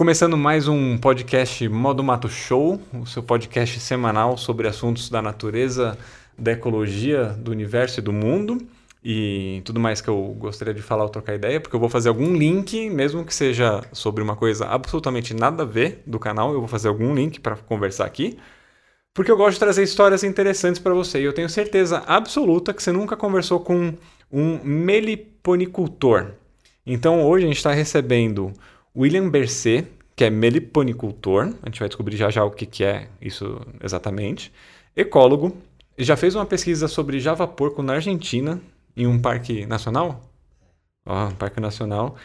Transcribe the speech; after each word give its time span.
Começando 0.00 0.34
mais 0.34 0.66
um 0.66 0.96
podcast 0.96 1.68
Modo 1.68 2.02
Mato 2.02 2.26
Show, 2.26 2.80
o 2.90 3.04
seu 3.04 3.22
podcast 3.22 3.78
semanal 3.80 4.34
sobre 4.38 4.66
assuntos 4.66 5.10
da 5.10 5.20
natureza, 5.20 5.98
da 6.38 6.52
ecologia, 6.52 7.26
do 7.26 7.50
universo 7.50 8.00
e 8.00 8.02
do 8.02 8.10
mundo. 8.10 8.66
E 9.04 9.60
tudo 9.62 9.78
mais 9.78 10.00
que 10.00 10.08
eu 10.08 10.34
gostaria 10.38 10.72
de 10.72 10.80
falar 10.80 11.02
ou 11.02 11.10
trocar 11.10 11.34
ideia, 11.34 11.60
porque 11.60 11.76
eu 11.76 11.80
vou 11.80 11.90
fazer 11.90 12.08
algum 12.08 12.34
link, 12.34 12.88
mesmo 12.88 13.26
que 13.26 13.34
seja 13.34 13.82
sobre 13.92 14.22
uma 14.22 14.34
coisa 14.34 14.68
absolutamente 14.68 15.34
nada 15.34 15.64
a 15.64 15.66
ver 15.66 16.02
do 16.06 16.18
canal, 16.18 16.54
eu 16.54 16.60
vou 16.60 16.68
fazer 16.68 16.88
algum 16.88 17.14
link 17.14 17.38
para 17.38 17.56
conversar 17.56 18.06
aqui. 18.06 18.38
Porque 19.12 19.30
eu 19.30 19.36
gosto 19.36 19.52
de 19.52 19.60
trazer 19.60 19.82
histórias 19.82 20.24
interessantes 20.24 20.80
para 20.80 20.94
você. 20.94 21.20
E 21.20 21.24
eu 21.24 21.34
tenho 21.34 21.50
certeza 21.50 22.02
absoluta 22.06 22.72
que 22.72 22.82
você 22.82 22.90
nunca 22.90 23.18
conversou 23.18 23.60
com 23.60 23.92
um 24.32 24.64
meliponicultor. 24.64 26.28
Então 26.86 27.22
hoje 27.22 27.44
a 27.44 27.48
gente 27.48 27.58
está 27.58 27.74
recebendo 27.74 28.54
William 28.96 29.28
Bercet, 29.28 29.86
que 30.16 30.24
é 30.24 30.30
meliponicultor, 30.30 31.54
a 31.62 31.66
gente 31.66 31.80
vai 31.80 31.88
descobrir 31.88 32.16
já 32.16 32.30
já 32.30 32.44
o 32.44 32.50
que, 32.50 32.66
que 32.66 32.84
é 32.84 33.08
isso 33.20 33.60
exatamente, 33.82 34.52
ecólogo, 34.96 35.56
já 35.96 36.16
fez 36.16 36.34
uma 36.34 36.46
pesquisa 36.46 36.88
sobre 36.88 37.20
java 37.20 37.46
porco 37.46 37.82
na 37.82 37.94
Argentina, 37.94 38.60
em 38.96 39.06
um 39.06 39.18
parque 39.18 39.64
nacional, 39.66 40.20
ó, 41.06 41.28
um 41.28 41.34
parque 41.34 41.60
nacional, 41.60 42.16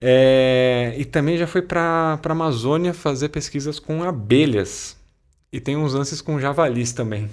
é, 0.00 0.94
e 0.98 1.04
também 1.04 1.38
já 1.38 1.46
foi 1.46 1.62
para 1.62 2.18
a 2.22 2.32
Amazônia 2.32 2.92
fazer 2.92 3.28
pesquisas 3.28 3.78
com 3.78 4.02
abelhas, 4.02 4.96
e 5.52 5.60
tem 5.60 5.76
uns 5.76 5.92
lances 5.92 6.20
com 6.22 6.40
javalis 6.40 6.92
também. 6.92 7.30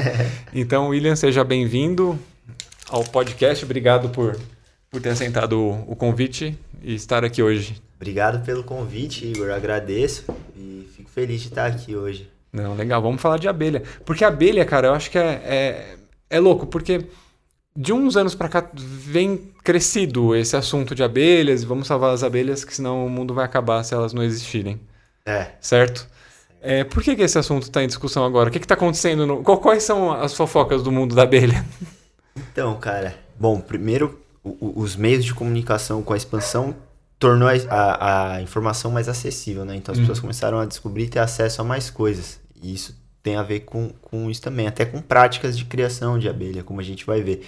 então, 0.54 0.88
William, 0.88 1.16
seja 1.16 1.42
bem-vindo 1.42 2.18
ao 2.88 3.02
podcast, 3.04 3.64
obrigado 3.64 4.08
por, 4.10 4.38
por 4.88 5.02
ter 5.02 5.10
aceitado 5.10 5.60
o, 5.60 5.92
o 5.92 5.96
convite 5.96 6.56
e 6.82 6.94
estar 6.94 7.24
aqui 7.24 7.42
hoje. 7.42 7.82
Obrigado 7.96 8.44
pelo 8.44 8.62
convite, 8.62 9.26
Igor. 9.26 9.50
Agradeço 9.50 10.24
e 10.54 10.88
fico 10.94 11.10
feliz 11.10 11.40
de 11.40 11.48
estar 11.48 11.66
aqui 11.66 11.96
hoje. 11.96 12.30
Não, 12.52 12.74
legal. 12.74 13.02
Vamos 13.02 13.20
falar 13.20 13.38
de 13.38 13.48
abelha. 13.48 13.82
Porque 14.04 14.24
abelha, 14.24 14.64
cara, 14.64 14.88
eu 14.88 14.94
acho 14.94 15.10
que 15.10 15.18
é, 15.18 15.42
é, 15.44 15.96
é 16.30 16.38
louco, 16.38 16.66
porque 16.66 17.06
de 17.76 17.92
uns 17.92 18.16
anos 18.16 18.34
para 18.34 18.48
cá 18.48 18.70
vem 18.72 19.52
crescido 19.62 20.34
esse 20.34 20.56
assunto 20.56 20.94
de 20.94 21.02
abelhas 21.02 21.62
e 21.62 21.66
vamos 21.66 21.86
salvar 21.86 22.14
as 22.14 22.22
abelhas, 22.22 22.64
que 22.64 22.74
senão 22.74 23.04
o 23.06 23.10
mundo 23.10 23.34
vai 23.34 23.44
acabar 23.44 23.82
se 23.82 23.94
elas 23.94 24.12
não 24.12 24.22
existirem. 24.22 24.80
É. 25.24 25.48
Certo? 25.60 26.08
É, 26.62 26.84
por 26.84 27.02
que, 27.02 27.14
que 27.14 27.22
esse 27.22 27.38
assunto 27.38 27.64
está 27.64 27.82
em 27.82 27.86
discussão 27.86 28.24
agora? 28.24 28.48
O 28.48 28.52
que 28.52 28.58
está 28.58 28.74
acontecendo? 28.74 29.26
No... 29.26 29.42
Quais 29.42 29.82
são 29.82 30.12
as 30.12 30.34
fofocas 30.34 30.82
do 30.82 30.90
mundo 30.90 31.14
da 31.14 31.22
abelha? 31.22 31.64
Então, 32.34 32.76
cara, 32.76 33.14
bom, 33.38 33.60
primeiro, 33.60 34.20
o, 34.42 34.80
os 34.80 34.96
meios 34.96 35.24
de 35.24 35.34
comunicação 35.34 36.02
com 36.02 36.12
a 36.12 36.16
expansão 36.16 36.74
tornou 37.18 37.48
a, 37.48 38.34
a, 38.34 38.42
informação 38.42 38.90
mais 38.90 39.08
acessível, 39.08 39.64
né? 39.64 39.76
Então 39.76 39.92
as 39.92 39.98
uhum. 39.98 40.04
pessoas 40.04 40.20
começaram 40.20 40.58
a 40.58 40.66
descobrir 40.66 41.04
e 41.04 41.08
ter 41.08 41.18
acesso 41.18 41.60
a 41.62 41.64
mais 41.64 41.90
coisas. 41.90 42.40
E 42.62 42.74
isso 42.74 42.96
tem 43.22 43.36
a 43.36 43.42
ver 43.42 43.60
com, 43.60 43.88
com 44.00 44.30
isso 44.30 44.42
também, 44.42 44.66
até 44.66 44.84
com 44.84 45.00
práticas 45.00 45.56
de 45.56 45.64
criação 45.64 46.18
de 46.18 46.28
abelha, 46.28 46.62
como 46.62 46.80
a 46.80 46.84
gente 46.84 47.04
vai 47.04 47.22
ver. 47.22 47.46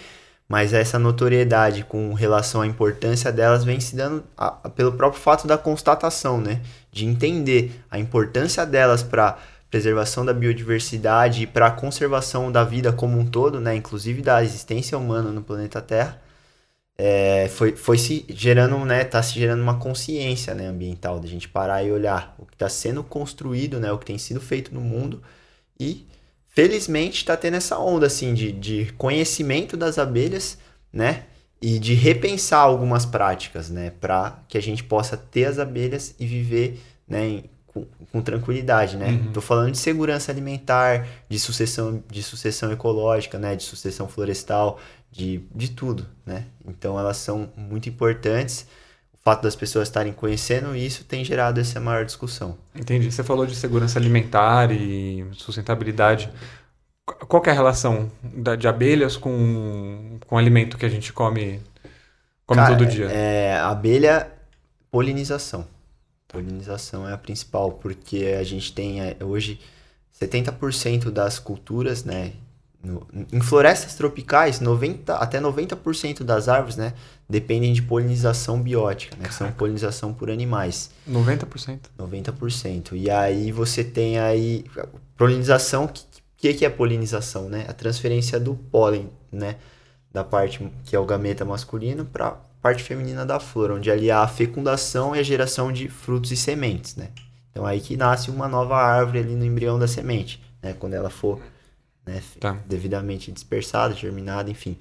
Mas 0.48 0.72
essa 0.72 0.98
notoriedade 0.98 1.84
com 1.84 2.14
relação 2.14 2.62
à 2.62 2.66
importância 2.66 3.30
delas 3.30 3.64
vem 3.64 3.78
se 3.78 3.94
dando 3.94 4.24
a, 4.36 4.50
pelo 4.70 4.92
próprio 4.92 5.20
fato 5.20 5.46
da 5.46 5.58
constatação, 5.58 6.40
né? 6.40 6.62
De 6.90 7.04
entender 7.04 7.82
a 7.90 7.98
importância 7.98 8.64
delas 8.64 9.02
para 9.02 9.38
preservação 9.70 10.24
da 10.24 10.32
biodiversidade 10.32 11.42
e 11.42 11.46
para 11.46 11.66
a 11.66 11.70
conservação 11.70 12.50
da 12.50 12.64
vida 12.64 12.90
como 12.90 13.18
um 13.18 13.26
todo, 13.26 13.60
né? 13.60 13.76
Inclusive 13.76 14.22
da 14.22 14.42
existência 14.42 14.96
humana 14.96 15.30
no 15.30 15.42
planeta 15.42 15.82
Terra 15.82 16.18
é, 17.00 17.48
foi, 17.48 17.76
foi 17.76 17.96
se 17.96 18.24
gerando, 18.28 18.76
né, 18.84 19.04
tá 19.04 19.22
se 19.22 19.38
gerando 19.38 19.62
uma 19.62 19.78
consciência, 19.78 20.52
né, 20.52 20.66
ambiental, 20.66 21.20
da 21.20 21.28
gente 21.28 21.48
parar 21.48 21.84
e 21.84 21.92
olhar 21.92 22.34
o 22.36 22.44
que 22.44 22.54
está 22.54 22.68
sendo 22.68 23.04
construído, 23.04 23.78
né, 23.78 23.92
o 23.92 23.98
que 23.98 24.06
tem 24.06 24.18
sido 24.18 24.40
feito 24.40 24.74
no 24.74 24.80
mundo 24.80 25.22
e 25.78 26.04
felizmente 26.48 27.18
está 27.18 27.36
tendo 27.36 27.54
essa 27.54 27.78
onda, 27.78 28.06
assim, 28.06 28.34
de, 28.34 28.50
de 28.50 28.92
conhecimento 28.98 29.76
das 29.76 29.96
abelhas, 29.96 30.58
né, 30.92 31.24
e 31.62 31.78
de 31.78 31.94
repensar 31.94 32.60
algumas 32.60 33.06
práticas, 33.06 33.70
né, 33.70 33.90
para 34.00 34.42
que 34.48 34.58
a 34.58 34.62
gente 34.62 34.82
possa 34.82 35.16
ter 35.16 35.44
as 35.44 35.60
abelhas 35.60 36.16
e 36.18 36.26
viver, 36.26 36.80
né, 37.06 37.26
em, 37.26 37.44
com, 37.66 37.86
com, 38.10 38.20
tranquilidade, 38.20 38.96
né? 38.96 39.08
Uhum. 39.08 39.32
Tô 39.32 39.40
falando 39.40 39.72
de 39.72 39.78
segurança 39.78 40.32
alimentar, 40.32 41.06
de 41.28 41.38
sucessão, 41.38 42.02
de 42.10 42.22
sucessão 42.22 42.72
ecológica, 42.72 43.38
né, 43.38 43.54
de 43.54 43.62
sucessão 43.62 44.08
florestal, 44.08 44.80
de, 45.10 45.42
de 45.54 45.70
tudo, 45.70 46.06
né? 46.24 46.44
Então 46.66 46.98
elas 46.98 47.16
são 47.16 47.50
muito 47.56 47.88
importantes. 47.88 48.66
O 49.12 49.18
fato 49.22 49.42
das 49.42 49.56
pessoas 49.56 49.88
estarem 49.88 50.12
conhecendo 50.12 50.74
isso 50.74 51.04
tem 51.04 51.24
gerado 51.24 51.60
essa 51.60 51.80
maior 51.80 52.04
discussão. 52.04 52.56
Entendi. 52.74 53.10
Você 53.10 53.22
falou 53.22 53.46
de 53.46 53.54
segurança 53.54 53.98
alimentar 53.98 54.70
e 54.70 55.26
sustentabilidade. 55.32 56.30
Qual 57.04 57.42
é 57.46 57.50
a 57.50 57.54
relação 57.54 58.10
da, 58.22 58.54
de 58.54 58.68
abelhas 58.68 59.16
com, 59.16 60.18
com 60.26 60.36
o 60.36 60.38
alimento 60.38 60.76
que 60.76 60.84
a 60.84 60.88
gente 60.90 61.12
come, 61.12 61.60
come 62.46 62.60
Cara, 62.60 62.76
todo 62.76 62.86
dia? 62.86 63.06
É, 63.06 63.58
abelha, 63.58 64.30
polinização. 64.90 65.66
Polinização 66.28 67.08
é 67.08 67.14
a 67.14 67.18
principal, 67.18 67.72
porque 67.72 68.36
a 68.38 68.44
gente 68.44 68.72
tem 68.74 69.00
é, 69.00 69.16
hoje 69.22 69.58
70% 70.20 71.10
das 71.10 71.38
culturas, 71.38 72.04
né, 72.04 72.32
no, 72.82 73.06
em 73.32 73.40
florestas 73.40 73.94
tropicais, 73.94 74.60
90, 74.60 75.14
até 75.16 75.40
90% 75.40 76.22
das 76.22 76.48
árvores, 76.48 76.76
né, 76.76 76.94
dependem 77.28 77.72
de 77.72 77.82
polinização 77.82 78.60
biótica, 78.60 79.16
né, 79.16 79.28
que 79.28 79.34
são 79.34 79.50
polinização 79.52 80.14
por 80.14 80.30
animais. 80.30 80.90
90%? 81.08 81.80
90%. 81.98 82.92
E 82.92 83.10
aí 83.10 83.50
você 83.50 83.82
tem 83.82 84.18
aí 84.18 84.64
polinização, 85.16 85.84
o 85.84 85.90
que, 86.36 86.54
que 86.54 86.64
é 86.64 86.70
polinização, 86.70 87.48
né? 87.48 87.66
A 87.68 87.72
transferência 87.72 88.38
do 88.38 88.54
pólen, 88.54 89.10
né, 89.30 89.56
da 90.12 90.22
parte 90.22 90.70
que 90.84 90.94
é 90.94 90.98
o 90.98 91.04
gameta 91.04 91.44
masculino 91.44 92.04
para 92.04 92.36
parte 92.62 92.82
feminina 92.82 93.26
da 93.26 93.38
flor, 93.38 93.72
onde 93.72 93.90
ali 93.90 94.10
há 94.10 94.20
a 94.20 94.28
fecundação 94.28 95.14
e 95.14 95.18
a 95.18 95.22
geração 95.22 95.72
de 95.72 95.88
frutos 95.88 96.30
e 96.30 96.36
sementes, 96.36 96.96
né? 96.96 97.08
Então 97.50 97.66
aí 97.66 97.80
que 97.80 97.96
nasce 97.96 98.30
uma 98.30 98.48
nova 98.48 98.76
árvore 98.76 99.18
ali 99.18 99.34
no 99.34 99.44
embrião 99.44 99.78
da 99.78 99.88
semente, 99.88 100.40
né, 100.62 100.74
quando 100.78 100.94
ela 100.94 101.10
for 101.10 101.40
né? 102.08 102.22
Tá. 102.40 102.56
Devidamente 102.66 103.30
dispersada, 103.30 103.94
germinada, 103.94 104.50
enfim. 104.50 104.76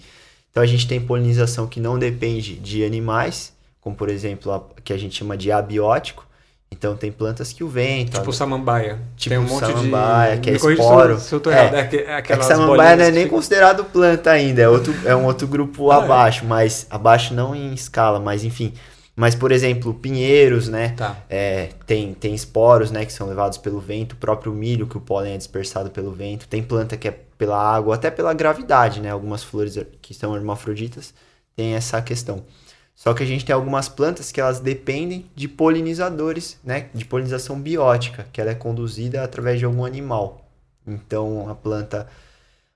Então 0.49 0.63
a 0.63 0.65
gente 0.65 0.88
tem 0.88 0.99
polinização 0.99 1.67
que 1.67 1.79
não 1.79 1.99
depende 1.99 2.55
de 2.55 2.83
animais, 2.83 3.53
como 3.79 3.95
por 3.95 4.09
exemplo 4.09 4.51
a 4.51 4.63
que 4.81 4.93
a 4.93 4.97
gente 4.97 5.15
chama 5.15 5.38
de 5.38 5.51
abiótico. 5.51 6.25
Então 6.69 6.97
tem 6.97 7.11
plantas 7.11 7.53
que 7.53 7.63
o 7.63 7.67
vento. 7.67 8.17
Tipo 8.17 8.33
samambaia. 8.33 8.99
Tipo 9.15 9.29
tem 9.29 9.38
um 9.38 9.47
monte 9.47 9.67
samambaia, 9.67 10.35
de... 10.35 10.41
que 10.41 10.49
é 10.49 10.53
esporo. 10.53 11.19
Se 11.19 11.33
eu 11.33 11.39
tô 11.39 11.49
errado. 11.49 11.75
É, 11.75 11.79
é, 11.79 11.95
é, 11.95 12.17
é 12.17 12.21
que 12.21 12.43
samambaia 12.43 12.95
não 12.95 13.05
é 13.05 13.11
nem 13.11 13.27
considerado 13.27 13.85
planta 13.85 14.31
ainda, 14.31 14.61
é, 14.61 14.67
outro, 14.67 14.94
é 15.05 15.15
um 15.15 15.25
outro 15.25 15.47
grupo 15.47 15.91
ah, 15.91 15.95
é. 15.95 16.03
abaixo, 16.03 16.45
mas 16.45 16.85
abaixo 16.89 17.33
não 17.33 17.55
em 17.55 17.73
escala, 17.73 18.19
mas 18.19 18.44
enfim. 18.44 18.73
Mas, 19.19 19.33
por 19.33 19.51
exemplo, 19.51 19.95
pinheiros, 19.95 20.67
né? 20.67 20.89
Tá. 20.89 21.17
É, 21.28 21.69
tem, 21.88 22.13
tem 22.13 22.35
esporos, 22.35 22.91
né? 22.91 23.03
Que 23.03 23.11
são 23.11 23.28
levados 23.28 23.57
pelo 23.57 23.79
vento. 23.79 24.13
O 24.13 24.16
próprio 24.17 24.53
milho, 24.53 24.85
que 24.85 24.95
o 24.95 25.01
pólen 25.01 25.33
é 25.33 25.38
dispersado 25.38 25.89
pelo 25.89 26.11
vento. 26.11 26.47
Tem 26.47 26.61
planta 26.61 26.95
que 26.95 27.07
é 27.07 27.11
pela 27.35 27.59
água, 27.59 27.95
até 27.95 28.11
pela 28.11 28.31
gravidade, 28.31 29.01
né? 29.01 29.09
Algumas 29.09 29.44
flores 29.44 29.75
que 30.03 30.13
são 30.13 30.35
hermafroditas 30.35 31.16
têm 31.56 31.73
essa 31.73 32.00
questão. 32.00 32.45
Só 32.94 33.11
que 33.16 33.23
a 33.23 33.25
gente 33.25 33.44
tem 33.44 33.56
algumas 33.56 33.89
plantas 33.89 34.31
que 34.31 34.39
elas 34.39 34.59
dependem 34.59 35.25
de 35.35 35.47
polinizadores, 35.47 36.59
né? 36.63 36.89
De 36.94 37.03
polinização 37.03 37.59
biótica, 37.59 38.27
que 38.31 38.39
ela 38.39 38.51
é 38.51 38.56
conduzida 38.56 39.23
através 39.23 39.57
de 39.57 39.66
algum 39.66 39.83
animal. 39.83 40.47
Então, 40.85 41.50
a 41.50 41.56
planta 41.56 42.07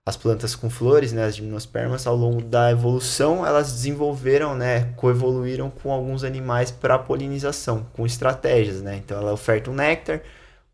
as 0.06 0.18
plantas 0.18 0.56
com 0.56 0.70
flores, 0.70 1.14
né, 1.14 1.26
as 1.26 1.36
gimnospermas, 1.36 2.08
ao 2.08 2.16
longo 2.16 2.42
da 2.42 2.72
evolução, 2.72 3.46
elas 3.46 3.72
desenvolveram, 3.72 4.56
né, 4.56 4.94
coevoluíram 4.96 5.70
com 5.70 5.92
alguns 5.92 6.24
animais 6.24 6.72
para 6.72 6.98
polinização, 6.98 7.86
com 7.94 8.06
estratégias, 8.06 8.82
né? 8.82 8.98
Então 8.98 9.18
ela 9.18 9.32
oferta 9.32 9.70
um 9.70 9.76
néctar, 9.76 10.22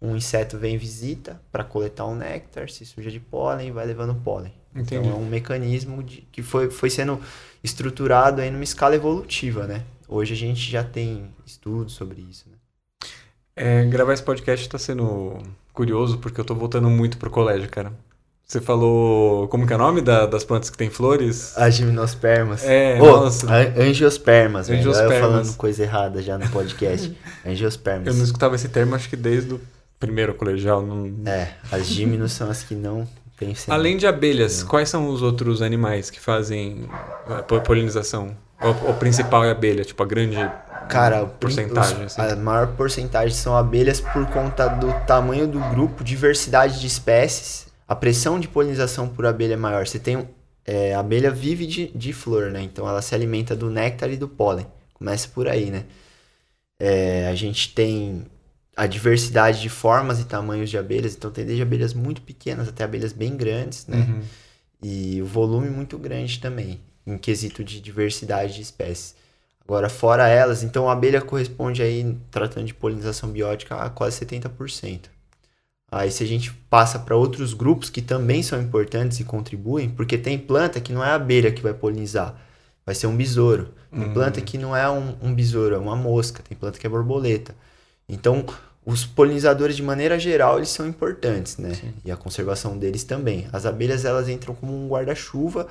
um 0.02 0.16
inseto 0.16 0.58
vem 0.58 0.78
visita 0.78 1.42
para 1.52 1.64
coletar 1.64 2.06
o 2.06 2.12
um 2.12 2.16
néctar, 2.16 2.70
se 2.70 2.86
suja 2.86 3.12
de 3.12 3.20
pólen 3.20 3.72
vai 3.72 3.86
levando 3.86 4.16
pólen. 4.16 4.54
Entendi. 4.74 5.08
Então 5.08 5.18
é 5.18 5.22
um 5.22 5.28
mecanismo 5.28 6.02
de, 6.02 6.22
que 6.32 6.42
foi, 6.42 6.70
foi 6.70 6.90
sendo 6.90 7.20
estruturado 7.64 8.42
aí 8.42 8.50
numa 8.50 8.64
escala 8.64 8.96
evolutiva, 8.96 9.68
né? 9.68 9.84
Hoje 10.08 10.34
a 10.34 10.38
gente 10.38 10.72
já 10.72 10.86
tem 10.86 11.30
estudos 11.46 11.94
sobre 11.94 12.22
isso, 12.22 12.46
né? 12.50 12.56
É, 13.56 13.84
gravar 13.86 14.14
esse 14.14 14.24
podcast 14.24 14.66
está 14.66 14.78
sendo 14.78 15.38
curioso 15.74 16.20
porque 16.20 16.40
eu 16.40 16.44
estou 16.44 16.56
voltando 16.56 16.90
muito 16.90 17.18
pro 17.18 17.30
colégio, 17.30 17.68
cara. 17.70 17.92
Você 18.48 18.62
falou. 18.62 19.50
Como 19.50 19.68
que 19.68 19.74
é 19.74 19.76
o 19.76 19.80
nome 19.80 20.00
da, 20.00 20.26
das 20.26 20.46
plantas 20.46 20.70
que 20.70 20.78
tem 20.78 20.90
flores? 20.90 21.52
As 21.58 21.76
gimnospermas. 21.76 22.64
É, 22.64 22.98
oh, 23.02 23.06
nossa. 23.06 23.46
Angiospermas, 23.78 24.70
angiospermas. 24.70 25.16
Eu 25.16 25.22
falando 25.22 25.58
coisa 25.58 25.84
errada 25.84 26.22
já 26.22 26.38
no 26.38 26.50
podcast. 26.50 27.14
angiospermas. 27.46 28.08
Eu 28.08 28.14
não 28.14 28.24
escutava 28.24 28.56
esse 28.56 28.70
termo, 28.70 28.96
acho 28.96 29.10
que 29.10 29.18
desde 29.18 29.56
o 29.56 29.62
primeiro 30.00 30.34
colegial. 30.34 30.82
Não... 30.82 31.12
É, 31.30 31.56
as 31.70 31.88
gimnos 31.88 32.32
são 32.32 32.50
as 32.50 32.64
que 32.64 32.74
não 32.74 33.06
tem 33.38 33.54
Além 33.68 33.98
de 33.98 34.08
abelhas, 34.08 34.62
não. 34.62 34.70
quais 34.70 34.88
são 34.88 35.10
os 35.10 35.22
outros 35.22 35.62
animais 35.62 36.10
que 36.10 36.20
fazem 36.20 36.90
é, 37.30 37.60
polinização? 37.60 38.36
O, 38.62 38.92
o 38.92 38.94
principal 38.96 39.44
é 39.44 39.50
a 39.50 39.52
abelha, 39.52 39.84
tipo 39.84 40.02
a 40.02 40.06
grande 40.06 40.38
Cara, 40.90 41.26
porcentagem, 41.26 42.06
os, 42.06 42.18
assim. 42.18 42.32
a 42.32 42.36
maior 42.36 42.68
porcentagem 42.68 43.36
são 43.36 43.56
abelhas 43.56 44.02
por 44.02 44.26
conta 44.28 44.68
do 44.68 44.92
tamanho 45.06 45.46
do 45.48 45.60
grupo, 45.70 46.04
diversidade 46.04 46.80
de 46.80 46.88
espécies, 46.88 47.67
a 47.88 47.96
pressão 47.96 48.40
de 48.40 48.48
polinização 48.48 49.08
por 49.08 49.26
abelha 49.26 49.54
é 49.54 49.58
maior. 49.58 49.88
Você 49.88 49.98
tem 49.98 50.28
é, 50.66 50.94
a 50.94 51.00
abelha 51.00 51.32
vive 51.32 51.66
de, 51.66 51.88
de 51.88 52.12
flor, 52.12 52.52
né? 52.52 52.62
Então 52.62 52.88
ela 52.88 53.02
se 53.02 53.16
alimenta 53.16 53.56
do 53.56 53.70
néctar 53.70 54.12
e 54.12 54.18
do 54.18 54.28
pólen. 54.28 54.68
Começa 54.94 55.30
por 55.30 55.48
aí, 55.48 55.72
né? 55.72 55.86
É, 56.80 57.28
a 57.28 57.36
gente 57.36 57.74
tem 57.74 58.26
a 58.76 58.86
diversidade 58.86 59.62
de 59.62 59.70
formas 59.70 60.20
e 60.20 60.26
tamanhos 60.26 60.70
de 60.70 60.78
abelhas, 60.78 61.16
então 61.16 61.32
tem 61.32 61.46
desde 61.46 61.64
abelhas 61.64 61.94
muito 61.94 62.22
pequenas 62.22 62.68
até 62.68 62.84
abelhas 62.84 63.14
bem 63.14 63.36
grandes, 63.36 63.88
né? 63.88 63.98
Uhum. 63.98 64.22
E 64.84 65.22
o 65.22 65.26
volume 65.26 65.70
muito 65.70 65.98
grande 65.98 66.40
também, 66.40 66.80
em 67.06 67.18
quesito 67.18 67.64
de 67.64 67.80
diversidade 67.80 68.54
de 68.56 68.62
espécies. 68.62 69.16
Agora, 69.64 69.90
fora 69.90 70.28
elas, 70.28 70.62
então 70.62 70.88
a 70.88 70.94
abelha 70.94 71.22
corresponde 71.22 71.82
aí, 71.82 72.18
tratando 72.30 72.68
de 72.68 72.74
polinização 72.74 73.30
biótica, 73.32 73.76
a 73.76 73.90
quase 73.90 74.24
70%. 74.24 75.06
Aí 75.92 76.12
se 76.12 76.24
a 76.24 76.28
gente 76.28 76.52
passa 76.70 77.00
para 77.00 77.16
outros 77.16 77.54
grupos 77.54 77.90
que 77.90 78.02
também 78.02 78.44
são 78.44 78.62
importantes 78.62 79.20
e 79.20 79.24
contribuem, 79.24 79.90
porque 79.90 80.18
tem 80.18 80.38
planta 80.38 80.82
que 80.82 80.92
não 80.92 81.04
é 81.04 81.10
a 81.10 81.16
abelha 81.16 81.52
que 81.52 81.62
vai 81.62 81.74
polinizar, 81.74 82.36
vai 82.86 82.94
ser 82.94 83.08
um 83.08 83.16
besouro. 83.16 83.74
Tem 83.90 84.04
Hum. 84.04 84.14
planta 84.14 84.42
que 84.42 84.58
não 84.58 84.76
é 84.76 84.90
um, 84.90 85.16
um 85.22 85.34
besouro, 85.34 85.76
é 85.76 85.78
uma 85.78 85.96
mosca. 85.96 86.44
Tem 86.48 86.58
planta 86.58 86.78
que 86.78 86.86
é 86.86 86.90
borboleta. 86.90 87.56
Então, 88.08 88.46
os 88.86 89.06
polinizadores, 89.06 89.78
de 89.78 89.84
maneira 89.84 90.20
geral, 90.20 90.58
eles 90.58 90.70
são 90.70 90.86
importantes, 90.86 91.58
né? 91.58 91.74
Sim. 91.74 91.94
E 92.04 92.12
a 92.12 92.18
conservação 92.18 92.78
deles 92.78 93.06
também. 93.06 93.48
As 93.54 93.66
abelhas, 93.66 94.04
elas 94.04 94.28
entram 94.28 94.54
como 94.54 94.74
um 94.74 94.90
guarda-chuva, 94.90 95.68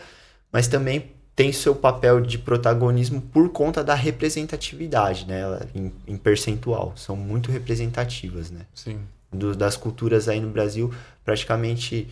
mas 0.50 0.66
também 0.66 1.12
tem 1.34 1.52
seu 1.52 1.74
papel 1.74 2.22
de 2.22 2.38
protagonismo 2.38 3.20
por 3.20 3.50
conta 3.50 3.84
da 3.84 3.94
representatividade, 3.94 5.26
né? 5.26 5.42
Em, 5.74 5.92
em 6.06 6.16
percentual. 6.16 6.94
São 6.96 7.14
muito 7.16 7.50
representativas, 7.52 8.50
né? 8.50 8.62
Sim. 8.74 8.98
Do- 9.32 9.54
das 9.54 9.76
culturas 9.76 10.28
aí 10.28 10.40
no 10.40 10.48
Brasil, 10.50 10.92
praticamente 11.24 12.08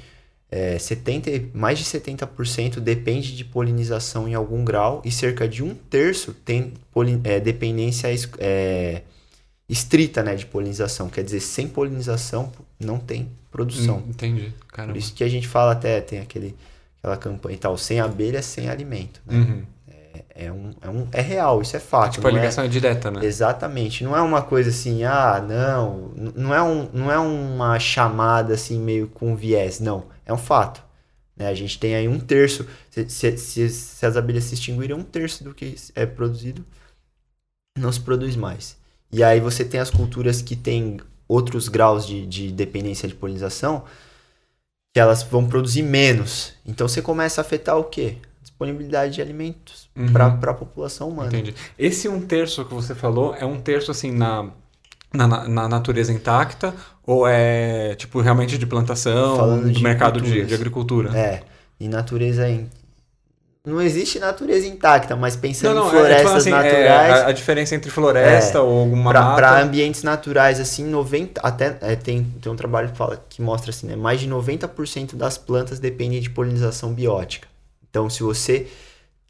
é, 0.51 0.79
70, 0.79 1.31
e- 1.31 1.51
mais 1.53 1.79
de 1.79 1.85
70% 1.85 2.81
depende 2.81 3.35
de 3.37 3.45
polinização 3.45 4.29
em 4.29 4.35
algum 4.35 4.65
grau 4.65 5.03
e 5.05 5.11
cerca 5.11 5.49
de 5.49 5.63
um 5.65 5.75
terço 5.75 6.33
tem 6.33 6.73
é, 7.25 7.41
dependência 7.41 8.09
é, 8.39 9.03
estrita 9.69 10.23
né, 10.23 10.35
de 10.37 10.47
polinização. 10.47 11.09
Quer 11.09 11.25
dizer, 11.25 11.41
sem 11.41 11.67
polinização 11.69 12.53
não 12.79 12.99
tem 12.99 13.29
produção. 13.51 13.99
Hum, 13.99 14.11
entendi. 14.11 14.53
Por 14.61 14.67
Caramba. 14.69 14.99
isso 14.99 15.15
que 15.15 15.25
a 15.25 15.29
gente 15.29 15.49
fala 15.49 15.73
até, 15.73 16.01
tem 16.01 16.21
aquele, 16.21 16.55
aquela 16.99 17.17
campanha 17.17 17.57
e 17.57 17.59
tal, 17.59 17.77
sem 17.79 17.99
abelha, 18.01 18.43
sem 18.43 18.69
alimento. 18.69 19.21
né? 19.27 19.37
Uhum. 19.39 19.63
É, 20.37 20.51
um, 20.51 20.71
é, 20.83 20.89
um, 20.89 21.07
é 21.13 21.21
real, 21.21 21.63
isso 21.63 21.77
é 21.77 21.81
fato. 21.81 22.15
Tipo, 22.15 22.27
a 22.27 22.31
é- 22.31 22.35
ligação 22.35 22.65
é 22.65 22.69
direta, 22.69 23.11
né? 23.11 23.25
Exatamente. 23.25 24.03
Não 24.03 24.17
é 24.17 24.21
uma 24.21 24.43
coisa 24.43 24.71
assim, 24.71 25.05
ah, 25.05 25.41
não. 25.47 26.11
Não 26.35 26.53
é, 26.53 26.61
um, 26.61 26.89
não 26.93 27.11
é 27.13 27.19
uma 27.19 27.79
chamada 27.79 28.55
assim 28.55 28.79
meio 28.79 29.07
com 29.09 29.37
viés, 29.37 29.79
não. 29.79 30.07
É 30.27 30.33
um 30.33 30.39
fato. 30.39 30.83
Né? 31.37 31.47
A 31.49 31.55
gente 31.55 31.79
tem 31.79 31.95
aí 31.95 32.09
um 32.09 32.19
terço. 32.19 32.67
Se, 32.91 33.09
se, 33.09 33.37
se- 33.39 33.69
se 33.71 34.07
as 34.07 34.17
abelhas 34.17 34.45
se 34.45 34.55
extinguirem, 34.55 34.97
um 34.97 35.05
terço 35.05 35.45
do 35.45 35.55
que 35.55 35.77
é 35.95 36.05
produzido 36.05 36.65
não 37.79 37.93
se 37.93 38.01
produz 38.01 38.35
mais. 38.37 38.77
E 39.13 39.23
aí 39.23 39.39
você 39.41 39.65
tem 39.65 39.79
as 39.81 39.91
culturas 39.91 40.43
que 40.43 40.57
têm 40.57 40.99
outros 41.29 41.69
graus 41.69 42.07
de, 42.07 42.27
de 42.27 42.51
dependência 42.53 43.09
de 43.09 43.15
polinização, 43.15 43.85
que 44.93 45.01
elas 45.01 45.23
vão 45.23 45.47
produzir 45.47 45.83
menos. 45.83 46.55
Então 46.67 46.89
você 46.89 47.01
começa 47.03 47.41
a 47.41 47.43
afetar 47.43 47.77
o 47.79 47.85
quê? 47.85 48.19
Disponibilidade 48.55 49.15
de 49.15 49.21
alimentos 49.21 49.89
Uhum. 49.97 50.13
para 50.13 50.51
a 50.53 50.55
população 50.55 51.09
humana. 51.09 51.29
Entendi. 51.29 51.55
Esse 51.79 52.09
um 52.09 52.21
terço 52.21 52.65
que 52.65 52.73
você 52.73 52.95
falou 52.95 53.35
é 53.35 53.45
um 53.45 53.61
terço 53.61 53.91
assim 53.91 54.13
na, 54.13 54.45
na, 55.13 55.27
na- 55.27 55.49
na 55.49 55.69
natureza 55.69 56.13
intacta 56.13 56.73
ou 57.05 57.27
é 57.27 57.95
tipo 57.97 58.21
realmente 58.21 58.57
de 58.57 58.67
plantação, 58.67 59.37
Falando 59.37 59.65
do 59.65 59.73
de 59.73 59.83
mercado 59.83 60.21
de, 60.21 60.47
de 60.47 60.55
agricultura? 60.55 61.17
É, 61.19 61.43
e 61.81 61.89
natureza. 61.89 62.49
in- 62.49 62.69
Não 63.67 63.81
existe 63.81 64.19
natureza 64.21 64.67
intacta, 64.67 65.17
mas 65.17 65.35
Não, 65.35 65.41
pensando 65.43 65.75
não, 65.75 65.83
em 65.83 65.87
é, 65.87 65.89
tipo 65.89 65.99
florestas 65.99 66.37
assim, 66.37 66.51
é, 66.51 66.53
naturais. 66.53 67.13
a, 67.23 67.27
a 67.29 67.33
diferença 67.33 67.75
entre 67.75 67.91
floresta 67.91 68.61
ou 68.61 68.81
alguma 68.81 69.13
mata. 69.13 69.35
Para 69.37 69.63
ambientes 69.63 70.03
naturais, 70.03 70.61
assim, 70.61 70.85
90. 70.85 71.41
Até 71.41 71.77
é, 71.81 71.97
tem, 71.97 72.25
tem 72.41 72.53
um 72.53 72.57
trabalho 72.57 72.91
que, 72.91 72.97
fala, 72.97 73.25
que 73.29 73.43
mostra 73.43 73.71
assim, 73.71 73.87
né? 73.89 73.97
Mais 73.97 74.21
de 74.21 74.29
90% 74.29 75.17
das 75.17 75.37
plantas 75.39 75.79
dependem 75.81 76.21
de 76.21 76.31
polinização 76.31 76.93
biótica. 76.93 77.49
Então, 77.95 78.11
se 78.11 78.25
você 78.25 78.67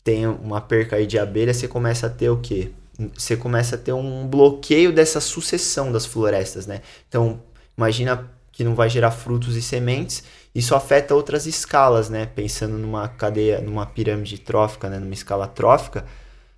tem 0.02 0.26
uma 0.26 0.58
perca 0.58 0.96
aí 0.96 1.06
de 1.06 1.18
abelha, 1.18 1.52
você 1.52 1.68
começa 1.68 2.06
a 2.06 2.10
ter 2.10 2.30
o 2.30 2.38
quê? 2.38 2.70
Você 3.14 3.36
começa 3.36 3.74
a 3.74 3.78
ter 3.78 3.92
um 3.92 4.26
bloqueio 4.26 4.90
dessa 4.90 5.20
sucessão 5.20 5.92
das 5.92 6.06
florestas, 6.06 6.66
né? 6.66 6.80
Então, 7.06 7.42
imagina 7.76 8.26
que 8.50 8.64
não 8.64 8.74
vai 8.74 8.88
gerar 8.88 9.10
frutos 9.10 9.54
e 9.54 9.60
sementes, 9.60 10.24
isso 10.54 10.74
afeta 10.74 11.14
outras 11.14 11.44
escalas, 11.44 12.08
né? 12.08 12.24
Pensando 12.24 12.78
numa 12.78 13.06
cadeia, 13.06 13.60
numa 13.60 13.84
pirâmide 13.84 14.38
trófica, 14.38 14.88
né? 14.88 14.98
Numa 14.98 15.12
escala 15.12 15.46
trófica, 15.46 16.06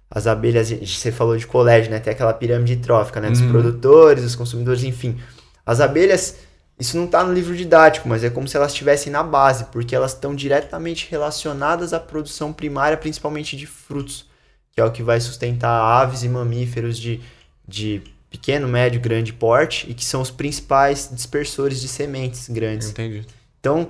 as 0.09 0.29
abelhas, 0.29 0.71
você 0.71 1.11
falou 1.11 1.37
de 1.37 1.45
colégio, 1.45 1.91
né? 1.91 1.99
Tem 1.99 2.13
aquela 2.13 2.33
pirâmide 2.35 2.77
trófica, 2.77 3.21
né? 3.21 3.31
Dos 3.33 3.41
Uhum. 3.41 3.51
produtores, 3.51 4.23
dos 4.23 4.37
consumidores, 4.37 4.85
enfim. 4.85 5.19
As 5.65 5.81
abelhas, 5.81 6.37
isso 6.79 6.97
não 6.97 7.07
está 7.07 7.25
no 7.25 7.33
livro 7.33 7.57
didático, 7.57 8.09
mas 8.09 8.23
é 8.23 8.29
como 8.29 8.47
se 8.47 8.57
elas 8.57 8.73
estivessem 8.73 9.11
na 9.11 9.23
base, 9.23 9.65
porque 9.67 9.95
elas 9.95 10.13
estão 10.13 10.35
diretamente 10.35 11.09
relacionadas 11.11 11.95
à 11.95 12.01
produção 12.01 12.53
primária, 12.53 12.99
principalmente 12.99 13.57
de 13.57 13.67
frutos, 13.67 14.27
que 14.73 14.81
é 14.81 14.85
o 14.85 14.91
que 14.91 15.03
vai 15.03 15.19
sustentar 15.19 15.71
aves 15.71 16.23
e 16.23 16.29
mamíferos 16.29 16.99
de, 16.99 17.21
de 17.67 18.03
pequeno, 18.31 18.69
médio, 18.69 19.01
grande 19.01 19.33
porte, 19.33 19.91
e 19.91 19.95
que 19.95 20.05
são 20.05 20.21
os 20.21 20.31
principais 20.31 21.09
dispersores 21.11 21.81
de 21.81 21.89
sementes 21.89 22.47
grandes. 22.51 22.91
Entendi. 22.91 23.25
Então, 23.59 23.89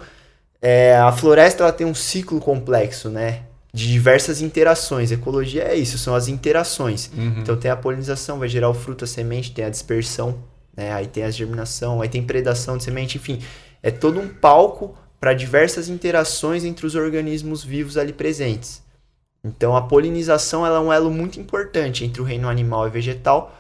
é, 0.62 0.96
a 0.96 1.10
floresta 1.10 1.64
ela 1.64 1.72
tem 1.72 1.86
um 1.86 1.94
ciclo 1.94 2.40
complexo, 2.40 3.08
né? 3.08 3.42
De 3.74 3.88
diversas 3.88 4.40
interações. 4.40 5.10
Ecologia 5.10 5.64
é 5.64 5.74
isso, 5.74 5.98
são 5.98 6.14
as 6.14 6.28
interações. 6.28 7.10
Uhum. 7.14 7.40
Então 7.40 7.56
tem 7.56 7.70
a 7.70 7.76
polinização, 7.76 8.38
vai 8.38 8.48
gerar 8.48 8.70
o 8.70 8.74
fruto, 8.74 9.04
a 9.04 9.06
semente, 9.06 9.52
tem 9.52 9.64
a 9.64 9.68
dispersão, 9.68 10.38
né? 10.76 10.93
Aí 10.93 11.06
tem 11.06 11.25
a 11.25 11.31
germinação, 11.31 12.02
aí 12.02 12.08
tem 12.08 12.23
predação 12.23 12.76
de 12.76 12.84
semente, 12.84 13.17
enfim. 13.17 13.40
É 13.82 13.90
todo 13.90 14.20
um 14.20 14.28
palco 14.28 14.96
para 15.19 15.32
diversas 15.32 15.88
interações 15.88 16.64
entre 16.64 16.87
os 16.87 16.94
organismos 16.94 17.64
vivos 17.64 17.96
ali 17.96 18.12
presentes. 18.12 18.82
Então 19.42 19.76
a 19.76 19.83
polinização 19.83 20.66
ela 20.66 20.78
é 20.78 20.80
um 20.80 20.92
elo 20.92 21.11
muito 21.11 21.40
importante 21.40 22.04
entre 22.04 22.21
o 22.21 22.25
reino 22.25 22.49
animal 22.49 22.87
e 22.87 22.90
vegetal 22.90 23.56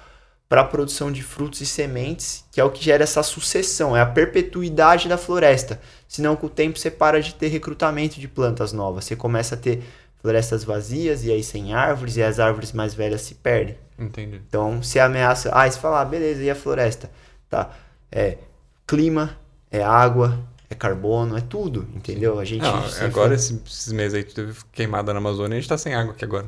para 0.48 0.60
a 0.60 0.64
produção 0.64 1.10
de 1.10 1.22
frutos 1.22 1.60
e 1.60 1.66
sementes, 1.66 2.44
que 2.52 2.60
é 2.60 2.64
o 2.64 2.70
que 2.70 2.84
gera 2.84 3.02
essa 3.02 3.22
sucessão, 3.22 3.96
é 3.96 4.00
a 4.00 4.06
perpetuidade 4.06 5.08
da 5.08 5.18
floresta. 5.18 5.80
Senão, 6.06 6.36
com 6.36 6.46
o 6.46 6.50
tempo, 6.50 6.78
você 6.78 6.88
para 6.90 7.20
de 7.20 7.34
ter 7.34 7.48
recrutamento 7.48 8.20
de 8.20 8.28
plantas 8.28 8.72
novas. 8.72 9.04
Você 9.04 9.16
começa 9.16 9.56
a 9.56 9.58
ter 9.58 9.82
florestas 10.26 10.64
vazias 10.64 11.24
e 11.24 11.30
aí 11.30 11.42
sem 11.42 11.72
árvores, 11.72 12.16
e 12.16 12.22
as 12.22 12.38
árvores 12.40 12.72
mais 12.72 12.94
velhas 12.94 13.22
se 13.22 13.34
perdem. 13.34 13.76
Entendi. 13.98 14.40
Então, 14.48 14.82
se 14.82 14.98
ameaça. 14.98 15.50
Ah, 15.52 15.70
você 15.70 15.78
fala, 15.78 16.00
ah, 16.00 16.04
beleza, 16.04 16.42
e 16.42 16.50
a 16.50 16.54
floresta? 16.54 17.10
Tá. 17.48 17.70
É 18.10 18.38
clima, 18.86 19.36
é 19.70 19.82
água, 19.82 20.38
é 20.68 20.74
carbono, 20.74 21.36
é 21.36 21.40
tudo, 21.40 21.86
entendeu? 21.94 22.38
A 22.38 22.44
gente. 22.44 22.62
Não, 22.62 22.84
agora 23.04 23.34
esse- 23.34 23.60
esses 23.66 23.92
meses 23.92 24.14
aí 24.14 24.24
que 24.24 24.34
teve 24.34 24.54
queimada 24.72 25.12
na 25.12 25.18
Amazônia, 25.18 25.56
a 25.56 25.60
gente 25.60 25.68
tá 25.68 25.78
sem 25.78 25.94
água 25.94 26.12
aqui 26.12 26.24
agora. 26.24 26.46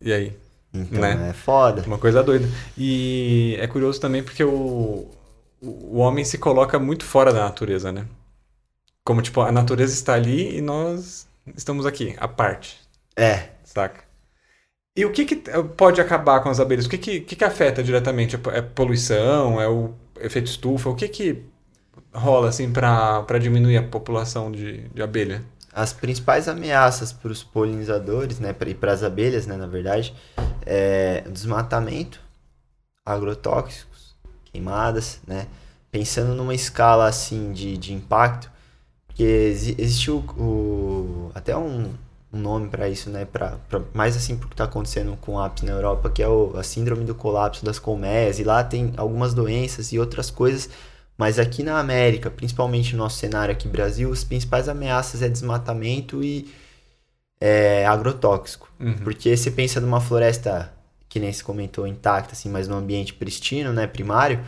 E 0.00 0.12
aí? 0.12 0.36
Então, 0.74 1.00
né? 1.00 1.30
é 1.30 1.32
foda. 1.32 1.82
Uma 1.86 1.98
coisa 1.98 2.22
doida. 2.22 2.46
E 2.76 3.56
é 3.60 3.66
curioso 3.66 4.00
também 4.00 4.22
porque 4.22 4.44
o, 4.44 5.08
o 5.62 5.96
homem 5.98 6.24
se 6.24 6.38
coloca 6.38 6.78
muito 6.78 7.04
fora 7.04 7.32
da 7.32 7.44
natureza, 7.44 7.90
né? 7.92 8.06
Como, 9.04 9.22
tipo, 9.22 9.40
a 9.40 9.52
natureza 9.52 9.94
está 9.94 10.14
ali 10.14 10.56
e 10.58 10.60
nós 10.60 11.26
estamos 11.56 11.86
aqui, 11.86 12.14
à 12.18 12.26
parte, 12.28 12.76
É. 13.16 13.50
saca? 13.64 14.04
E 14.96 15.04
o 15.04 15.12
que, 15.12 15.24
que 15.26 15.36
pode 15.76 16.00
acabar 16.00 16.40
com 16.42 16.48
as 16.48 16.58
abelhas? 16.58 16.86
O 16.86 16.88
que, 16.90 16.98
que, 16.98 17.20
que, 17.20 17.36
que 17.36 17.44
afeta 17.44 17.82
diretamente? 17.82 18.36
É 18.52 18.62
poluição? 18.62 19.60
É 19.60 19.68
o 19.68 19.92
efeito 20.20 20.46
estufa? 20.46 20.88
O 20.88 20.96
que 20.96 21.08
que 21.08 21.44
rola, 22.14 22.48
assim, 22.48 22.72
para 22.72 23.38
diminuir 23.40 23.78
a 23.78 23.82
população 23.82 24.52
de, 24.52 24.88
de 24.88 25.02
abelha? 25.02 25.44
As 25.72 25.92
principais 25.92 26.48
ameaças 26.48 27.12
para 27.12 27.30
os 27.32 27.44
polinizadores, 27.44 28.40
né, 28.40 28.52
pra- 28.52 28.70
e 28.70 28.74
para 28.74 28.92
as 28.92 29.02
abelhas, 29.02 29.46
né, 29.46 29.56
na 29.56 29.66
verdade, 29.66 30.14
é 30.66 31.22
desmatamento, 31.30 32.20
agrotóxicos, 33.04 34.16
queimadas, 34.46 35.20
né? 35.26 35.46
Pensando 35.90 36.34
numa 36.34 36.54
escala 36.54 37.06
assim 37.08 37.52
de, 37.52 37.76
de 37.78 37.92
impacto, 37.94 38.50
porque 39.06 39.22
exi- 39.24 39.76
existe 39.78 40.10
o, 40.10 40.18
o- 40.38 41.30
até 41.34 41.56
um, 41.56 41.92
um 42.36 42.40
nome 42.40 42.68
para 42.68 42.88
isso, 42.88 43.10
né, 43.10 43.24
pra, 43.24 43.56
pra- 43.68 43.82
mais 43.94 44.16
assim 44.16 44.36
porque 44.36 44.54
está 44.54 44.64
acontecendo 44.64 45.16
com 45.20 45.38
a 45.38 45.46
apis 45.46 45.62
na 45.64 45.72
Europa, 45.72 46.10
que 46.10 46.22
é 46.22 46.28
o, 46.28 46.56
a 46.56 46.62
síndrome 46.62 47.04
do 47.04 47.14
colapso 47.14 47.64
das 47.64 47.78
colmeias, 47.78 48.38
e 48.38 48.44
lá 48.44 48.62
tem 48.64 48.92
algumas 48.96 49.34
doenças 49.34 49.92
e 49.92 49.98
outras 49.98 50.30
coisas 50.30 50.68
mas 51.18 51.38
aqui 51.38 51.62
na 51.62 51.78
América, 51.78 52.30
principalmente 52.30 52.92
no 52.92 52.98
nosso 52.98 53.16
cenário 53.18 53.50
aqui 53.52 53.66
Brasil, 53.68 54.12
as 54.12 54.22
principais 54.22 54.68
ameaças 54.68 55.22
é 55.22 55.28
desmatamento 55.28 56.22
e 56.22 56.46
é, 57.40 57.86
agrotóxico. 57.86 58.70
Uhum. 58.78 58.94
Porque 58.98 59.36
você 59.36 59.50
pensa 59.50 59.80
numa 59.80 60.00
floresta 60.00 60.72
que 61.08 61.20
nem 61.20 61.32
se 61.32 61.42
comentou, 61.42 61.86
intacta, 61.86 62.32
assim, 62.32 62.50
mas 62.50 62.68
no 62.68 62.76
ambiente 62.76 63.14
pristino, 63.14 63.72
né, 63.72 63.86
primário, 63.86 64.40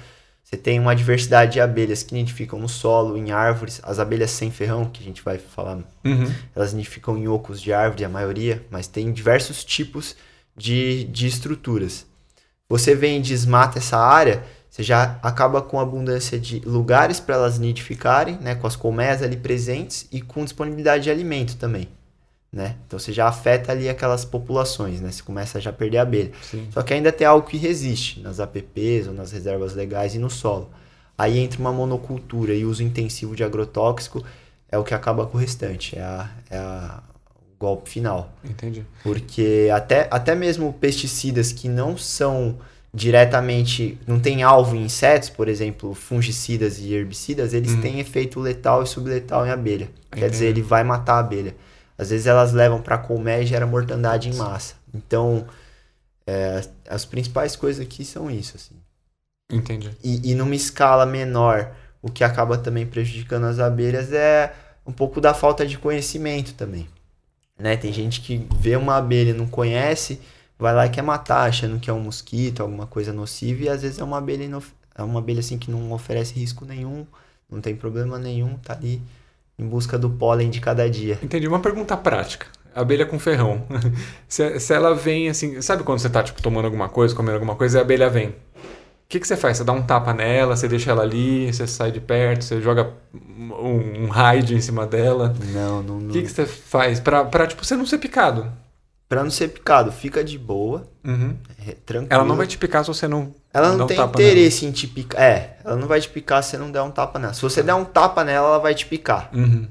você 0.48 0.56
tem 0.56 0.80
uma 0.80 0.96
diversidade 0.96 1.52
de 1.52 1.60
abelhas 1.60 2.02
que 2.02 2.14
nidificam 2.14 2.58
no 2.58 2.70
solo, 2.70 3.18
em 3.18 3.32
árvores. 3.32 3.82
As 3.84 3.98
abelhas 3.98 4.30
sem 4.30 4.50
ferrão, 4.50 4.86
que 4.86 5.02
a 5.02 5.04
gente 5.04 5.22
vai 5.22 5.36
falar, 5.36 5.76
Uhum. 6.02 6.32
elas 6.56 6.72
nidificam 6.72 7.18
em 7.18 7.28
ocos 7.28 7.60
de 7.60 7.70
árvore, 7.70 8.02
a 8.02 8.08
maioria, 8.08 8.64
mas 8.70 8.86
tem 8.86 9.12
diversos 9.12 9.62
tipos 9.62 10.16
de, 10.56 11.04
de 11.04 11.26
estruturas. 11.26 12.06
Você 12.66 12.94
vem 12.94 13.18
e 13.18 13.20
desmata 13.22 13.76
essa 13.78 13.98
área, 13.98 14.42
você 14.70 14.82
já 14.82 15.18
acaba 15.22 15.60
com 15.60 15.78
abundância 15.78 16.38
de 16.40 16.60
lugares 16.60 17.20
para 17.20 17.34
elas 17.34 17.58
nidificarem, 17.58 18.38
né, 18.40 18.54
com 18.54 18.66
as 18.66 18.74
colmeias 18.74 19.22
ali 19.22 19.36
presentes 19.36 20.08
e 20.10 20.22
com 20.22 20.44
disponibilidade 20.44 21.04
de 21.04 21.10
alimento 21.10 21.56
também, 21.56 21.88
né? 22.52 22.76
Então 22.86 22.98
você 22.98 23.12
já 23.12 23.28
afeta 23.28 23.72
ali 23.72 23.88
aquelas 23.88 24.24
populações, 24.24 25.00
né? 25.00 25.10
Você 25.10 25.22
começa 25.22 25.60
já 25.60 25.70
a 25.70 25.72
perder 25.72 25.98
a 25.98 26.02
abelha. 26.02 26.32
Sim. 26.42 26.66
Só 26.72 26.82
que 26.82 26.94
ainda 26.94 27.12
tem 27.12 27.26
algo 27.26 27.46
que 27.46 27.56
resiste 27.56 28.20
nas 28.20 28.40
APPs 28.40 29.06
ou 29.08 29.12
nas 29.14 29.32
reservas 29.32 29.74
legais 29.74 30.14
e 30.14 30.18
no 30.18 30.30
solo. 30.30 30.70
Aí 31.16 31.38
entra 31.38 31.58
uma 31.60 31.72
monocultura 31.72 32.54
e 32.54 32.64
uso 32.64 32.82
intensivo 32.82 33.34
de 33.36 33.44
agrotóxico 33.44 34.24
é 34.70 34.78
o 34.78 34.84
que 34.84 34.94
acaba 34.94 35.26
com 35.26 35.36
o 35.36 35.40
restante, 35.40 35.98
é, 35.98 36.02
a, 36.02 36.30
é 36.48 36.56
a- 36.58 37.02
o 37.36 37.58
golpe 37.58 37.90
final. 37.90 38.32
Entendi. 38.44 38.84
Porque 39.02 39.68
até, 39.74 40.06
até 40.10 40.34
mesmo 40.34 40.72
pesticidas 40.72 41.52
que 41.52 41.68
não 41.68 41.96
são 41.98 42.56
diretamente, 42.94 43.98
não 44.06 44.18
tem 44.20 44.42
alvo 44.42 44.76
em 44.76 44.84
insetos, 44.84 45.28
por 45.30 45.48
exemplo, 45.48 45.94
fungicidas 45.94 46.78
e 46.78 46.92
herbicidas, 46.94 47.52
eles 47.52 47.72
Uhum. 47.72 47.80
têm 47.80 48.00
efeito 48.00 48.38
letal 48.40 48.82
e 48.82 48.86
subletal 48.86 49.46
em 49.46 49.50
abelha. 49.50 49.88
Quer 50.10 50.18
Entendi. 50.18 50.30
dizer, 50.30 50.46
ele 50.46 50.62
vai 50.62 50.84
matar 50.84 51.14
a 51.14 51.18
abelha. 51.20 51.54
Às 51.98 52.10
vezes 52.10 52.26
elas 52.26 52.52
levam 52.52 52.80
para 52.80 52.96
colmeia 52.96 53.42
e 53.42 53.46
gera 53.46 53.66
mortandade 53.66 54.28
em 54.28 54.34
massa. 54.34 54.76
Então, 54.94 55.46
é, 56.26 56.62
as 56.88 57.04
principais 57.04 57.56
coisas 57.56 57.84
aqui 57.84 58.04
são 58.04 58.30
isso, 58.30 58.56
assim. 58.56 58.76
Entendi. 59.50 59.90
E, 60.02 60.30
e 60.30 60.34
numa 60.34 60.54
escala 60.54 61.04
menor, 61.04 61.74
o 62.00 62.10
que 62.10 62.22
acaba 62.22 62.56
também 62.56 62.86
prejudicando 62.86 63.44
as 63.44 63.58
abelhas 63.58 64.12
é 64.12 64.54
um 64.86 64.92
pouco 64.92 65.20
da 65.20 65.34
falta 65.34 65.66
de 65.66 65.76
conhecimento 65.76 66.54
também. 66.54 66.88
Né? 67.58 67.76
Tem 67.76 67.92
gente 67.92 68.20
que 68.20 68.46
vê 68.58 68.76
uma 68.76 68.96
abelha 68.96 69.30
e 69.30 69.34
não 69.34 69.48
conhece, 69.48 70.20
vai 70.58 70.72
lá 70.72 70.86
e 70.86 70.90
quer 70.90 71.02
matar, 71.02 71.48
achando 71.48 71.80
que 71.80 71.90
é 71.90 71.92
um 71.92 72.00
mosquito, 72.00 72.62
alguma 72.62 72.86
coisa 72.86 73.12
nociva, 73.12 73.64
e 73.64 73.68
às 73.68 73.82
vezes 73.82 73.98
é 73.98 74.04
uma 74.04 74.18
abelha, 74.18 74.44
inof- 74.44 74.72
é 74.94 75.02
uma 75.02 75.18
abelha 75.18 75.40
assim 75.40 75.58
que 75.58 75.70
não 75.70 75.92
oferece 75.92 76.34
risco 76.34 76.64
nenhum, 76.64 77.06
não 77.50 77.60
tem 77.60 77.74
problema 77.74 78.18
nenhum, 78.18 78.56
tá 78.58 78.74
ali 78.74 79.02
em 79.58 79.66
busca 79.66 79.98
do 79.98 80.08
pólen 80.10 80.50
de 80.50 80.60
cada 80.60 80.88
dia. 80.88 81.18
Entendi. 81.22 81.48
Uma 81.48 81.60
pergunta 81.60 81.96
prática. 81.96 82.46
Abelha 82.74 83.04
com 83.06 83.18
ferrão. 83.18 83.66
se, 84.28 84.60
se 84.60 84.72
ela 84.72 84.94
vem 84.94 85.28
assim. 85.28 85.60
Sabe 85.60 85.82
quando 85.82 85.98
você 85.98 86.08
tá, 86.08 86.22
tipo, 86.22 86.40
tomando 86.40 86.66
alguma 86.66 86.88
coisa, 86.88 87.14
comendo 87.14 87.34
alguma 87.34 87.56
coisa 87.56 87.78
e 87.78 87.80
a 87.80 87.82
abelha 87.82 88.08
vem? 88.08 88.28
O 88.28 88.34
que, 89.08 89.18
que 89.18 89.26
você 89.26 89.36
faz? 89.38 89.56
Você 89.56 89.64
dá 89.64 89.72
um 89.72 89.82
tapa 89.82 90.12
nela, 90.12 90.54
você 90.54 90.68
deixa 90.68 90.90
ela 90.90 91.02
ali, 91.02 91.50
você 91.52 91.66
sai 91.66 91.90
de 91.90 91.98
perto, 91.98 92.44
você 92.44 92.60
joga 92.60 92.92
um, 93.14 94.04
um 94.04 94.08
raid 94.08 94.54
em 94.54 94.60
cima 94.60 94.86
dela. 94.86 95.34
Não, 95.52 95.82
não, 95.82 95.96
O 95.98 96.12
que, 96.12 96.22
que 96.22 96.28
você 96.30 96.44
faz 96.44 97.00
pra, 97.00 97.24
pra, 97.24 97.46
tipo, 97.46 97.64
você 97.64 97.74
não 97.74 97.86
ser 97.86 97.96
picado? 97.98 98.52
Pra 99.08 99.24
não 99.24 99.30
ser 99.30 99.48
picado, 99.48 99.90
fica 99.90 100.22
de 100.22 100.36
boa, 100.38 100.86
Uhum. 101.02 101.34
é, 101.66 101.72
tranquilo. 101.86 102.12
Ela 102.12 102.24
não 102.24 102.36
vai 102.36 102.46
te 102.46 102.58
picar 102.58 102.84
se 102.84 102.88
você 102.88 103.08
não. 103.08 103.34
Ela 103.52 103.72
não 103.72 103.84
um 103.84 103.88
tem 103.88 103.96
interesse 104.22 104.66
em 104.66 104.72
te 104.72 104.86
picar. 104.86 105.20
É, 105.20 105.56
ela 105.64 105.76
não 105.76 105.88
vai 105.88 106.00
te 106.00 106.08
picar 106.08 106.42
se 106.42 106.50
você 106.50 106.58
não 106.58 106.70
der 106.70 106.82
um 106.82 106.90
tapa 106.90 107.18
nela. 107.18 107.32
Se 107.32 107.42
você 107.42 107.62
der 107.62 107.74
um 107.74 107.84
tapa 107.84 108.22
nela, 108.24 108.46
ela 108.48 108.58
vai 108.58 108.74
te 108.74 108.86
picar. 108.86 109.30
Nela. 109.32 109.46
Uhum. 109.46 109.68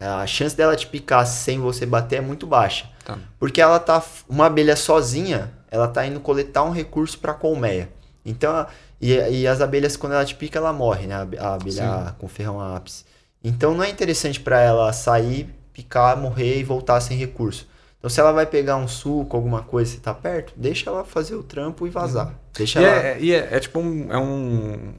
A 0.00 0.26
chance 0.26 0.56
dela 0.56 0.76
te 0.76 0.86
picar 0.86 1.26
sem 1.26 1.58
você 1.58 1.84
bater 1.84 2.16
é 2.16 2.20
muito 2.20 2.46
baixa. 2.46 2.86
Tá. 3.04 3.18
Porque 3.38 3.60
ela 3.60 3.80
tá. 3.80 4.02
Uma 4.28 4.46
abelha 4.46 4.76
sozinha, 4.76 5.50
ela 5.70 5.88
tá 5.88 6.06
indo 6.06 6.20
coletar 6.20 6.62
um 6.62 6.70
recurso 6.70 7.18
pra 7.18 7.34
colmeia. 7.34 7.88
Então, 8.24 8.64
e, 9.00 9.14
e 9.14 9.46
as 9.48 9.60
abelhas, 9.60 9.96
quando 9.96 10.12
ela 10.12 10.24
te 10.24 10.34
pica, 10.36 10.58
ela 10.58 10.72
morre, 10.72 11.06
né? 11.06 11.14
A 11.16 11.20
abe- 11.22 11.38
A 11.38 11.54
abelha 11.54 12.14
com 12.18 12.28
ferrão 12.28 12.60
ápice. 12.60 13.04
Então 13.42 13.74
não 13.74 13.82
é 13.82 13.88
interessante 13.90 14.38
pra 14.38 14.60
ela 14.60 14.92
sair, 14.92 15.48
picar, 15.72 16.16
morrer 16.16 16.58
e 16.60 16.64
voltar 16.64 17.00
sem 17.00 17.16
recurso. 17.16 17.66
Então, 17.98 18.08
se 18.10 18.20
ela 18.20 18.32
vai 18.32 18.46
pegar 18.46 18.76
um 18.76 18.86
suco, 18.88 19.36
alguma 19.36 19.62
coisa, 19.62 19.92
você 19.92 19.98
tá 20.00 20.14
perto, 20.14 20.52
deixa 20.56 20.88
ela 20.88 21.04
fazer 21.04 21.34
o 21.34 21.42
trampo 21.42 21.86
e 21.86 21.90
vazar. 21.90 22.34
Deixa 22.56 22.80
E, 22.80 22.84
ela. 22.84 22.96
é, 22.96 23.20
e 23.20 23.32
é, 23.34 23.48
é 23.56 23.60
tipo 23.60 23.80
um. 23.80 24.12
É 24.12 24.18
um 24.18 24.94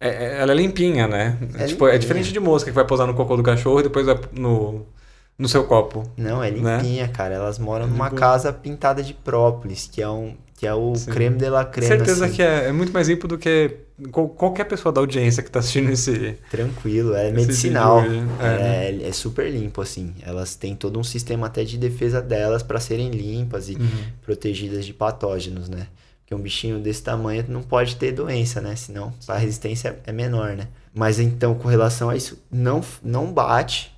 é- 0.00 0.08
é- 0.08 0.38
ela 0.40 0.52
é 0.52 0.54
limpinha, 0.54 1.08
né? 1.08 1.38
É 1.58 1.66
tipo, 1.66 1.84
é 1.88 1.92
limpinha. 1.92 1.98
diferente 1.98 2.32
de 2.32 2.38
mosca 2.40 2.70
que 2.70 2.74
vai 2.74 2.86
pousar 2.86 3.06
no 3.06 3.14
cocô 3.14 3.36
do 3.36 3.42
cachorro 3.42 3.80
e 3.80 3.84
depois 3.84 4.06
vai 4.06 4.18
no, 4.32 4.86
no 5.38 5.48
seu 5.48 5.64
copo. 5.64 6.04
Não, 6.16 6.42
é 6.42 6.50
né? 6.50 6.76
limpinha, 6.78 7.08
cara. 7.08 7.34
Elas 7.34 7.58
moram 7.58 7.86
De 7.86 7.92
numa 7.92 8.10
casa 8.10 8.52
pintada 8.52 9.02
de 9.02 9.12
própolis, 9.14 9.88
que 9.90 10.00
é 10.02 10.08
um 10.08 10.36
que 10.56 10.66
é 10.66 10.72
o 10.74 10.94
Sim. 10.94 11.10
creme 11.10 11.36
de 11.36 11.50
la 11.50 11.64
creme, 11.66 11.86
Certeza 11.96 12.24
assim. 12.26 12.34
que 12.36 12.42
é, 12.42 12.68
é 12.68 12.72
muito 12.72 12.90
mais 12.92 13.08
limpo 13.08 13.28
do 13.28 13.36
que 13.36 13.76
qual- 14.10 14.28
qualquer 14.30 14.64
pessoa 14.64 14.90
da 14.92 15.00
audiência 15.02 15.42
que 15.42 15.50
tá 15.50 15.58
assistindo 15.58 15.90
esse. 15.90 16.38
Tranquilo, 16.50 17.14
é 17.14 17.30
medicinal. 17.30 18.00
é, 18.40 18.88
É, 19.02 19.08
é 19.08 19.12
super 19.12 19.50
limpo, 19.50 19.80
assim. 19.82 20.14
Elas 20.22 20.54
têm 20.54 20.74
todo 20.74 20.98
um 20.98 21.04
sistema 21.04 21.46
até 21.46 21.62
de 21.62 21.76
defesa 21.76 22.22
delas 22.22 22.62
para 22.62 22.80
serem 22.80 23.10
limpas 23.10 23.68
e 23.68 23.74
Uhum. 23.74 23.88
protegidas 24.22 24.86
de 24.86 24.94
patógenos, 24.94 25.68
né? 25.68 25.88
Porque 26.20 26.34
um 26.34 26.40
bichinho 26.40 26.80
desse 26.80 27.02
tamanho 27.02 27.44
não 27.48 27.62
pode 27.62 27.96
ter 27.96 28.10
doença, 28.12 28.60
né? 28.60 28.74
Senão 28.76 29.12
a 29.28 29.36
resistência 29.36 29.98
é 30.06 30.10
menor, 30.12 30.56
né? 30.56 30.68
Mas 30.94 31.20
então, 31.20 31.54
com 31.54 31.68
relação 31.68 32.08
a 32.08 32.16
isso, 32.16 32.42
não, 32.50 32.80
não 33.02 33.30
bate, 33.32 33.94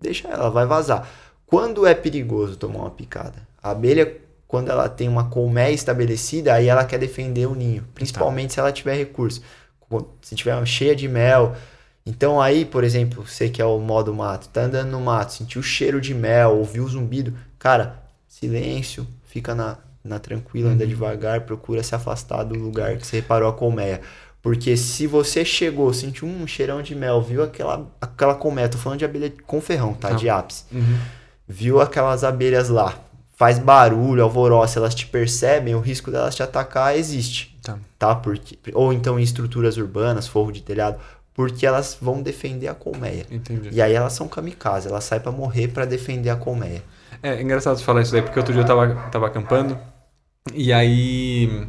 deixa 0.00 0.26
ela, 0.28 0.48
vai 0.50 0.64
vazar. 0.66 1.06
Quando 1.46 1.86
é 1.86 1.94
perigoso 1.94 2.56
tomar 2.56 2.80
uma 2.80 2.90
picada? 2.90 3.46
A 3.62 3.70
abelha, 3.72 4.16
quando 4.50 4.68
ela 4.68 4.88
tem 4.88 5.08
uma 5.08 5.30
colmeia 5.30 5.70
estabelecida, 5.70 6.52
aí 6.52 6.66
ela 6.66 6.84
quer 6.84 6.98
defender 6.98 7.46
o 7.46 7.54
ninho. 7.54 7.86
Principalmente 7.94 8.52
se 8.52 8.58
ela 8.58 8.72
tiver 8.72 8.96
recurso. 8.96 9.40
Se 10.20 10.34
tiver 10.34 10.66
cheia 10.66 10.96
de 10.96 11.06
mel. 11.06 11.54
Então 12.04 12.42
aí, 12.42 12.64
por 12.64 12.82
exemplo, 12.82 13.24
você 13.24 13.48
que 13.48 13.62
é 13.62 13.64
o 13.64 13.78
modo 13.78 14.12
mato, 14.12 14.48
tá 14.48 14.62
andando 14.62 14.90
no 14.90 15.00
mato, 15.00 15.34
sentiu 15.34 15.60
o 15.60 15.62
cheiro 15.62 16.00
de 16.00 16.12
mel, 16.12 16.56
ouviu 16.56 16.82
o 16.82 16.88
zumbido, 16.88 17.32
cara, 17.60 18.02
silêncio, 18.26 19.06
fica 19.22 19.54
na, 19.54 19.76
na 20.02 20.18
tranquila, 20.18 20.70
anda 20.70 20.84
devagar, 20.84 21.42
procura 21.42 21.84
se 21.84 21.94
afastar 21.94 22.42
do 22.42 22.56
lugar 22.56 22.96
que 22.96 23.06
você 23.06 23.16
reparou 23.16 23.48
a 23.48 23.52
colmeia. 23.52 24.00
Porque 24.42 24.76
se 24.76 25.06
você 25.06 25.44
chegou, 25.44 25.94
sentiu 25.94 26.26
um 26.26 26.44
cheirão 26.44 26.82
de 26.82 26.96
mel, 26.96 27.22
viu 27.22 27.44
aquela, 27.44 27.88
aquela 28.00 28.34
colmeia, 28.34 28.68
tô 28.68 28.78
falando 28.78 28.98
de 28.98 29.04
abelha 29.04 29.32
com 29.46 29.60
ferrão, 29.60 29.94
tá? 29.94 30.08
Tá. 30.08 30.14
De 30.16 30.28
ápice. 30.28 30.64
Uhum. 30.72 30.98
Viu 31.46 31.80
aquelas 31.80 32.24
abelhas 32.24 32.68
lá, 32.68 32.98
faz 33.40 33.58
barulho, 33.58 34.22
alvoroço, 34.22 34.78
elas 34.78 34.94
te 34.94 35.06
percebem, 35.06 35.74
o 35.74 35.80
risco 35.80 36.10
delas 36.10 36.34
te 36.34 36.42
atacar 36.42 36.94
existe, 36.94 37.56
Tá. 37.62 37.78
tá? 37.98 38.14
Porque, 38.14 38.58
ou 38.74 38.92
então 38.92 39.18
em 39.18 39.22
estruturas 39.22 39.78
urbanas, 39.78 40.28
forro 40.28 40.52
de 40.52 40.60
telhado, 40.60 40.98
porque 41.32 41.64
elas 41.64 41.96
vão 41.98 42.20
defender 42.20 42.68
a 42.68 42.74
colmeia. 42.74 43.24
Entendi. 43.30 43.70
E 43.72 43.80
aí 43.80 43.94
elas 43.94 44.12
são 44.12 44.28
kamikaze, 44.28 44.88
elas 44.88 45.04
saem 45.04 45.22
pra 45.22 45.32
morrer 45.32 45.68
pra 45.68 45.86
defender 45.86 46.28
a 46.28 46.36
colmeia. 46.36 46.82
É 47.22 47.40
engraçado 47.40 47.78
você 47.78 47.82
falar 47.82 48.02
isso 48.02 48.12
daí, 48.12 48.20
porque 48.20 48.38
outro 48.38 48.52
dia 48.52 48.60
eu 48.60 48.66
tava, 48.66 48.94
tava 49.10 49.26
acampando 49.28 49.78
e 50.52 50.70
aí 50.70 51.66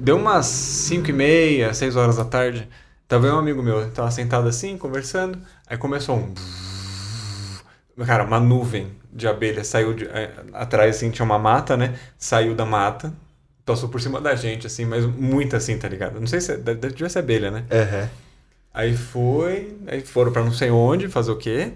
deu 0.00 0.16
umas 0.16 0.46
5 0.46 1.10
e 1.10 1.12
meia, 1.12 1.72
6 1.74 1.94
horas 1.94 2.16
da 2.16 2.24
tarde. 2.24 2.68
Tava 3.06 3.32
um 3.32 3.38
amigo 3.38 3.62
meu, 3.62 3.88
tava 3.92 4.10
sentado 4.10 4.48
assim, 4.48 4.76
conversando, 4.76 5.38
aí 5.68 5.78
começou 5.78 6.16
um. 6.16 6.34
Cara, 8.06 8.24
uma 8.24 8.38
nuvem 8.38 8.92
de 9.12 9.26
abelha 9.26 9.64
saiu 9.64 9.94
de, 9.94 10.04
é, 10.06 10.32
atrás, 10.52 10.96
assim, 10.96 11.10
tinha 11.10 11.24
uma 11.24 11.38
mata, 11.38 11.76
né? 11.76 11.98
Saiu 12.16 12.54
da 12.54 12.64
mata, 12.64 13.12
passou 13.64 13.88
por 13.88 14.00
cima 14.00 14.20
da 14.20 14.34
gente, 14.34 14.66
assim, 14.66 14.84
mas 14.84 15.04
muito 15.04 15.56
assim, 15.56 15.76
tá 15.78 15.88
ligado? 15.88 16.20
Não 16.20 16.26
sei 16.26 16.40
se 16.40 16.56
deve, 16.56 16.78
deve 16.80 16.94
devia 16.94 17.08
ser 17.08 17.18
abelha, 17.20 17.50
né? 17.50 17.64
Aham. 17.70 18.08
Aí 18.72 18.96
foi, 18.96 19.76
aí 19.88 20.00
foram 20.02 20.30
pra 20.30 20.44
não 20.44 20.52
sei 20.52 20.70
onde 20.70 21.08
fazer 21.08 21.32
o 21.32 21.36
quê. 21.36 21.72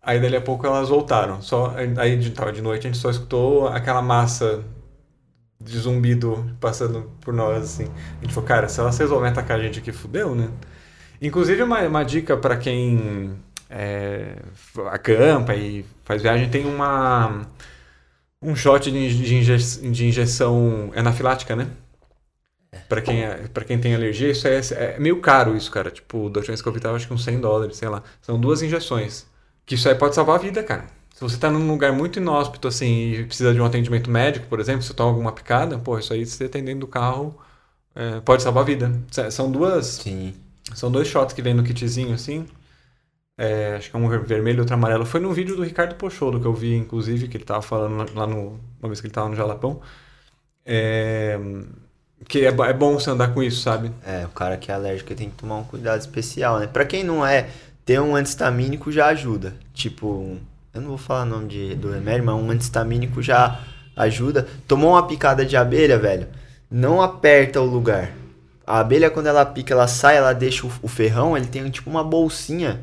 Aí 0.00 0.20
dali 0.20 0.36
a 0.36 0.40
pouco 0.40 0.66
elas 0.66 0.88
voltaram. 0.88 1.42
Só 1.42 1.74
aí 1.96 2.16
de, 2.16 2.30
tava 2.30 2.52
de 2.52 2.62
noite 2.62 2.86
a 2.86 2.90
gente 2.90 3.00
só 3.00 3.10
escutou 3.10 3.66
aquela 3.68 4.02
massa 4.02 4.62
de 5.60 5.78
zumbido 5.78 6.48
passando 6.60 7.10
por 7.20 7.32
nós 7.34 7.64
assim. 7.64 7.90
A 8.20 8.24
gente 8.24 8.34
falou, 8.34 8.46
cara, 8.46 8.68
se 8.68 8.78
elas 8.78 8.96
resolverem 8.98 9.32
atacar 9.32 9.58
a 9.58 9.62
gente 9.62 9.78
aqui, 9.80 9.90
fudeu, 9.90 10.34
né? 10.34 10.48
Inclusive 11.20 11.62
uma, 11.62 11.80
uma 11.80 12.04
dica 12.04 12.36
pra 12.36 12.56
quem 12.56 13.34
é, 13.70 14.36
acampa 14.90 15.54
e 15.54 15.84
faz 16.04 16.22
viagem 16.22 16.48
tem 16.50 16.66
uma 16.66 17.42
um 18.42 18.54
shot 18.54 18.90
de, 18.90 18.96
inje- 18.98 19.24
de, 19.24 19.34
inje- 19.36 19.90
de 19.90 20.06
injeção 20.06 20.92
anafilática, 20.94 21.56
né? 21.56 21.68
Pra 22.88 23.00
quem, 23.00 23.22
é, 23.24 23.48
pra 23.48 23.64
quem 23.64 23.78
tem 23.80 23.94
alergia, 23.94 24.30
isso 24.30 24.46
é, 24.46 24.60
é 24.94 24.98
meio 24.98 25.20
caro 25.20 25.56
isso, 25.56 25.70
cara. 25.70 25.90
Tipo, 25.90 26.28
da 26.28 26.38
última 26.40 26.52
vez 26.52 26.60
que 26.62 26.68
eu 26.68 26.72
vi 26.72 26.80
tava 26.80 26.96
acho 26.96 27.06
que 27.06 27.14
uns 27.14 27.24
100 27.24 27.40
dólares, 27.40 27.76
sei 27.76 27.88
lá. 27.88 28.02
São 28.20 28.38
duas 28.38 28.62
injeções. 28.62 29.26
Que 29.66 29.74
isso 29.74 29.88
aí 29.88 29.94
pode 29.94 30.14
salvar 30.14 30.36
a 30.36 30.38
vida, 30.38 30.62
cara. 30.62 30.84
Se 31.14 31.20
você 31.20 31.36
tá 31.38 31.50
num 31.50 31.66
lugar 31.68 31.92
muito 31.92 32.18
inóspito, 32.18 32.68
assim, 32.68 33.12
e 33.12 33.24
precisa 33.24 33.54
de 33.54 33.60
um 33.60 33.64
atendimento 33.64 34.10
médico, 34.10 34.46
por 34.48 34.60
exemplo, 34.60 34.82
se 34.82 34.88
você 34.88 34.94
toma 34.94 35.10
alguma 35.10 35.32
picada, 35.32 35.78
pô, 35.78 35.98
isso 35.98 36.12
aí, 36.12 36.26
você 36.26 36.44
atendendo 36.44 36.80
do 36.80 36.86
carro, 36.88 37.34
é, 37.94 38.20
pode 38.20 38.42
salvar 38.42 38.62
a 38.64 38.66
vida. 38.66 38.92
São 39.30 39.50
duas, 39.52 40.02
Sim. 40.02 40.34
são 40.74 40.90
dois 40.90 41.08
shots 41.08 41.34
que 41.34 41.42
vem 41.42 41.54
no 41.54 41.64
kitzinho, 41.64 42.14
assim. 42.14 42.46
É, 43.36 43.74
acho 43.76 43.90
que 43.90 43.96
é 43.96 43.98
um 43.98 44.08
ver- 44.08 44.20
vermelho 44.24 44.58
e 44.58 44.60
outro 44.60 44.74
amarelo. 44.74 45.04
Foi 45.04 45.20
num 45.20 45.32
vídeo 45.32 45.56
do 45.56 45.64
Ricardo 45.64 45.96
Pocholo 45.96 46.40
que 46.40 46.46
eu 46.46 46.54
vi, 46.54 46.74
inclusive, 46.76 47.28
que 47.28 47.36
ele 47.36 47.44
tava 47.44 47.62
falando 47.62 48.12
lá 48.14 48.26
no. 48.26 48.60
Uma 48.80 48.88
vez 48.88 49.00
que 49.00 49.06
ele 49.06 49.14
tava 49.14 49.28
no 49.28 49.34
Jalapão. 49.36 49.80
É, 50.66 51.38
que 52.28 52.40
é, 52.46 52.48
é 52.48 52.72
bom 52.72 52.94
você 52.94 53.10
andar 53.10 53.34
com 53.34 53.42
isso, 53.42 53.60
sabe? 53.60 53.90
É, 54.06 54.24
o 54.24 54.28
cara 54.30 54.56
que 54.56 54.70
é 54.70 54.74
alérgico 54.74 55.14
tem 55.14 55.30
que 55.30 55.36
tomar 55.36 55.56
um 55.56 55.64
cuidado 55.64 56.00
especial, 56.00 56.58
né? 56.58 56.66
Pra 56.66 56.84
quem 56.84 57.04
não 57.04 57.26
é, 57.26 57.48
ter 57.84 58.00
um 58.00 58.16
antistamínico 58.16 58.90
já 58.92 59.06
ajuda. 59.06 59.54
Tipo, 59.74 60.38
eu 60.72 60.80
não 60.80 60.88
vou 60.88 60.98
falar 60.98 61.22
o 61.22 61.26
nome 61.26 61.48
de, 61.48 61.74
do 61.74 61.90
remédio, 61.90 62.24
mas 62.24 62.34
um 62.36 62.50
antistamínico 62.50 63.22
já 63.22 63.60
ajuda. 63.96 64.46
Tomou 64.66 64.92
uma 64.92 65.06
picada 65.06 65.44
de 65.44 65.56
abelha, 65.56 65.98
velho, 65.98 66.28
não 66.70 67.02
aperta 67.02 67.60
o 67.60 67.66
lugar. 67.66 68.12
A 68.66 68.80
abelha, 68.80 69.10
quando 69.10 69.26
ela 69.26 69.44
pica, 69.44 69.74
ela 69.74 69.86
sai, 69.88 70.16
ela 70.16 70.32
deixa 70.32 70.66
o, 70.66 70.72
o 70.82 70.88
ferrão, 70.88 71.36
ele 71.36 71.46
tem 71.46 71.68
tipo 71.70 71.90
uma 71.90 72.02
bolsinha 72.02 72.80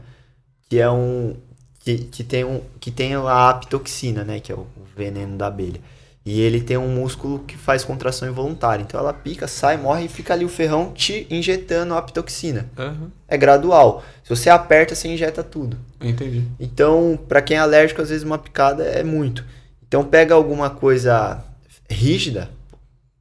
que 0.72 0.80
é 0.80 0.90
um. 0.90 1.36
Que, 1.82 1.98
que, 1.98 2.24
tem 2.24 2.46
um, 2.46 2.62
que 2.80 2.90
tem 2.90 3.14
a 3.14 3.50
apitoxina, 3.50 4.24
né? 4.24 4.40
Que 4.40 4.54
é 4.54 4.56
o, 4.56 4.66
veneno 4.96 5.36
da 5.36 5.48
abelha. 5.48 5.82
E 6.26 6.40
ele 6.40 6.62
tem 6.62 6.78
um 6.78 6.88
músculo 6.88 7.40
que 7.40 7.58
faz 7.58 7.84
contração 7.84 8.30
involuntária. 8.30 8.82
Então 8.82 8.98
ela 8.98 9.12
pica, 9.12 9.50
sai, 9.50 9.76
morre 9.76 10.06
e 10.06 10.08
fica 10.08 10.34
ali 10.34 10.46
o 10.46 10.50
ferrão 10.50 10.94
te 10.94 11.28
injetando 11.30 11.94
a 11.94 11.98
apitoxina. 11.98 12.70
Uhum. 12.80 13.10
É 13.28 13.36
gradual. 13.38 14.02
Se 14.24 14.30
você 14.30 14.50
aperta, 14.50 14.96
você 14.96 15.10
injeta 15.10 15.44
tudo. 15.44 15.78
Entendi. 16.00 16.48
Então, 16.58 17.20
para 17.28 17.42
quem 17.42 17.58
é 17.58 17.60
alérgico, 17.60 18.02
às 18.02 18.08
vezes 18.08 18.24
uma 18.24 18.38
picada 18.38 18.86
é 18.86 19.04
muito. 19.04 19.44
Então 19.86 20.06
pega 20.06 20.34
alguma 20.34 20.70
coisa 20.70 21.44
rígida, 21.90 22.50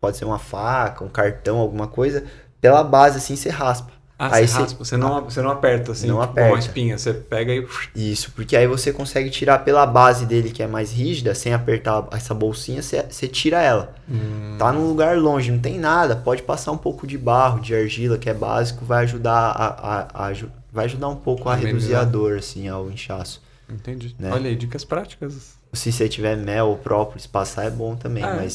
pode 0.01 0.17
ser 0.17 0.25
uma 0.25 0.39
faca, 0.39 1.03
um 1.03 1.09
cartão, 1.09 1.59
alguma 1.59 1.89
coisa, 1.89 2.23
pela 2.61 2.85
base 2.85 3.17
assim 3.17 3.35
você 3.35 3.49
raspa. 3.49 3.91
Ah, 4.23 4.37
aí 4.37 4.47
você, 4.47 4.59
raspa, 4.59 4.85
você 4.85 4.97
não, 4.99 5.25
você 5.25 5.41
não 5.41 5.51
aperta 5.51 5.93
assim, 5.93 6.07
não 6.07 6.21
tipo, 6.21 6.31
aperta. 6.31 6.53
uma 6.53 6.59
espinha, 6.59 6.99
você 6.99 7.15
pega 7.15 7.55
e... 7.55 7.67
Isso, 7.97 8.31
porque 8.33 8.55
aí 8.55 8.67
você 8.67 8.93
consegue 8.93 9.31
tirar 9.31 9.61
pela 9.61 9.87
base 9.87 10.27
dele 10.27 10.51
que 10.51 10.63
é 10.63 10.67
mais 10.67 10.93
rígida, 10.93 11.35
sem 11.35 11.55
apertar 11.55 12.07
essa 12.13 12.35
bolsinha, 12.35 12.83
você, 12.83 13.03
você 13.09 13.27
tira 13.27 13.63
ela. 13.63 13.95
Hum. 14.07 14.57
Tá 14.59 14.71
num 14.73 14.87
lugar 14.89 15.17
longe, 15.17 15.51
não 15.51 15.59
tem 15.59 15.79
nada, 15.79 16.15
pode 16.15 16.43
passar 16.43 16.71
um 16.71 16.77
pouco 16.77 17.07
de 17.07 17.17
barro, 17.17 17.61
de 17.61 17.75
argila, 17.75 18.19
que 18.19 18.29
é 18.29 18.35
básico, 18.35 18.85
vai 18.85 19.05
ajudar 19.05 19.33
a, 19.33 20.27
a, 20.27 20.29
a 20.29 20.33
vai 20.71 20.85
ajudar 20.85 21.09
um 21.09 21.17
pouco 21.17 21.49
a 21.49 21.55
Amenizar. 21.55 21.73
reduzir 21.75 21.95
a 21.95 22.05
dor, 22.05 22.37
assim, 22.39 22.69
ao 22.69 22.91
inchaço. 22.91 23.43
Entendi. 23.69 24.15
Né? 24.19 24.31
Olha 24.33 24.49
aí, 24.51 24.57
dicas 24.57 24.85
práticas. 24.85 25.55
Se 25.73 25.93
você 25.93 26.09
tiver 26.09 26.37
mel 26.37 26.67
ou 26.69 26.77
própolis, 26.77 27.27
passar 27.27 27.65
é 27.65 27.71
bom 27.71 27.97
também, 27.97 28.25
Ah, 28.25 28.37
é. 28.43 28.47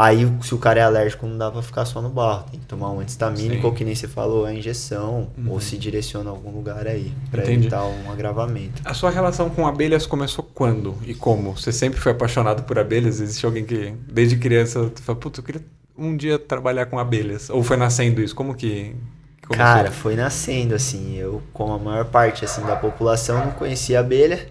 Aí, 0.00 0.30
se 0.42 0.54
o 0.54 0.58
cara 0.58 0.78
é 0.78 0.82
alérgico, 0.84 1.26
não 1.26 1.36
dá 1.36 1.50
pra 1.50 1.60
ficar 1.60 1.84
só 1.84 2.00
no 2.00 2.08
barro. 2.08 2.44
Tem 2.52 2.60
que 2.60 2.66
tomar 2.66 2.92
um 2.92 3.00
antistamínico, 3.00 3.62
Sim. 3.62 3.66
ou 3.66 3.72
que 3.72 3.84
nem 3.84 3.96
você 3.96 4.06
falou, 4.06 4.44
a 4.44 4.54
injeção, 4.54 5.28
Uhum. 5.36 5.50
ou 5.50 5.60
se 5.60 5.76
direciona 5.76 6.30
a 6.30 6.32
algum 6.32 6.50
lugar 6.52 6.86
aí, 6.86 7.12
pra 7.32 7.42
Entendi. 7.42 7.62
evitar 7.66 7.84
um 7.84 8.10
agravamento. 8.12 8.80
A 8.84 8.94
sua 8.94 9.10
relação 9.10 9.50
com 9.50 9.66
abelhas 9.66 10.06
começou 10.06 10.48
quando 10.54 10.94
e 11.04 11.14
como? 11.14 11.56
Você 11.58 11.72
sempre 11.72 11.98
foi 11.98 12.12
apaixonado 12.12 12.62
por 12.62 12.78
abelhas? 12.78 13.20
Existe 13.20 13.44
alguém 13.44 13.64
que, 13.64 13.92
desde 14.08 14.36
criança, 14.36 14.88
tu 14.94 15.02
fala, 15.02 15.18
putz, 15.18 15.38
eu 15.38 15.44
queria 15.44 15.62
um 15.98 16.16
dia 16.16 16.38
trabalhar 16.38 16.86
com 16.86 16.96
abelhas? 16.98 17.50
Ou 17.50 17.64
foi 17.64 17.76
nascendo 17.76 18.22
isso? 18.22 18.36
Como 18.36 18.54
que, 18.54 18.94
que 19.40 19.48
começou? 19.48 19.66
Cara, 19.66 19.90
foi 19.90 20.14
nascendo 20.14 20.76
assim. 20.76 21.16
Eu, 21.16 21.42
como 21.52 21.72
a 21.72 21.78
maior 21.78 22.04
parte 22.04 22.44
assim 22.44 22.62
da 22.62 22.76
população, 22.76 23.44
não 23.46 23.50
conhecia 23.52 23.98
abelha. 23.98 24.46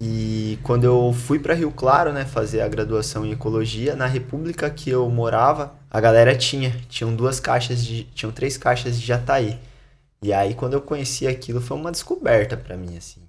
E 0.00 0.58
quando 0.62 0.84
eu 0.84 1.12
fui 1.12 1.38
para 1.40 1.54
Rio 1.54 1.72
Claro, 1.72 2.12
né, 2.12 2.24
fazer 2.24 2.60
a 2.60 2.68
graduação 2.68 3.26
em 3.26 3.32
ecologia, 3.32 3.96
na 3.96 4.06
república 4.06 4.70
que 4.70 4.88
eu 4.88 5.08
morava, 5.10 5.74
a 5.90 6.00
galera 6.00 6.36
tinha, 6.36 6.70
tinham 6.88 7.14
duas 7.14 7.40
caixas 7.40 7.84
de, 7.84 8.04
tinham 8.04 8.30
três 8.30 8.56
caixas 8.56 9.00
de 9.00 9.06
jataí. 9.06 9.58
E 10.22 10.32
aí 10.32 10.54
quando 10.54 10.74
eu 10.74 10.80
conheci 10.80 11.26
aquilo 11.26 11.60
foi 11.60 11.76
uma 11.76 11.90
descoberta 11.90 12.56
para 12.56 12.76
mim 12.76 12.96
assim. 12.96 13.22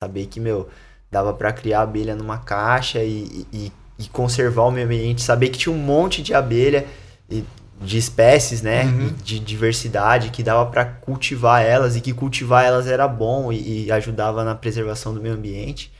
Saber 0.00 0.26
que, 0.26 0.38
meu, 0.38 0.68
dava 1.10 1.32
para 1.32 1.52
criar 1.52 1.82
abelha 1.82 2.14
numa 2.14 2.38
caixa 2.38 3.02
e, 3.02 3.46
e, 3.52 3.72
e 3.98 4.08
conservar 4.08 4.64
o 4.64 4.70
meio 4.70 4.86
ambiente, 4.86 5.22
saber 5.22 5.48
que 5.48 5.58
tinha 5.58 5.74
um 5.74 5.78
monte 5.78 6.22
de 6.22 6.34
abelha 6.34 6.86
e 7.28 7.42
de 7.80 7.98
espécies, 7.98 8.62
né, 8.62 8.84
Uhum. 8.84 9.12
de 9.22 9.38
diversidade 9.38 10.30
que 10.30 10.42
dava 10.42 10.66
para 10.70 10.84
cultivar 10.84 11.62
elas 11.62 11.96
e 11.96 12.00
que 12.00 12.12
cultivar 12.14 12.64
elas 12.64 12.86
era 12.86 13.06
bom 13.06 13.52
e, 13.52 13.86
e 13.86 13.92
ajudava 13.92 14.44
na 14.44 14.54
preservação 14.54 15.14
do 15.14 15.20
meio 15.20 15.34
ambiente. 15.34 15.92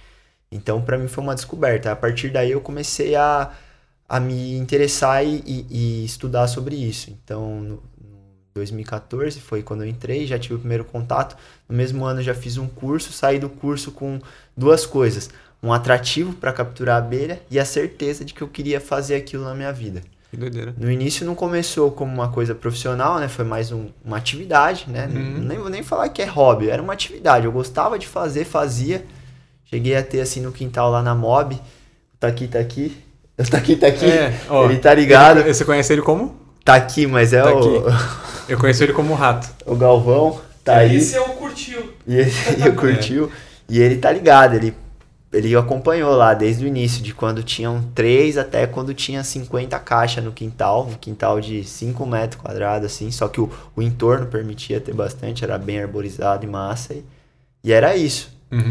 Então, 0.50 0.80
para 0.82 0.98
mim 0.98 1.08
foi 1.08 1.24
uma 1.24 1.34
descoberta. 1.34 1.92
A 1.92 1.96
partir 1.96 2.30
daí 2.30 2.52
eu 2.52 2.60
comecei 2.60 3.14
a, 3.16 3.50
a 4.08 4.20
me 4.20 4.56
interessar 4.56 5.24
e, 5.24 5.42
e- 5.46 5.66
e 6.02 6.04
estudar 6.04 6.46
sobre 6.48 6.76
isso. 6.76 7.10
Então, 7.10 7.60
no, 7.60 7.74
no 7.76 7.82
2014 8.54 9.40
foi 9.40 9.62
quando 9.62 9.82
eu 9.84 9.88
entrei, 9.88 10.26
já 10.26 10.38
tive 10.38 10.54
o 10.54 10.58
primeiro 10.58 10.84
contato. 10.84 11.36
No 11.68 11.76
mesmo 11.76 12.04
ano 12.04 12.22
já 12.22 12.34
fiz 12.34 12.56
um 12.58 12.68
curso, 12.68 13.12
saí 13.12 13.38
do 13.38 13.48
curso 13.50 13.92
com 13.92 14.20
duas 14.56 14.86
coisas: 14.86 15.30
um 15.62 15.72
atrativo 15.72 16.32
para 16.34 16.52
capturar 16.52 16.96
a 16.96 16.98
abelha 16.98 17.40
e 17.50 17.58
a 17.58 17.64
certeza 17.64 18.24
de 18.24 18.32
que 18.34 18.42
eu 18.42 18.48
queria 18.48 18.80
fazer 18.80 19.16
aquilo 19.16 19.44
na 19.44 19.54
minha 19.54 19.72
vida. 19.72 20.02
Que 20.30 20.36
doideira. 20.36 20.74
No 20.76 20.90
início 20.90 21.24
não 21.24 21.34
começou 21.34 21.90
como 21.92 22.12
uma 22.12 22.28
coisa 22.28 22.54
profissional, 22.54 23.18
né? 23.18 23.28
Foi 23.28 23.44
mais 23.44 23.70
um- 23.72 23.88
uma 24.04 24.16
atividade, 24.16 24.86
né? 24.88 25.06
Uhum. 25.12 25.38
Nem 25.46 25.58
vou 25.58 25.70
nem 25.70 25.82
falar 25.82 26.08
que 26.08 26.20
é 26.20 26.24
hobby, 26.26 26.68
era 26.68 26.82
uma 26.82 26.92
atividade. 26.92 27.46
Eu 27.46 27.52
gostava 27.52 27.98
de 27.98 28.06
fazer, 28.06 28.44
fazia. 28.44 29.04
Cheguei 29.64 29.96
a 29.96 30.02
ter 30.02 30.20
assim 30.20 30.40
no 30.40 30.52
quintal 30.52 30.90
lá 30.90 31.02
na 31.02 31.14
Mob. 31.14 31.54
O 31.54 31.58
Taqui 32.18 32.48
tá 32.48 32.58
aqui. 32.58 32.96
O 33.38 33.44
Taqui 33.48 33.74
tá 33.76 33.86
aqui. 33.86 34.04
É, 34.06 34.38
ó, 34.48 34.64
ele 34.64 34.78
tá 34.78 34.92
ligado. 34.94 35.42
Você 35.44 35.64
conhece 35.64 35.92
ele 35.92 36.02
como? 36.02 36.34
Tá 36.64 36.74
aqui, 36.74 37.06
mas 37.06 37.32
é 37.32 37.42
Tá 37.42 37.54
o, 37.54 37.84
Eu 38.48 38.58
conheço 38.58 38.82
ele 38.82 38.92
como 38.92 39.14
rato. 39.14 39.48
o 39.64 39.74
Galvão. 39.76 40.40
Tá 40.64 40.78
aí. 40.78 40.96
Esse 40.96 41.14
é 41.16 41.20
o 41.20 41.24
curtiu. 41.30 41.92
E 42.06 42.16
ele, 42.16 42.32
ele 42.58 42.72
curtiu. 42.72 43.30
E 43.68 43.80
ele 43.80 43.96
tá 43.98 44.10
ligado, 44.12 44.54
ele, 44.54 44.74
ele 45.36 45.54
acompanhou 45.54 46.14
lá 46.16 46.32
desde 46.32 46.64
o 46.64 46.68
início, 46.68 47.02
de 47.02 47.12
quando 47.12 47.42
tinham 47.42 47.82
três 47.94 48.38
até 48.38 48.66
quando 48.66 48.94
tinha 48.94 49.22
50 49.22 49.78
caixas 49.80 50.24
no 50.24 50.32
quintal, 50.32 50.86
um 50.86 50.94
quintal 50.94 51.40
de 51.40 51.62
5 51.62 52.06
metros 52.06 52.40
quadrados, 52.40 52.86
assim, 52.86 53.10
só 53.10 53.28
que 53.28 53.40
o, 53.40 53.50
o 53.74 53.82
entorno 53.82 54.26
permitia 54.26 54.80
ter 54.80 54.94
bastante, 54.94 55.44
era 55.44 55.58
bem 55.58 55.80
arborizado 55.80 56.44
e 56.44 56.48
massa, 56.48 56.94
e, 56.94 57.04
e 57.62 57.72
era 57.72 57.94
isso. 57.94 58.34
Uhum. 58.50 58.70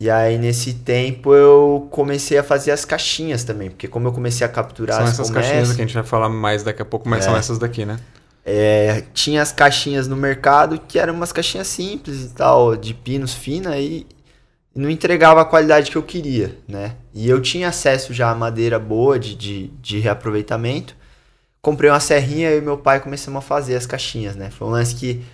E 0.00 0.10
aí, 0.10 0.36
nesse 0.36 0.74
tempo, 0.74 1.32
eu 1.32 1.86
comecei 1.90 2.36
a 2.36 2.42
fazer 2.42 2.72
as 2.72 2.84
caixinhas 2.84 3.44
também, 3.44 3.70
porque 3.70 3.86
como 3.86 4.08
eu 4.08 4.12
comecei 4.12 4.44
a 4.44 4.50
capturar 4.50 4.96
São 4.96 5.04
as 5.04 5.12
essas 5.12 5.26
colmeias, 5.28 5.46
caixinhas 5.46 5.76
que 5.76 5.82
a 5.82 5.84
gente 5.86 5.94
vai 5.94 6.02
falar 6.02 6.28
mais 6.28 6.64
daqui 6.64 6.82
a 6.82 6.84
pouco, 6.84 7.08
mas 7.08 7.24
É. 7.24 7.28
são 7.28 7.36
essas 7.36 7.58
daqui, 7.58 7.86
né? 7.86 7.98
É, 8.44 9.04
tinha 9.14 9.40
as 9.40 9.52
caixinhas 9.52 10.06
no 10.06 10.16
mercado 10.16 10.78
que 10.78 10.98
eram 10.98 11.14
umas 11.14 11.32
caixinhas 11.32 11.66
simples 11.66 12.24
e 12.24 12.28
tal, 12.30 12.76
de 12.76 12.92
pinos 12.92 13.32
fina 13.32 13.78
e 13.78 14.06
não 14.74 14.90
entregava 14.90 15.40
a 15.40 15.44
qualidade 15.44 15.90
que 15.90 15.96
eu 15.96 16.02
queria, 16.02 16.58
né? 16.66 16.96
E 17.14 17.28
eu 17.28 17.40
tinha 17.40 17.68
acesso 17.68 18.12
já 18.12 18.30
a 18.30 18.34
madeira 18.34 18.78
boa 18.78 19.18
de, 19.18 19.34
de, 19.34 19.68
de 19.68 19.98
reaproveitamento. 20.00 20.96
Comprei 21.62 21.88
uma 21.88 22.00
serrinha 22.00 22.50
e 22.50 22.60
meu 22.60 22.76
pai 22.76 23.00
começamos 23.00 23.38
a 23.38 23.40
fazer 23.40 23.76
as 23.76 23.86
caixinhas, 23.86 24.34
né? 24.34 24.50
Foi 24.50 24.66
um 24.66 24.70
lance 24.70 24.94
que. 24.94 25.24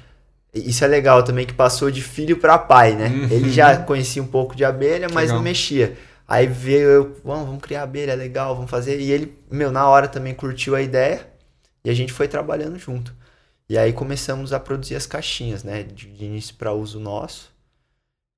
Isso 0.53 0.85
é 0.85 0.88
legal 0.88 1.22
também, 1.22 1.46
que 1.46 1.55
passou 1.55 1.90
de 1.90 2.03
filho 2.03 2.37
para 2.37 2.59
pai, 2.59 2.94
né? 2.94 3.07
Uhum. 3.07 3.29
Ele 3.31 3.50
já 3.50 3.76
conhecia 3.79 4.22
um 4.22 4.26
pouco 4.26 4.55
de 4.55 4.64
abelha, 4.64 5.07
mas 5.09 5.26
Legal. 5.26 5.37
não 5.37 5.42
mexia. 5.42 5.96
Aí 6.26 6.46
veio 6.46 6.88
eu, 6.88 7.16
vamos, 7.24 7.46
vamos 7.46 7.62
criar 7.62 7.85
abelha, 7.85 8.14
legal, 8.14 8.55
vamos 8.55 8.70
fazer. 8.70 9.00
E 9.00 9.11
ele, 9.11 9.38
meu, 9.50 9.70
na 9.70 9.88
hora 9.88 10.09
também 10.09 10.35
curtiu 10.35 10.74
a 10.74 10.83
ideia. 10.83 11.26
E 11.85 11.90
a 11.90 11.94
gente 11.94 12.12
foi 12.12 12.29
trabalhando 12.29 12.79
junto. 12.79 13.14
E 13.68 13.79
aí 13.79 13.92
começamos 13.92 14.53
a 14.53 14.61
produzir 14.61 14.96
as 14.96 15.07
caixinhas, 15.07 15.62
né? 15.62 15.85
De, 15.85 16.07
de 16.07 16.24
início 16.24 16.55
para 16.57 16.72
uso 16.72 16.98
nosso. 16.98 17.49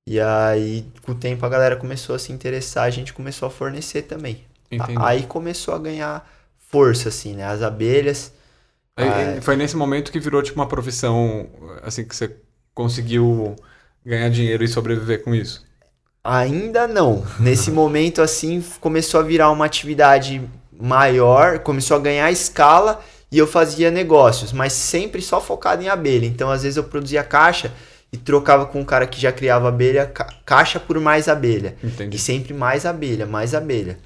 E 0.07 0.19
aí, 0.21 0.85
com 1.03 1.13
o 1.13 1.15
tempo, 1.15 1.47
a 1.47 1.49
galera 1.49 1.77
começou 1.77 2.15
a 2.17 2.19
se 2.19 2.33
interessar, 2.33 2.85
a 2.85 2.91
gente 2.91 3.13
começou 3.13 3.47
a 3.47 3.51
fornecer 3.51 4.03
também. 4.03 4.45
Entendi. 4.71 4.97
A- 4.97 5.09
Aí 5.09 5.27
começou 5.27 5.75
a 5.75 5.79
ganhar 5.79 6.29
força, 6.71 7.09
assim, 7.09 7.35
né? 7.35 7.45
As 7.45 7.63
abelhas. 7.63 8.33
Aí, 8.97 9.09
Ah, 9.11 9.41
Foi 9.43 9.57
nesse 9.57 9.77
momento 9.77 10.13
que 10.13 10.21
virou 10.21 10.43
tipo 10.43 10.59
uma 10.61 10.69
profissão, 10.69 11.49
assim, 11.83 12.05
que 12.05 12.15
você 12.17 12.37
conseguiu 12.75 13.57
ganhar 14.05 14.29
dinheiro 14.31 14.65
e 14.65 14.69
sobreviver 14.69 15.23
com 15.25 15.35
isso. 15.35 15.65
Ainda 16.25 16.87
não. 16.87 17.25
Nesse 17.39 17.71
momento, 17.73 18.23
assim, 18.23 18.63
começou 18.81 19.21
a 19.21 19.23
virar 19.23 19.51
uma 19.51 19.65
atividade 19.65 20.41
maior, 20.73 21.59
começou 21.61 21.97
a 21.97 22.01
ganhar 22.01 22.31
escala 22.31 23.03
e 23.31 23.39
eu 23.39 23.47
fazia 23.47 23.91
negócios, 23.91 24.53
mas 24.53 24.73
sempre 24.73 25.21
só 25.21 25.41
focado 25.41 25.83
em 25.83 25.89
abelha. 25.89 26.27
Então, 26.27 26.51
às 26.51 26.63
vezes, 26.63 26.77
eu 26.77 26.85
produzia 26.85 27.25
caixa 27.25 27.73
e 28.13 28.17
trocava 28.17 28.67
com 28.67 28.81
um 28.81 28.85
cara 28.85 29.07
que 29.07 29.21
já 29.21 29.33
criava 29.33 29.69
abelha, 29.69 30.07
ca- 30.07 30.29
caixa 30.45 30.79
por 30.79 30.99
mais 31.01 31.29
abelha. 31.29 31.77
Entendi. 31.83 32.17
E 32.17 32.19
sempre 32.19 32.53
mais 32.55 32.85
abelha, 32.85 33.27
mais 33.27 33.55
abelha. 33.55 33.99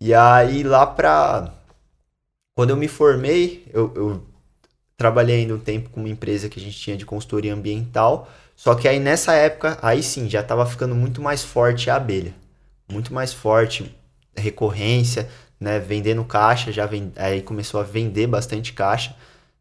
E 0.00 0.14
aí 0.14 0.62
lá 0.62 0.86
pra. 0.86 1.52
Quando 2.54 2.70
eu 2.70 2.76
me 2.76 2.88
formei, 2.88 3.64
eu, 3.72 3.92
eu 3.94 4.26
trabalhei 4.96 5.36
ainda 5.40 5.54
um 5.54 5.58
tempo 5.60 5.90
com 5.90 6.00
uma 6.00 6.08
empresa 6.08 6.48
que 6.48 6.58
a 6.58 6.62
gente 6.62 6.78
tinha 6.78 6.96
de 6.96 7.06
consultoria 7.06 7.54
ambiental. 7.54 8.28
Só 8.56 8.74
que 8.74 8.88
aí 8.88 8.98
nessa 8.98 9.34
época, 9.34 9.78
aí 9.82 10.02
sim, 10.02 10.28
já 10.28 10.42
tava 10.42 10.66
ficando 10.66 10.94
muito 10.94 11.22
mais 11.22 11.42
forte 11.44 11.90
a 11.90 11.96
abelha. 11.96 12.34
Muito 12.90 13.14
mais 13.14 13.32
forte, 13.32 13.94
recorrência, 14.36 15.28
né? 15.60 15.78
Vendendo 15.78 16.24
caixa, 16.24 16.72
já 16.72 16.86
ven... 16.86 17.12
aí 17.16 17.42
começou 17.42 17.80
a 17.80 17.84
vender 17.84 18.26
bastante 18.26 18.72
caixa. 18.72 19.14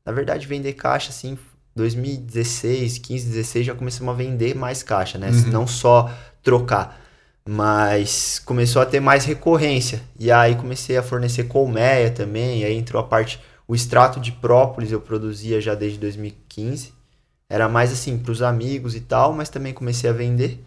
Na 0.05 0.11
verdade, 0.11 0.47
vender 0.47 0.73
caixa, 0.73 1.09
assim, 1.09 1.37
2016, 1.77 2.97
15, 2.97 3.29
16, 3.29 3.65
já 3.67 3.75
começamos 3.75 4.13
a 4.13 4.17
vender 4.17 4.55
mais 4.55 4.83
caixa, 4.83 5.17
né? 5.17 5.29
Uhum. 5.29 5.51
Não 5.51 5.67
só 5.67 6.11
trocar. 6.43 6.99
Mas 7.47 8.39
começou 8.39 8.81
a 8.81 8.85
ter 8.85 8.99
mais 8.99 9.23
recorrência. 9.23 10.01
E 10.19 10.29
aí 10.29 10.55
comecei 10.55 10.97
a 10.97 11.03
fornecer 11.03 11.45
colmeia 11.45 12.11
também. 12.11 12.65
Aí 12.65 12.75
entrou 12.75 13.01
a 13.01 13.05
parte. 13.05 13.39
O 13.65 13.73
extrato 13.73 14.19
de 14.19 14.33
própolis 14.33 14.91
eu 14.91 14.99
produzia 14.99 15.61
já 15.61 15.73
desde 15.73 15.97
2015. 15.99 16.93
Era 17.49 17.69
mais 17.69 17.93
assim, 17.93 18.17
para 18.17 18.31
os 18.31 18.41
amigos 18.41 18.95
e 18.95 18.99
tal, 18.99 19.31
mas 19.31 19.47
também 19.47 19.73
comecei 19.73 20.09
a 20.09 20.13
vender. 20.13 20.61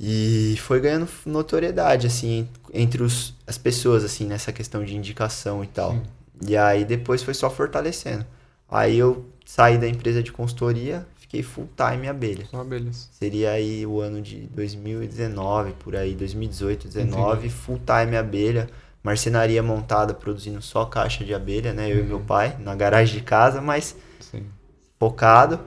E 0.00 0.56
foi 0.58 0.80
ganhando 0.80 1.06
notoriedade, 1.26 2.06
assim, 2.06 2.48
entre 2.72 3.02
os, 3.02 3.34
as 3.46 3.58
pessoas, 3.58 4.02
assim, 4.02 4.24
nessa 4.24 4.50
questão 4.50 4.82
de 4.82 4.96
indicação 4.96 5.62
e 5.62 5.66
tal. 5.66 5.92
Sim. 5.92 6.02
E 6.46 6.56
aí 6.56 6.86
depois 6.86 7.22
foi 7.22 7.34
só 7.34 7.50
fortalecendo. 7.50 8.24
Aí 8.70 8.98
eu 8.98 9.26
saí 9.44 9.78
da 9.78 9.88
empresa 9.88 10.22
de 10.22 10.32
consultoria, 10.32 11.06
fiquei 11.16 11.42
full 11.42 11.68
time 11.76 12.08
abelha. 12.08 12.44
Só 12.50 12.60
abelhas. 12.60 13.08
Seria 13.12 13.52
aí 13.52 13.86
o 13.86 14.00
ano 14.00 14.20
de 14.20 14.48
2019, 14.48 15.72
por 15.78 15.94
aí, 15.94 16.14
2018, 16.14 16.84
2019, 16.84 17.38
Entendi. 17.38 17.54
full 17.54 17.80
time 17.80 18.16
abelha. 18.16 18.68
Marcenaria 19.02 19.62
montada, 19.62 20.12
produzindo 20.12 20.60
só 20.60 20.84
caixa 20.84 21.24
de 21.24 21.32
abelha, 21.32 21.72
né? 21.72 21.90
Eu 21.90 21.96
uhum. 21.96 22.00
e 22.00 22.06
meu 22.06 22.16
uhum. 22.18 22.24
pai, 22.24 22.56
na 22.60 22.74
garagem 22.74 23.18
de 23.18 23.22
casa, 23.22 23.60
mas 23.60 23.96
Sim. 24.18 24.44
focado. 24.98 25.60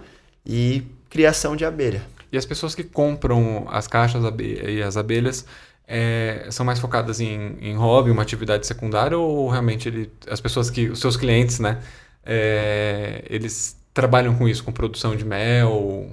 E 0.45 0.83
criação 1.09 1.55
de 1.55 1.65
abelha. 1.65 2.03
E 2.31 2.38
as 2.38 2.45
pessoas 2.45 2.75
que 2.75 2.83
compram 2.83 3.65
as 3.69 3.88
caixas 3.88 4.23
e 4.39 4.81
as 4.83 4.97
abelhas 4.97 5.45
é, 5.88 6.47
são 6.49 6.65
mais 6.65 6.79
focadas 6.79 7.19
em, 7.19 7.57
em 7.62 7.75
hobby, 7.75 8.09
uma 8.09 8.21
atividade 8.21 8.65
secundária, 8.65 9.17
ou 9.17 9.49
realmente 9.49 9.88
ele, 9.88 10.12
as 10.27 10.41
pessoas 10.41 10.69
que, 10.69 10.89
os 10.89 10.99
seus 10.99 11.17
clientes, 11.17 11.59
né, 11.59 11.81
é, 12.25 13.23
eles 13.29 13.77
trabalham 13.93 14.36
com 14.36 14.47
isso, 14.47 14.63
com 14.63 14.71
produção 14.71 15.15
de 15.15 15.25
mel? 15.25 16.09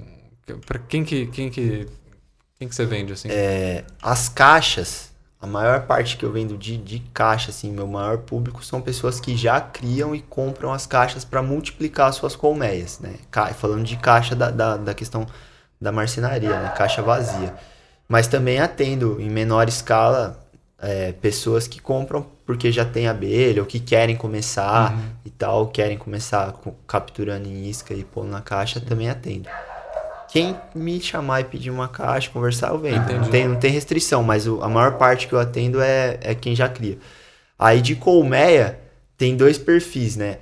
Para 0.65 0.79
quem 0.79 1.03
que, 1.03 1.27
quem 1.27 1.49
que, 1.49 1.87
quem 2.57 2.67
que 2.67 2.75
você 2.75 2.85
vende 2.85 3.13
assim? 3.13 3.29
É, 3.31 3.83
as 4.01 4.29
caixas, 4.29 5.11
a 5.39 5.47
maior 5.47 5.81
parte 5.87 6.17
que 6.17 6.25
eu 6.25 6.31
vendo 6.31 6.57
de, 6.57 6.77
de 6.77 6.99
caixa, 7.13 7.49
assim, 7.49 7.71
meu 7.71 7.87
maior 7.87 8.19
público 8.19 8.63
são 8.63 8.81
pessoas 8.81 9.19
que 9.19 9.35
já 9.35 9.59
criam 9.61 10.13
e 10.13 10.21
compram 10.21 10.71
as 10.73 10.85
caixas 10.85 11.23
para 11.23 11.41
multiplicar 11.41 12.13
suas 12.13 12.35
colmeias, 12.35 12.99
né? 12.99 13.15
Falando 13.55 13.83
de 13.83 13.97
caixa 13.97 14.35
da, 14.35 14.51
da, 14.51 14.77
da 14.77 14.93
questão 14.93 15.25
da 15.79 15.91
marcenaria, 15.91 16.59
né? 16.59 16.73
Caixa 16.77 17.01
vazia. 17.01 17.55
Mas 18.07 18.27
também 18.27 18.59
atendo 18.59 19.21
em 19.21 19.29
menor 19.29 19.69
escala 19.69 20.45
é, 20.77 21.13
pessoas 21.13 21.67
que 21.67 21.79
compram 21.79 22.25
porque 22.51 22.69
já 22.69 22.83
tem 22.83 23.07
abelha 23.07 23.61
ou 23.61 23.65
que 23.65 23.79
querem 23.79 24.13
começar 24.13 24.91
uhum. 24.91 24.99
e 25.23 25.29
tal, 25.29 25.67
querem 25.67 25.97
começar 25.97 26.53
capturando 26.85 27.47
em 27.47 27.65
isca 27.69 27.93
e 27.93 28.03
pondo 28.03 28.27
na 28.27 28.41
caixa, 28.41 28.77
Sim. 28.77 28.85
também 28.85 29.09
atendo. 29.09 29.47
Quem 30.27 30.53
me 30.75 30.99
chamar 30.99 31.39
e 31.39 31.43
pedir 31.45 31.69
uma 31.69 31.87
caixa, 31.87 32.29
conversar, 32.29 32.71
eu 32.71 32.77
vendo. 32.77 33.09
Não 33.13 33.29
tem, 33.29 33.47
não 33.47 33.55
tem 33.55 33.71
restrição, 33.71 34.21
mas 34.21 34.47
o, 34.47 34.61
a 34.61 34.67
maior 34.67 34.97
parte 34.97 35.29
que 35.29 35.33
eu 35.33 35.39
atendo 35.39 35.79
é, 35.79 36.19
é 36.21 36.35
quem 36.35 36.53
já 36.53 36.67
cria. 36.67 36.97
Aí 37.57 37.81
de 37.81 37.95
colmeia, 37.95 38.77
tem 39.17 39.37
dois 39.37 39.57
perfis, 39.57 40.17
né? 40.17 40.39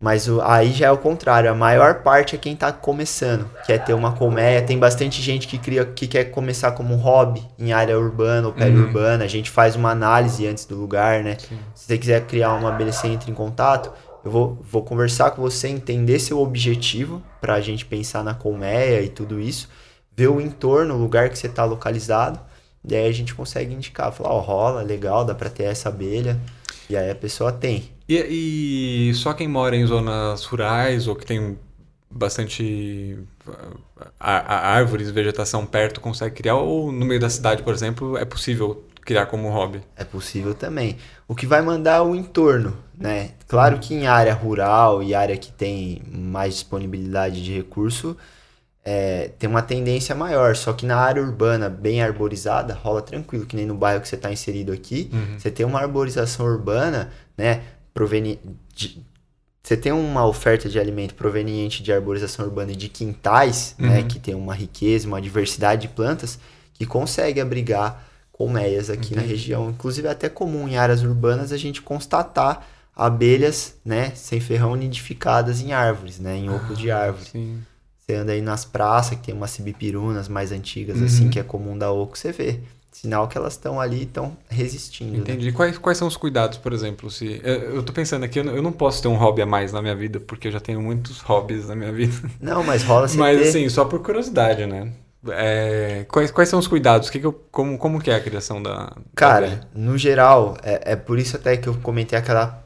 Mas 0.00 0.28
o, 0.28 0.40
aí 0.42 0.72
já 0.72 0.86
é 0.86 0.90
o 0.92 0.98
contrário, 0.98 1.50
a 1.50 1.54
maior 1.54 2.02
parte 2.02 2.36
é 2.36 2.38
quem 2.38 2.52
está 2.54 2.70
começando, 2.70 3.50
quer 3.66 3.78
ter 3.84 3.94
uma 3.94 4.12
colmeia. 4.12 4.62
Tem 4.62 4.78
bastante 4.78 5.20
gente 5.20 5.48
que 5.48 5.58
cria 5.58 5.84
que 5.84 6.06
quer 6.06 6.26
começar 6.26 6.70
como 6.72 6.94
um 6.94 6.96
hobby 6.96 7.44
em 7.58 7.72
área 7.72 7.98
urbana 7.98 8.46
ou 8.46 8.52
periurbana. 8.52 9.18
Uhum. 9.18 9.24
A 9.24 9.26
gente 9.26 9.50
faz 9.50 9.74
uma 9.74 9.90
análise 9.90 10.46
antes 10.46 10.64
do 10.66 10.76
lugar, 10.76 11.24
né? 11.24 11.36
Sim. 11.38 11.58
Se 11.74 11.86
você 11.86 11.98
quiser 11.98 12.26
criar 12.26 12.54
uma 12.54 12.68
abelha, 12.68 12.92
você 12.92 13.08
entra 13.08 13.28
em 13.28 13.34
contato. 13.34 13.92
Eu 14.24 14.30
vou, 14.30 14.58
vou 14.70 14.84
conversar 14.84 15.32
com 15.32 15.42
você, 15.42 15.66
entender 15.66 16.20
seu 16.20 16.40
objetivo 16.40 17.20
para 17.40 17.54
a 17.54 17.60
gente 17.60 17.84
pensar 17.84 18.22
na 18.22 18.34
colmeia 18.34 19.02
e 19.02 19.08
tudo 19.08 19.40
isso, 19.40 19.68
ver 20.16 20.28
o 20.28 20.40
entorno, 20.40 20.94
o 20.94 20.98
lugar 20.98 21.28
que 21.28 21.38
você 21.38 21.48
está 21.48 21.64
localizado. 21.64 22.38
E 22.88 22.94
aí 22.94 23.08
a 23.08 23.12
gente 23.12 23.34
consegue 23.34 23.74
indicar, 23.74 24.12
falar, 24.12 24.30
ó, 24.30 24.38
oh, 24.38 24.40
rola, 24.40 24.82
legal, 24.82 25.24
dá 25.24 25.34
para 25.34 25.50
ter 25.50 25.64
essa 25.64 25.88
abelha. 25.88 26.38
E 26.88 26.96
aí 26.96 27.10
a 27.10 27.16
pessoa 27.16 27.50
tem. 27.50 27.97
E, 28.08 29.10
e 29.10 29.14
só 29.14 29.34
quem 29.34 29.46
mora 29.46 29.76
em 29.76 29.84
zonas 29.86 30.44
rurais 30.44 31.06
ou 31.06 31.14
que 31.14 31.26
tem 31.26 31.58
bastante 32.10 33.18
árvores, 34.18 35.10
vegetação 35.10 35.66
perto 35.66 36.00
consegue 36.00 36.34
criar 36.34 36.56
ou 36.56 36.90
no 36.90 37.04
meio 37.04 37.20
da 37.20 37.28
cidade, 37.28 37.62
por 37.62 37.74
exemplo, 37.74 38.16
é 38.16 38.24
possível 38.24 38.84
criar 39.04 39.26
como 39.26 39.50
hobby? 39.50 39.80
É 39.96 40.04
possível 40.04 40.54
também. 40.54 40.96
O 41.26 41.34
que 41.34 41.46
vai 41.46 41.62
mandar 41.62 42.02
o 42.02 42.14
entorno, 42.14 42.76
né? 42.96 43.30
Claro 43.46 43.78
que 43.78 43.94
em 43.94 44.06
área 44.06 44.34
rural 44.34 45.02
e 45.02 45.14
área 45.14 45.36
que 45.36 45.50
tem 45.50 46.02
mais 46.10 46.54
disponibilidade 46.54 47.42
de 47.42 47.54
recurso, 47.54 48.16
é, 48.84 49.30
tem 49.38 49.48
uma 49.48 49.62
tendência 49.62 50.14
maior. 50.14 50.56
Só 50.56 50.72
que 50.72 50.84
na 50.84 50.96
área 50.96 51.22
urbana, 51.22 51.68
bem 51.70 52.02
arborizada, 52.02 52.74
rola 52.74 53.00
tranquilo, 53.00 53.46
que 53.46 53.56
nem 53.56 53.66
no 53.66 53.74
bairro 53.74 54.00
que 54.00 54.08
você 54.08 54.14
está 54.14 54.30
inserido 54.30 54.72
aqui. 54.72 55.10
Uhum. 55.12 55.38
Você 55.38 55.50
tem 55.50 55.64
uma 55.64 55.80
arborização 55.80 56.44
urbana, 56.44 57.10
né? 57.36 57.62
Proveniente. 57.92 59.04
Você 59.62 59.76
tem 59.76 59.92
uma 59.92 60.26
oferta 60.26 60.68
de 60.68 60.78
alimento 60.78 61.14
proveniente 61.14 61.82
de 61.82 61.92
arborização 61.92 62.46
urbana 62.46 62.72
e 62.72 62.76
de 62.76 62.88
quintais, 62.88 63.74
né, 63.78 63.88
uhum. 63.88 63.94
né? 63.94 64.02
Que 64.04 64.18
tem 64.18 64.34
uma 64.34 64.54
riqueza, 64.54 65.06
uma 65.06 65.20
diversidade 65.20 65.82
de 65.82 65.88
plantas, 65.88 66.38
que 66.72 66.86
consegue 66.86 67.40
abrigar 67.40 68.08
colmeias 68.32 68.88
aqui 68.88 69.08
Entendi. 69.08 69.16
na 69.16 69.22
região. 69.22 69.70
Inclusive, 69.70 70.08
é 70.08 70.10
até 70.12 70.28
comum 70.28 70.68
em 70.68 70.76
áreas 70.76 71.02
urbanas 71.02 71.52
a 71.52 71.56
gente 71.56 71.82
constatar 71.82 72.66
abelhas, 72.94 73.74
né? 73.84 74.12
Sem 74.14 74.40
ferrão 74.40 74.74
nidificadas 74.74 75.60
em 75.60 75.72
árvores, 75.72 76.18
né? 76.18 76.36
Em 76.36 76.48
ocos 76.48 76.78
ah, 76.78 76.80
de 76.80 76.90
árvore. 76.90 77.24
Sim. 77.30 77.62
Você 77.98 78.14
anda 78.14 78.32
aí 78.32 78.40
nas 78.40 78.64
praças, 78.64 79.18
que 79.18 79.26
tem 79.26 79.34
umas 79.34 79.50
cibipirunas 79.50 80.28
mais 80.28 80.50
antigas, 80.50 80.98
uhum. 80.98 81.04
assim, 81.04 81.28
que 81.28 81.38
é 81.38 81.42
comum 81.42 81.76
da 81.76 81.90
oco, 81.92 82.16
você 82.16 82.32
vê. 82.32 82.60
Sinal 83.00 83.28
que 83.28 83.38
elas 83.38 83.52
estão 83.52 83.80
ali 83.80 84.02
estão 84.02 84.36
resistindo. 84.48 85.12
Né? 85.12 85.18
Entendi. 85.18 85.46
Né? 85.46 85.52
Quais, 85.52 85.78
quais 85.78 85.96
são 85.96 86.08
os 86.08 86.16
cuidados, 86.16 86.58
por 86.58 86.72
exemplo? 86.72 87.08
se 87.08 87.40
Eu 87.44 87.80
tô 87.84 87.92
pensando 87.92 88.24
aqui, 88.24 88.40
eu 88.40 88.60
não 88.60 88.72
posso 88.72 89.00
ter 89.00 89.06
um 89.06 89.14
hobby 89.14 89.40
a 89.40 89.46
mais 89.46 89.72
na 89.72 89.80
minha 89.80 89.94
vida, 89.94 90.18
porque 90.18 90.48
eu 90.48 90.52
já 90.52 90.58
tenho 90.58 90.82
muitos 90.82 91.20
hobbies 91.20 91.68
na 91.68 91.76
minha 91.76 91.92
vida. 91.92 92.12
Não, 92.40 92.64
mas 92.64 92.82
rola 92.82 93.06
sem 93.06 93.16
Mas 93.16 93.38
ter... 93.38 93.48
assim, 93.50 93.68
só 93.68 93.84
por 93.84 94.02
curiosidade, 94.02 94.66
né? 94.66 94.92
É, 95.28 96.06
quais, 96.08 96.32
quais 96.32 96.48
são 96.48 96.58
os 96.58 96.66
cuidados? 96.66 97.08
Que 97.08 97.20
que 97.20 97.26
eu, 97.26 97.32
como, 97.52 97.78
como 97.78 98.00
que 98.00 98.10
é 98.10 98.16
a 98.16 98.20
criação 98.20 98.60
da. 98.60 98.96
Cara, 99.14 99.48
da 99.48 99.66
no 99.74 99.96
geral, 99.96 100.56
é, 100.64 100.92
é 100.92 100.96
por 100.96 101.20
isso 101.20 101.36
até 101.36 101.56
que 101.56 101.68
eu 101.68 101.74
comentei 101.74 102.18
aquela, 102.18 102.64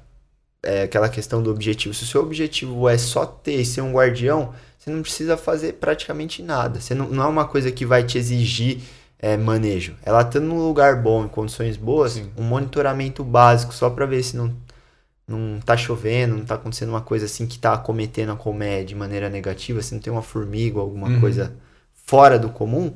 é, 0.62 0.85
aquela 0.85 1.11
questão 1.11 1.42
do 1.42 1.51
objetivo. 1.51 1.92
Se 1.92 2.05
o 2.05 2.07
seu 2.07 2.23
objetivo 2.23 2.88
é 2.88 2.97
só 2.97 3.27
ter 3.27 3.57
e 3.61 3.66
ser 3.66 3.83
um 3.83 3.92
guardião, 3.92 4.55
você 4.79 4.88
não 4.88 5.03
precisa 5.03 5.37
fazer 5.37 5.75
praticamente 5.75 6.42
nada. 6.42 6.81
Você 6.81 6.95
não, 6.95 7.07
não 7.09 7.23
é 7.25 7.27
uma 7.27 7.45
coisa 7.45 7.71
que 7.71 7.85
vai 7.85 8.03
te 8.03 8.16
exigir 8.16 8.81
é, 9.22 9.37
manejo. 9.37 9.94
Ela 10.02 10.22
estando 10.22 10.48
num 10.48 10.66
lugar 10.66 11.00
bom, 11.00 11.24
em 11.24 11.28
condições 11.28 11.76
boas, 11.76 12.14
Sim. 12.14 12.30
um 12.37 12.42
monitoramento 12.42 13.22
básico 13.22 13.72
só 13.72 13.88
para 13.88 14.04
ver 14.04 14.24
se 14.24 14.37
não, 14.37 14.52
não 15.26 15.61
tá 15.61 15.76
chovendo, 15.76 16.37
não 16.37 16.44
tá 16.44 16.56
acontecendo 16.56 16.88
uma 16.88 17.00
coisa 17.00 17.26
assim 17.26 17.46
que 17.46 17.56
tá 17.58 17.72
acometendo 17.72 18.32
a 18.32 18.37
colmeia 18.37 18.85
de 18.85 18.96
maneira 18.96 19.30
negativa, 19.30 19.80
se 19.80 19.94
não 19.94 20.00
tem 20.02 20.12
uma 20.12 20.22
formiga 20.22 20.78
ou 20.78 20.82
alguma 20.82 21.08
uhum. 21.08 21.20
coisa 21.20 21.54
fora 21.94 22.37
do 22.37 22.50
comum, 22.50 22.92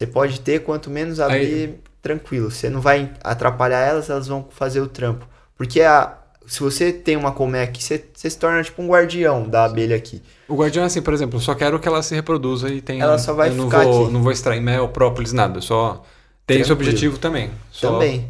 você 0.00 0.06
pode 0.06 0.40
ter 0.40 0.60
quanto 0.64 0.88
menos 0.90 1.20
abrir, 1.20 1.68
Aí... 1.68 1.80
tranquilo. 2.00 2.50
Você 2.50 2.70
não 2.70 2.80
vai 2.80 3.12
atrapalhar 3.22 3.80
elas, 3.80 4.08
elas 4.08 4.26
vão 4.26 4.48
fazer 4.50 4.80
o 4.80 4.88
trampo. 4.88 5.28
Porque 5.54 5.82
a, 5.82 6.16
se 6.48 6.60
você 6.60 6.90
tem 6.90 7.14
uma 7.14 7.30
colmeia 7.30 7.62
aqui, 7.64 7.84
você, 7.84 8.02
você, 8.12 8.30
se 8.30 8.38
torna 8.38 8.62
tipo 8.64 8.80
um 8.82 8.88
guardião 8.88 9.46
da 9.46 9.64
abelha 9.64 9.94
aqui. 9.94 10.22
O 10.48 10.56
guardião 10.56 10.82
é 10.82 10.86
assim, 10.86 11.02
por 11.02 11.12
exemplo, 11.12 11.36
eu 11.36 11.42
só 11.42 11.54
quero 11.54 11.78
que 11.78 11.86
ela 11.86 12.02
se 12.02 12.14
reproduza 12.14 12.70
e 12.70 12.80
tenha. 12.80 13.04
Ela 13.04 13.18
só 13.18 13.34
vai 13.34 13.50
eu 13.50 13.64
ficar 13.64 13.84
não 13.84 13.92
vou, 13.92 14.02
aqui. 14.02 14.12
Não 14.14 14.22
vou 14.22 14.32
extrair 14.32 14.60
mel, 14.60 14.88
própolis, 14.88 15.32
nada. 15.34 15.60
Só 15.60 16.02
tem 16.46 16.60
esse 16.60 16.72
objetivo 16.72 17.18
também. 17.18 17.50
Só... 17.70 17.92
Também. 17.92 18.26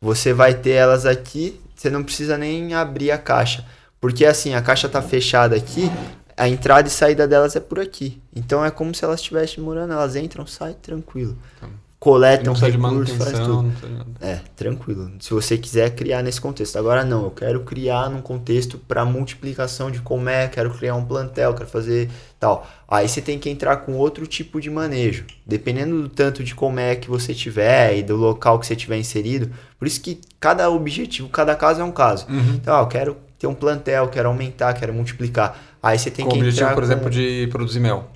Você 0.00 0.32
vai 0.32 0.54
ter 0.54 0.72
elas 0.72 1.06
aqui, 1.06 1.58
você 1.74 1.88
não 1.88 2.02
precisa 2.02 2.36
nem 2.36 2.74
abrir 2.74 3.12
a 3.12 3.18
caixa. 3.18 3.64
Porque 4.00 4.26
assim, 4.26 4.54
a 4.54 4.60
caixa 4.60 4.88
tá 4.88 5.00
fechada 5.00 5.54
aqui, 5.54 5.90
a 6.36 6.48
entrada 6.48 6.88
e 6.88 6.90
saída 6.90 7.28
delas 7.28 7.54
é 7.54 7.60
por 7.60 7.78
aqui. 7.78 8.20
Então 8.34 8.64
é 8.64 8.70
como 8.72 8.92
se 8.92 9.04
elas 9.04 9.20
estivessem 9.20 9.62
morando, 9.62 9.92
elas 9.92 10.16
entram, 10.16 10.46
saem 10.46 10.74
tranquilo. 10.82 11.38
Tá 11.60 11.68
coletam 12.06 12.54
recursos, 12.54 13.16
faz 13.16 13.40
tudo. 13.40 13.72
É, 14.20 14.38
tranquilo. 14.54 15.10
Se 15.18 15.34
você 15.34 15.58
quiser 15.58 15.90
criar 15.90 16.22
nesse 16.22 16.40
contexto. 16.40 16.78
Agora 16.78 17.04
não, 17.04 17.24
eu 17.24 17.32
quero 17.32 17.64
criar 17.64 18.08
num 18.08 18.22
contexto 18.22 18.78
para 18.78 19.04
multiplicação 19.04 19.90
de 19.90 20.00
comé, 20.00 20.46
quero 20.46 20.70
criar 20.70 20.94
um 20.94 21.04
plantel, 21.04 21.52
quero 21.52 21.68
fazer 21.68 22.08
tal. 22.38 22.64
Aí 22.86 23.08
você 23.08 23.20
tem 23.20 23.40
que 23.40 23.50
entrar 23.50 23.78
com 23.78 23.94
outro 23.94 24.24
tipo 24.24 24.60
de 24.60 24.70
manejo. 24.70 25.24
Dependendo 25.44 26.00
do 26.00 26.08
tanto 26.08 26.44
de 26.44 26.54
comé 26.54 26.94
que 26.94 27.10
você 27.10 27.34
tiver 27.34 27.98
e 27.98 28.04
do 28.04 28.14
local 28.14 28.60
que 28.60 28.68
você 28.68 28.76
tiver 28.76 28.98
inserido. 28.98 29.50
Por 29.76 29.88
isso 29.88 30.00
que 30.00 30.20
cada 30.38 30.70
objetivo, 30.70 31.28
cada 31.28 31.56
caso 31.56 31.80
é 31.80 31.84
um 31.84 31.90
caso. 31.90 32.26
Uhum. 32.28 32.54
Então, 32.54 32.72
ó, 32.72 32.82
eu 32.82 32.86
quero 32.86 33.16
ter 33.36 33.48
um 33.48 33.54
plantel, 33.54 34.06
quero 34.06 34.28
aumentar, 34.28 34.72
quero 34.74 34.94
multiplicar. 34.94 35.60
Aí 35.82 35.98
você 35.98 36.08
tem 36.08 36.24
com 36.24 36.30
que 36.30 36.38
objetivo, 36.38 36.72
por 36.72 36.84
exemplo, 36.84 37.10
de 37.10 37.48
produzir 37.50 37.80
mel. 37.80 38.08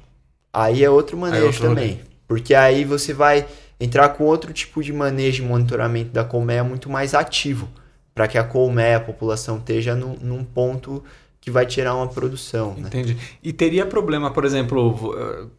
Aí 0.53 0.85
é 0.85 0.89
outro 0.89 1.17
manejo 1.17 1.43
é 1.43 1.47
outro 1.47 1.69
também. 1.69 1.91
Rolê. 1.91 2.11
Porque 2.29 2.55
aí 2.55 2.85
você 2.85 3.13
vai 3.13 3.45
entrar 3.81 4.11
com 4.11 4.25
outro 4.25 4.53
tipo 4.53 4.83
de 4.83 4.93
manejo 4.93 5.43
e 5.43 5.47
monitoramento 5.47 6.11
da 6.11 6.23
colmeia 6.23 6.63
muito 6.63 6.91
mais 6.91 7.15
ativo, 7.15 7.69
para 8.15 8.29
que 8.29 8.37
a 8.37 8.45
colmeia, 8.45 8.99
a 8.99 9.01
população, 9.01 9.57
esteja 9.57 9.95
num, 9.95 10.15
num 10.21 10.45
ponto 10.45 11.03
que 11.41 11.51
vai 11.51 11.65
tirar 11.65 11.95
uma 11.95 12.07
produção. 12.07 12.75
Né? 12.75 12.89
Entendi. 12.89 13.15
Né? 13.15 13.21
E 13.43 13.53
teria 13.53 13.87
problema, 13.87 14.31
por 14.31 14.45
exemplo, 14.45 15.51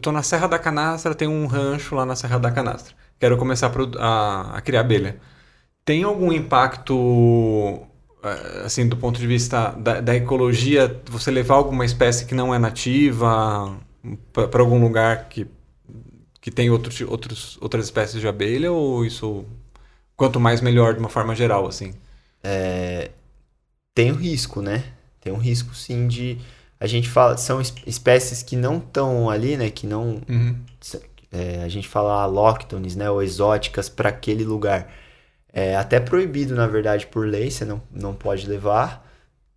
tô 0.00 0.10
na 0.10 0.22
Serra 0.22 0.46
da 0.46 0.58
Canastra, 0.58 1.14
tem 1.14 1.28
um 1.28 1.46
rancho 1.46 1.94
lá 1.94 2.06
na 2.06 2.16
Serra 2.16 2.38
da 2.38 2.50
Canastra. 2.50 2.94
Quero 3.18 3.36
começar 3.36 3.70
a, 3.70 4.04
a, 4.04 4.56
a 4.58 4.60
criar 4.60 4.80
abelha. 4.80 5.18
Tem 5.84 6.02
algum 6.02 6.32
impacto, 6.32 7.86
eh, 8.22 8.62
assim, 8.64 8.88
do 8.88 8.96
ponto 8.96 9.20
de 9.20 9.26
vista 9.26 9.70
da, 9.70 10.00
da 10.00 10.14
ecologia, 10.14 11.00
você 11.08 11.30
levar 11.30 11.54
alguma 11.54 11.84
espécie 11.84 12.26
que 12.26 12.34
não 12.34 12.54
é 12.54 12.58
nativa 12.58 13.76
para 14.32 14.60
algum 14.60 14.80
lugar 14.80 15.28
que, 15.28 15.46
que 16.46 16.50
tem 16.52 16.70
outros, 16.70 17.00
outros, 17.00 17.58
outras 17.60 17.86
espécies 17.86 18.20
de 18.20 18.28
abelha? 18.28 18.70
Ou 18.70 19.04
isso, 19.04 19.44
quanto 20.16 20.38
mais 20.38 20.60
melhor 20.60 20.94
de 20.94 21.00
uma 21.00 21.08
forma 21.08 21.34
geral, 21.34 21.66
assim? 21.66 21.92
É, 22.40 23.10
tem 23.92 24.12
o 24.12 24.14
risco, 24.14 24.62
né? 24.62 24.84
Tem 25.20 25.32
um 25.32 25.38
risco, 25.38 25.74
sim, 25.74 26.06
de 26.06 26.38
a 26.78 26.86
gente 26.86 27.08
fala, 27.08 27.36
são 27.36 27.60
espécies 27.60 28.44
que 28.44 28.54
não 28.54 28.78
estão 28.78 29.28
ali, 29.28 29.56
né? 29.56 29.70
Que 29.70 29.88
não. 29.88 30.22
Uhum. 30.28 30.56
É, 31.32 31.64
a 31.64 31.68
gente 31.68 31.88
fala 31.88 32.22
alóctones, 32.22 32.94
né? 32.94 33.10
Ou 33.10 33.20
exóticas 33.20 33.88
para 33.88 34.10
aquele 34.10 34.44
lugar. 34.44 34.88
É 35.52 35.74
até 35.74 35.98
proibido, 35.98 36.54
na 36.54 36.68
verdade, 36.68 37.08
por 37.08 37.26
lei, 37.26 37.50
você 37.50 37.64
não, 37.64 37.82
não 37.90 38.14
pode 38.14 38.46
levar. 38.46 39.04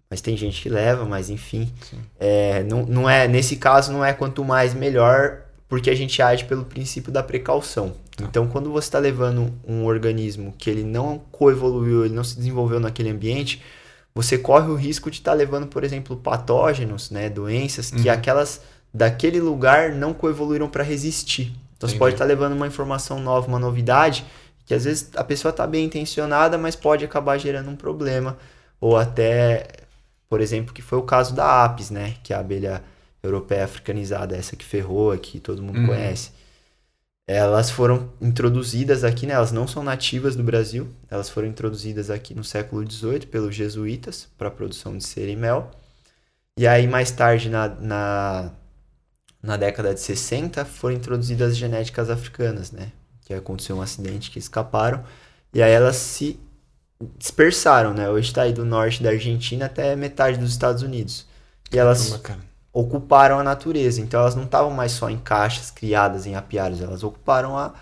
Mas 0.10 0.22
tem 0.22 0.36
gente 0.36 0.60
que 0.60 0.70
leva, 0.70 1.06
mas 1.06 1.30
enfim. 1.30 1.72
É, 2.20 2.64
não, 2.64 2.84
não 2.84 3.08
é, 3.08 3.28
nesse 3.28 3.58
caso, 3.58 3.92
não 3.92 4.04
é 4.04 4.12
quanto 4.12 4.44
mais 4.44 4.74
melhor, 4.74 5.44
porque 5.70 5.90
a 5.90 5.96
gente 5.96 6.20
age 6.22 6.46
pelo 6.46 6.66
princípio 6.66 7.12
da 7.12 7.22
precaução. 7.22 7.94
Tá. 8.18 8.26
Então, 8.26 8.48
quando 8.48 8.72
você 8.72 8.88
está 8.88 8.98
levando 8.98 9.54
um 9.66 9.86
organismo 9.86 10.54
que 10.58 10.70
ele 10.70 10.84
não 10.84 11.20
coevoluiu, 11.32 12.04
ele 12.04 12.14
não 12.16 12.24
se 12.24 12.36
desenvolveu 12.36 12.80
naquele 12.80 13.12
ambiente, 13.12 13.62
você 14.14 14.38
corre 14.38 14.68
o 14.68 14.76
risco 14.76 15.12
de 15.12 15.20
estar 15.20 15.32
tá 15.32 15.38
levando, 15.38 15.68
por 15.68 15.84
exemplo, 15.84 16.18
patógenos, 16.18 17.12
né, 17.12 17.30
doenças 17.30 17.92
que 17.92 18.08
uhum. 18.08 18.14
aquelas 18.14 18.62
daquele 18.92 19.40
lugar 19.40 19.92
não 19.92 20.14
coevoluíram 20.14 20.68
para 20.68 20.84
resistir. 20.84 21.54
Então 21.78 21.88
Entendi. 21.88 21.94
você 21.94 21.98
pode 22.00 22.16
estar 22.16 22.26
tá 22.26 22.28
levando 22.28 22.54
uma 22.54 22.66
informação 22.66 23.20
nova, 23.20 23.48
uma 23.48 23.60
novidade, 23.60 24.26
que 24.66 24.74
às 24.74 24.86
vezes 24.86 25.12
a 25.16 25.24
pessoa 25.24 25.52
está 25.52 25.66
bem 25.68 25.86
intencionada, 25.86 26.58
mas 26.58 26.76
pode 26.76 27.06
acabar 27.06 27.38
gerando 27.38 27.70
um 27.70 27.76
problema. 27.76 28.36
Ou 28.82 28.98
até, 28.98 29.68
por 30.28 30.42
exemplo, 30.42 30.74
que 30.74 30.82
foi 30.82 30.98
o 30.98 31.04
caso 31.04 31.36
da 31.36 31.64
apis, 31.64 31.92
né? 31.92 32.16
Que 32.24 32.34
a 32.34 32.40
abelha 32.40 32.84
europeia 33.22 33.66
africanizada, 33.66 34.36
essa 34.36 34.56
que 34.56 34.66
ferrou 34.66 35.12
aqui, 35.12 35.40
todo 35.40 35.62
mundo 35.62 35.80
uhum. 35.80 35.88
conhece 35.88 36.32
elas 37.32 37.70
foram 37.70 38.10
introduzidas 38.20 39.04
aqui, 39.04 39.28
né? 39.28 39.36
Elas 39.36 39.52
não 39.52 39.68
são 39.68 39.84
nativas 39.84 40.36
do 40.36 40.42
Brasil, 40.42 40.88
elas 41.12 41.30
foram 41.30 41.48
introduzidas 41.48 42.10
aqui 42.10 42.34
no 42.34 42.44
século 42.44 42.84
XVIII 42.92 43.28
pelos 43.28 43.54
jesuítas 43.54 44.28
para 44.36 44.48
a 44.48 44.52
produção 44.52 44.98
de 44.98 45.04
cera 45.04 45.30
e 45.30 45.36
mel. 45.36 45.70
E 46.58 46.66
aí, 46.66 46.88
mais 46.88 47.12
tarde, 47.12 47.48
na, 47.48 47.68
na, 47.68 48.52
na 49.44 49.58
década 49.58 49.94
de 49.94 50.00
60, 50.00 50.66
foram 50.66 50.96
introduzidas 50.96 51.56
genéticas 51.56 52.10
africanas, 52.10 52.72
né? 52.72 52.92
Que 53.24 53.36
aconteceu 53.36 53.76
um 53.76 53.82
acidente 53.84 54.32
que 54.32 54.40
escaparam. 54.40 55.04
E 55.54 55.62
aí 55.62 55.72
elas 55.72 55.98
se 55.98 56.40
dispersaram, 57.16 57.94
né? 57.94 58.10
Hoje 58.10 58.30
está 58.30 58.42
aí 58.42 58.54
do 58.54 58.66
norte 58.66 59.04
da 59.04 59.12
Argentina 59.12 59.68
até 59.68 59.96
metade 59.96 60.40
dos 60.40 60.50
Estados 60.50 60.82
Unidos. 60.82 61.28
E 61.72 61.78
elas 61.78 62.10
ocuparam 62.72 63.40
a 63.40 63.44
natureza. 63.44 64.02
Então 64.02 64.20
elas 64.20 64.36
não 64.36 64.44
estavam 64.44 64.72
mais 64.72 64.92
só 64.92 65.10
em 65.10 65.18
caixas 65.18 65.72
criadas 65.72 66.26
em 66.26 66.36
apiários, 66.36 66.82
elas 66.82 67.04
ocuparam 67.04 67.58
a, 67.58 67.74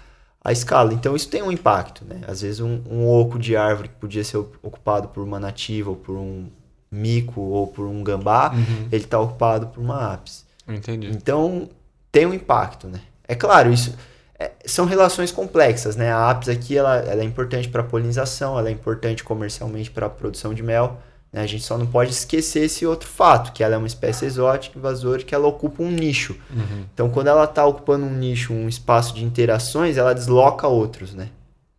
a 0.44 0.52
escala. 0.52 0.94
Então 0.94 1.16
isso 1.16 1.30
tem 1.30 1.42
um 1.42 1.52
impacto, 1.52 2.06
né? 2.06 2.22
Às 2.28 2.42
vezes 2.42 2.60
um, 2.60 2.82
um 2.90 3.08
oco 3.08 3.38
de 3.38 3.56
árvore 3.56 3.90
que 3.90 3.96
podia 3.96 4.24
ser 4.24 4.38
ocupado 4.38 5.10
por 5.10 5.24
uma 5.24 5.40
nativa 5.40 5.90
ou 5.90 5.96
por 5.96 6.16
um 6.16 6.48
mico 6.90 7.42
ou 7.42 7.68
por 7.68 7.86
um 7.86 8.04
gambá, 8.04 8.52
uhum. 8.54 8.88
ele 8.92 9.04
está 9.04 9.20
ocupado 9.20 9.68
por 9.68 9.82
uma 9.82 10.14
ápice. 10.14 10.46
Entendi. 10.68 11.10
Então 11.10 11.70
tem 12.12 12.26
um 12.26 12.34
impacto, 12.34 12.88
né? 12.88 13.02
É 13.28 13.36
claro, 13.36 13.72
isso 13.72 13.94
é, 14.40 14.52
são 14.66 14.86
relações 14.86 15.32
complexas, 15.32 15.96
né? 15.96 16.12
A 16.12 16.30
ápice 16.30 16.52
aqui 16.52 16.78
ela, 16.78 16.98
ela 16.98 17.22
é 17.22 17.26
importante 17.26 17.68
para 17.68 17.84
polinização, 17.84 18.58
ela 18.58 18.70
é 18.70 18.72
importante 18.72 19.24
comercialmente 19.24 19.92
para 19.92 20.06
a 20.06 20.10
produção 20.10 20.54
de 20.54 20.64
mel? 20.64 21.02
A 21.34 21.46
gente 21.46 21.64
só 21.64 21.78
não 21.78 21.86
pode 21.86 22.12
esquecer 22.12 22.64
esse 22.64 22.86
outro 22.86 23.08
fato, 23.08 23.52
que 23.52 23.64
ela 23.64 23.76
é 23.76 23.78
uma 23.78 23.88
espécie 23.88 24.26
exótica, 24.26 24.78
invasora, 24.78 25.22
que 25.24 25.36
ela 25.36 25.48
ocupa 25.48 25.84
um 25.84 25.92
nicho. 25.92 26.36
Uhum. 26.50 26.86
Então, 26.94 27.10
quando 27.10 27.28
ela 27.28 27.44
está 27.44 27.66
ocupando 27.66 28.06
um 28.06 28.14
nicho, 28.14 28.54
um 28.54 28.68
espaço 28.68 29.14
de 29.14 29.24
interações, 29.24 29.98
ela 29.98 30.14
desloca 30.14 30.68
outros, 30.68 31.14
né? 31.14 31.30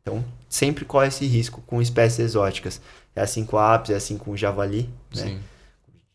Então, 0.03 0.25
sempre 0.49 0.85
corre 0.85 1.09
esse 1.09 1.27
risco 1.27 1.63
com 1.67 1.83
espécies 1.83 2.19
exóticas. 2.21 2.81
É 3.17 3.21
assim 3.21 3.45
com 3.45 3.59
a 3.59 3.75
apis, 3.75 3.91
é 3.91 3.97
assim 3.97 4.17
com 4.17 4.31
o 4.31 4.37
javali, 4.37 4.89
né? 5.15 5.23
Sim. 5.23 5.39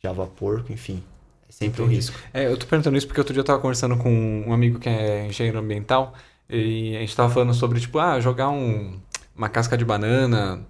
Java 0.02 0.26
porco, 0.26 0.72
enfim. 0.72 1.04
É 1.50 1.52
sempre 1.52 1.82
Entendi. 1.82 1.82
um 1.82 1.96
risco. 1.98 2.18
É, 2.34 2.48
eu 2.48 2.56
tô 2.56 2.66
perguntando 2.66 2.98
isso 2.98 3.08
porque 3.08 3.20
outro 3.20 3.34
dia 3.34 3.42
eu 3.42 3.44
estava 3.44 3.60
conversando 3.60 3.98
com 3.98 4.44
um 4.48 4.54
amigo 4.54 4.80
que 4.80 4.88
é 4.88 5.28
engenheiro 5.28 5.60
ambiental 5.60 6.14
e 6.50 6.96
a 6.96 7.00
gente 7.00 7.10
estava 7.10 7.34
falando 7.34 7.54
sobre, 7.54 7.80
tipo, 7.80 8.00
ah, 8.00 8.20
jogar 8.20 8.50
um, 8.50 8.98
uma 9.36 9.50
casca 9.50 9.78
de 9.78 9.84
banana 9.84 10.62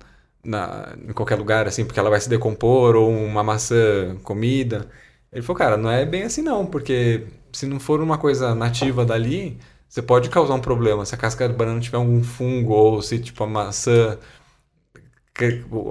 na, 0.43 0.95
em 1.07 1.13
qualquer 1.13 1.35
lugar, 1.35 1.67
assim, 1.67 1.85
porque 1.85 1.99
ela 1.99 2.09
vai 2.09 2.19
se 2.19 2.29
decompor, 2.29 2.95
ou 2.95 3.09
uma 3.09 3.43
maçã 3.43 4.15
comida. 4.23 4.89
Ele 5.31 5.41
falou, 5.41 5.57
cara, 5.57 5.77
não 5.77 5.89
é 5.91 6.05
bem 6.05 6.23
assim 6.23 6.41
não, 6.41 6.65
porque 6.65 7.25
se 7.51 7.65
não 7.65 7.79
for 7.79 8.01
uma 8.01 8.17
coisa 8.17 8.53
nativa 8.55 9.05
dali, 9.05 9.57
você 9.87 10.01
pode 10.01 10.29
causar 10.29 10.53
um 10.55 10.61
problema. 10.61 11.05
Se 11.05 11.15
a 11.15 11.17
casca 11.17 11.47
de 11.47 11.55
banana 11.55 11.79
tiver 11.79 11.97
algum 11.97 12.23
fungo, 12.23 12.73
ou 12.73 13.01
se, 13.01 13.19
tipo, 13.19 13.43
a 13.43 13.47
maçã 13.47 14.17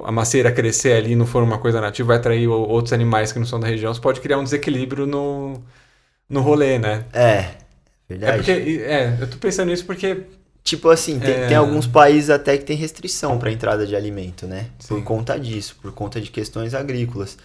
a 0.04 0.12
macieira 0.12 0.52
crescer 0.52 0.92
ali 0.92 1.16
não 1.16 1.26
for 1.26 1.42
uma 1.42 1.58
coisa 1.58 1.80
nativa, 1.80 2.08
vai 2.08 2.16
atrair 2.16 2.46
outros 2.48 2.92
animais 2.92 3.32
que 3.32 3.38
não 3.38 3.46
são 3.46 3.58
da 3.58 3.66
região, 3.66 3.92
você 3.92 4.00
pode 4.00 4.20
criar 4.20 4.38
um 4.38 4.44
desequilíbrio 4.44 5.06
no, 5.06 5.60
no 6.28 6.40
rolê, 6.40 6.78
né? 6.78 7.04
É, 7.12 7.56
verdade. 8.08 8.32
É 8.32 8.36
porque, 8.36 8.82
é, 8.84 9.18
eu 9.20 9.30
tô 9.30 9.36
pensando 9.38 9.68
nisso 9.68 9.84
porque 9.84 10.24
Tipo 10.64 10.90
assim, 10.90 11.18
tem, 11.18 11.34
é... 11.34 11.48
tem, 11.48 11.56
alguns 11.56 11.86
países 11.86 12.30
até 12.30 12.56
que 12.56 12.64
tem 12.64 12.76
restrição 12.76 13.38
para 13.38 13.50
entrada 13.50 13.86
de 13.86 13.96
alimento, 13.96 14.46
né? 14.46 14.70
Sim. 14.78 14.94
Por 14.94 15.04
conta 15.04 15.38
disso, 15.38 15.76
por 15.82 15.92
conta 15.92 16.20
de 16.20 16.30
questões 16.30 16.72
agrícolas, 16.72 17.36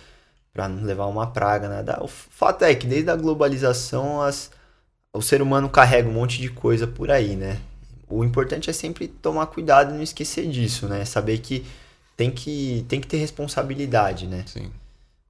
para 0.54 0.68
não 0.70 0.84
levar 0.84 1.08
uma 1.08 1.28
praga, 1.28 1.68
nada. 1.68 2.04
O 2.04 2.08
fato 2.08 2.64
é 2.64 2.76
que 2.76 2.86
desde 2.86 3.10
a 3.10 3.16
globalização 3.16 4.22
as, 4.22 4.52
o 5.12 5.22
ser 5.22 5.42
humano 5.42 5.68
carrega 5.68 6.08
um 6.08 6.14
monte 6.14 6.40
de 6.40 6.50
coisa 6.50 6.86
por 6.86 7.10
aí, 7.10 7.36
né? 7.36 7.60
O 8.08 8.24
importante 8.24 8.70
é 8.70 8.74
sempre 8.74 9.08
tomar 9.08 9.48
cuidado 9.48 9.94
e 9.94 9.98
não 9.98 10.04
esquecer 10.04 10.48
disso, 10.48 10.88
né? 10.88 11.04
Saber 11.04 11.40
que 11.40 11.66
tem 12.16 12.32
que, 12.32 12.86
tem 12.88 13.02
que 13.02 13.08
ter 13.08 13.18
responsabilidade, 13.18 14.28
né? 14.28 14.44
Sim. 14.48 14.72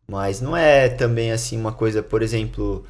Mas 0.07 0.39
não 0.39 0.55
é 0.55 0.87
também 0.87 1.31
assim 1.31 1.59
uma 1.59 1.71
coisa, 1.71 2.03
por 2.03 2.21
exemplo, 2.21 2.85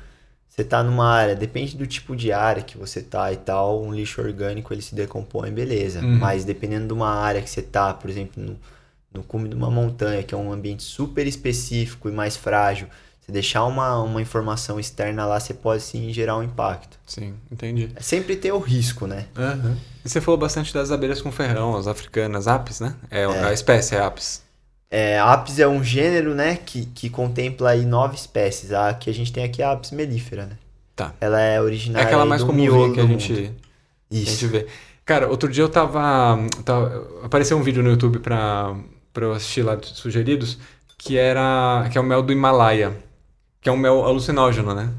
você 0.58 0.64
tá 0.64 0.82
numa 0.82 1.08
área, 1.08 1.36
depende 1.36 1.78
do 1.78 1.86
tipo 1.86 2.16
de 2.16 2.32
área 2.32 2.64
que 2.64 2.80
você 2.80 3.00
tá 3.00 3.32
e 3.32 3.38
tal, 3.38 3.84
um 3.84 3.94
lixo 3.94 4.20
orgânico 4.20 4.74
ele 4.74 4.82
se 4.82 4.96
decompõe, 4.96 5.52
beleza. 5.52 6.00
Uhum. 6.00 6.18
Mas 6.18 6.44
dependendo 6.44 6.88
de 6.88 6.94
uma 6.94 7.14
área 7.14 7.44
que 7.44 7.50
você 7.50 7.62
tá, 7.62 7.94
por 7.94 8.10
exemplo, 8.10 8.44
no, 8.44 8.58
no 9.14 9.22
cume 9.22 9.48
de 9.48 9.54
uma 9.54 9.70
montanha, 9.70 10.24
que 10.24 10.34
é 10.34 10.38
um 10.38 10.52
ambiente 10.52 10.82
super 10.82 11.28
específico 11.28 12.10
e 12.10 12.12
mais 12.12 12.36
frágil, 12.36 12.88
você 13.22 13.32
deixar 13.32 13.66
uma, 13.66 14.02
uma 14.02 14.20
informação 14.20 14.80
externa 14.80 15.28
lá, 15.28 15.40
você 15.40 15.54
pode 15.54 15.84
sim 15.84 16.12
gerar 16.12 16.38
um 16.38 16.44
impacto. 16.44 16.98
Sim, 17.06 17.36
entendi. 17.52 17.92
É 17.96 18.02
sempre 18.02 18.36
ter 18.36 18.52
o 18.52 18.58
risco, 18.58 19.06
né? 19.06 19.28
Uhum. 19.38 19.78
E 20.04 20.10
você 20.10 20.20
falou 20.20 20.40
bastante 20.40 20.74
das 20.74 20.90
abelhas 20.90 21.22
com 21.22 21.32
ferrão, 21.32 21.76
as 21.76 21.86
africanas, 21.86 22.48
apis, 22.48 22.80
né? 22.80 22.96
É, 23.12 23.22
é. 23.22 23.44
a 23.44 23.54
espécie 23.54 23.94
é 23.94 24.02
apis. 24.02 24.42
É, 24.90 25.20
Apis 25.20 25.60
é 25.60 25.68
um 25.68 25.84
gênero, 25.84 26.34
né, 26.34 26.56
que, 26.56 26.86
que 26.86 27.10
contempla 27.10 27.72
aí 27.72 27.86
nove 27.86 28.16
espécies. 28.16 28.72
A 28.72 28.94
que 28.94 29.10
a 29.10 29.14
gente 29.14 29.34
tem 29.34 29.44
aqui 29.44 29.62
é 29.62 29.66
a 29.66 29.72
Apis 29.72 29.92
mellifera, 29.92 30.46
né? 30.46 30.58
Tá. 30.96 31.14
Ela 31.22 31.40
é 31.40 31.62
originária 31.62 32.04
É 32.04 32.08
aquela 32.08 32.26
mais 32.26 32.42
comum 32.44 32.94
que 32.94 33.00
a 33.00 33.06
gente, 33.06 33.54
Isso. 34.10 34.30
a 34.30 34.32
gente 34.32 34.48
vê. 34.48 34.68
Cara, 35.06 35.30
outro 35.30 35.48
dia 35.50 35.64
eu 35.64 35.70
tava, 35.70 36.38
tava 36.66 37.08
apareceu 37.24 37.58
um 37.58 37.62
vídeo 37.62 37.84
no 37.84 37.90
YouTube 37.90 38.20
pra, 38.20 38.76
pra 39.14 39.26
eu 39.26 39.34
assistir 39.34 39.62
lá 39.62 39.78
sugeridos, 39.82 40.58
que 40.98 41.18
era 41.18 41.88
que 41.92 41.98
é 41.98 42.02
o 42.02 42.04
mel 42.04 42.22
do 42.24 42.34
Himalaia, 42.34 42.98
que 43.62 43.70
é 43.70 43.72
um 43.72 43.78
mel 43.78 44.04
alucinógeno, 44.04 44.74
né? 44.74 44.92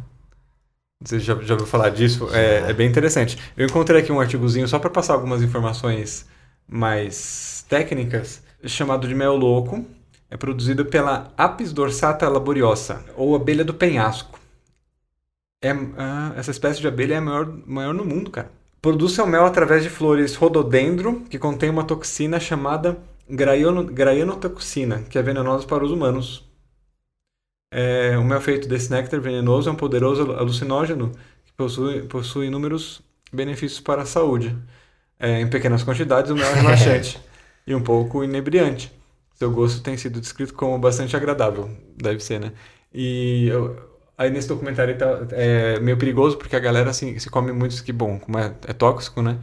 Você 1.05 1.21
já, 1.21 1.35
já 1.43 1.55
ouviu 1.55 1.67
falar 1.67 1.91
disso? 1.91 2.29
É, 2.33 2.71
é 2.71 2.73
bem 2.73 2.89
interessante. 2.89 3.39
Eu 3.57 3.67
encontrei 3.67 4.01
aqui 4.01 4.11
um 4.11 4.21
artigozinho 4.21 4.67
só 4.67 4.79
para 4.79 4.91
passar 4.91 5.15
algumas 5.15 5.43
informações 5.43 6.27
mais 6.67 7.65
técnicas 7.69 8.43
chamado 8.65 9.07
de 9.07 9.15
mel 9.15 9.37
louco. 9.37 9.85
É 10.31 10.37
produzido 10.37 10.85
pela 10.85 11.33
Apis 11.37 11.73
dorsata 11.73 12.29
laboriosa, 12.29 13.05
ou 13.17 13.35
abelha 13.35 13.65
do 13.65 13.73
penhasco. 13.73 14.39
É, 15.63 15.71
ah, 15.97 16.33
essa 16.37 16.51
espécie 16.51 16.81
de 16.81 16.87
abelha 16.87 17.15
é 17.15 17.17
a 17.17 17.21
maior, 17.21 17.53
maior 17.67 17.95
no 17.95 18.05
mundo, 18.05 18.31
cara. 18.31 18.51
Produz 18.81 19.13
seu 19.13 19.27
mel 19.27 19.45
através 19.45 19.83
de 19.83 19.91
flores 19.91 20.35
rododendro, 20.37 21.23
que 21.29 21.39
contém 21.39 21.71
uma 21.71 21.83
toxina 21.83 22.39
chamada 22.39 22.99
graianotoxina, 23.29 25.03
que 25.03 25.19
é 25.19 25.23
venenosa 25.23 25.67
para 25.67 25.85
os 25.85 25.91
humanos. 25.91 26.49
É, 27.71 28.17
o 28.17 28.25
mel 28.25 28.41
feito 28.41 28.69
desse 28.69 28.91
néctar 28.91 29.21
venenoso 29.21 29.69
é 29.69 29.73
um 29.73 29.77
poderoso 29.77 30.33
alucinógeno 30.33 31.13
que 31.45 31.53
possui, 31.53 32.03
possui 32.03 32.47
inúmeros 32.47 33.03
benefícios 33.33 33.81
para 33.81 34.03
a 34.03 34.07
saúde. 34.07 34.57
É, 35.19 35.41
em 35.41 35.51
pequenas 35.51 35.83
quantidades, 35.83 36.31
o 36.31 36.35
mel 36.35 36.49
é 36.49 36.55
relaxante. 36.61 37.21
E 37.69 37.75
um 37.75 37.83
pouco 37.83 38.25
inebriante. 38.25 38.93
Seu 39.35 39.51
gosto 39.51 39.83
tem 39.83 39.97
sido 39.97 40.21
descrito 40.21 40.55
como 40.55 40.79
bastante 40.79 41.17
agradável, 41.17 41.71
deve 41.97 42.21
ser, 42.21 42.41
né? 42.41 42.53
E 42.93 43.49
eu, 43.49 43.77
Aí 44.19 44.31
nesse 44.31 44.49
documentário 44.49 44.99
tá, 44.99 45.29
é 45.31 45.79
meio 45.79 45.97
perigoso 45.97 46.37
porque 46.37 46.57
a 46.57 46.59
galera 46.59 46.91
assim, 46.91 47.17
se 47.21 47.31
come 47.31 47.53
muito 47.53 47.85
que 47.85 47.93
bom, 47.93 48.19
como 48.19 48.37
é, 48.37 48.53
é 48.67 48.73
tóxico, 48.73 49.23
né? 49.23 49.39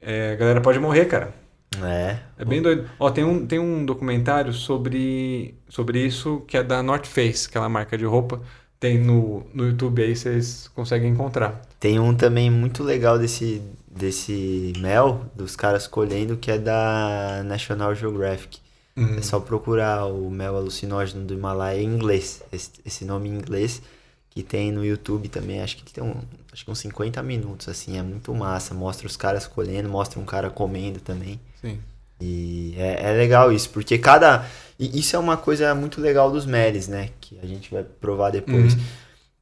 É, 0.00 0.32
a 0.32 0.36
galera 0.36 0.60
pode 0.62 0.78
morrer, 0.78 1.04
cara. 1.04 1.34
É. 1.82 2.18
É 2.38 2.44
bem 2.44 2.62
doido. 2.62 2.88
Ó, 2.98 3.10
tem 3.10 3.22
um, 3.22 3.46
tem 3.46 3.58
um 3.58 3.84
documentário 3.84 4.52
sobre, 4.54 5.54
sobre 5.68 6.00
isso 6.00 6.42
que 6.46 6.56
é 6.56 6.62
da 6.62 6.82
North 6.82 7.04
Face, 7.04 7.48
aquela 7.48 7.68
marca 7.68 7.98
de 7.98 8.06
roupa. 8.06 8.40
Tem 8.80 8.98
no, 8.98 9.46
no 9.52 9.66
YouTube 9.66 10.02
aí, 10.02 10.16
vocês 10.16 10.68
conseguem 10.74 11.10
encontrar. 11.10 11.60
Tem 11.78 11.98
um 11.98 12.14
também 12.14 12.50
muito 12.50 12.82
legal 12.82 13.18
desse, 13.18 13.60
desse 13.96 14.72
mel, 14.78 15.24
dos 15.34 15.54
caras 15.54 15.86
colhendo, 15.86 16.36
que 16.36 16.50
é 16.50 16.58
da 16.58 17.42
National 17.44 17.94
Geographic. 17.94 18.58
Uhum. 18.96 19.18
É 19.18 19.22
só 19.22 19.40
procurar 19.40 20.06
o 20.06 20.30
mel 20.30 20.56
alucinógeno 20.56 21.24
do 21.24 21.34
Himalaia 21.34 21.80
em 21.80 21.86
inglês, 21.86 22.42
esse, 22.52 22.70
esse 22.84 23.04
nome 23.04 23.28
em 23.28 23.34
inglês, 23.34 23.82
que 24.30 24.42
tem 24.42 24.72
no 24.72 24.84
YouTube 24.84 25.28
também, 25.28 25.60
acho 25.60 25.76
que 25.76 25.92
tem 25.92 26.02
um, 26.02 26.14
acho 26.52 26.64
que 26.64 26.70
uns 26.70 26.78
50 26.78 27.22
minutos, 27.22 27.68
assim, 27.68 27.96
é 27.96 28.02
muito 28.02 28.34
massa. 28.34 28.74
Mostra 28.74 29.06
os 29.06 29.16
caras 29.16 29.46
colhendo, 29.46 29.88
mostra 29.88 30.18
um 30.20 30.24
cara 30.24 30.50
comendo 30.50 31.00
também. 31.00 31.40
Sim. 31.60 31.78
E 32.20 32.74
é, 32.76 33.10
é 33.10 33.12
legal 33.12 33.52
isso, 33.52 33.70
porque 33.70 33.98
cada. 33.98 34.46
Isso 34.78 35.14
é 35.14 35.18
uma 35.18 35.36
coisa 35.36 35.72
muito 35.74 36.00
legal 36.00 36.32
dos 36.32 36.46
meles, 36.46 36.88
né? 36.88 37.10
Que 37.20 37.38
a 37.40 37.46
gente 37.46 37.70
vai 37.70 37.84
provar 37.84 38.30
depois. 38.30 38.74
Uhum. 38.74 38.80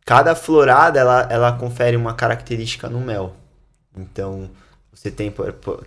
Cada 0.05 0.35
florada, 0.35 0.99
ela, 0.99 1.27
ela 1.31 1.53
confere 1.53 1.97
uma 1.97 2.13
característica 2.13 2.89
no 2.89 3.01
mel. 3.01 3.35
Então, 3.97 4.51
você 4.93 5.11
tem, 5.11 5.33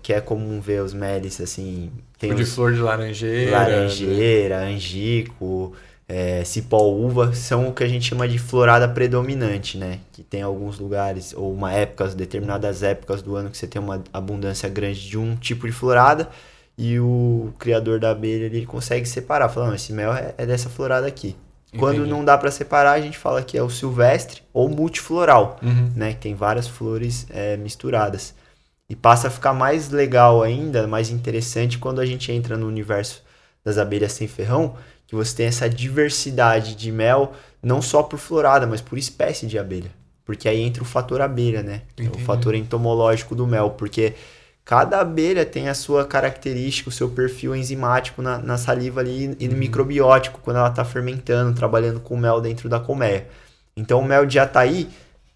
que 0.01 0.13
é 0.13 0.21
comum 0.21 0.59
ver 0.59 0.81
os 0.81 0.93
meles, 0.93 1.39
assim... 1.41 1.91
Tem 2.17 2.29
Tipo 2.29 2.37
de 2.37 2.43
os 2.43 2.53
flor 2.55 2.73
de 2.73 2.79
laranjeira. 2.79 3.51
laranjeira, 3.51 4.59
angico, 4.63 5.73
é, 6.07 6.43
cipó-uva, 6.43 7.33
são 7.33 7.67
o 7.69 7.73
que 7.73 7.83
a 7.83 7.87
gente 7.87 8.05
chama 8.07 8.27
de 8.27 8.37
florada 8.37 8.87
predominante, 8.87 9.77
né? 9.77 9.99
Que 10.13 10.23
tem 10.23 10.41
alguns 10.41 10.79
lugares, 10.79 11.33
ou 11.35 11.51
uma 11.53 11.73
época, 11.73 12.07
determinadas 12.09 12.83
épocas 12.83 13.21
do 13.21 13.35
ano 13.35 13.49
que 13.49 13.57
você 13.57 13.67
tem 13.67 13.81
uma 13.81 14.03
abundância 14.13 14.69
grande 14.69 15.07
de 15.07 15.17
um 15.17 15.35
tipo 15.35 15.65
de 15.67 15.73
florada 15.73 16.29
e 16.77 16.99
o 16.99 17.53
criador 17.57 17.99
da 17.99 18.11
abelha 18.11 18.45
ele 18.45 18.65
consegue 18.65 19.07
separar, 19.07 19.49
falando, 19.49 19.69
"Não, 19.69 19.75
esse 19.75 19.93
mel 19.93 20.13
é, 20.13 20.33
é 20.37 20.45
dessa 20.45 20.69
florada 20.69 21.07
aqui. 21.07 21.35
Quando 21.77 21.97
Entendi. 21.97 22.09
não 22.09 22.23
dá 22.25 22.37
para 22.37 22.51
separar, 22.51 22.93
a 22.93 23.01
gente 23.01 23.17
fala 23.17 23.43
que 23.43 23.57
é 23.57 23.63
o 23.63 23.69
silvestre 23.69 24.41
ou 24.53 24.69
multifloral, 24.69 25.59
Uhum. 25.61 25.91
né? 25.95 26.13
Que 26.13 26.19
tem 26.19 26.35
várias 26.35 26.67
flores 26.67 27.25
é, 27.29 27.57
misturadas. 27.57 28.33
E 28.89 28.95
passa 28.95 29.27
a 29.27 29.31
ficar 29.31 29.53
mais 29.53 29.89
legal 29.89 30.43
ainda, 30.43 30.87
mais 30.87 31.09
interessante 31.09 31.77
quando 31.79 31.99
a 31.99 32.05
gente 32.05 32.31
entra 32.31 32.55
no 32.57 32.67
universo 32.67 33.23
das 33.63 33.77
abelhas 33.77 34.13
sem 34.13 34.27
ferrão, 34.27 34.75
que 35.07 35.15
você 35.15 35.35
tem 35.37 35.45
essa 35.47 35.67
diversidade 35.69 36.75
de 36.75 36.91
mel, 36.91 37.33
não 37.63 37.81
só 37.81 38.03
por 38.03 38.17
florada, 38.19 38.67
mas 38.67 38.81
por 38.81 38.97
espécie 38.97 39.47
de 39.47 39.57
abelha. 39.57 39.91
Porque 40.23 40.47
aí 40.49 40.61
entra 40.61 40.81
o 40.83 40.85
fator 40.85 41.21
abelha, 41.21 41.61
né? 41.63 41.81
É 41.97 42.01
O 42.01 42.05
Entendi. 42.05 42.23
fator 42.23 42.55
entomológico 42.55 43.35
do 43.35 43.45
mel, 43.47 43.71
porque 43.71 44.13
cada 44.65 44.99
abelha 44.99 45.45
tem 45.45 45.69
a 45.69 45.75
sua 45.75 46.05
característica, 46.05 46.89
o 46.89 46.91
seu 46.91 47.07
perfil 47.11 47.55
enzimático 47.55 48.21
na, 48.21 48.39
na 48.39 48.57
saliva 48.57 48.99
ali 48.99 49.37
e 49.39 49.47
no 49.47 49.55
microbiótico, 49.55 50.41
quando 50.41 50.57
ela 50.57 50.69
está 50.69 50.83
fermentando, 50.83 51.55
trabalhando 51.55 51.99
com 51.99 52.17
mel 52.17 52.41
dentro 52.41 52.67
da 52.67 52.79
colmeia. 52.79 53.27
Então 53.77 53.99
o 53.99 54.03
mel 54.03 54.25
de 54.25 54.33
jataí, 54.33 54.89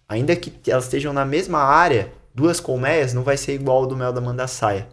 ainda 0.08 0.34
que 0.34 0.52
elas 0.68 0.84
estejam 0.84 1.12
na 1.12 1.24
mesma 1.24 1.60
área, 1.60 2.12
duas 2.34 2.58
colmeias 2.58 3.14
não 3.14 3.22
vai 3.22 3.36
ser 3.36 3.54
igual 3.54 3.78
ao 3.78 3.86
do 3.86 3.96
mel 3.96 4.12
da 4.12 4.20
mandaçaia. 4.20 4.88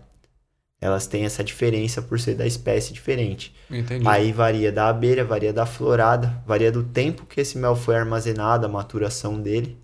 Elas 0.80 1.08
têm 1.08 1.26
essa 1.26 1.44
diferença 1.44 2.04
por 2.04 2.20
ser 2.20 2.36
da 2.36 2.46
espécie 2.46 2.94
diferente. 2.94 3.56
Entendi. 3.72 4.08
Aí 4.08 4.32
varia 4.32 4.72
da 4.72 4.90
abelha, 4.90 5.26
varia 5.26 5.52
da 5.52 5.66
florada, 5.66 6.40
varia 6.46 6.72
do 6.72 6.84
tempo 6.84 7.26
que 7.26 7.42
esse 7.42 7.58
mel 7.58 7.76
foi 7.76 7.96
armazenado, 7.96 8.68
a 8.68 8.70
maturação 8.70 9.42
dele, 9.42 9.76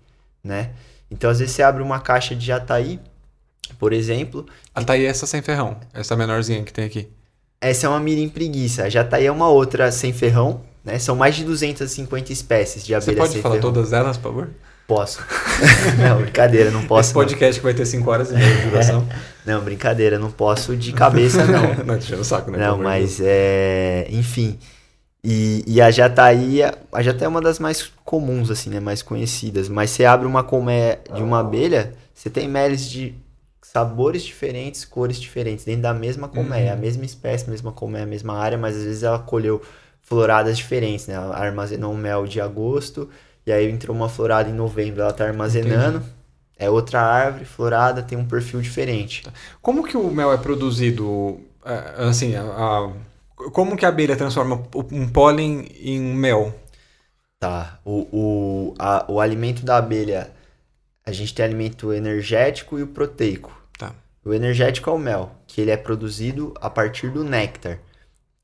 né? 0.42 0.70
Então, 1.10 1.28
às 1.28 1.40
vezes 1.40 1.54
você 1.54 1.64
abre 1.64 1.82
uma 1.82 1.98
caixa 1.98 2.34
de 2.34 2.46
jataí, 2.46 3.00
por 3.78 3.92
exemplo, 3.92 4.46
Ah, 4.74 4.82
tá 4.82 4.94
aí 4.94 5.04
essa 5.04 5.26
sem 5.26 5.42
ferrão. 5.42 5.76
Essa 5.92 6.16
menorzinha 6.16 6.62
que 6.62 6.72
tem 6.72 6.84
aqui. 6.84 7.08
essa 7.60 7.86
é 7.86 7.88
uma 7.88 8.00
mirim 8.00 8.28
preguiça. 8.28 8.84
A 8.84 8.88
jataí 8.88 9.26
é 9.26 9.32
uma 9.32 9.48
outra 9.48 9.90
sem 9.90 10.12
ferrão, 10.12 10.60
né? 10.84 10.98
São 10.98 11.16
mais 11.16 11.34
de 11.34 11.44
250 11.44 12.32
espécies 12.32 12.84
de 12.84 12.92
Você 12.94 13.10
abelha 13.10 13.16
pode 13.26 13.40
falar 13.40 13.54
ferrão. 13.56 13.72
todas 13.72 13.92
elas, 13.92 14.16
por 14.16 14.24
favor? 14.30 14.50
Posso. 14.86 15.18
não, 15.98 16.18
brincadeira, 16.20 16.70
não 16.70 16.84
posso. 16.86 17.08
Esse 17.08 17.14
podcast 17.14 17.58
que 17.58 17.64
vai 17.64 17.72
ter 17.72 17.86
5 17.86 18.10
horas 18.10 18.30
e 18.30 18.34
meia 18.34 18.54
de 18.54 18.68
duração. 18.68 19.08
Não, 19.46 19.54
não 19.56 19.64
brincadeira, 19.64 20.18
não 20.18 20.30
posso 20.30 20.76
de 20.76 20.92
cabeça, 20.92 21.42
não. 21.46 21.74
não, 21.84 21.96
deixando 21.96 22.20
o 22.20 22.24
saco, 22.24 22.50
né? 22.50 22.58
Não, 22.58 22.76
mas 22.76 23.18
é. 23.22 24.06
Enfim. 24.10 24.58
E, 25.26 25.64
e 25.66 25.80
a 25.80 25.90
jataí, 25.90 26.60
a 26.92 27.02
jataí 27.02 27.24
é 27.24 27.28
uma 27.28 27.40
das 27.40 27.58
mais 27.58 27.90
comuns, 28.04 28.50
assim, 28.50 28.68
né? 28.68 28.78
Mais 28.78 29.00
conhecidas. 29.00 29.70
Mas 29.70 29.88
você 29.88 30.04
abre 30.04 30.26
uma 30.26 30.44
colmeia 30.44 31.00
de 31.14 31.22
uma 31.22 31.40
abelha, 31.40 31.94
você 32.12 32.28
tem 32.28 32.46
meles 32.46 32.86
de 32.90 33.14
sabores 33.76 34.22
diferentes, 34.22 34.84
cores 34.84 35.18
diferentes, 35.20 35.64
dentro 35.64 35.82
da 35.82 35.94
mesma 35.94 36.28
colmeia. 36.28 36.68
Uhum. 36.72 36.78
A 36.78 36.80
mesma 36.80 37.04
espécie, 37.04 37.48
mesma 37.50 37.72
colmeia, 37.72 38.06
mesma 38.06 38.34
área, 38.38 38.56
mas 38.58 38.76
às 38.76 38.84
vezes 38.84 39.02
ela 39.02 39.18
colheu 39.18 39.60
floradas 40.02 40.56
diferentes, 40.56 41.06
né? 41.06 41.14
Ela 41.14 41.36
armazenou 41.36 41.92
um 41.92 41.96
mel 41.96 42.26
de 42.26 42.40
agosto, 42.40 43.08
e 43.46 43.52
aí 43.52 43.70
entrou 43.70 43.96
uma 43.96 44.08
florada 44.08 44.48
em 44.48 44.52
novembro, 44.52 45.02
ela 45.02 45.12
tá 45.12 45.24
armazenando. 45.26 46.02
É 46.56 46.70
outra 46.70 47.00
árvore, 47.00 47.44
florada, 47.44 48.02
tem 48.02 48.16
um 48.16 48.24
perfil 48.24 48.60
diferente. 48.60 49.24
Como 49.60 49.82
que 49.84 49.96
o 49.96 50.10
mel 50.10 50.32
é 50.32 50.36
produzido? 50.36 51.40
é, 51.64 52.04
Assim, 52.04 52.34
a- 52.36 52.42
a- 52.44 52.92
como 53.50 53.76
que 53.76 53.84
a 53.84 53.88
abelha 53.88 54.16
transforma 54.16 54.62
um 54.92 55.08
pólen 55.08 55.66
em 55.80 56.00
mel? 56.00 56.54
Tá. 57.38 57.78
O, 57.84 58.06
o, 58.12 58.74
a- 58.78 59.04
o 59.08 59.20
alimento 59.20 59.64
da 59.64 59.76
abelha, 59.78 60.30
a 61.06 61.12
gente 61.12 61.34
tem 61.34 61.44
alimento 61.44 61.92
energético 61.92 62.78
e 62.78 62.82
o 62.82 62.86
proteico. 62.88 63.52
Tá. 64.24 64.30
O 64.30 64.34
energético 64.34 64.88
é 64.90 64.92
o 64.92 64.98
mel, 64.98 65.30
que 65.46 65.60
ele 65.60 65.70
é 65.70 65.76
produzido 65.76 66.54
a 66.60 66.70
partir 66.70 67.10
do 67.10 67.22
néctar, 67.22 67.78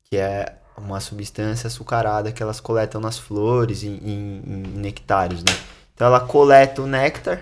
que 0.09 0.17
é 0.17 0.55
uma 0.77 0.99
substância 0.99 1.67
açucarada 1.67 2.31
que 2.31 2.41
elas 2.41 2.59
coletam 2.59 3.01
nas 3.01 3.17
flores, 3.19 3.83
em, 3.83 3.95
em- 3.97 4.41
em 4.45 4.63
nectários, 4.77 5.41
né? 5.43 5.51
Então 5.93 6.07
ela 6.07 6.19
coleta 6.19 6.81
o 6.81 6.87
néctar. 6.87 7.41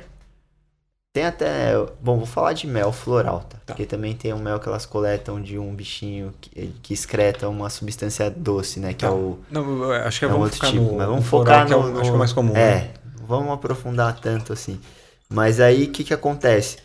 Tem 1.14 1.26
até. 1.26 1.74
Bom, 2.00 2.18
vou 2.18 2.26
falar 2.28 2.54
de 2.54 2.68
mel 2.68 2.92
floral, 2.92 3.44
tá? 3.50 3.58
Porque 3.66 3.86
também 3.86 4.16
tem 4.16 4.32
um 4.32 4.38
mel 4.40 4.60
que 4.60 4.68
elas 4.70 4.86
coletam 4.86 5.42
de 5.42 5.58
um 5.58 5.74
bichinho 5.74 6.32
que, 6.40 6.68
que 6.84 6.94
excreta 6.94 7.50
uma 7.50 7.68
substância 7.70 8.30
doce, 8.30 8.80
né? 8.80 8.94
Que 8.94 9.06
é 9.06 9.08
Tá. 9.10 9.14
o. 9.16 9.40
Não, 9.50 9.92
acho 9.92 10.20
que 10.20 10.26
É 10.26 10.28
um 10.28 10.40
outro 10.40 10.60
tipo, 10.60 10.84
no, 10.84 10.98
mas 10.98 11.08
vamos 11.08 11.24
no 11.24 11.30
focar 11.30 11.68
floral, 11.68 11.68
que 11.68 11.74
é 11.74 11.76
o- 11.92 11.94
no, 11.94 12.00
acho 12.00 12.10
que 12.10 12.14
é 12.14 12.16
o 12.16 12.20
mais 12.20 12.34
comum. 12.34 12.56
É, 12.56 12.76
né? 12.76 12.94
vamos 13.28 13.52
aprofundar 13.52 14.20
tanto 14.20 14.54
assim. 14.54 14.80
Mas 15.28 15.60
aí, 15.60 15.86
o 15.86 15.92
que 15.92 16.04
que 16.04 16.14
acontece? 16.14 16.78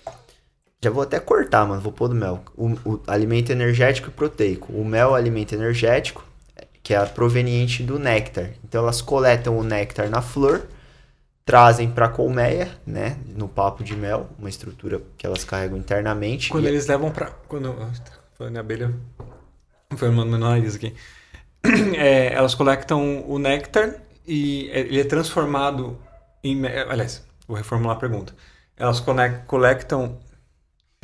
Já 0.84 0.90
vou 0.90 1.02
até 1.02 1.18
cortar, 1.18 1.66
mano, 1.66 1.80
vou 1.80 1.90
pôr 1.90 2.08
do 2.08 2.14
mel. 2.14 2.42
O, 2.54 2.68
o 2.84 3.00
alimento 3.06 3.50
energético 3.50 4.10
e 4.10 4.12
proteico. 4.12 4.70
O 4.70 4.84
mel 4.84 5.08
é 5.08 5.12
o 5.12 5.14
alimento 5.14 5.54
energético, 5.54 6.22
que 6.82 6.92
é 6.92 7.02
proveniente 7.06 7.82
do 7.82 7.98
néctar. 7.98 8.50
Então, 8.62 8.82
elas 8.82 9.00
coletam 9.00 9.56
o 9.56 9.62
néctar 9.64 10.10
na 10.10 10.20
flor, 10.20 10.66
trazem 11.42 11.90
pra 11.90 12.06
colmeia, 12.10 12.70
né, 12.86 13.16
no 13.34 13.48
papo 13.48 13.82
de 13.82 13.96
mel, 13.96 14.28
uma 14.38 14.50
estrutura 14.50 15.00
que 15.16 15.26
elas 15.26 15.42
carregam 15.42 15.78
internamente. 15.78 16.50
Quando 16.50 16.64
e- 16.64 16.68
eles 16.68 16.86
levam 16.86 17.10
pra. 17.10 17.30
Quando. 17.48 17.70
ah, 17.80 17.90
tá 18.04 18.12
Falando 18.36 18.56
em 18.56 18.58
abelha. 18.58 18.94
Formando 19.96 20.28
meu 20.30 20.38
nariz 20.38 20.74
aqui. 20.76 20.94
É, 21.96 22.34
elas 22.34 22.54
coletam 22.54 23.24
o 23.26 23.38
néctar 23.38 23.94
e 24.26 24.68
ele 24.70 25.00
é 25.00 25.04
transformado 25.04 25.98
em. 26.42 26.62
Aliás, 26.66 27.24
vou 27.48 27.56
reformular 27.56 27.96
a 27.96 27.98
pergunta. 27.98 28.34
Elas 28.76 29.00
conec- 29.00 29.46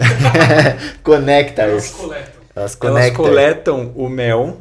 colectam. 1.03 1.03
Conectars. 1.03 1.91
coletam. 1.91 2.41
Elas 2.55 2.79
Elas 2.83 3.11
coletam 3.11 3.93
o 3.95 4.09
mel. 4.09 4.61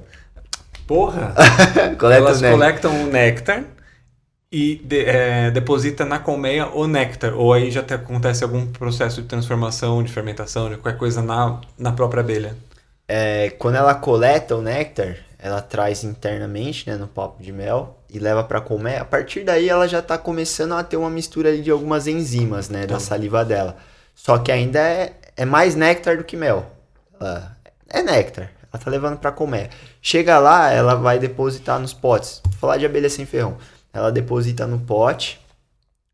Porra! 0.88 1.34
Coleta 2.00 2.20
elas 2.22 2.42
o 2.42 2.50
coletam 2.50 3.04
o 3.04 3.08
néctar 3.08 3.64
e 4.52 4.76
de, 4.84 5.06
é, 5.06 5.52
deposita 5.52 6.04
na 6.06 6.18
colmeia 6.20 6.68
o 6.68 6.88
néctar. 6.88 7.34
Ou 7.36 7.54
aí 7.54 7.70
já 7.70 7.84
te- 7.84 7.94
acontece 7.94 8.44
algum 8.44 8.66
processo 8.68 9.22
de 9.22 9.28
transformação, 9.28 10.02
de 10.04 10.12
fermentação, 10.12 10.70
de 10.70 10.78
qualquer 10.78 10.98
coisa 10.98 11.22
na, 11.22 11.62
na 11.78 11.92
própria 11.92 12.22
abelha. 12.22 12.56
É, 13.08 13.52
quando 13.58 13.76
ela 13.76 13.94
coleta 13.96 14.56
o 14.56 14.62
néctar, 14.62 15.16
ela 15.38 15.62
traz 15.62 16.04
internamente, 16.04 16.90
né, 16.90 16.96
no 16.96 17.08
papo 17.08 17.42
de 17.42 17.52
mel 17.52 17.98
e 18.10 18.18
leva 18.20 18.44
para 18.44 18.60
colmeia. 18.62 19.02
A 19.02 19.06
partir 19.06 19.44
daí 19.44 19.70
ela 19.70 19.88
já 19.88 20.02
tá 20.02 20.18
começando 20.18 20.74
a 20.74 20.84
ter 20.84 20.98
uma 20.98 21.10
mistura 21.10 21.50
ali 21.50 21.62
de 21.62 21.70
algumas 21.72 22.08
enzimas, 22.08 22.70
né, 22.70 22.82
da 22.88 22.96
Tá. 22.96 23.00
saliva 23.00 23.46
dela. 23.46 23.78
Só 24.16 24.38
que 24.40 24.52
ainda 24.52 24.80
é, 24.80 25.14
é 25.40 25.46
mais 25.46 25.74
néctar 25.74 26.18
do 26.18 26.24
que 26.26 26.36
mel. 26.36 26.70
Ela- 27.20 27.56
é 27.90 28.02
néctar. 28.04 28.52
Ela 28.72 28.84
tá 28.84 28.92
levando 28.92 29.18
para 29.18 29.32
colmeia. 29.32 29.70
Chega 30.02 30.38
lá, 30.38 30.70
ela 30.72 30.96
vai 30.96 31.18
depositar 31.18 31.80
nos 31.80 31.94
potes. 31.94 32.42
Vou 32.44 32.54
falar 32.60 32.78
de 32.78 32.86
abelha 32.86 33.10
sem 33.10 33.26
ferrão. 33.26 33.58
Ela 33.94 34.12
deposita 34.12 34.68
no 34.68 34.80
pote 34.80 35.40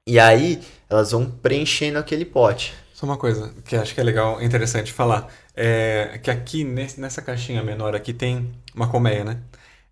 e 0.08 0.20
aí 0.20 0.62
elas 0.90 1.12
vão 1.12 1.26
preenchendo 1.26 1.98
aquele 1.98 2.24
pote. 2.24 2.74
Só 2.94 3.06
uma 3.06 3.18
coisa 3.18 3.52
que 3.66 3.76
acho 3.76 3.94
que 3.94 4.00
é 4.00 4.04
legal, 4.04 4.42
interessante 4.42 4.94
falar. 4.94 5.28
É 5.56 6.20
que 6.22 6.30
aqui, 6.32 6.64
nesse- 6.64 7.02
nessa 7.02 7.22
caixinha 7.22 7.64
menor 7.64 7.96
aqui, 7.96 8.14
tem 8.14 8.54
uma 8.76 8.88
colmeia, 8.88 9.24
né? 9.24 9.38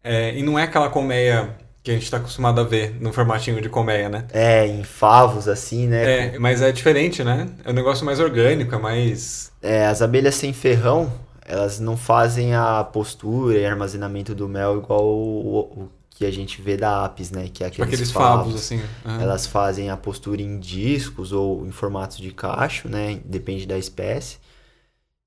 É, 0.04 0.34
e 0.38 0.44
não 0.44 0.58
é 0.60 0.64
aquela 0.64 0.90
colmeia 0.90 1.56
Que 1.84 1.92
a 1.92 1.94
gente 1.96 2.04
está 2.04 2.16
acostumado 2.18 2.62
a 2.62 2.64
ver 2.64 2.96
no 3.02 3.12
formatinho 3.12 3.62
de 3.62 3.68
colmeia, 3.68 4.08
né? 4.08 4.26
É, 4.32 4.66
em 4.66 4.84
favos, 4.84 5.50
assim, 5.50 5.86
né? 5.88 6.28
É, 6.36 6.40
mas 6.40 6.62
é 6.62 6.72
diferente, 6.72 7.24
né? 7.24 7.50
É 7.66 7.70
um 7.72 7.74
negócio 7.74 8.06
mais 8.06 8.20
orgânico, 8.22 8.74
é 8.74 8.78
mais. 8.78 9.52
É, 9.62 9.86
as 9.88 10.02
abelhas 10.02 10.36
sem 10.36 10.54
ferrão, 10.54 11.12
elas 11.46 11.80
não 11.82 11.98
fazem 11.98 12.56
a 12.56 12.84
postura 12.86 13.58
e 13.58 13.66
armazenamento 13.66 14.34
do 14.34 14.48
mel 14.48 14.78
igual 14.78 15.04
o, 15.06 15.60
o 15.60 15.90
que 16.10 16.26
a 16.26 16.32
gente 16.32 16.62
vê 16.62 16.78
da 16.78 17.04
Apis, 17.04 17.32
né? 17.32 17.50
Que 17.54 17.64
é 17.66 17.70
Tipo 17.70 17.84
aqueles, 17.84 18.10
aqueles 18.10 18.12
favos. 18.12 18.46
favos, 18.46 18.56
assim. 18.56 18.82
Aham. 19.06 19.22
Elas 19.22 19.46
fazem 19.46 19.90
a 19.90 19.98
postura 19.98 20.42
em 20.42 20.60
discos 20.60 21.34
ou 21.34 21.66
em 21.66 21.72
formatos 21.72 22.18
de 22.18 22.32
cacho, 22.32 22.88
né? 22.88 23.20
Depende 23.26 23.66
da 23.66 23.78
espécie. 23.78 24.38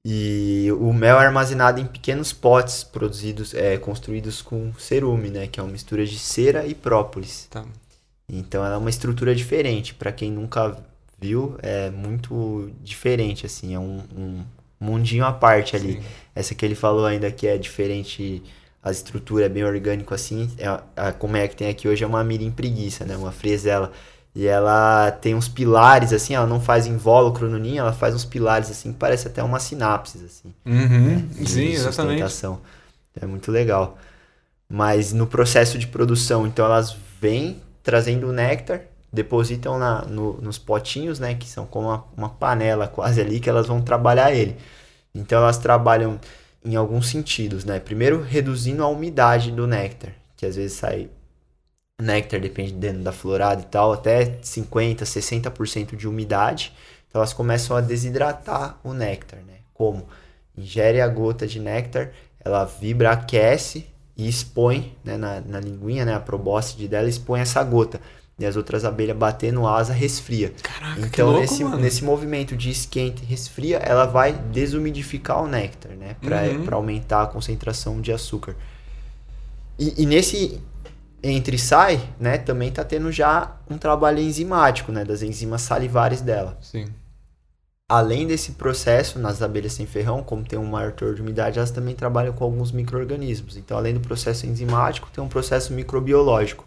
E 0.08 0.70
o 0.78 0.92
mel 0.92 1.20
é 1.20 1.26
armazenado 1.26 1.80
em 1.80 1.84
pequenos 1.84 2.32
potes 2.32 2.84
produzidos, 2.84 3.52
é, 3.52 3.76
construídos 3.76 4.40
com 4.40 4.72
cerume, 4.78 5.30
né? 5.30 5.48
Que 5.48 5.58
é 5.58 5.62
uma 5.64 5.72
mistura 5.72 6.06
de 6.06 6.16
cera 6.16 6.64
e 6.64 6.76
própolis. 6.76 7.48
Tá. 7.50 7.64
Então 8.28 8.64
ela 8.64 8.76
é 8.76 8.78
uma 8.78 8.88
estrutura 8.88 9.34
diferente. 9.34 9.94
Para 9.94 10.12
quem 10.12 10.30
nunca 10.30 10.78
viu, 11.20 11.56
é 11.60 11.90
muito 11.90 12.70
diferente, 12.84 13.46
assim. 13.46 13.74
É 13.74 13.80
um, 13.80 14.00
um 14.16 14.44
mundinho 14.78 15.24
à 15.24 15.32
parte 15.32 15.74
ali. 15.74 15.94
Sim. 15.94 16.02
Essa 16.36 16.54
que 16.54 16.64
ele 16.64 16.76
falou 16.76 17.04
ainda 17.04 17.28
que 17.32 17.48
é 17.48 17.58
diferente, 17.58 18.44
a 18.80 18.92
estrutura 18.92 19.46
é 19.46 19.48
bem 19.48 19.64
orgânico 19.64 20.14
assim, 20.14 20.48
é, 20.56 20.68
a, 20.96 21.10
como 21.10 21.36
é 21.36 21.48
que 21.48 21.56
tem 21.56 21.68
aqui 21.68 21.88
hoje 21.88 22.04
é 22.04 22.06
uma 22.06 22.22
mirim 22.22 22.52
preguiça, 22.52 23.04
né? 23.04 23.16
Uma 23.16 23.32
fresela. 23.32 23.90
E 24.36 24.46
ela 24.46 25.10
tem 25.12 25.34
uns 25.34 25.48
pilares 25.48 26.12
assim, 26.12 26.34
ela 26.34 26.46
não 26.46 26.60
faz 26.60 26.86
invólucro 26.86 27.48
no 27.48 27.58
ninho, 27.58 27.80
ela 27.80 27.92
faz 27.94 28.14
uns 28.14 28.24
pilares 28.24 28.70
assim 28.70 28.92
que 28.92 28.98
parece 28.98 29.26
até 29.28 29.42
uma 29.42 29.58
sinapse 29.58 30.18
assim. 30.24 30.52
Uhum. 30.66 31.26
de 31.28 31.48
Sim, 31.48 31.68
exatamente. 31.72 32.22
É 33.20 33.26
muito 33.26 33.50
legal. 33.50 33.98
Mas 34.68 35.12
no 35.12 35.26
processo 35.26 35.78
de 35.78 35.86
produção, 35.86 36.46
então 36.46 36.66
elas 36.66 36.96
vêm 37.20 37.62
trazendo 37.82 38.28
o 38.28 38.32
néctar, 38.32 38.82
depositam 39.12 39.78
na, 39.78 40.02
no- 40.04 40.34
nos 40.42 40.58
potinhos, 40.58 41.18
né? 41.20 41.34
Que 41.34 41.48
são 41.48 41.66
como 41.66 41.88
uma, 41.88 42.04
uma 42.16 42.28
panela 42.28 42.88
quase 42.88 43.20
ali, 43.20 43.40
que 43.40 43.48
elas 43.48 43.66
vão 43.66 43.80
trabalhar 43.82 44.32
ele. 44.32 44.56
Então 45.14 45.38
elas 45.42 45.58
trabalham 45.58 46.20
em 46.64 46.76
alguns 46.76 47.08
sentidos, 47.08 47.64
né? 47.64 47.80
Primeiro, 47.80 48.22
reduzindo 48.22 48.82
a 48.82 48.88
umidade 48.88 49.52
do 49.52 49.66
néctar, 49.66 50.12
que 50.36 50.46
às 50.46 50.56
vezes 50.56 50.76
sai 50.78 51.08
néctar, 52.00 52.40
dependendo 52.40 53.02
da 53.02 53.12
florada 53.12 53.62
e 53.62 53.64
tal, 53.64 53.92
até 53.92 54.38
50%, 54.42 55.02
60% 55.04 55.96
de 55.96 56.06
umidade. 56.06 56.72
Então 57.08 57.20
elas 57.20 57.32
começam 57.32 57.76
a 57.76 57.80
desidratar 57.80 58.78
o 58.84 58.92
néctar, 58.92 59.40
né? 59.40 59.54
Como? 59.72 60.06
Ingere 60.56 61.00
a 61.00 61.08
gota 61.08 61.46
de 61.46 61.58
néctar, 61.60 62.10
ela 62.44 62.64
vibra, 62.64 63.12
aquece 63.12 63.86
e 64.16 64.28
expõe 64.28 64.94
né, 65.04 65.16
na, 65.16 65.40
na 65.40 65.60
linguinha, 65.60 66.04
né? 66.04 66.14
A 66.14 66.20
probóscide 66.20 66.86
dela 66.88 67.08
expõe 67.08 67.40
essa 67.40 67.62
gota. 67.62 68.00
E 68.38 68.44
as 68.44 68.54
outras 68.54 68.84
abelhas 68.84 69.16
batendo 69.16 69.66
asa 69.66 69.94
resfria. 69.94 70.52
Caraca, 70.62 71.00
que 71.00 71.06
Então, 71.06 71.28
louco, 71.28 71.40
nesse, 71.40 71.64
mano. 71.64 71.78
nesse 71.78 72.04
movimento 72.04 72.54
de 72.54 72.68
esquenta 72.68 73.22
e 73.22 73.24
resfria, 73.24 73.78
ela 73.78 74.04
vai 74.04 74.34
desumidificar 74.34 75.42
o 75.42 75.46
néctar, 75.48 75.92
né? 75.92 76.16
Para 76.20 76.42
Uhum. 76.42 76.74
aumentar 76.74 77.22
a 77.22 77.26
concentração 77.26 77.98
de 78.02 78.12
açúcar. 78.12 78.54
E, 79.78 80.02
e 80.02 80.06
nesse 80.06 80.60
entre 81.22 81.56
e 81.56 81.58
sai, 81.58 82.00
né? 82.18 82.38
Também 82.38 82.70
tá 82.70 82.84
tendo 82.84 83.10
já 83.10 83.56
um 83.68 83.78
trabalho 83.78 84.20
enzimático, 84.20 84.92
né? 84.92 85.04
Das 85.04 85.22
enzimas 85.22 85.62
salivares 85.62 86.20
dela. 86.20 86.56
Sim. 86.60 86.86
Além 87.88 88.26
desse 88.26 88.52
processo, 88.52 89.18
nas 89.18 89.40
abelhas 89.42 89.72
sem 89.72 89.86
ferrão, 89.86 90.22
como 90.22 90.42
tem 90.44 90.58
um 90.58 90.64
maior 90.66 90.92
teor 90.92 91.14
de 91.14 91.22
umidade, 91.22 91.58
elas 91.58 91.70
também 91.70 91.94
trabalham 91.94 92.32
com 92.32 92.42
alguns 92.42 92.72
micro-organismos. 92.72 93.56
Então, 93.56 93.76
além 93.76 93.94
do 93.94 94.00
processo 94.00 94.44
enzimático, 94.44 95.08
tem 95.12 95.22
um 95.22 95.28
processo 95.28 95.72
microbiológico. 95.72 96.64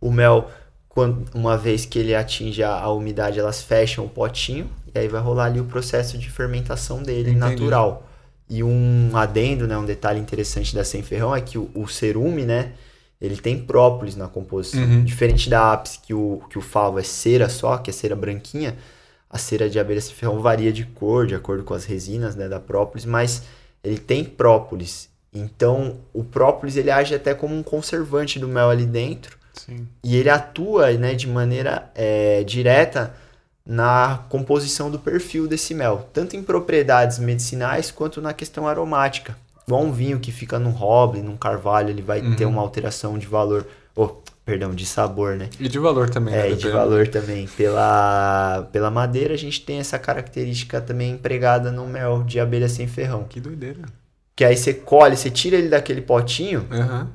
O 0.00 0.10
mel, 0.10 0.50
quando, 0.88 1.26
uma 1.32 1.56
vez 1.56 1.86
que 1.86 1.98
ele 1.98 2.12
atinge 2.12 2.62
a, 2.62 2.72
a 2.72 2.90
umidade, 2.90 3.38
elas 3.38 3.62
fecham 3.62 4.04
o 4.04 4.08
potinho 4.08 4.68
e 4.92 4.98
aí 4.98 5.06
vai 5.06 5.20
rolar 5.20 5.44
ali 5.44 5.60
o 5.60 5.64
processo 5.64 6.18
de 6.18 6.28
fermentação 6.28 7.04
dele 7.04 7.30
Entendi. 7.30 7.38
natural. 7.38 8.08
E 8.50 8.64
um 8.64 9.10
adendo, 9.14 9.66
né, 9.66 9.76
um 9.76 9.84
detalhe 9.84 10.18
interessante 10.18 10.74
da 10.74 10.82
sem 10.82 11.02
ferrão 11.02 11.36
é 11.36 11.40
que 11.40 11.56
o, 11.56 11.70
o 11.72 11.86
cerume, 11.86 12.44
né, 12.44 12.72
ele 13.20 13.36
tem 13.36 13.58
própolis 13.58 14.16
na 14.16 14.28
composição. 14.28 14.82
Uhum. 14.82 15.04
Diferente 15.04 15.50
da 15.50 15.72
ápice, 15.72 15.98
que 15.98 16.14
o, 16.14 16.42
que 16.48 16.58
o 16.58 16.60
favo 16.60 16.98
é 16.98 17.02
cera 17.02 17.48
só, 17.48 17.76
que 17.76 17.90
é 17.90 17.92
cera 17.92 18.14
branquinha, 18.14 18.76
a 19.28 19.38
cera 19.38 19.68
de 19.68 19.78
abelha 19.78 20.00
ferrão 20.00 20.40
varia 20.40 20.72
de 20.72 20.84
cor, 20.84 21.26
de 21.26 21.34
acordo 21.34 21.64
com 21.64 21.74
as 21.74 21.84
resinas 21.84 22.34
né, 22.34 22.48
da 22.48 22.60
própolis, 22.60 23.04
mas 23.04 23.42
ele 23.82 23.98
tem 23.98 24.24
própolis. 24.24 25.08
Então, 25.32 25.98
o 26.12 26.24
própolis 26.24 26.76
ele 26.76 26.90
age 26.90 27.14
até 27.14 27.34
como 27.34 27.54
um 27.54 27.62
conservante 27.62 28.38
do 28.38 28.48
mel 28.48 28.70
ali 28.70 28.86
dentro 28.86 29.36
Sim. 29.52 29.86
e 30.02 30.16
ele 30.16 30.30
atua 30.30 30.92
né, 30.92 31.14
de 31.14 31.26
maneira 31.26 31.90
é, 31.94 32.42
direta 32.44 33.14
na 33.66 34.24
composição 34.30 34.90
do 34.90 34.98
perfil 34.98 35.46
desse 35.46 35.74
mel, 35.74 36.08
tanto 36.12 36.34
em 36.34 36.42
propriedades 36.42 37.18
medicinais 37.18 37.90
quanto 37.90 38.22
na 38.22 38.32
questão 38.32 38.66
aromática. 38.66 39.36
Igual 39.68 39.82
um 39.82 39.92
vinho 39.92 40.18
que 40.18 40.32
fica 40.32 40.58
num 40.58 40.70
roble, 40.70 41.20
num 41.20 41.36
carvalho, 41.36 41.90
ele 41.90 42.00
vai 42.00 42.22
Uhum. 42.22 42.34
ter 42.34 42.46
uma 42.46 42.62
alteração 42.62 43.18
de 43.18 43.26
valor, 43.26 43.66
oh, 43.94 44.08
perdão, 44.42 44.70
de 44.74 44.86
sabor, 44.86 45.36
né? 45.36 45.50
E 45.60 45.68
de 45.68 45.78
valor 45.78 46.08
também, 46.08 46.32
né? 46.34 46.48
É, 46.48 46.52
e 46.52 46.56
de 46.56 46.70
valor 46.70 47.06
também. 47.08 47.46
Pela, 47.48 48.66
pela 48.72 48.90
madeira, 48.90 49.34
a 49.34 49.36
gente 49.36 49.60
tem 49.60 49.78
essa 49.78 49.98
característica 49.98 50.80
também 50.80 51.10
empregada 51.10 51.70
no 51.70 51.86
mel 51.86 52.22
de 52.22 52.40
abelha 52.40 52.66
sem 52.66 52.86
ferrão. 52.88 53.24
Que 53.24 53.38
doideira. 53.40 53.82
Que 54.34 54.42
aí 54.42 54.56
você 54.56 54.72
colhe, 54.72 55.18
você 55.18 55.30
tira 55.30 55.56
ele 55.58 55.68
daquele 55.68 56.00
potinho, 56.00 56.66
Aham. 56.70 57.10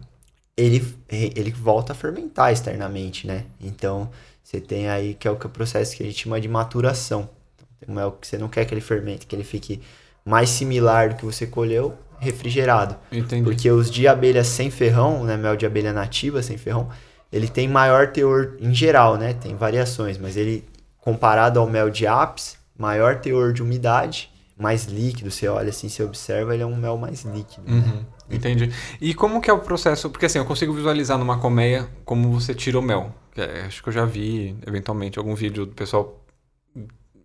ele, 0.56 0.86
ele 1.10 1.50
volta 1.50 1.94
a 1.94 1.96
fermentar 1.96 2.54
externamente, 2.54 3.26
né? 3.26 3.46
Então, 3.60 4.12
você 4.44 4.62
tem 4.62 4.90
aí 4.90 5.16
que 5.16 5.28
é 5.28 5.32
o 5.32 5.36
que 5.38 5.48
é 5.48 5.50
o 5.50 5.52
processo 5.52 5.96
que 5.98 6.04
a 6.04 6.06
gente 6.06 6.20
chama 6.24 6.40
de 6.40 6.48
maturação. 6.48 7.28
Então, 7.56 7.68
tem 7.80 7.90
um 7.90 7.96
mel 7.96 8.12
que 8.12 8.28
você 8.28 8.38
não 8.38 8.48
quer 8.48 8.64
que 8.66 8.76
ele 8.76 8.82
fermente, 8.82 9.26
que 9.26 9.36
ele 9.36 9.44
fique 9.44 9.82
mais 10.24 10.50
similar 10.52 11.10
do 11.10 11.16
que 11.16 11.26
você 11.26 11.48
colheu, 11.48 11.96
refrigerado. 12.24 12.96
Entendi. 13.12 13.44
Porque 13.44 13.70
os 13.70 13.92
de 13.92 14.08
abelha 14.08 14.44
sem 14.44 14.72
ferrão, 14.72 15.24
né, 15.24 15.38
mel 15.38 15.56
de 15.56 15.66
abelha 15.66 15.94
nativa 15.94 16.42
sem 16.42 16.58
ferrão, 16.58 16.90
ele 17.32 17.48
tem 17.48 17.68
maior 17.68 18.08
teor 18.12 18.56
em 18.60 18.74
geral, 18.74 19.18
né? 19.18 19.34
Tem 19.34 19.56
variações, 19.56 20.18
mas 20.18 20.38
ele 20.38 20.64
comparado 21.00 21.60
ao 21.60 21.70
mel 21.70 21.90
de 21.90 22.08
apis, 22.08 22.58
maior 22.78 23.20
teor 23.20 23.52
de 23.54 23.62
umidade, 23.62 24.32
mais 24.58 24.86
líquido, 24.86 25.30
você 25.32 25.48
olha 25.48 25.70
assim, 25.70 25.90
você 25.90 26.04
observa, 26.04 26.54
ele 26.54 26.64
é 26.64 26.66
um 26.66 26.76
mel 26.76 26.98
mais 26.98 27.24
líquido. 27.24 27.64
né? 27.70 27.84
Uhum, 27.86 28.06
entendi. 28.36 28.72
E 29.02 29.14
como 29.14 29.42
que 29.42 29.50
é 29.50 29.54
o 29.54 29.60
processo? 29.60 30.10
Porque 30.10 30.28
assim, 30.28 30.38
eu 30.40 30.46
consigo 30.46 30.72
visualizar 30.74 31.18
numa 31.18 31.40
colmeia 31.40 31.90
como 32.06 32.32
você 32.32 32.54
tira 32.54 32.78
o 32.80 32.82
mel. 32.82 33.14
É- 33.36 33.66
acho 33.66 33.82
que 33.82 33.90
eu 33.90 33.94
já 33.94 34.06
vi, 34.06 34.56
eventualmente, 34.66 35.18
algum 35.18 35.34
vídeo 35.36 35.66
do 35.66 35.74
pessoal 35.74 36.24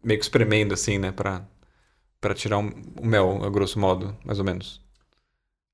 meio 0.02 0.18
que 0.18 0.24
espremendo 0.24 0.72
assim, 0.72 0.98
né? 0.98 1.12
Pra, 1.12 1.42
pra 2.20 2.34
tirar 2.34 2.58
um- 2.58 2.72
o 3.00 3.06
mel, 3.06 3.40
a 3.44 3.50
grosso 3.50 3.78
modo, 3.78 4.16
mais 4.24 4.38
ou 4.38 4.44
menos. 4.44 4.80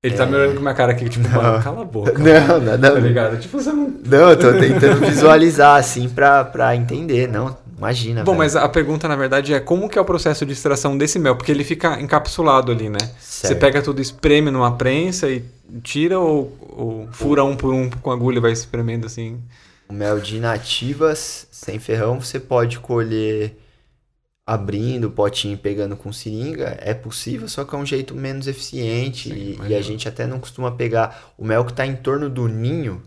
Ele 0.05 0.15
tá 0.15 0.25
me 0.25 0.35
olhando 0.35 0.55
com 0.55 0.61
minha 0.61 0.73
cara 0.73 0.91
aqui, 0.91 1.09
tipo, 1.09 1.27
mano, 1.27 1.63
cala 1.63 1.81
a 1.81 1.85
boca. 1.85 2.13
Não, 2.17 2.61
nada 2.61 2.89
a 2.89 2.91
Tá 2.91 2.99
ligado? 2.99 3.39
Tipo, 3.39 3.59
você 3.59 3.71
não... 3.71 3.91
Não, 4.05 4.29
eu 4.29 4.37
tô 4.37 4.53
tentando 4.53 4.99
visualizar 5.05 5.79
assim 5.79 6.07
pra, 6.07 6.43
pra 6.43 6.75
entender, 6.75 7.27
não, 7.27 7.57
imagina. 7.75 8.23
Bom, 8.23 8.33
velho. 8.33 8.37
mas 8.37 8.55
a 8.55 8.69
pergunta, 8.69 9.07
na 9.07 9.15
verdade, 9.15 9.53
é 9.53 9.59
como 9.59 9.89
que 9.89 9.97
é 9.97 10.01
o 10.01 10.05
processo 10.05 10.45
de 10.45 10.53
extração 10.53 10.95
desse 10.95 11.17
mel? 11.17 11.35
Porque 11.35 11.51
ele 11.51 11.63
fica 11.63 11.99
encapsulado 11.99 12.71
ali, 12.71 12.87
né? 12.87 12.99
Você 13.19 13.47
Certo. 13.47 13.59
pega 13.59 13.81
tudo, 13.81 13.99
espreme 14.01 14.51
numa 14.51 14.75
prensa 14.75 15.27
e 15.27 15.43
tira 15.81 16.19
ou, 16.19 16.55
ou 16.69 17.07
fura 17.11 17.43
um 17.43 17.55
por 17.55 17.73
um 17.73 17.89
com 17.89 18.11
agulha 18.11 18.37
e 18.37 18.41
vai 18.41 18.51
espremendo 18.51 19.07
assim? 19.07 19.39
O 19.89 19.93
mel 19.93 20.19
de 20.19 20.39
nativas 20.39 21.47
sem 21.51 21.79
ferrão 21.79 22.19
você 22.19 22.39
pode 22.39 22.79
colher 22.79 23.55
abrindo 24.45 25.05
o 25.05 25.11
potinho 25.11 25.55
e 25.55 25.57
pegando 25.57 25.97
com 25.97 26.13
seringa. 26.13 26.77
É 26.79 26.93
possível, 26.93 27.47
só 27.47 27.65
que 27.65 27.73
é 27.73 27.77
um 27.77 27.85
jeito 27.85 28.13
menos 28.13 28.47
eficiente. 28.47 29.29
Sim, 29.29 29.57
e, 29.63 29.69
e 29.69 29.75
a 29.75 29.81
gente 29.81 30.07
até 30.07 30.27
não 30.27 30.39
costuma 30.39 30.71
pegar 30.71 31.33
o 31.37 31.43
mel 31.43 31.65
que 31.65 31.71
está 31.71 31.85
em 31.85 31.95
torno 31.95 32.29
do 32.29 32.47
ninho. 32.47 33.01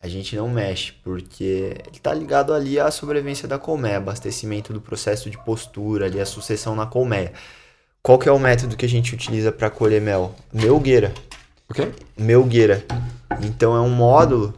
A 0.00 0.08
gente 0.08 0.36
não 0.36 0.48
mexe, 0.48 0.92
porque 1.02 1.74
ele 1.86 1.98
tá 2.00 2.14
ligado 2.14 2.54
ali 2.54 2.78
à 2.78 2.90
sobrevivência 2.90 3.48
da 3.48 3.58
colmeia, 3.58 3.96
abastecimento 3.96 4.72
do 4.72 4.80
processo 4.80 5.28
de 5.28 5.42
postura, 5.42 6.06
ali 6.06 6.20
a 6.20 6.26
sucessão 6.26 6.76
na 6.76 6.86
colmeia. 6.86 7.32
Qual 8.02 8.18
que 8.18 8.28
é 8.28 8.32
o 8.32 8.38
método 8.38 8.76
que 8.76 8.86
a 8.86 8.88
gente 8.88 9.14
utiliza 9.14 9.50
para 9.50 9.68
colher 9.68 10.00
mel? 10.00 10.36
Melgueira. 10.52 11.12
O 11.68 11.74
quê? 11.74 11.90
Melgueira. 12.16 12.84
Então 13.42 13.74
é 13.74 13.80
um 13.80 13.90
módulo, 13.90 14.54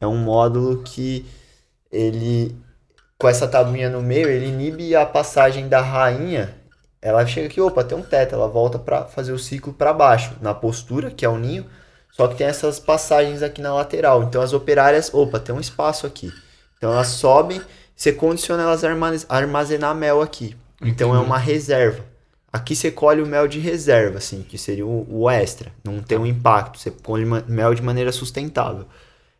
é 0.00 0.06
um 0.06 0.16
módulo 0.16 0.82
que 0.84 1.26
ele 1.90 2.54
com 3.20 3.28
essa 3.28 3.46
tabuinha 3.46 3.90
no 3.90 4.02
meio, 4.02 4.28
ele 4.28 4.46
inibe 4.46 4.96
a 4.96 5.04
passagem 5.06 5.68
da 5.68 5.80
rainha. 5.80 6.54
Ela 7.02 7.26
chega 7.26 7.46
aqui, 7.48 7.60
opa, 7.60 7.84
tem 7.84 7.96
um 7.96 8.02
teto, 8.02 8.34
ela 8.34 8.48
volta 8.48 8.78
para 8.78 9.04
fazer 9.04 9.32
o 9.32 9.38
ciclo 9.38 9.72
para 9.72 9.92
baixo, 9.92 10.32
na 10.40 10.52
postura, 10.54 11.10
que 11.10 11.24
é 11.24 11.28
o 11.28 11.38
ninho, 11.38 11.66
só 12.10 12.26
que 12.28 12.34
tem 12.36 12.46
essas 12.46 12.78
passagens 12.80 13.42
aqui 13.42 13.60
na 13.62 13.72
lateral. 13.74 14.22
Então 14.22 14.42
as 14.42 14.52
operárias, 14.52 15.12
opa, 15.14 15.38
tem 15.38 15.54
um 15.54 15.60
espaço 15.60 16.06
aqui. 16.06 16.32
Então 16.76 16.92
elas 16.92 17.08
sobem, 17.08 17.60
você 17.94 18.12
condiciona 18.12 18.62
elas 18.62 18.82
a 18.84 18.88
armaz- 18.88 19.26
a 19.28 19.36
armazenar 19.36 19.94
mel 19.94 20.20
aqui. 20.22 20.56
Então 20.82 21.14
é 21.14 21.18
uma 21.18 21.38
reserva. 21.38 22.04
Aqui 22.52 22.74
você 22.74 22.90
colhe 22.90 23.22
o 23.22 23.26
mel 23.26 23.46
de 23.46 23.60
reserva, 23.60 24.18
assim, 24.18 24.42
que 24.42 24.58
seria 24.58 24.86
o, 24.86 25.06
o 25.08 25.30
extra. 25.30 25.70
Não 25.84 26.02
tem 26.02 26.18
um 26.18 26.26
impacto. 26.26 26.78
Você 26.78 26.90
colhe 26.90 27.24
mel 27.46 27.74
de 27.74 27.82
maneira 27.82 28.10
sustentável. 28.12 28.86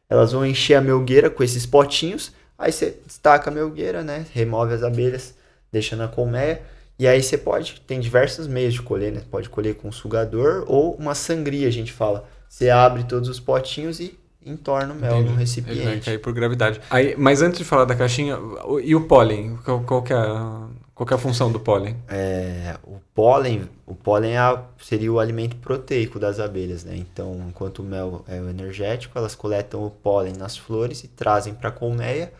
elas 0.08 0.32
vão 0.32 0.44
encher 0.44 0.74
a 0.74 0.80
melgueira 0.80 1.30
com 1.30 1.42
esses 1.42 1.64
potinhos, 1.66 2.32
aí 2.60 2.70
você 2.72 2.96
destaca 3.06 3.50
a 3.50 3.52
melgueira, 3.52 4.02
né? 4.04 4.26
Remove 4.32 4.74
as 4.74 4.82
abelhas, 4.82 5.34
deixa 5.72 5.96
na 5.96 6.06
colmeia, 6.08 6.62
e 6.98 7.06
aí 7.08 7.22
você 7.22 7.38
pode, 7.38 7.80
tem 7.86 7.98
diversos 7.98 8.46
meios 8.46 8.74
de 8.74 8.82
colher, 8.82 9.10
né? 9.10 9.22
Pode 9.30 9.48
colher 9.48 9.74
com 9.74 9.88
um 9.88 9.92
sugador 9.92 10.64
ou 10.68 10.94
uma 10.94 11.14
sangria, 11.14 11.66
a 11.66 11.72
gente 11.72 11.92
fala. 11.92 12.28
Você 12.48 12.68
abre 12.70 13.04
todos 13.04 13.28
os 13.28 13.40
potinhos 13.40 14.00
e 14.00 14.18
entorna 14.44 14.92
o 14.92 14.96
mel 14.96 15.12
Entendi. 15.20 15.22
no 15.24 15.28
Ele 15.28 15.34
vai 15.34 15.40
recipiente. 15.40 16.04
cair 16.06 16.18
por 16.18 16.32
gravidade. 16.32 16.80
Aí, 16.90 17.14
mas 17.16 17.42
antes 17.42 17.58
de 17.58 17.64
falar 17.64 17.84
da 17.86 17.94
caixinha, 17.94 18.38
e 18.82 18.94
o 18.94 19.06
pólen? 19.06 19.56
Qual, 19.64 19.80
qual 19.82 20.04
é 20.10 20.14
a, 20.14 20.66
qual 20.94 21.08
é 21.10 21.14
a 21.14 21.18
função 21.18 21.50
do 21.52 21.60
pólen? 21.60 21.96
É, 22.08 22.76
o 22.82 22.96
pólen, 23.14 23.68
o 23.86 23.94
pólen 23.94 24.32
é 24.32 24.38
a- 24.38 24.62
seria 24.82 25.12
o 25.12 25.18
alimento 25.20 25.56
proteico 25.56 26.18
das 26.18 26.40
abelhas, 26.40 26.84
né? 26.84 26.96
Então, 26.96 27.38
enquanto 27.48 27.78
o 27.80 27.82
mel 27.84 28.24
é 28.28 28.40
o 28.40 28.48
energético, 28.50 29.16
elas 29.18 29.34
coletam 29.34 29.84
o 29.86 29.90
pólen 29.90 30.32
nas 30.36 30.56
flores 30.56 31.04
e 31.04 31.08
trazem 31.08 31.54
para 31.54 31.68
a 31.68 31.72
colmeia, 31.72 32.32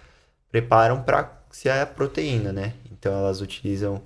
preparam 0.51 1.03
para 1.03 1.41
ser 1.51 1.71
a 1.71 1.87
proteína, 1.87 2.53
né? 2.53 2.75
Então, 2.91 3.13
elas 3.13 3.41
utilizam 3.41 4.03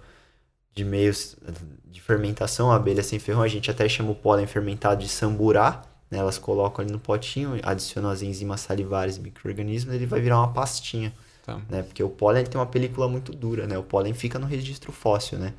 de 0.75 0.85
meios 0.85 1.37
de 1.85 2.01
fermentação, 2.01 2.73
a 2.73 2.77
abelha 2.77 3.03
sem 3.03 3.19
ferrão, 3.19 3.43
a 3.43 3.49
gente 3.49 3.71
até 3.71 3.89
chama 3.89 4.11
o 4.11 4.15
pólen 4.15 4.47
fermentado 4.47 5.03
de 5.03 5.09
samburá, 5.09 5.83
né? 6.11 6.19
Elas 6.19 6.39
colocam 6.39 6.85
ali 6.85 6.93
no 6.93 6.99
potinho, 6.99 7.59
adicionam 7.63 8.11
as 8.11 8.23
enzimas 8.23 8.61
salivares 8.61 9.17
e 9.17 9.21
micro-organismos, 9.21 9.95
ele 9.95 10.07
vai 10.07 10.21
virar 10.21 10.39
uma 10.39 10.53
pastinha 10.53 11.13
Tá. 11.45 11.61
né? 11.69 11.83
Porque 11.83 12.03
o 12.03 12.09
pólen 12.09 12.45
tem 12.45 12.59
uma 12.59 12.67
película 12.67 13.07
muito 13.07 13.31
dura, 13.31 13.67
né? 13.67 13.77
O 13.77 13.83
pólen 13.83 14.15
fica 14.15 14.39
no 14.39 14.47
registro 14.47 14.91
fóssil, 14.91 15.39
né? 15.39 15.53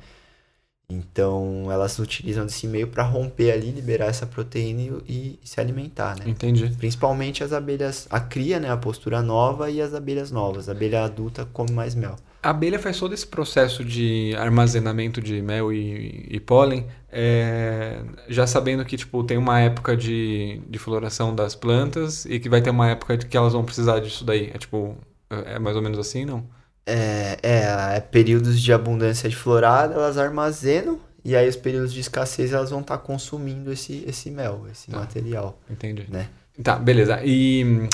Então, 0.88 1.66
elas 1.70 1.98
utilizam 1.98 2.46
desse 2.46 2.66
meio 2.68 2.86
para 2.86 3.02
romper 3.02 3.50
ali, 3.50 3.72
liberar 3.72 4.06
essa 4.06 4.24
proteína 4.24 5.00
e, 5.08 5.38
e 5.42 5.48
se 5.48 5.60
alimentar, 5.60 6.16
né? 6.16 6.24
Entendi. 6.28 6.72
Principalmente 6.78 7.42
as 7.42 7.52
abelhas, 7.52 8.06
a 8.08 8.20
cria, 8.20 8.60
né? 8.60 8.70
A 8.70 8.76
postura 8.76 9.20
nova 9.20 9.68
e 9.68 9.80
as 9.80 9.94
abelhas 9.94 10.30
novas. 10.30 10.68
A 10.68 10.72
abelha 10.72 11.02
adulta 11.02 11.44
come 11.52 11.72
mais 11.72 11.96
mel. 11.96 12.14
A 12.40 12.50
abelha 12.50 12.78
faz 12.78 13.00
todo 13.00 13.12
esse 13.12 13.26
processo 13.26 13.84
de 13.84 14.32
armazenamento 14.38 15.20
de 15.20 15.42
mel 15.42 15.72
e, 15.72 16.24
e 16.30 16.38
pólen, 16.38 16.86
é, 17.10 18.04
já 18.28 18.46
sabendo 18.46 18.84
que 18.84 18.96
tipo, 18.96 19.24
tem 19.24 19.36
uma 19.36 19.58
época 19.58 19.96
de, 19.96 20.60
de 20.68 20.78
floração 20.78 21.34
das 21.34 21.56
plantas 21.56 22.24
e 22.26 22.38
que 22.38 22.48
vai 22.48 22.62
ter 22.62 22.70
uma 22.70 22.88
época 22.88 23.18
que 23.18 23.36
elas 23.36 23.52
vão 23.52 23.64
precisar 23.64 23.98
disso 23.98 24.24
daí. 24.24 24.52
É 24.54 24.58
tipo, 24.58 24.96
é 25.28 25.54
é 25.54 25.58
mais 25.58 25.74
ou 25.74 25.82
menos 25.82 25.98
assim, 25.98 26.24
não? 26.24 26.46
É, 26.86 27.36
é, 27.42 27.96
é 27.96 28.00
períodos 28.00 28.60
de 28.60 28.72
abundância 28.72 29.28
de 29.28 29.34
florada, 29.36 29.94
elas 29.94 30.16
armazenam. 30.18 31.00
E 31.24 31.34
aí, 31.34 31.48
os 31.48 31.56
períodos 31.56 31.92
de 31.92 31.98
escassez, 31.98 32.52
elas 32.52 32.70
vão 32.70 32.80
estar 32.80 32.98
consumindo 32.98 33.72
esse, 33.72 34.04
esse 34.06 34.30
mel, 34.30 34.64
esse 34.70 34.90
Tá. 34.92 34.98
material, 34.98 35.58
Entendi. 35.68 36.06
né? 36.08 36.28
Tá, 36.62 36.76
beleza. 36.76 37.20
E 37.24 37.88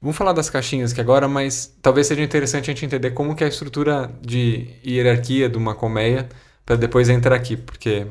vamos 0.00 0.16
falar 0.16 0.32
das 0.32 0.48
caixinhas 0.48 0.92
aqui 0.92 1.00
agora, 1.00 1.26
mas 1.26 1.74
talvez 1.82 2.06
seja 2.06 2.22
interessante 2.22 2.70
a 2.70 2.72
gente 2.72 2.84
entender 2.84 3.10
como 3.10 3.34
que 3.34 3.42
é 3.42 3.46
a 3.46 3.50
estrutura 3.50 4.08
de 4.22 4.68
hierarquia 4.86 5.48
de 5.48 5.58
uma 5.58 5.74
colmeia 5.74 6.28
para 6.64 6.76
depois 6.76 7.08
entrar 7.08 7.34
aqui, 7.34 7.56
porque 7.56 8.06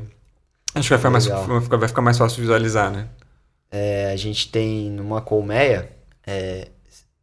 acho 0.76 0.84
que 0.84 0.90
vai 0.90 0.98
ficar, 0.98 1.10
mais, 1.10 1.26
Legal. 1.26 1.62
vai 1.62 1.88
ficar 1.88 2.02
mais 2.02 2.18
fácil 2.18 2.42
visualizar, 2.42 2.92
né? 2.92 3.08
É, 3.72 4.12
a 4.12 4.16
gente 4.18 4.52
tem 4.52 4.90
numa 4.92 5.22
colmeia 5.22 5.90
é, 6.28 6.68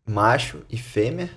macho 0.07 0.59
e 0.71 0.79
fêmea. 0.79 1.29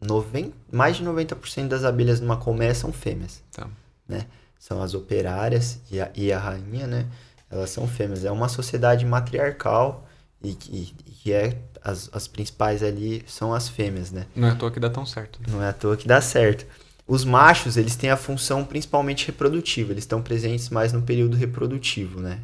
Noven... 0.00 0.52
Mais 0.70 0.96
de 0.96 1.04
90% 1.04 1.68
das 1.68 1.84
abelhas 1.84 2.20
numa 2.20 2.36
colmeia 2.36 2.74
são 2.74 2.92
fêmeas. 2.92 3.42
Tá. 3.52 3.66
Né? 4.08 4.26
São 4.58 4.82
as 4.82 4.94
operárias 4.94 5.80
e 5.90 6.00
a, 6.00 6.10
e 6.14 6.32
a 6.32 6.38
rainha, 6.38 6.86
né? 6.86 7.06
Elas 7.50 7.70
são 7.70 7.86
fêmeas. 7.86 8.24
É 8.24 8.30
uma 8.30 8.48
sociedade 8.48 9.04
matriarcal 9.06 10.06
e 10.42 10.54
que, 10.54 10.94
e 11.06 11.10
que 11.10 11.32
é 11.32 11.56
as, 11.82 12.10
as 12.12 12.26
principais 12.26 12.82
ali 12.82 13.22
são 13.26 13.54
as 13.54 13.68
fêmeas, 13.68 14.10
né? 14.10 14.26
Não 14.34 14.48
é 14.48 14.50
à 14.52 14.54
toa 14.56 14.70
que 14.70 14.80
dá 14.80 14.90
tão 14.90 15.06
certo. 15.06 15.40
né? 15.40 15.46
Não 15.50 15.62
é 15.62 15.68
à 15.68 15.72
toa 15.72 15.96
que 15.96 16.06
dá 16.08 16.20
certo. 16.20 16.66
Os 17.06 17.24
machos, 17.24 17.76
eles 17.76 17.94
têm 17.94 18.10
a 18.10 18.16
função 18.16 18.64
principalmente 18.64 19.26
reprodutiva. 19.28 19.92
Eles 19.92 20.02
estão 20.02 20.20
presentes 20.20 20.68
mais 20.70 20.92
no 20.92 21.02
período 21.02 21.36
reprodutivo, 21.36 22.20
né? 22.20 22.40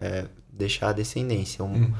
É, 0.00 0.26
deixar 0.52 0.90
a 0.90 0.92
descendência. 0.92 1.64
Um- 1.64 1.84
Hum. 1.84 1.94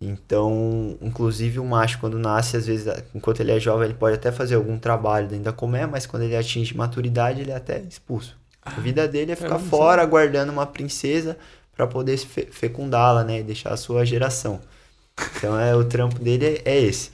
Então, 0.00 0.96
inclusive 1.02 1.58
o 1.58 1.64
macho 1.64 1.98
quando 1.98 2.18
nasce, 2.18 2.56
às 2.56 2.66
vezes, 2.66 2.86
enquanto 3.14 3.40
ele 3.40 3.52
é 3.52 3.60
jovem, 3.60 3.84
ele 3.86 3.98
pode 3.98 4.14
até 4.14 4.32
fazer 4.32 4.54
algum 4.54 4.78
trabalho 4.78 5.28
dentro 5.28 5.44
da 5.44 5.52
colmeia, 5.52 5.86
mas 5.86 6.06
quando 6.06 6.22
ele 6.22 6.34
atinge 6.34 6.74
maturidade, 6.74 7.42
ele 7.42 7.50
é 7.50 7.56
até 7.56 7.80
expulso. 7.80 8.34
A 8.62 8.80
vida 8.80 9.06
dele 9.06 9.32
é 9.32 9.36
ficar 9.36 9.58
não 9.58 9.60
fora, 9.60 10.00
aguardando 10.00 10.52
uma 10.52 10.66
princesa 10.66 11.36
para 11.76 11.86
poder 11.86 12.16
fe- 12.16 12.48
fecundá-la, 12.50 13.24
né, 13.24 13.40
e 13.40 13.42
deixar 13.42 13.72
a 13.72 13.76
sua 13.76 14.04
geração. 14.06 14.60
Então, 15.36 15.58
é 15.58 15.74
o 15.76 15.84
trampo 15.84 16.18
dele 16.18 16.62
é, 16.64 16.70
é 16.70 16.80
esse. 16.80 17.10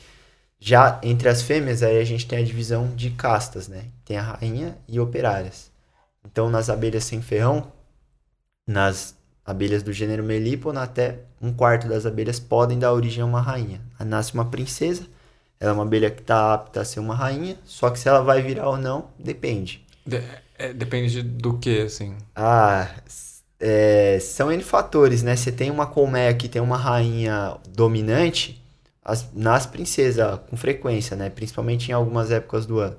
Já 0.61 1.01
entre 1.03 1.29
as 1.29 1.43
fêmeas, 1.43 1.83
aí 1.83 1.99
a 2.01 2.05
gente 2.05 2.27
tem 2.27 2.39
a 2.39 2.45
divisão 2.45 2.89
de 2.95 3.11
castas, 3.11 3.69
né? 3.69 3.87
Tem 4.05 4.17
a 4.17 4.23
rainha 4.23 4.79
e 4.89 4.99
operárias. 4.99 5.71
Então, 6.25 6.49
nas 6.51 6.71
abelhas 6.71 7.05
sem 7.05 7.21
ferrão, 7.21 7.71
nas 8.67 9.16
abelhas 9.47 9.83
do 9.83 9.93
gênero 9.93 10.25
Melipona, 10.25 10.83
até 10.83 11.21
um 11.41 11.53
quarto 11.53 11.89
das 11.89 12.05
abelhas 12.07 12.41
podem 12.41 12.79
dar 12.79 12.93
origem 12.93 13.23
a 13.23 13.27
uma 13.27 13.41
rainha. 13.41 13.81
Nasce 14.01 14.35
uma 14.35 14.47
princesa, 14.47 15.07
ela 15.61 15.71
é 15.73 15.75
uma 15.75 15.85
abelha 15.85 16.11
que 16.11 16.21
está 16.23 16.55
apta 16.55 16.81
a 16.81 16.85
ser 16.85 17.01
uma 17.01 17.15
rainha, 17.15 17.57
só 17.65 17.91
que 17.91 17.99
se 17.99 18.09
ela 18.09 18.23
vai 18.23 18.43
virar 18.43 18.69
ou 18.69 18.77
não, 18.77 19.09
depende. 19.19 19.85
De- 20.07 20.23
é, 20.59 20.73
depende 20.73 21.11
de- 21.11 21.23
do 21.23 21.59
que, 21.59 21.81
assim. 21.83 22.17
Ah, 22.35 22.89
é, 23.59 24.19
são 24.21 24.51
N 24.53 24.63
fatores, 24.63 25.23
né? 25.23 25.37
Você 25.37 25.51
tem 25.53 25.71
uma 25.71 25.87
colmeia 25.87 26.35
que 26.35 26.49
tem 26.49 26.61
uma 26.61 26.77
rainha 26.77 27.57
dominante, 27.69 28.63
as, 29.05 29.33
nas 29.33 29.67
princesas, 29.67 30.41
com 30.51 30.57
frequência, 30.57 31.17
né? 31.17 31.31
Principalmente 31.31 31.91
em 31.91 31.93
algumas 31.95 32.31
épocas 32.31 32.67
do 32.67 32.79
ano, 32.79 32.97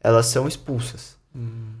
elas 0.00 0.26
são 0.26 0.48
expulsas. 0.48 1.16
Hum, 1.34 1.74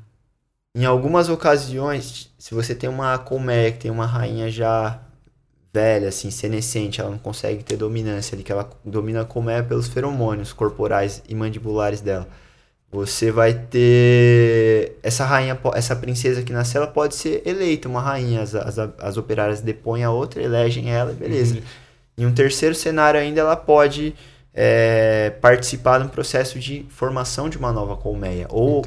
Em 0.74 0.84
algumas 0.84 1.28
ocasiões, 1.28 2.32
se 2.38 2.54
você 2.54 2.74
tem 2.74 2.88
uma 2.88 3.18
colmeia 3.18 3.72
que 3.72 3.78
tem 3.78 3.90
uma 3.90 4.06
rainha 4.06 4.48
já 4.48 5.00
velha, 5.72 6.08
assim, 6.08 6.30
senescente, 6.30 7.00
ela 7.00 7.10
não 7.10 7.18
consegue 7.18 7.64
ter 7.64 7.76
dominância 7.76 8.34
ali, 8.34 8.44
que 8.44 8.52
ela 8.52 8.68
domina 8.84 9.22
a 9.22 9.24
colmeia 9.24 9.62
pelos 9.62 9.88
feromônios 9.88 10.52
corporais 10.52 11.22
e 11.28 11.34
mandibulares 11.34 12.00
dela. 12.00 12.28
Você 12.92 13.30
vai 13.30 13.54
ter 13.54 14.98
essa 15.02 15.24
rainha, 15.24 15.58
essa 15.74 15.94
princesa 15.94 16.42
que 16.42 16.52
nasceu, 16.52 16.82
ela 16.82 16.90
pode 16.90 17.14
ser 17.14 17.42
eleita 17.44 17.88
uma 17.88 18.00
rainha. 18.00 18.42
As, 18.42 18.54
as, 18.54 18.78
as 18.78 19.16
operárias 19.16 19.60
depõem 19.60 20.02
a 20.02 20.10
outra, 20.10 20.42
elegem 20.42 20.90
ela, 20.90 21.12
e 21.12 21.14
beleza. 21.14 21.52
entendi. 21.52 21.66
Em 22.18 22.26
um 22.26 22.32
terceiro 22.32 22.74
cenário 22.74 23.18
ainda, 23.18 23.40
ela 23.40 23.56
pode 23.56 24.14
é, 24.52 25.30
participar 25.40 25.98
de 25.98 26.06
um 26.06 26.08
processo 26.08 26.58
de 26.58 26.84
formação 26.88 27.48
de 27.48 27.56
uma 27.56 27.72
nova 27.72 27.96
colmeia. 27.96 28.46
Ou 28.50 28.82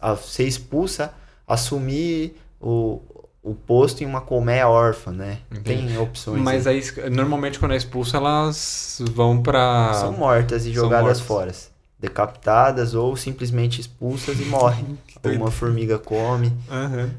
a 0.00 0.16
ser 0.16 0.44
expulsa, 0.44 1.12
assumir 1.48 2.36
o, 2.60 3.00
o 3.42 3.54
posto 3.54 4.02
em 4.02 4.06
uma 4.06 4.20
colmeia 4.20 4.68
órfã, 4.68 5.10
né? 5.12 5.38
Entendi. 5.50 5.86
Tem 5.88 5.98
opções. 5.98 6.40
Mas 6.40 6.66
né? 6.66 6.72
aí, 6.72 7.10
normalmente, 7.10 7.58
quando 7.58 7.72
é 7.72 7.76
expulso, 7.76 8.16
elas 8.16 9.00
vão 9.12 9.42
pra. 9.42 9.94
São 9.94 10.12
mortas 10.12 10.66
e 10.66 10.72
jogadas 10.72 11.20
mortas. 11.20 11.20
fora. 11.20 11.78
Decapitadas 12.00 12.94
ou 12.94 13.16
simplesmente 13.16 13.80
expulsas 13.80 14.38
e 14.38 14.44
morrem. 14.44 14.98
Ou 15.24 15.32
uma 15.32 15.50
formiga 15.50 15.98
come. 15.98 16.52
Aham. 16.70 17.10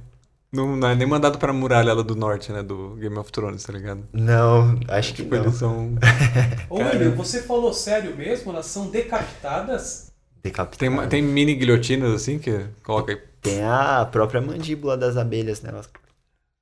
Não, 0.51 0.75
não 0.77 0.87
é 0.87 0.95
nem 0.95 1.05
mandado 1.05 1.37
pra 1.37 1.51
muralha 1.53 1.93
lá 1.93 2.01
do 2.01 2.15
norte, 2.15 2.51
né? 2.51 2.63
Do 2.63 2.95
Game 2.95 3.15
of 3.17 3.29
Thrones, 3.31 3.61
tá 3.63 3.73
ligado? 3.73 4.03
Não, 4.13 4.79
acho 4.87 5.13
que 5.13 5.21
Tipo, 5.23 5.35
não. 5.35 5.43
eles 5.43 5.55
são. 5.55 5.95
Ô. 6.69 6.77
William, 6.77 7.11
você 7.11 7.41
falou 7.41 7.71
sério 7.73 8.15
mesmo? 8.15 8.51
Elas 8.51 8.65
são 8.67 8.87
decapitadas? 8.89 10.11
Decapitadas. 10.41 10.99
Tem, 10.99 11.09
tem 11.09 11.21
mini 11.21 11.53
guilhotinas 11.55 12.13
assim 12.13 12.39
que 12.39 12.65
coloca 12.83 13.11
aí. 13.11 13.19
Tem 13.41 13.63
a 13.63 14.05
própria 14.05 14.41
mandíbula 14.41 14.97
das 14.97 15.17
abelhas, 15.17 15.61
né? 15.61 15.69
Elas 15.71 15.89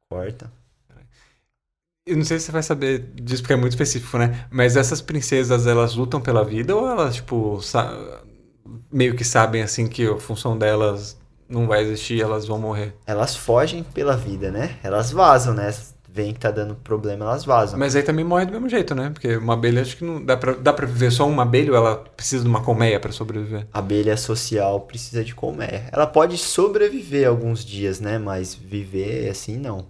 cortam. 0.09 0.49
Eu 2.05 2.15
não 2.15 2.23
sei 2.23 2.39
se 2.39 2.45
você 2.45 2.51
vai 2.53 2.63
saber 2.63 2.99
disso 3.15 3.41
porque 3.41 3.53
é 3.53 3.57
muito 3.57 3.73
específico, 3.73 4.17
né? 4.17 4.47
Mas 4.49 4.77
essas 4.77 5.01
princesas, 5.01 5.67
elas 5.67 5.93
lutam 5.93 6.21
pela 6.21 6.43
vida 6.43 6.73
ou 6.73 6.87
elas, 6.87 7.15
tipo, 7.15 7.59
meio 8.89 9.13
que 9.13 9.25
sabem 9.25 9.61
assim 9.61 9.87
que 9.87 10.07
a 10.07 10.17
função 10.17 10.57
delas 10.57 11.17
não 11.49 11.67
vai 11.67 11.81
existir 11.81 12.15
e 12.15 12.21
elas 12.21 12.45
vão 12.45 12.59
morrer? 12.59 12.95
Elas 13.05 13.35
fogem 13.35 13.83
pela 13.83 14.15
vida, 14.15 14.49
né? 14.51 14.77
Elas 14.83 15.11
vazam, 15.11 15.53
né? 15.53 15.73
Vem 16.17 16.33
que 16.33 16.39
tá 16.39 16.49
dando 16.49 16.73
problema, 16.73 17.25
elas 17.25 17.45
vazam. 17.45 17.77
Mas 17.77 17.95
aí 17.95 18.01
também 18.01 18.25
morre 18.25 18.45
do 18.47 18.51
mesmo 18.53 18.67
jeito, 18.67 18.95
né? 18.95 19.11
Porque 19.11 19.37
uma 19.37 19.53
abelha, 19.53 19.83
acho 19.83 19.97
que 19.97 20.03
não 20.03 20.25
dá 20.25 20.35
pra, 20.35 20.53
dá 20.53 20.73
pra 20.73 20.87
viver 20.87 21.11
só 21.11 21.27
uma 21.27 21.43
abelha 21.43 21.71
ou 21.71 21.77
ela 21.77 21.97
precisa 21.97 22.43
de 22.43 22.49
uma 22.49 22.63
colmeia 22.63 22.99
pra 22.99 23.11
sobreviver? 23.11 23.67
A 23.71 23.77
abelha 23.77 24.17
social 24.17 24.81
precisa 24.81 25.23
de 25.23 25.35
colmeia. 25.35 25.87
Ela 25.91 26.07
pode 26.07 26.35
sobreviver 26.39 27.27
alguns 27.27 27.63
dias, 27.63 27.99
né? 27.99 28.17
Mas 28.17 28.55
viver 28.55 29.29
assim, 29.29 29.57
não. 29.57 29.85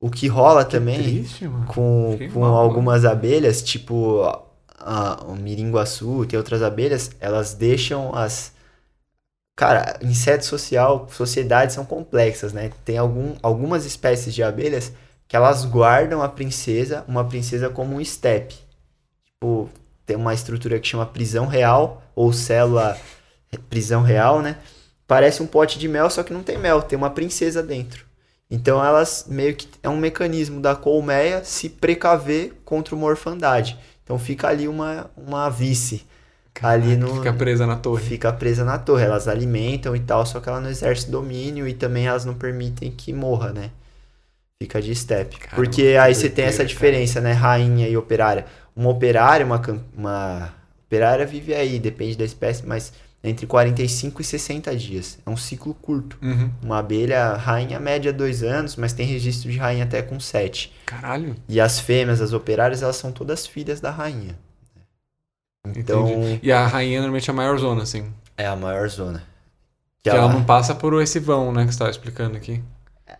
O 0.00 0.08
que 0.08 0.28
rola 0.28 0.64
também 0.64 1.02
Triste, 1.02 1.48
mano. 1.48 1.66
com, 1.66 2.10
Fiquei 2.12 2.28
com 2.28 2.38
mal, 2.38 2.50
mano. 2.52 2.62
algumas 2.62 3.04
abelhas, 3.04 3.60
tipo 3.60 4.22
a, 4.78 5.24
o 5.26 5.34
miringuaçu, 5.34 6.24
tem 6.24 6.38
outras 6.38 6.62
abelhas, 6.62 7.10
elas 7.18 7.52
deixam 7.54 8.14
as. 8.14 8.52
Cara, 9.56 9.98
inseto 10.02 10.44
social, 10.46 11.08
sociedades 11.10 11.74
são 11.74 11.84
complexas, 11.84 12.52
né? 12.52 12.70
Tem 12.84 12.96
algum, 12.96 13.34
algumas 13.42 13.84
espécies 13.84 14.32
de 14.32 14.40
abelhas 14.40 14.92
que 15.28 15.36
elas 15.36 15.66
guardam 15.66 16.22
a 16.22 16.28
princesa, 16.28 17.04
uma 17.06 17.24
princesa 17.24 17.68
como 17.68 17.94
um 17.94 18.00
estepe. 18.00 18.56
Tipo, 19.26 19.68
tem 20.06 20.16
uma 20.16 20.32
estrutura 20.32 20.80
que 20.80 20.88
chama 20.88 21.04
prisão 21.04 21.46
real, 21.46 22.02
ou 22.16 22.32
célula 22.32 22.98
prisão 23.68 24.02
real, 24.02 24.40
né? 24.40 24.56
Parece 25.06 25.42
um 25.42 25.46
pote 25.46 25.78
de 25.78 25.86
mel, 25.86 26.08
só 26.10 26.22
que 26.22 26.32
não 26.32 26.42
tem 26.42 26.58
mel, 26.58 26.82
tem 26.82 26.96
uma 26.96 27.10
princesa 27.10 27.62
dentro. 27.62 28.06
Então 28.50 28.82
elas 28.82 29.26
meio 29.28 29.54
que 29.54 29.68
é 29.82 29.88
um 29.88 29.96
mecanismo 29.96 30.60
da 30.60 30.74
colmeia 30.74 31.44
se 31.44 31.68
precaver 31.68 32.54
contra 32.64 32.94
uma 32.94 33.06
orfandade. 33.06 33.78
Então 34.02 34.18
fica 34.18 34.48
ali 34.48 34.66
uma, 34.66 35.10
uma 35.14 35.50
vice. 35.50 36.06
ali 36.62 36.96
no, 36.96 37.16
Fica 37.16 37.32
presa 37.34 37.66
na 37.66 37.76
torre. 37.76 38.02
Fica 38.02 38.32
presa 38.32 38.64
na 38.64 38.78
torre. 38.78 39.04
Elas 39.04 39.28
alimentam 39.28 39.94
e 39.94 40.00
tal, 40.00 40.24
só 40.24 40.40
que 40.40 40.48
ela 40.48 40.60
não 40.60 40.70
exerce 40.70 41.10
domínio 41.10 41.68
e 41.68 41.74
também 41.74 42.06
elas 42.06 42.24
não 42.24 42.34
permitem 42.34 42.90
que 42.90 43.12
morra, 43.12 43.52
né? 43.52 43.70
Fica 44.60 44.82
de 44.82 44.92
step. 44.94 45.36
Caramba, 45.38 45.54
Porque 45.54 45.82
que 45.82 45.96
aí 45.96 46.14
você 46.14 46.28
tem 46.28 46.44
essa 46.44 46.58
cara. 46.58 46.68
diferença, 46.68 47.20
né? 47.20 47.32
Rainha 47.32 47.88
e 47.88 47.96
operária. 47.96 48.44
Uma 48.74 48.90
operária, 48.90 49.46
uma, 49.46 49.62
uma 49.96 50.52
operária 50.84 51.24
vive 51.24 51.54
aí, 51.54 51.78
depende 51.78 52.16
da 52.16 52.24
espécie, 52.24 52.66
mas 52.66 52.92
entre 53.22 53.46
45 53.46 54.20
e 54.20 54.24
60 54.24 54.76
dias. 54.76 55.18
É 55.24 55.30
um 55.30 55.36
ciclo 55.36 55.74
curto. 55.74 56.18
Uhum. 56.20 56.50
Uma 56.60 56.78
abelha 56.78 57.34
rainha 57.34 57.78
média 57.78 58.12
dois 58.12 58.42
anos, 58.42 58.74
mas 58.74 58.92
tem 58.92 59.06
registro 59.06 59.48
de 59.50 59.58
rainha 59.58 59.84
até 59.84 60.02
com 60.02 60.18
sete. 60.18 60.74
Caralho. 60.84 61.36
E 61.48 61.60
as 61.60 61.78
fêmeas, 61.78 62.20
as 62.20 62.32
operárias, 62.32 62.82
elas 62.82 62.96
são 62.96 63.12
todas 63.12 63.46
filhas 63.46 63.80
da 63.80 63.92
rainha. 63.92 64.36
Então, 65.76 66.08
Entendi. 66.08 66.40
E 66.42 66.50
a 66.50 66.66
rainha 66.66 66.98
normalmente 66.98 67.30
é 67.30 67.32
a 67.32 67.36
maior 67.36 67.58
zona, 67.58 67.82
assim. 67.82 68.12
é 68.36 68.46
a 68.46 68.56
maior 68.56 68.88
zona. 68.88 69.22
Que 70.02 70.10
ela 70.10 70.32
não 70.32 70.42
passa 70.44 70.74
por 70.74 71.00
esse 71.02 71.18
vão, 71.18 71.52
né, 71.52 71.66
que 71.66 71.72
você 71.72 71.78
tava 71.78 71.90
explicando 71.90 72.36
aqui. 72.36 72.62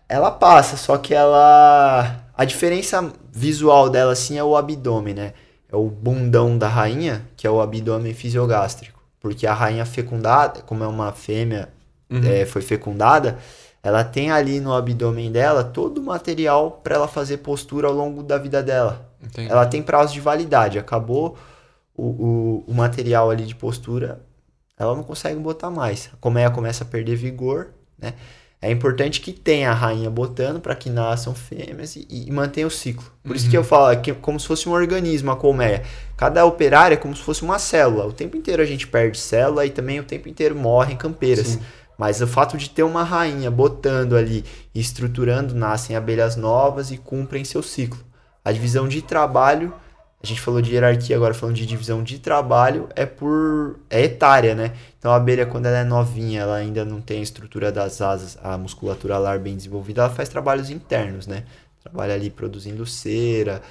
Ela 0.08 0.30
passa, 0.30 0.76
só 0.76 0.96
que 0.98 1.14
ela. 1.14 2.24
A 2.36 2.44
diferença 2.44 3.12
visual 3.32 3.90
dela, 3.90 4.12
assim, 4.12 4.38
é 4.38 4.44
o 4.44 4.56
abdômen, 4.56 5.14
né? 5.14 5.32
É 5.70 5.76
o 5.76 5.88
bundão 5.88 6.56
da 6.56 6.68
rainha, 6.68 7.26
que 7.36 7.46
é 7.46 7.50
o 7.50 7.60
abdômen 7.60 8.14
fisiogástrico. 8.14 8.98
Porque 9.20 9.46
a 9.46 9.52
rainha 9.52 9.84
fecundada, 9.84 10.62
como 10.62 10.84
é 10.84 10.86
uma 10.86 11.12
fêmea, 11.12 11.68
Uhum. 12.10 12.22
é, 12.24 12.46
foi 12.46 12.62
fecundada, 12.62 13.36
ela 13.82 14.02
tem 14.02 14.30
ali 14.30 14.60
no 14.60 14.72
abdômen 14.74 15.30
dela 15.30 15.62
todo 15.62 15.98
o 15.98 16.02
material 16.02 16.80
para 16.82 16.94
ela 16.94 17.06
fazer 17.06 17.36
postura 17.38 17.86
ao 17.86 17.92
longo 17.92 18.22
da 18.22 18.38
vida 18.38 18.62
dela. 18.62 19.06
Entendi. 19.22 19.50
Ela 19.50 19.66
tem 19.66 19.82
prazo 19.82 20.14
de 20.14 20.20
validade. 20.20 20.78
Acabou 20.78 21.36
o, 21.94 22.06
o, 22.06 22.64
o 22.66 22.72
material 22.74 23.28
ali 23.30 23.44
de 23.44 23.54
postura, 23.54 24.20
ela 24.78 24.94
não 24.94 25.02
consegue 25.02 25.38
botar 25.38 25.68
mais. 25.70 26.08
A 26.14 26.16
colmeia 26.16 26.50
começa 26.50 26.82
a 26.82 26.86
perder 26.86 27.14
vigor, 27.16 27.68
né? 27.98 28.14
É 28.60 28.70
importante 28.70 29.20
que 29.20 29.32
tenha 29.32 29.70
a 29.70 29.74
rainha 29.74 30.10
botando 30.10 30.60
para 30.60 30.74
que 30.74 30.90
nasçam 30.90 31.32
fêmeas 31.32 31.94
e, 31.94 32.06
e 32.10 32.30
mantenha 32.32 32.66
o 32.66 32.70
ciclo. 32.70 33.04
Por 33.22 33.36
isso 33.36 33.48
que 33.48 33.56
eu 33.56 33.62
falo 33.62 33.96
que 34.00 34.10
é 34.10 34.14
como 34.14 34.40
se 34.40 34.48
fosse 34.48 34.68
um 34.68 34.72
organismo 34.72 35.30
a 35.30 35.36
colmeia. 35.36 35.84
Cada 36.16 36.44
operária 36.44 36.94
é 36.94 36.96
como 36.96 37.14
se 37.14 37.22
fosse 37.22 37.42
uma 37.42 37.60
célula. 37.60 38.06
O 38.06 38.12
tempo 38.12 38.36
inteiro 38.36 38.60
a 38.60 38.66
gente 38.66 38.88
perde 38.88 39.16
célula 39.16 39.64
e 39.64 39.70
também 39.70 40.00
o 40.00 40.04
tempo 40.04 40.28
inteiro 40.28 40.56
morrem 40.56 40.96
campeiras. 40.96 41.46
Sim. 41.46 41.60
Mas 41.96 42.20
o 42.20 42.26
fato 42.26 42.56
de 42.56 42.68
ter 42.68 42.82
uma 42.82 43.04
rainha 43.04 43.50
botando 43.50 44.16
ali 44.16 44.44
e 44.74 44.80
estruturando, 44.80 45.54
nascem 45.54 45.94
abelhas 45.94 46.34
novas 46.34 46.90
e 46.90 46.96
cumprem 46.96 47.44
seu 47.44 47.62
ciclo. 47.62 48.00
A 48.44 48.50
divisão 48.50 48.88
de 48.88 49.02
trabalho, 49.02 49.72
a 50.22 50.26
gente 50.26 50.40
falou 50.40 50.60
de 50.60 50.72
hierarquia, 50.72 51.14
agora 51.14 51.32
falando 51.32 51.54
de 51.54 51.64
divisão 51.64 52.02
de 52.02 52.18
trabalho, 52.18 52.88
é 52.96 53.06
por. 53.06 53.78
é 53.88 54.02
etária, 54.02 54.54
né? 54.54 54.72
Então 54.98 55.12
a 55.12 55.16
abelha, 55.16 55.46
quando 55.46 55.66
ela 55.66 55.78
é 55.78 55.84
novinha, 55.84 56.40
ela 56.40 56.56
ainda 56.56 56.84
não 56.84 57.00
tem 57.00 57.20
a 57.20 57.22
estrutura 57.22 57.70
das 57.70 58.00
asas, 58.00 58.36
a 58.42 58.58
musculatura 58.58 59.14
alar 59.14 59.38
bem 59.38 59.56
desenvolvida, 59.56 60.02
ela 60.02 60.10
faz 60.10 60.28
trabalhos 60.28 60.70
internos, 60.70 61.28
né? 61.28 61.44
Trabalha 61.80 62.14
ali 62.14 62.30
produzindo 62.30 62.84
cera, 62.84 63.62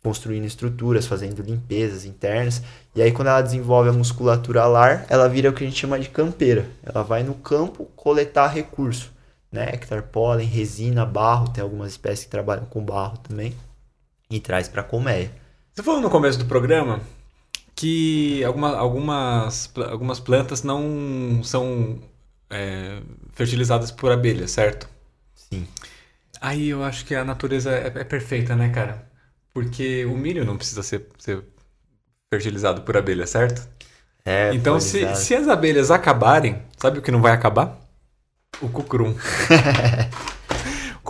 construindo 0.00 0.44
estruturas, 0.44 1.06
fazendo 1.06 1.42
limpezas 1.42 2.04
internas. 2.04 2.62
E 2.94 3.02
aí, 3.02 3.10
quando 3.10 3.28
ela 3.28 3.42
desenvolve 3.42 3.90
a 3.90 3.92
musculatura 3.92 4.62
alar, 4.62 5.04
ela 5.08 5.28
vira 5.28 5.50
o 5.50 5.52
que 5.52 5.64
a 5.64 5.66
gente 5.66 5.78
chama 5.78 5.98
de 5.98 6.08
campeira. 6.08 6.66
Ela 6.84 7.02
vai 7.02 7.24
no 7.24 7.34
campo 7.34 7.86
coletar 7.96 8.46
recurso, 8.46 9.12
néctar, 9.50 10.04
pólen, 10.04 10.46
resina, 10.46 11.04
barro. 11.04 11.48
Tem 11.48 11.62
algumas 11.62 11.90
espécies 11.90 12.24
que 12.26 12.30
trabalham 12.30 12.64
com 12.66 12.80
barro 12.80 13.18
também. 13.18 13.54
E 14.30 14.38
traz 14.38 14.68
para 14.68 14.84
colmeia. 14.84 15.39
Você 15.74 15.82
falou 15.82 16.00
no 16.00 16.10
começo 16.10 16.38
do 16.38 16.44
programa 16.44 17.00
que 17.74 18.44
alguma, 18.44 18.76
algumas, 18.76 19.72
algumas 19.90 20.20
plantas 20.20 20.62
não 20.62 21.40
são 21.42 21.98
é, 22.50 23.00
fertilizadas 23.32 23.90
por 23.90 24.12
abelhas, 24.12 24.50
certo? 24.50 24.88
Sim. 25.34 25.66
Aí 26.40 26.68
eu 26.68 26.82
acho 26.82 27.04
que 27.06 27.14
a 27.14 27.24
natureza 27.24 27.70
é, 27.70 27.86
é 27.86 28.04
perfeita, 28.04 28.56
né, 28.56 28.68
cara? 28.68 29.08
Porque 29.54 30.04
o 30.04 30.16
milho 30.16 30.44
não 30.44 30.56
precisa 30.56 30.82
ser, 30.82 31.06
ser 31.18 31.42
fertilizado 32.32 32.82
por 32.82 32.96
abelha, 32.96 33.26
certo? 33.26 33.66
É, 34.24 34.54
então, 34.54 34.78
se, 34.78 34.98
polinizado. 34.98 35.18
se 35.18 35.34
as 35.34 35.48
abelhas 35.48 35.90
acabarem, 35.90 36.62
sabe 36.76 36.98
o 36.98 37.02
que 37.02 37.10
não 37.10 37.22
vai 37.22 37.32
acabar? 37.32 37.78
O 38.60 38.68
cucrum. 38.68 39.14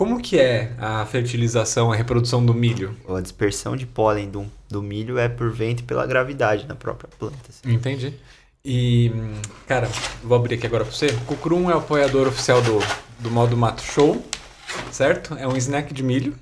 Como 0.01 0.19
que 0.19 0.39
é 0.39 0.73
a 0.79 1.05
fertilização, 1.05 1.91
a 1.91 1.95
reprodução 1.95 2.43
do 2.43 2.55
milho? 2.55 2.97
A 3.07 3.21
dispersão 3.21 3.75
de 3.77 3.85
pólen 3.85 4.31
do, 4.31 4.47
do 4.67 4.81
milho 4.81 5.19
é 5.19 5.29
por 5.29 5.51
vento 5.51 5.81
e 5.81 5.83
pela 5.83 6.07
gravidade 6.07 6.65
na 6.67 6.73
própria 6.73 7.07
planta. 7.19 7.37
assim. 7.47 7.71
Entendi. 7.71 8.11
E, 8.65 9.11
cara, 9.67 9.87
vou 10.23 10.35
abrir 10.35 10.55
aqui 10.55 10.65
agora 10.65 10.83
pra 10.83 10.91
você. 10.91 11.05
O 11.05 11.21
Cucrum 11.25 11.69
é 11.69 11.75
o 11.75 11.77
apoiador 11.77 12.27
oficial 12.27 12.63
do, 12.63 12.79
do 13.19 13.29
Modo 13.29 13.55
Mato 13.55 13.83
Show, 13.83 14.25
certo? 14.91 15.35
É 15.35 15.47
um 15.47 15.55
snack 15.55 15.93
de 15.93 16.01
milho, 16.01 16.35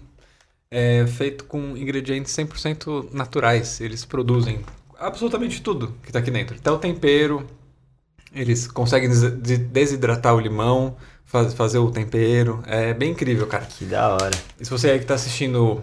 é 0.72 1.06
feito 1.06 1.44
com 1.44 1.76
ingredientes 1.76 2.32
100% 2.34 3.10
naturais. 3.12 3.82
Eles 3.82 4.06
produzem 4.06 4.62
absolutamente 4.98 5.62
tudo 5.62 5.94
que 6.02 6.14
tá 6.14 6.20
aqui 6.20 6.32
dentro. 6.32 6.56
Até 6.56 6.72
o 6.72 6.78
tempero, 6.78 7.46
eles 8.34 8.68
conseguem 8.68 9.10
des- 9.10 9.42
de- 9.42 9.58
desidratar 9.58 10.34
o 10.34 10.40
limão, 10.40 10.96
faz- 11.30 11.54
fazer 11.54 11.78
o 11.78 11.92
tempero. 11.92 12.62
É 12.68 12.94
bem 12.94 13.12
incrível, 13.12 13.48
cara. 13.48 13.66
Que 13.66 13.86
da 13.86 14.10
hora. 14.14 14.32
E 14.60 14.66
se 14.66 14.72
você 14.72 14.90
aí 14.92 14.98
que 14.98 15.06
está 15.06 15.14
assistindo 15.14 15.82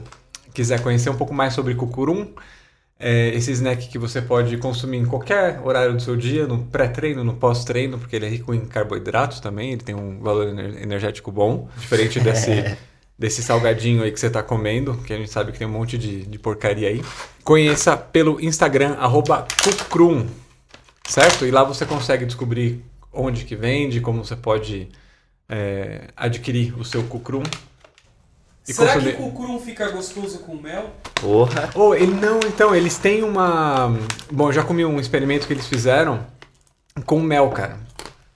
quiser 0.52 0.80
conhecer 0.82 1.10
um 1.10 1.14
pouco 1.16 1.32
mais 1.34 1.52
sobre 1.54 1.74
cucurum, 1.74 2.28
é 2.98 3.28
esse 3.34 3.50
snack 3.52 3.88
que 3.88 3.98
você 3.98 4.22
pode 4.22 4.56
consumir 4.56 4.96
em 4.96 5.04
qualquer 5.04 5.60
horário 5.62 5.94
do 5.94 6.00
seu 6.02 6.16
dia, 6.16 6.46
no 6.46 6.64
pré-treino, 6.64 7.22
no 7.22 7.34
pós-treino, 7.34 7.98
porque 7.98 8.16
ele 8.16 8.24
é 8.24 8.28
rico 8.30 8.54
em 8.54 8.60
carboidratos 8.64 9.38
também, 9.38 9.72
ele 9.72 9.82
tem 9.82 9.94
um 9.94 10.18
valor 10.20 10.48
ener- 10.48 10.82
energético 10.82 11.30
bom, 11.30 11.68
diferente 11.78 12.18
desse, 12.18 12.74
desse 13.18 13.42
salgadinho 13.42 14.02
aí 14.02 14.10
que 14.10 14.18
você 14.18 14.28
está 14.28 14.42
comendo, 14.42 14.94
que 15.06 15.12
a 15.12 15.16
gente 15.18 15.30
sabe 15.30 15.52
que 15.52 15.58
tem 15.58 15.66
um 15.66 15.70
monte 15.70 15.98
de, 15.98 16.24
de 16.24 16.38
porcaria 16.38 16.88
aí. 16.88 17.02
Conheça 17.44 17.94
pelo 17.94 18.40
Instagram, 18.40 18.94
arroba 18.98 19.46
cucrum, 19.62 20.26
certo? 21.06 21.44
E 21.44 21.50
lá 21.50 21.62
você 21.64 21.84
consegue 21.84 22.24
descobrir 22.24 22.82
onde 23.12 23.44
que 23.44 23.54
vende, 23.54 24.00
como 24.00 24.24
você 24.24 24.36
pode 24.36 24.88
é, 25.48 26.08
adquirir 26.16 26.78
o 26.78 26.84
seu 26.84 27.02
cucrum. 27.04 27.42
E 28.68 28.72
Será 28.72 28.94
consumir- 28.94 29.14
que 29.16 29.22
o 29.22 29.26
cucurum 29.26 29.60
fica 29.60 29.88
gostoso 29.90 30.40
com 30.40 30.56
mel? 30.56 30.90
Porra. 31.14 31.70
Oh, 31.74 31.94
ele 31.94 32.14
não, 32.14 32.40
então, 32.40 32.74
eles 32.74 32.98
têm 32.98 33.22
uma. 33.22 33.96
Bom, 34.30 34.48
eu 34.48 34.52
já 34.52 34.64
comi 34.64 34.84
um 34.84 34.98
experimento 34.98 35.46
que 35.46 35.52
eles 35.52 35.66
fizeram 35.68 36.26
com 37.04 37.20
mel, 37.20 37.48
cara. 37.50 37.78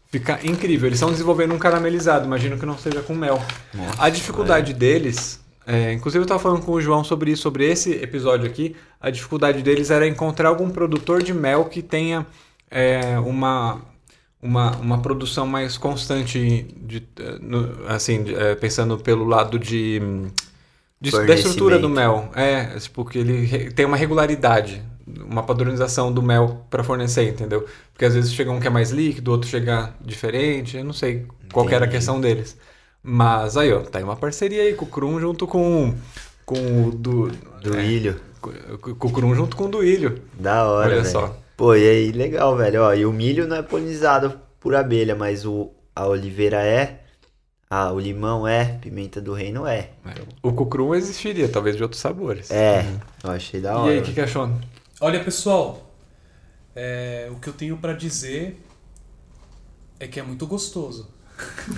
Fica 0.08 0.38
incrível. 0.44 0.86
Eles 0.88 0.98
estão 0.98 1.10
desenvolvendo 1.10 1.52
um 1.54 1.58
caramelizado, 1.58 2.26
imagino 2.26 2.56
que 2.58 2.66
não 2.66 2.78
seja 2.78 3.00
com 3.02 3.14
mel. 3.14 3.42
Nossa, 3.74 4.02
A 4.04 4.08
dificuldade 4.10 4.72
deles. 4.72 5.40
é, 5.66 5.92
inclusive 5.92 6.20
eu 6.20 6.24
estava 6.26 6.40
falando 6.40 6.62
com 6.64 6.72
o 6.72 6.80
João 6.80 7.02
sobre 7.04 7.32
isso, 7.32 7.42
sobre 7.42 7.68
esse 7.68 7.92
episódio 7.94 8.46
aqui. 8.46 8.76
A 9.00 9.10
dificuldade 9.10 9.62
deles 9.62 9.90
era 9.90 10.06
encontrar 10.06 10.48
algum 10.48 10.68
produtor 10.70 11.22
de 11.22 11.32
mel 11.34 11.64
que 11.66 11.80
tenha 11.82 12.26
é, 12.70 13.18
uma, 13.20 13.82
uma, 14.42 14.76
uma 14.76 15.02
produção 15.02 15.46
mais 15.46 15.76
constante, 15.78 16.62
de, 16.76 17.02
no- 17.40 17.86
assim, 17.88 18.24
eh, 18.28 18.54
pensando 18.54 18.98
pelo 18.98 19.24
lado 19.24 19.58
de, 19.58 20.00
de 21.00 21.10
da 21.26 21.34
estrutura 21.34 21.78
do 21.78 21.88
mel. 21.88 22.30
É, 22.34 22.78
tipo, 22.78 23.04
que 23.04 23.18
ele 23.18 23.70
tem 23.72 23.86
uma 23.86 23.96
regularidade, 23.96 24.82
uma 25.06 25.42
padronização 25.42 26.12
do 26.12 26.22
mel 26.22 26.64
para 26.70 26.84
fornecer, 26.84 27.28
entendeu? 27.28 27.66
Porque 27.92 28.04
às 28.04 28.14
vezes 28.14 28.32
chega 28.32 28.50
um 28.50 28.60
que 28.60 28.66
é 28.66 28.70
mais 28.70 28.90
líquido, 28.90 29.30
outro 29.30 29.48
chega 29.48 29.94
diferente, 30.00 30.76
eu 30.76 30.84
não 30.84 30.92
sei 30.92 31.26
qual 31.52 31.66
que 31.66 31.74
era 31.74 31.84
a 31.86 31.88
questão 31.88 32.20
deles. 32.20 32.56
Mas 33.02 33.56
aí, 33.56 33.72
ó, 33.72 33.80
tá 33.80 33.98
aí 33.98 34.04
uma 34.04 34.16
parceria 34.16 34.62
aí 34.62 34.74
com 34.74 34.84
o 34.84 34.88
Krum 34.88 35.18
junto 35.20 35.46
com, 35.46 35.94
com 36.44 36.86
o 36.88 36.90
do. 36.90 37.30
Do 37.62 37.78
é, 37.78 37.84
ilho. 37.86 38.20
Com, 38.40 38.50
o 39.06 39.12
Krum 39.12 39.34
junto 39.34 39.56
com 39.56 39.64
o 39.64 39.68
do 39.68 39.82
Ilho. 39.84 40.22
Da 40.32 40.64
hora, 40.66 40.88
Olha 40.88 41.02
velho. 41.02 41.10
só. 41.10 41.39
Pô, 41.60 41.74
e 41.74 41.86
aí, 41.86 42.10
legal, 42.10 42.56
velho. 42.56 42.80
Ó, 42.84 42.94
e 42.94 43.04
o 43.04 43.12
milho 43.12 43.46
não 43.46 43.56
é 43.56 43.62
polinizado 43.62 44.40
por 44.58 44.74
abelha, 44.74 45.14
mas 45.14 45.44
o, 45.44 45.70
a 45.94 46.06
oliveira 46.06 46.64
é, 46.64 47.02
a, 47.68 47.92
o 47.92 48.00
limão 48.00 48.48
é, 48.48 48.78
pimenta 48.80 49.20
do 49.20 49.34
reino 49.34 49.66
é. 49.66 49.90
O 50.42 50.54
Kukrum 50.54 50.94
existiria, 50.94 51.50
talvez 51.50 51.76
de 51.76 51.82
outros 51.82 52.00
sabores. 52.00 52.50
É, 52.50 52.86
eu 53.22 53.30
achei 53.30 53.60
da 53.60 53.72
E 53.72 53.74
hora. 53.74 53.92
aí, 53.92 53.98
o 53.98 54.02
que, 54.02 54.14
que 54.14 54.20
achou? 54.22 54.50
Olha, 55.02 55.22
pessoal, 55.22 55.92
é, 56.74 57.28
o 57.30 57.34
que 57.36 57.48
eu 57.50 57.52
tenho 57.52 57.76
pra 57.76 57.92
dizer 57.92 58.58
é 59.98 60.08
que 60.08 60.18
é 60.18 60.22
muito 60.22 60.46
gostoso. 60.46 61.10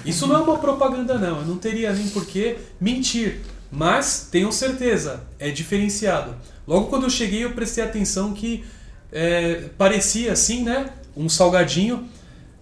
Isso 0.05 0.28
não 0.28 0.37
é 0.37 0.39
uma 0.43 0.59
propaganda, 0.59 1.18
não. 1.18 1.39
Eu 1.41 1.45
não 1.45 1.59
teria 1.59 1.93
nem 1.93 2.09
por 2.11 2.24
que 2.24 2.57
mentir. 2.80 3.41
Mas 3.68 4.28
tenho 4.30 4.53
certeza, 4.53 5.24
é 5.41 5.51
diferenciado. 5.51 6.37
Logo 6.68 6.87
quando 6.87 7.03
eu 7.03 7.11
cheguei, 7.11 7.43
eu 7.43 7.51
prestei 7.53 7.83
atenção 7.83 8.33
que 8.33 8.64
é, 9.12 9.68
parecia 9.78 10.32
assim, 10.32 10.64
né? 10.64 10.90
Um 11.16 11.28
salgadinho 11.28 12.08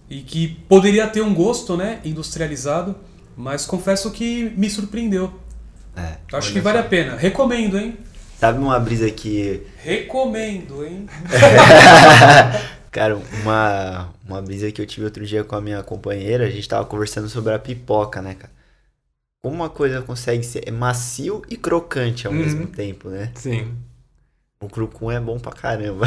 e 0.09 0.21
que 0.21 0.49
poderia 0.67 1.07
ter 1.07 1.21
um 1.21 1.33
gosto, 1.33 1.77
né? 1.77 1.99
Industrializado, 2.03 2.95
mas 3.35 3.65
confesso 3.65 4.11
que 4.11 4.51
me 4.57 4.69
surpreendeu. 4.69 5.33
É, 5.95 6.17
Acho 6.33 6.53
que 6.53 6.61
vale 6.61 6.77
a 6.77 6.83
pena. 6.83 7.15
Recomendo, 7.15 7.77
hein? 7.77 7.97
Sabe 8.39 8.59
uma 8.59 8.79
brisa 8.79 9.09
que. 9.11 9.61
Recomendo, 9.83 10.85
hein? 10.85 11.05
Cara, 12.91 13.17
uma, 13.41 14.09
uma 14.27 14.41
brisa 14.41 14.71
que 14.71 14.81
eu 14.81 14.85
tive 14.85 15.05
outro 15.05 15.25
dia 15.25 15.43
com 15.43 15.55
a 15.55 15.61
minha 15.61 15.81
companheira, 15.81 16.45
a 16.45 16.49
gente 16.49 16.67
tava 16.67 16.85
conversando 16.85 17.29
sobre 17.29 17.53
a 17.53 17.59
pipoca, 17.59 18.21
né, 18.21 18.35
cara? 18.35 18.51
Como 19.43 19.55
uma 19.55 19.69
coisa 19.69 20.01
consegue 20.01 20.43
ser 20.43 20.69
macio 20.71 21.41
e 21.49 21.55
crocante 21.57 22.27
ao 22.27 22.33
Uhum. 22.33 22.39
mesmo 22.39 22.67
tempo, 22.67 23.09
né? 23.09 23.31
Sim. 23.35 23.73
O 24.61 24.69
crucum 24.69 25.09
é 25.11 25.19
bom 25.19 25.39
pra 25.39 25.51
caramba. 25.51 26.05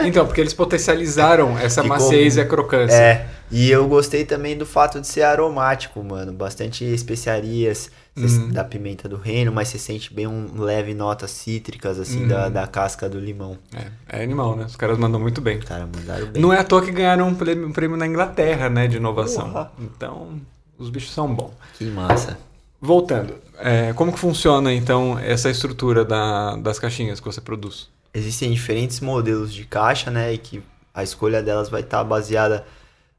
É. 0.00 0.06
Então, 0.08 0.24
porque 0.26 0.40
eles 0.40 0.54
potencializaram 0.54 1.56
essa 1.60 1.82
Ficou- 1.82 1.98
maciez 1.98 2.36
e 2.36 2.40
a 2.40 2.46
crocância. 2.46 2.94
É, 2.96 3.26
e 3.50 3.70
eu 3.70 3.86
gostei 3.86 4.24
também 4.24 4.56
do 4.56 4.64
fato 4.64 5.00
de 5.00 5.06
ser 5.06 5.22
aromático, 5.22 6.02
mano. 6.02 6.32
Bastante 6.32 6.82
especiarias 6.84 7.90
Uhum. 8.16 8.50
da 8.52 8.62
pimenta 8.62 9.08
do 9.08 9.16
reino, 9.16 9.50
mas 9.50 9.66
você 9.68 9.76
sente 9.76 10.14
bem 10.14 10.24
um 10.28 10.48
leve 10.62 10.94
notas 10.94 11.32
cítricas, 11.32 11.98
assim, 11.98 12.22
Uhum. 12.22 12.28
da, 12.28 12.48
da 12.48 12.64
casca 12.66 13.08
do 13.08 13.18
limão. 13.18 13.58
É, 13.74 14.20
é 14.20 14.22
animal, 14.22 14.54
né? 14.56 14.64
Os 14.66 14.76
caras 14.76 14.96
mandam 14.96 15.18
muito 15.18 15.40
bem. 15.40 15.58
Cara, 15.58 15.84
mandaram 15.84 16.26
bem. 16.28 16.40
Não 16.40 16.52
é 16.52 16.60
à 16.60 16.64
toa 16.64 16.80
que 16.80 16.92
ganharam 16.92 17.26
um 17.26 17.34
prêmio, 17.34 17.66
um 17.66 17.72
prêmio 17.72 17.96
na 17.96 18.06
Inglaterra, 18.06 18.70
né, 18.70 18.86
de 18.86 18.98
inovação. 18.98 19.50
Porra. 19.50 19.72
Então, 19.80 20.40
os 20.78 20.90
bichos 20.90 21.12
são 21.12 21.34
bons. 21.34 21.50
Que 21.76 21.86
massa. 21.86 22.38
Voltando, 22.84 23.36
é, 23.60 23.94
como 23.94 24.12
que 24.12 24.18
funciona, 24.18 24.70
então, 24.70 25.18
essa 25.18 25.48
estrutura 25.48 26.04
da- 26.04 26.54
das 26.56 26.78
caixinhas 26.78 27.18
que 27.18 27.24
você 27.24 27.40
produz? 27.40 27.88
Existem 28.12 28.52
diferentes 28.52 29.00
modelos 29.00 29.54
de 29.54 29.64
caixa, 29.64 30.10
né? 30.10 30.34
E 30.34 30.36
que 30.36 30.62
a 30.92 31.02
escolha 31.02 31.42
delas 31.42 31.70
vai 31.70 31.80
estar 31.80 32.04
baseada 32.04 32.66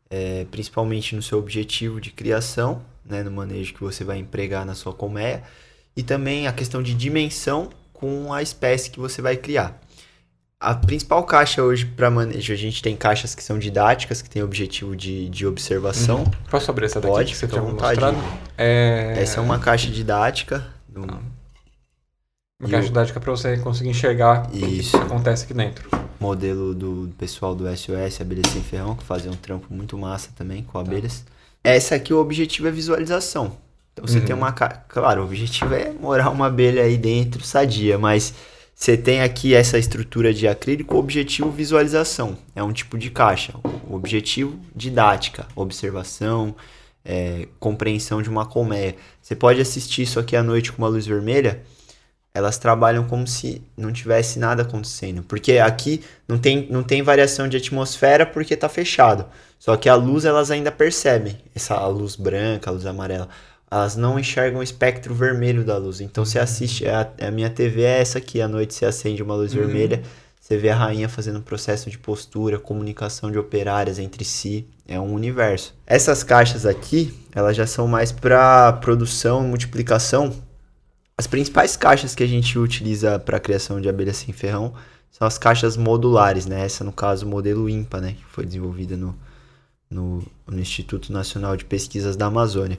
é, 0.07 0.45
principalmente 0.51 1.15
no 1.15 1.21
seu 1.23 1.39
objetivo 1.39 1.99
de 1.99 2.11
criação, 2.11 2.79
né? 3.03 3.23
No 3.23 3.31
manejo 3.31 3.73
que 3.73 3.81
você 3.81 4.03
vai 4.03 4.19
empregar 4.19 4.63
na 4.63 4.75
sua 4.75 4.93
colmeia. 4.93 5.41
E 5.97 6.03
também 6.03 6.45
a 6.45 6.53
questão 6.53 6.83
de 6.83 6.93
dimensão 6.93 7.69
com 7.91 8.31
a 8.31 8.43
espécie 8.43 8.91
que 8.91 8.99
você 8.99 9.19
vai 9.19 9.35
criar. 9.35 9.81
A 10.59 10.73
principal 10.73 11.23
caixa 11.23 11.61
hoje 11.61 11.85
para 11.85 12.09
manejo, 12.09 12.51
a 12.53 12.55
gente 12.55 12.81
tem 12.81 12.95
caixas 12.95 13.35
que 13.35 13.43
são 13.43 13.59
didáticas, 13.59 14.21
que 14.21 14.29
têm 14.29 14.41
objetivo 14.41 14.95
de, 14.95 15.29
de 15.29 15.45
observação. 15.45 16.23
Posso 16.49 16.71
abrir 16.71 16.85
essa 16.85 17.01
daqui 17.01 17.13
Pode, 17.13 17.31
que 17.33 17.37
você 17.37 17.47
tinha 17.47 17.61
vontade. 17.61 17.99
mostrado? 17.99 18.17
É... 18.57 19.13
Essa 19.17 19.39
é 19.39 19.43
uma 19.43 19.59
caixa 19.59 19.89
didática. 19.91 20.65
do- 20.87 21.01
Uma 21.01 22.69
caixa 22.69 22.87
didática 22.87 23.19
para 23.19 23.31
você 23.31 23.57
conseguir 23.57 23.89
enxergar 23.89 24.49
Isso. 24.53 24.95
o 24.95 24.99
que 25.01 25.05
acontece 25.05 25.43
aqui 25.43 25.53
dentro. 25.53 25.89
modelo 26.19 26.73
do 26.73 27.13
pessoal 27.19 27.53
do 27.53 27.65
SOS, 27.75 28.21
Abelhas 28.21 28.51
Sem 28.51 28.63
Ferrão, 28.63 28.95
que 28.95 29.03
fazia 29.03 29.29
um 29.29 29.35
trampo 29.35 29.67
muito 29.69 29.97
massa 29.97 30.29
também 30.35 30.63
com 30.63 30.79
abelhas. 30.79 31.25
Essa 31.63 31.95
aqui, 31.95 32.13
o 32.13 32.17
objetivo 32.19 32.69
é 32.69 32.71
visualização. 32.71 33.57
Então 33.93 34.07
você 34.07 34.19
Uhum. 34.19 34.25
tem 34.25 34.35
uma. 34.35 34.51
ca- 34.53 34.83
Claro, 34.87 35.21
o 35.21 35.25
objetivo 35.25 35.73
é 35.75 35.91
morar 35.91 36.29
uma 36.29 36.47
abelha 36.47 36.81
aí 36.83 36.97
dentro 36.97 37.43
sadia, 37.43 37.97
mas 37.97 38.33
você 38.75 38.97
tem 38.97 39.21
aqui 39.21 39.55
essa 39.55 39.77
estrutura 39.77 40.33
de 40.33 40.49
acrílico, 40.49 40.97
objetivo 40.97 41.49
visualização. 41.49 42.37
É 42.53 42.61
um 42.61 42.73
tipo 42.73 42.97
de 42.97 43.09
caixa. 43.09 43.53
O 43.87 43.95
objetivo 43.95 44.59
didática, 44.75 45.47
observação, 45.55 46.53
é, 47.03 47.47
compreensão 47.57 48.21
de 48.21 48.29
uma 48.29 48.45
colmeia. 48.45 48.97
Você 49.21 49.33
pode 49.33 49.61
assistir 49.61 50.01
isso 50.01 50.19
aqui 50.19 50.35
à 50.35 50.43
noite 50.43 50.73
com 50.73 50.79
uma 50.79 50.89
luz 50.89 51.07
vermelha. 51.07 51.63
Elas 52.33 52.57
trabalham 52.57 53.07
como 53.07 53.25
se 53.25 53.61
não 53.77 53.93
tivesse 53.93 54.37
nada 54.37 54.63
acontecendo. 54.63 55.23
Porque 55.23 55.53
aqui 55.53 56.03
não 56.27 56.37
tem, 56.37 56.67
não 56.69 56.83
tem 56.83 57.01
variação 57.01 57.47
de 57.47 57.55
atmosfera 57.55 58.25
porque 58.25 58.57
tá 58.57 58.67
fechado. 58.67 59.25
Só 59.57 59.77
que 59.77 59.87
a 59.87 59.95
luz 59.95 60.25
elas 60.25 60.51
ainda 60.51 60.69
percebem. 60.69 61.37
Essa 61.55 61.79
luz 61.87 62.17
branca, 62.17 62.69
a 62.69 62.73
luz 62.73 62.85
amarela. 62.85 63.29
Elas 63.75 63.95
não 63.95 64.17
enxergam 64.17 64.59
o 64.59 64.63
espectro 64.63 65.13
vermelho 65.13 65.63
da 65.65 65.77
luz. 65.77 65.99
Então 65.99 66.23
você 66.23 66.39
assiste. 66.39 66.87
A, 66.87 67.11
a 67.21 67.31
minha 67.31 67.49
TV 67.49 67.81
é 67.81 67.99
essa 67.99 68.19
aqui. 68.19 68.41
À 68.41 68.47
noite 68.47 68.73
você 68.73 68.85
acende 68.85 69.21
uma 69.21 69.35
luz 69.35 69.53
Uhum. 69.53 69.59
vermelha. 69.59 70.01
Você 70.39 70.57
vê 70.57 70.69
a 70.69 70.75
rainha 70.75 71.09
fazendo 71.09 71.41
processo 71.41 71.89
de 71.89 71.97
postura, 71.97 72.59
comunicação 72.59 73.31
de 73.31 73.37
operárias 73.37 73.97
entre 73.99 74.23
si. 74.23 74.67
É 74.87 74.99
um 74.99 75.11
universo. 75.13 75.75
Essas 75.87 76.23
caixas 76.23 76.65
aqui, 76.65 77.13
elas 77.33 77.57
já 77.57 77.65
são 77.65 77.87
mais 77.87 78.11
para 78.11 78.71
produção 78.73 79.43
e 79.43 79.47
multiplicação 79.47 80.33
as 81.17 81.27
principais 81.27 81.77
caixas 81.77 82.13
que 82.13 82.23
a 82.23 82.27
gente 82.27 82.59
utiliza 82.59 83.17
para 83.17 83.37
a 83.37 83.39
criação 83.39 83.79
de 83.79 83.87
abelhas 83.87 84.17
sem 84.17 84.33
ferrão 84.33 84.73
são 85.09 85.25
as 85.25 85.37
caixas 85.37 85.77
modulares, 85.77 86.45
né? 86.45 86.65
Essa, 86.65 86.83
no 86.83 86.91
caso, 86.91 87.25
o 87.25 87.29
modelo 87.29 87.69
IMPA, 87.69 88.01
né? 88.01 88.11
Que 88.17 88.25
foi 88.25 88.45
desenvolvida 88.45 88.97
no, 88.97 89.15
no, 89.89 90.21
no 90.45 90.59
Instituto 90.59 91.13
Nacional 91.13 91.55
de 91.55 91.63
Pesquisas 91.63 92.17
da 92.17 92.25
Amazônia. 92.25 92.77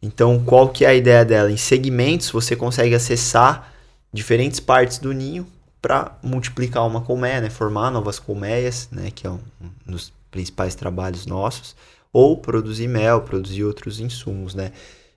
Então, 0.00 0.42
qual 0.44 0.68
que 0.68 0.84
é 0.84 0.88
a 0.88 0.94
ideia 0.94 1.24
dela? 1.24 1.50
Em 1.50 1.56
segmentos, 1.56 2.30
você 2.30 2.54
consegue 2.54 2.94
acessar 2.94 3.72
diferentes 4.12 4.60
partes 4.60 4.98
do 4.98 5.12
ninho 5.12 5.46
para 5.82 6.16
multiplicar 6.22 6.86
uma 6.86 7.00
colmeia, 7.00 7.40
né? 7.40 7.50
Formar 7.50 7.90
novas 7.90 8.18
colmeias, 8.18 8.88
né? 8.92 9.10
Que 9.10 9.26
é 9.26 9.30
um, 9.30 9.40
dos 9.84 10.12
principais 10.30 10.74
trabalhos 10.74 11.26
nossos. 11.26 11.74
Ou 12.12 12.36
produzir 12.36 12.88
mel, 12.88 13.22
produzir 13.22 13.64
outros 13.64 14.00
insumos, 14.00 14.54
né? 14.54 14.72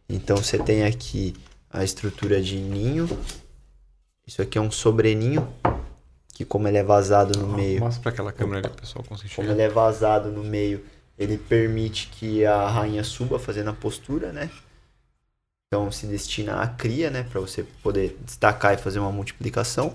Então, 0.09 0.37
você 0.37 0.57
tem 0.57 0.83
aqui 0.83 1.35
a 1.69 1.83
estrutura 1.83 2.41
de 2.41 2.57
ninho. 2.57 3.07
Isso 4.27 4.41
aqui 4.41 4.57
é 4.57 4.61
um 4.61 4.71
sobreninho, 4.71 5.47
que 6.33 6.43
como 6.43 6.67
ele 6.67 6.77
é 6.77 6.83
vazado 6.83 7.37
no 7.37 7.47
meio, 7.47 7.79
Mostra 7.79 8.01
para 8.01 8.11
aquela 8.11 8.31
câmera 8.31 8.67
ali, 8.67 8.77
pessoal 8.77 9.03
conseguir 9.07 9.35
como 9.35 9.49
ele 9.49 9.61
é 9.61 9.69
vazado 9.69 10.29
no 10.31 10.43
meio, 10.43 10.83
ele 11.17 11.37
permite 11.37 12.07
que 12.07 12.45
a 12.45 12.67
rainha 12.67 13.03
suba 13.03 13.37
fazendo 13.37 13.69
a 13.69 13.73
postura, 13.73 14.31
né? 14.31 14.49
Então 15.73 15.89
se 15.89 16.05
destina 16.05 16.55
à 16.61 16.67
cria, 16.67 17.09
né, 17.09 17.23
para 17.31 17.39
você 17.39 17.63
poder 17.81 18.17
destacar 18.25 18.73
e 18.73 18.77
fazer 18.77 18.99
uma 18.99 19.09
multiplicação. 19.09 19.93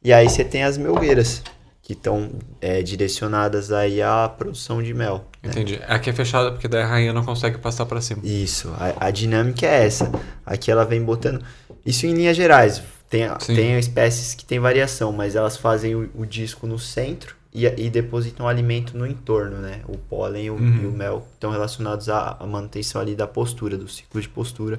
E 0.00 0.12
aí 0.12 0.30
você 0.30 0.44
tem 0.44 0.62
as 0.62 0.78
melgueiras, 0.78 1.42
que 1.82 1.94
estão 1.94 2.30
é, 2.60 2.80
direcionadas 2.80 3.72
aí 3.72 4.00
à 4.00 4.28
produção 4.28 4.80
de 4.80 4.94
mel. 4.94 5.24
né? 5.42 5.50
Entendi. 5.50 5.80
Aqui 5.88 6.10
é 6.10 6.12
fechada 6.12 6.52
porque 6.52 6.68
daí 6.68 6.82
a 6.82 6.86
rainha 6.86 7.12
não 7.12 7.24
consegue 7.24 7.58
passar 7.58 7.86
para 7.86 8.00
cima. 8.00 8.20
Isso, 8.24 8.72
a, 8.78 9.06
a 9.06 9.10
dinâmica 9.10 9.66
é 9.66 9.84
essa. 9.84 10.12
Aqui 10.44 10.70
ela 10.70 10.84
vem 10.84 11.02
botando. 11.02 11.44
Isso 11.84 12.06
em 12.06 12.12
linhas 12.14 12.36
gerais. 12.36 12.80
Tem, 13.10 13.28
Sim. 13.40 13.56
tem 13.56 13.76
espécies 13.80 14.32
que 14.32 14.44
tem 14.44 14.60
variação, 14.60 15.10
mas 15.12 15.34
elas 15.34 15.56
fazem 15.56 15.96
o, 15.96 16.08
o 16.14 16.24
disco 16.24 16.68
no 16.68 16.78
centro 16.78 17.34
e, 17.52 17.66
e 17.66 17.90
depositam 17.90 18.46
o 18.46 18.48
alimento 18.48 18.96
no 18.96 19.04
entorno, 19.04 19.56
né? 19.56 19.80
O 19.88 19.98
pólen 19.98 20.44
e 20.44 20.50
o, 20.50 20.54
Uhum. 20.54 20.82
e 20.84 20.86
o 20.86 20.92
mel 20.92 21.26
estão 21.34 21.50
relacionados 21.50 22.08
à, 22.08 22.36
à 22.38 22.46
manutenção 22.46 23.00
ali 23.00 23.16
da 23.16 23.26
postura, 23.26 23.76
do 23.76 23.88
ciclo 23.88 24.20
de 24.20 24.28
postura 24.28 24.78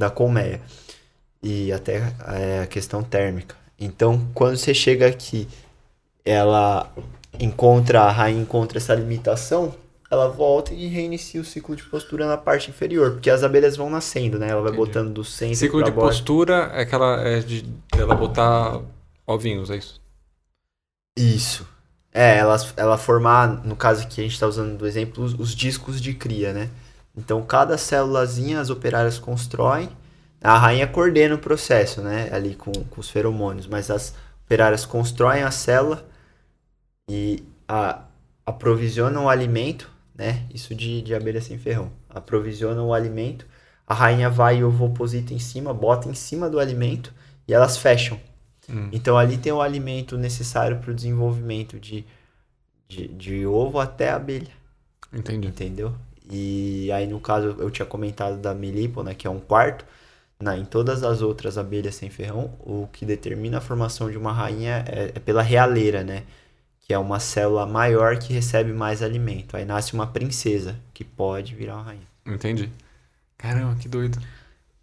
da 0.00 0.10
colmeia. 0.10 0.60
E 1.42 1.72
até 1.72 2.12
é, 2.28 2.60
a 2.62 2.66
questão 2.66 3.02
térmica. 3.02 3.54
Então, 3.78 4.26
quando 4.34 4.56
você 4.56 4.74
chega 4.74 5.06
aqui, 5.06 5.46
ela 6.24 6.92
encontra, 7.38 8.02
a 8.02 8.10
rainha 8.10 8.42
encontra 8.42 8.78
essa 8.78 8.94
limitação, 8.94 9.74
ela 10.10 10.28
volta 10.28 10.74
e 10.74 10.88
reinicia 10.88 11.40
o 11.40 11.44
ciclo 11.44 11.76
de 11.76 11.84
postura 11.84 12.26
na 12.26 12.36
parte 12.36 12.68
inferior, 12.68 13.12
porque 13.12 13.30
as 13.30 13.44
abelhas 13.44 13.76
vão 13.76 13.88
nascendo, 13.88 14.38
né? 14.38 14.48
Ela 14.48 14.60
vai 14.60 14.72
Entendi. 14.72 14.86
botando 14.86 15.12
do 15.14 15.24
centro 15.24 15.56
Ciclo 15.56 15.82
de 15.84 15.90
borda. 15.90 16.08
postura 16.08 16.70
é 16.74 16.82
aquela 16.82 17.20
é 17.20 17.38
de 17.40 17.64
ela 17.96 18.14
botar 18.14 18.80
ovinhos, 19.26 19.70
é 19.70 19.76
isso? 19.76 20.00
Isso. 21.16 21.66
É, 22.12 22.38
ela, 22.38 22.56
ela 22.76 22.98
formar, 22.98 23.64
no 23.64 23.76
caso 23.76 24.06
que 24.08 24.20
a 24.20 24.24
gente 24.24 24.34
está 24.34 24.46
usando 24.46 24.76
do 24.76 24.86
exemplo, 24.86 25.22
os, 25.22 25.32
os 25.34 25.54
discos 25.54 26.00
de 26.00 26.12
cria, 26.12 26.52
né? 26.52 26.68
Então, 27.16 27.42
cada 27.42 27.76
célulazinha 27.76 28.60
as 28.60 28.70
operárias 28.70 29.18
constroem, 29.18 29.88
a 30.40 30.56
rainha 30.56 30.86
coordena 30.86 31.34
o 31.34 31.38
processo, 31.38 32.00
né? 32.00 32.28
Ali 32.32 32.54
com, 32.54 32.72
com 32.72 33.00
os 33.00 33.10
feromônios, 33.10 33.66
mas 33.66 33.90
as 33.90 34.14
operárias 34.46 34.86
constroem 34.86 35.42
a 35.42 35.50
célula 35.50 36.08
e 37.08 37.42
a, 37.68 38.04
aprovisionam 38.46 39.24
o 39.24 39.28
alimento, 39.28 39.90
né? 40.14 40.46
Isso 40.52 40.74
de, 40.74 41.02
de 41.02 41.14
abelha 41.14 41.40
sem 41.40 41.58
ferrão. 41.58 41.92
Aprovisionam 42.08 42.88
o 42.88 42.94
alimento, 42.94 43.46
a 43.86 43.94
rainha 43.94 44.30
vai 44.30 44.58
e 44.58 44.64
ovoposita 44.64 45.34
em 45.34 45.38
cima, 45.38 45.74
bota 45.74 46.08
em 46.08 46.14
cima 46.14 46.48
do 46.48 46.58
alimento 46.58 47.12
e 47.46 47.52
elas 47.52 47.76
fecham. 47.76 48.18
Hum. 48.68 48.88
Então 48.92 49.18
ali 49.18 49.36
tem 49.36 49.52
o 49.52 49.60
alimento 49.60 50.16
necessário 50.16 50.78
para 50.78 50.90
o 50.90 50.94
desenvolvimento 50.94 51.78
de, 51.78 52.04
de, 52.88 53.08
de 53.08 53.46
ovo 53.46 53.78
até 53.78 54.10
a 54.10 54.16
abelha, 54.16 54.52
Entendi. 55.12 55.48
entendeu? 55.48 55.94
E 56.30 56.90
aí 56.92 57.06
no 57.06 57.20
caso 57.20 57.56
eu 57.58 57.70
tinha 57.70 57.86
comentado 57.86 58.38
da 58.38 58.54
milípona, 58.54 59.10
né, 59.10 59.14
que 59.14 59.26
é 59.26 59.30
um 59.30 59.40
quarto. 59.40 59.84
Na, 60.40 60.56
em 60.56 60.64
todas 60.64 61.02
as 61.04 61.20
outras 61.22 61.58
abelhas 61.58 61.96
sem 61.96 62.08
ferrão, 62.10 62.52
o 62.60 62.88
que 62.92 63.04
determina 63.04 63.58
a 63.58 63.60
formação 63.60 64.10
de 64.10 64.16
uma 64.16 64.32
rainha 64.32 64.84
é, 64.88 65.12
é 65.14 65.20
pela 65.20 65.42
realeira, 65.42 66.02
né? 66.02 66.24
Que 66.80 66.94
é 66.94 66.98
uma 66.98 67.20
célula 67.20 67.66
maior 67.66 68.18
que 68.18 68.32
recebe 68.32 68.72
mais 68.72 69.02
alimento. 69.02 69.56
Aí 69.56 69.64
nasce 69.66 69.92
uma 69.94 70.06
princesa, 70.06 70.76
que 70.94 71.04
pode 71.04 71.54
virar 71.54 71.76
uma 71.76 71.82
rainha. 71.84 72.08
Entendi. 72.26 72.70
Caramba, 73.38 73.76
que 73.76 73.88
doido. 73.88 74.18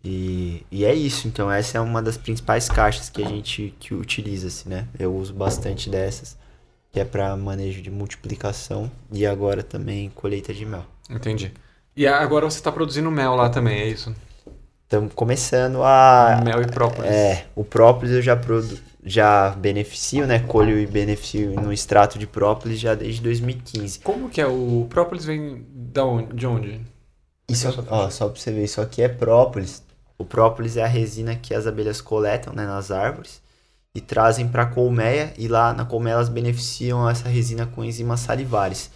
E, 0.03 0.65
e 0.71 0.85
é 0.85 0.93
isso, 0.93 1.27
então 1.27 1.51
essa 1.51 1.77
é 1.77 1.81
uma 1.81 2.01
das 2.01 2.17
principais 2.17 2.69
caixas 2.69 3.09
que 3.09 3.21
a 3.23 3.27
gente 3.27 3.75
que 3.79 3.93
utiliza-se, 3.93 4.69
né? 4.69 4.87
Eu 4.99 5.15
uso 5.15 5.33
bastante 5.33 5.89
dessas. 5.89 6.37
que 6.91 6.99
é 6.99 7.05
para 7.05 7.35
manejo 7.37 7.81
de 7.81 7.91
multiplicação 7.91 8.91
e 9.11 9.25
agora 9.25 9.63
também 9.63 10.09
colheita 10.09 10.53
de 10.53 10.65
mel. 10.65 10.85
Entendi. 11.09 11.53
E 11.95 12.05
agora 12.05 12.49
você 12.49 12.57
está 12.57 12.71
produzindo 12.71 13.09
mel 13.09 13.35
lá 13.35 13.49
também, 13.49 13.79
é 13.79 13.87
isso? 13.87 14.15
Estamos 14.83 15.13
começando 15.13 15.83
a. 15.83 16.41
Mel 16.43 16.61
e 16.61 16.67
própolis. 16.67 17.11
É, 17.11 17.45
o 17.55 17.63
própolis 17.63 18.13
eu 18.13 18.21
já, 18.21 18.37
produ... 18.37 18.77
já 19.03 19.49
beneficio, 19.49 20.25
né? 20.25 20.39
Colho 20.39 20.79
e 20.79 20.87
beneficio 20.87 21.59
no 21.59 21.73
extrato 21.73 22.17
de 22.17 22.25
própolis 22.25 22.79
já 22.79 22.95
desde 22.95 23.21
2015. 23.21 23.99
Como 23.99 24.29
que 24.29 24.39
é? 24.39 24.47
O 24.47 24.87
própolis 24.89 25.25
vem 25.25 25.65
da 25.73 26.05
onde? 26.05 26.33
de 26.33 26.47
onde? 26.47 26.81
Isso, 27.49 27.67
ó, 27.89 28.09
só 28.09 28.29
pra 28.29 28.39
você 28.39 28.51
ver, 28.51 28.63
isso 28.63 28.79
aqui 28.79 29.01
é 29.01 29.09
própolis. 29.09 29.83
O 30.17 30.25
própolis 30.25 30.77
é 30.77 30.83
a 30.83 30.87
resina 30.87 31.35
que 31.35 31.53
as 31.53 31.67
abelhas 31.67 31.99
coletam 32.01 32.53
né, 32.53 32.65
nas 32.65 32.89
árvores 32.91 33.41
e 33.93 34.01
trazem 34.01 34.47
para 34.47 34.63
a 34.63 34.65
colmeia 34.67 35.33
e 35.37 35.47
lá 35.47 35.73
na 35.73 35.83
colmeia 35.83 36.13
elas 36.13 36.29
beneficiam 36.29 37.09
essa 37.09 37.27
resina 37.27 37.65
com 37.65 37.83
enzimas 37.83 38.19
salivares. 38.19 38.89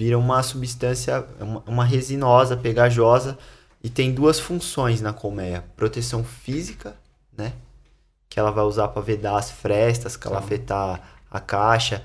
Vira 0.00 0.18
uma 0.18 0.42
substância, 0.42 1.26
uma, 1.38 1.62
uma 1.66 1.84
resinosa, 1.84 2.56
pegajosa 2.56 3.36
e 3.84 3.90
tem 3.90 4.14
duas 4.14 4.40
funções 4.40 5.02
na 5.02 5.12
colmeia: 5.12 5.62
proteção 5.76 6.24
física, 6.24 6.96
né? 7.36 7.52
Que 8.26 8.40
ela 8.40 8.50
vai 8.50 8.64
usar 8.64 8.88
para 8.88 9.02
vedar 9.02 9.36
as 9.36 9.50
frestas, 9.50 10.16
calafetar 10.16 11.02
a 11.30 11.38
caixa 11.38 12.02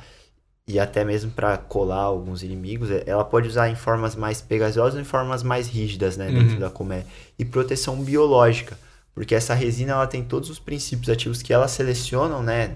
e 0.67 0.77
até 0.77 1.05
mesmo 1.05 1.31
para 1.31 1.57
colar 1.57 2.01
alguns 2.01 2.43
inimigos. 2.43 2.89
Ela 3.05 3.23
pode 3.23 3.47
usar 3.47 3.69
em 3.69 3.75
formas 3.75 4.13
mais 4.13 4.41
pegajosas 4.41 4.95
ou 4.95 4.99
em 4.99 5.05
formas 5.05 5.41
mais 5.41 5.69
rígidas, 5.69 6.17
né? 6.17 6.29
Dentro 6.29 6.55
uhum. 6.55 6.59
da 6.59 6.69
colmeia. 6.69 7.07
E 7.39 7.45
proteção 7.45 8.03
biológica, 8.03 8.77
porque 9.13 9.33
essa 9.33 9.53
resina 9.53 9.93
ela 9.93 10.05
tem 10.05 10.21
todos 10.21 10.49
os 10.49 10.59
princípios 10.59 11.09
ativos 11.09 11.41
que 11.41 11.53
elas 11.53 11.71
selecionam, 11.71 12.43
né? 12.43 12.75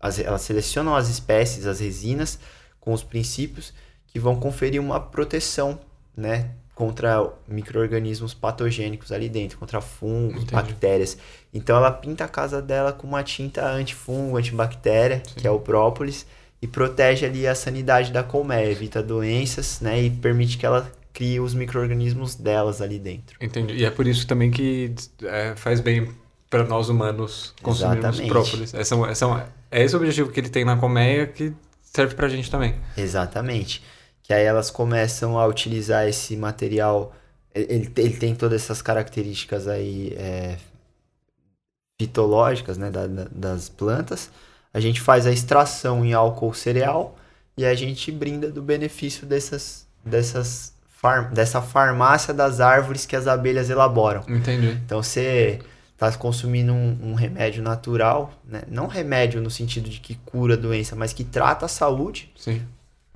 As, 0.00 0.20
elas 0.20 0.42
selecionam 0.42 0.94
as 0.94 1.08
espécies, 1.08 1.66
as 1.66 1.80
resinas, 1.80 2.38
com 2.78 2.92
os 2.92 3.02
princípios 3.02 3.74
que 4.12 4.18
vão 4.18 4.36
conferir 4.36 4.80
uma 4.80 5.00
proteção, 5.00 5.78
né? 6.16 6.50
contra 6.80 7.30
micro-organismos 7.46 8.32
patogênicos 8.32 9.12
ali 9.12 9.28
dentro, 9.28 9.58
contra 9.58 9.82
fungos, 9.82 10.44
Entendi. 10.44 10.54
bactérias. 10.54 11.18
Então 11.52 11.76
ela 11.76 11.90
pinta 11.90 12.24
a 12.24 12.28
casa 12.28 12.62
dela 12.62 12.90
com 12.90 13.06
uma 13.06 13.22
tinta 13.22 13.70
antifungo, 13.70 14.38
antibactéria, 14.38 15.22
Sim. 15.26 15.34
que 15.36 15.46
é 15.46 15.50
o 15.50 15.60
própolis, 15.60 16.24
e 16.62 16.66
protege 16.66 17.26
ali 17.26 17.46
a 17.46 17.54
sanidade 17.54 18.10
da 18.10 18.22
colmeia, 18.22 18.70
evita 18.70 19.02
doenças, 19.02 19.78
né, 19.82 20.00
e 20.00 20.08
permite 20.08 20.56
que 20.56 20.64
ela 20.64 20.90
crie 21.12 21.38
os 21.38 21.52
micro-organismos 21.52 22.34
delas 22.34 22.80
ali 22.80 22.98
dentro. 22.98 23.36
Entendi. 23.42 23.74
E 23.74 23.84
é 23.84 23.90
por 23.90 24.06
isso 24.06 24.26
também 24.26 24.50
que 24.50 24.94
é, 25.22 25.54
faz 25.56 25.80
bem 25.80 26.08
para 26.48 26.64
nós 26.64 26.88
humanos 26.88 27.54
consumirmos 27.60 28.06
Exatamente. 28.06 28.30
própolis. 28.30 28.72
Essa, 28.72 28.94
essa, 29.06 29.52
é 29.70 29.84
esse 29.84 29.94
o 29.94 29.98
objetivo 29.98 30.32
que 30.32 30.40
ele 30.40 30.48
tem 30.48 30.64
na 30.64 30.78
colmeia 30.78 31.26
que 31.26 31.52
serve 31.82 32.14
para 32.14 32.24
a 32.24 32.30
gente 32.30 32.50
também. 32.50 32.74
Exatamente 32.96 33.82
que 34.30 34.34
aí 34.34 34.44
elas 34.44 34.70
começam 34.70 35.36
a 35.36 35.44
utilizar 35.44 36.06
esse 36.06 36.36
material. 36.36 37.12
Ele, 37.52 37.92
ele 37.96 38.16
tem 38.16 38.32
todas 38.32 38.62
essas 38.62 38.80
características 38.80 39.66
aí 39.66 40.14
é, 40.16 40.56
fitológicas 42.00 42.78
né, 42.78 42.92
da, 42.92 43.08
da, 43.08 43.26
das 43.28 43.68
plantas. 43.68 44.30
A 44.72 44.78
gente 44.78 45.00
faz 45.00 45.26
a 45.26 45.32
extração 45.32 46.04
em 46.04 46.12
álcool 46.12 46.54
cereal 46.54 47.18
e 47.56 47.64
a 47.64 47.74
gente 47.74 48.12
brinda 48.12 48.52
do 48.52 48.62
benefício 48.62 49.26
dessas, 49.26 49.84
dessas 50.04 50.74
far, 50.88 51.32
dessa 51.32 51.60
farmácia 51.60 52.32
das 52.32 52.60
árvores 52.60 53.04
que 53.04 53.16
as 53.16 53.26
abelhas 53.26 53.68
elaboram. 53.68 54.22
Entendi. 54.28 54.78
Então 54.86 55.02
você 55.02 55.58
está 55.92 56.12
consumindo 56.12 56.72
um, 56.72 56.96
um, 57.02 57.14
remédio 57.14 57.64
natural, 57.64 58.32
né? 58.44 58.62
não 58.68 58.86
remédio 58.86 59.42
no 59.42 59.50
sentido 59.50 59.90
de 59.90 59.98
que 59.98 60.14
cura 60.14 60.54
a 60.54 60.56
doença, 60.56 60.94
mas 60.94 61.12
que 61.12 61.24
trata 61.24 61.66
a 61.66 61.68
saúde. 61.68 62.32
Sim 62.36 62.62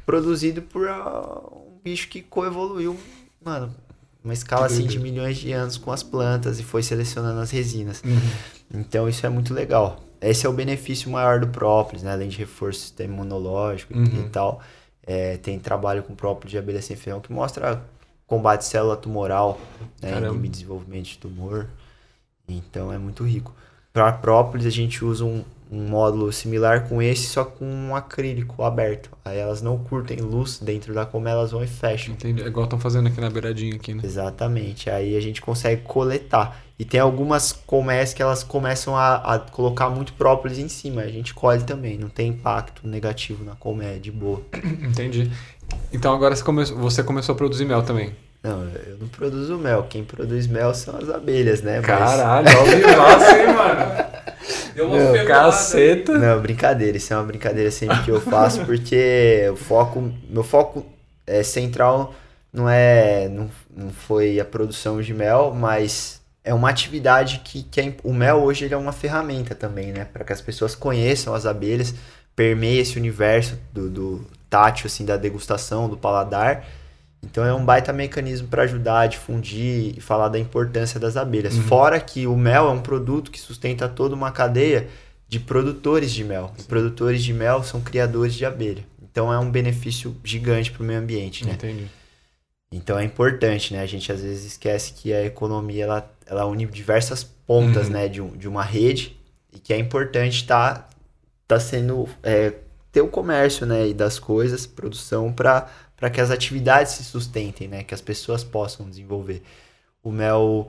produzido 0.05 0.63
por 0.63 0.89
uh, 0.89 1.57
um 1.57 1.79
bicho 1.83 2.09
que 2.09 2.23
coevoluiu, 2.23 2.99
mano, 3.45 3.75
uma 4.23 4.33
escala 4.33 4.67
assim 4.67 4.87
de 4.87 4.99
milhões 4.99 5.37
de 5.37 5.53
anos 5.53 5.77
com 5.77 5.93
as 5.93 6.03
plantas 6.03 6.59
e 6.59 6.63
foi 6.63 6.83
selecionando 6.83 7.41
as 7.41 7.51
resinas. 7.51 8.03
Uhum. 8.03 8.81
Então 8.81 9.09
isso 9.09 9.27
é 9.27 9.29
muito 9.29 9.53
legal. 9.53 10.03
Esse 10.21 10.47
é 10.47 10.49
o 10.49 10.53
benefício 10.53 11.11
maior 11.11 11.39
do 11.39 11.49
própolis, 11.49 12.03
né? 12.03 12.13
Além 12.13 12.29
de 12.29 12.39
reforço 12.39 12.81
do 12.81 12.83
sistema 12.83 13.13
imunológico 13.13 13.93
uhum. 13.93 14.05
e 14.05 14.29
tal. 14.31 14.63
É, 15.07 15.37
tem 15.37 15.59
trabalho 15.59 16.03
com 16.03 16.15
própolis 16.15 16.51
de 16.51 16.57
abelha 16.57 16.81
sem 16.81 16.97
ferrão 16.97 17.21
que 17.21 17.31
mostra 17.31 17.85
combate 18.27 18.65
célula 18.65 18.97
tumoral, 18.97 19.61
né? 20.01 20.19
Desenvolvimento 20.49 21.05
de 21.05 21.19
tumor. 21.19 21.69
Então 22.49 22.91
é 22.91 22.97
muito 22.97 23.23
rico. 23.23 23.55
Para 23.93 24.11
própolis 24.13 24.65
a 24.67 24.71
gente 24.71 25.05
usa 25.05 25.25
um, 25.25 25.45
um 25.71 25.89
módulo 25.89 26.33
similar 26.33 26.89
com 26.89 27.01
esse, 27.03 27.27
só 27.27 27.45
com 27.45 27.65
um 27.65 27.97
acrílico 27.97 28.63
aberto. 28.63 29.11
Aí 29.25 29.39
elas 29.39 29.63
não 29.63 29.79
curtem 29.79 30.19
luz 30.19 30.59
dentro 30.59 30.95
da 30.95 31.05
como 31.05 31.29
elas 31.29 31.51
vão 31.51 31.65
e 31.65 31.67
fecham. 31.67 32.15
Entendi. 32.15 32.43
É 32.43 32.47
igual 32.47 32.65
estão 32.65 32.79
fazendo 32.79 33.09
aqui 33.09 33.21
na 33.21 33.31
beiradinha 33.31 33.75
aqui, 33.77 33.95
né? 33.95 34.03
Exatamente. 34.05 34.91
Aí 34.91 35.17
a 35.17 35.21
gente 35.21 35.41
consegue 35.41 35.83
coletar. 35.83 36.63
E 36.79 36.85
tem 36.85 36.99
algumas 36.99 37.53
colmeias 37.53 38.13
que 38.13 38.21
elas 38.21 38.43
começam 38.43 38.97
a, 38.97 39.35
a, 39.35 39.39
colocar 39.39 39.89
muito 39.89 40.13
própolis 40.15 40.59
em 40.59 40.69
cima. 40.69 41.03
A 41.03 41.09
gente 41.09 41.33
colhe 41.33 41.63
também. 41.63 41.97
Não 41.97 42.09
tem 42.09 42.29
impacto 42.29 42.87
negativo 42.87 43.45
na 43.45 43.55
colmeia, 43.55 43.99
de 43.99 44.11
boa. 44.11 44.43
Entendi. 44.83 45.31
Então 45.93 46.13
agora 46.13 46.35
você, 46.35 46.75
você 46.75 47.03
começou 47.03 47.33
a 47.33 47.37
produzir 47.37 47.65
mel 47.65 47.83
também. 47.83 48.13
Não, 48.45 48.63
eu 48.87 48.99
não 49.01 49.09
produzo 49.09 49.57
mel. 49.57 49.87
Quem 49.89 50.05
produz 50.05 50.47
mel 50.47 50.75
são 50.75 50.99
as 50.99 51.09
abelhas, 51.09 51.63
né? 51.63 51.81
Caralho, 51.81 52.47
Mas... 52.53 52.97
nossa, 52.97 53.39
hein, 53.39 53.47
mano? 53.55 54.15
Deu 54.75 54.87
uma 54.87 54.99
Meu, 54.99 55.27
caceta. 55.27 56.19
Não, 56.19 56.43
brincadeira. 56.43 56.99
Isso 56.99 57.15
é 57.15 57.17
uma 57.17 57.25
brincadeira 57.25 57.71
sempre 57.71 58.03
que 58.03 58.11
eu 58.11 58.21
faço, 58.21 58.63
porque 58.67 59.49
o 59.51 59.57
foco, 59.57 60.13
meu 60.29 60.45
foco 60.45 60.85
é 61.27 61.43
central 61.43 62.15
não 62.53 62.69
é, 62.69 63.29
não, 63.29 63.51
não 63.75 63.91
foi 63.91 64.39
a 64.39 64.45
produção 64.45 65.01
de 65.01 65.13
mel, 65.13 65.53
mas 65.53 66.21
é 66.45 66.55
uma 66.55 66.71
atividade 66.71 67.41
que, 67.43 67.65
que 67.65 67.81
é, 67.81 67.95
o 68.05 68.13
mel 68.13 68.43
hoje 68.43 68.67
ele 68.67 68.75
é 68.75 68.77
uma 68.77 68.93
ferramenta 68.93 69.55
também, 69.57 69.91
né? 69.91 70.05
Para 70.05 70.23
que 70.23 70.33
as 70.33 70.41
pessoas 70.41 70.75
conheçam 70.75 71.35
as 71.35 71.47
abelhas, 71.47 71.95
permeie 72.37 72.79
esse 72.79 72.97
universo 72.97 73.59
do, 73.73 73.91
do 73.91 74.27
tátil, 74.49 74.87
assim, 74.87 75.05
da 75.05 75.17
degustação, 75.17 75.89
do 75.89 75.97
paladar 75.97 76.65
então 77.25 77.45
é 77.45 77.55
um 77.55 77.65
baita 77.65 77.93
mecanismo 77.93 78.49
para 78.49 78.63
ajudar 78.63 79.01
a 79.01 79.07
difundir 79.07 79.97
e 79.97 80.01
falar 80.01 80.29
da 80.29 80.39
importância 80.39 81.01
das 81.01 81.17
abelhas. 81.17 81.55
Uhum. 81.57 81.63
Fora 81.63 81.99
que 81.99 82.27
o 82.27 82.37
mel 82.37 82.69
é 82.69 82.71
um 82.71 82.81
produto 82.81 83.31
que 83.31 83.41
sustenta 83.41 83.89
toda 83.89 84.15
uma 84.15 84.31
cadeia 84.31 84.89
de 85.29 85.41
produtores 85.41 86.13
de 86.13 86.23
mel. 86.23 86.53
E 86.59 86.63
produtores 86.63 87.25
de 87.25 87.33
mel 87.33 87.63
são 87.63 87.81
criadores 87.81 88.35
de 88.35 88.45
abelha. 88.45 88.85
Então 89.03 89.33
é 89.33 89.39
um 89.39 89.51
benefício 89.51 90.15
gigante 90.23 90.71
para 90.71 90.83
o 90.83 90.87
meio 90.87 91.01
ambiente, 91.01 91.45
né? 91.45 91.53
Entendi. 91.55 91.87
Então 92.71 92.99
é 92.99 93.05
importante, 93.05 93.73
né? 93.73 93.81
A 93.81 93.87
gente 93.87 94.11
às 94.11 94.21
vezes 94.21 94.45
esquece 94.45 94.93
que 94.93 95.13
a 95.13 95.25
economia 95.25 95.85
ela, 95.85 96.13
ela 96.27 96.47
une 96.47 96.67
diversas 96.67 97.23
pontas, 97.23 97.87
uhum. 97.87 97.93
né? 97.93 98.09
De, 98.09 98.21
um, 98.21 98.37
de 98.37 98.49
uma 98.49 98.63
rede 98.63 99.17
e 99.53 99.59
que 99.59 99.73
é 99.73 99.79
importante 99.79 100.37
estar 100.37 100.75
tá, 100.75 100.89
tá 101.47 101.61
sendo 101.61 102.09
é, 102.23 102.53
ter 102.91 103.01
o 103.01 103.09
comércio, 103.09 103.67
né? 103.67 103.89
E 103.89 103.95
das 103.95 104.19
coisas, 104.19 104.67
produção 104.67 105.33
para 105.33 105.69
para 106.05 106.11
que 106.11 106.21
as 106.21 106.31
atividades 106.31 106.93
se 106.93 107.03
sustentem, 107.03 107.67
né? 107.67 107.83
Que 107.83 107.95
as 107.95 108.01
pessoas 108.03 108.45
possam 108.45 108.87
desenvolver. 108.87 109.43
O 110.03 110.13
mel, 110.13 110.69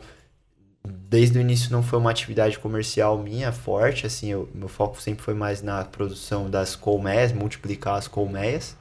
desde 0.82 1.38
o 1.38 1.42
início, 1.42 1.70
não 1.74 1.84
foi 1.84 2.00
uma 2.00 2.10
atividade 2.10 2.58
comercial 2.58 3.18
minha 3.18 3.52
forte, 3.52 4.08
assim, 4.08 4.32
eu, 4.32 4.48
meu 4.56 4.70
foco 4.70 5.02
sempre 5.02 5.26
foi 5.26 5.34
mais 5.34 5.62
na 5.62 5.84
produção 5.84 6.50
das 6.50 6.74
colmeias, 6.74 7.34
multiplicar 7.34 7.96
as 7.96 8.08
colmeias. 8.08 8.78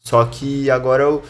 Só 0.00 0.24
que 0.24 0.70
agora 0.70 1.02
eu, 1.02 1.22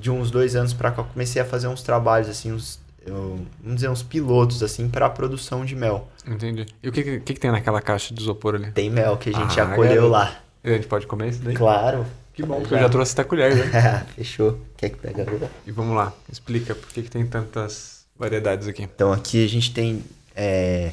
de 0.00 0.10
uns 0.10 0.30
dois 0.30 0.56
anos 0.56 0.72
para 0.72 0.90
cá, 0.92 1.02
comecei 1.02 1.42
a 1.42 1.44
fazer 1.44 1.68
uns 1.68 1.82
trabalhos, 1.82 2.30
assim, 2.30 2.52
uns, 2.52 2.80
eu, 3.04 3.38
vamos 3.60 3.74
dizer, 3.74 3.90
uns 3.90 4.02
pilotos, 4.02 4.62
assim, 4.62 4.88
para 4.88 5.04
a 5.04 5.10
produção 5.10 5.62
de 5.62 5.76
mel. 5.76 6.08
Entendi. 6.26 6.64
E 6.82 6.88
o 6.88 6.92
que, 6.92 7.02
que, 7.02 7.20
que, 7.20 7.38
tem 7.38 7.52
naquela 7.52 7.82
caixa 7.82 8.14
de 8.14 8.22
isopor 8.22 8.54
ali? 8.54 8.72
Tem 8.72 8.88
mel 8.88 9.18
que 9.18 9.28
a 9.28 9.34
gente 9.34 9.60
ah, 9.60 9.64
acolheu 9.64 10.08
lá. 10.08 10.40
A 10.64 10.70
gente 10.70 10.86
pode 10.86 11.06
comer 11.06 11.28
isso 11.28 11.42
daí? 11.42 11.54
Claro. 11.54 12.06
Que 12.32 12.42
bom, 12.42 12.60
porque 12.60 12.74
eu 12.74 12.78
já 12.78 12.88
trouxe 12.88 13.12
até 13.12 13.24
colher, 13.24 13.54
né? 13.54 14.06
Fechou. 14.14 14.60
Quer 14.76 14.90
que 14.90 14.96
pegue 14.98 15.20
a 15.20 15.24
agora? 15.24 15.50
E 15.66 15.70
vamos 15.70 15.96
lá, 15.96 16.12
explica 16.30 16.74
por 16.74 16.88
que, 16.88 17.02
que 17.02 17.10
tem 17.10 17.26
tantas 17.26 18.06
variedades 18.16 18.68
aqui. 18.68 18.82
Então 18.82 19.12
aqui 19.12 19.44
a 19.44 19.48
gente 19.48 19.72
tem 19.72 20.04
é, 20.34 20.92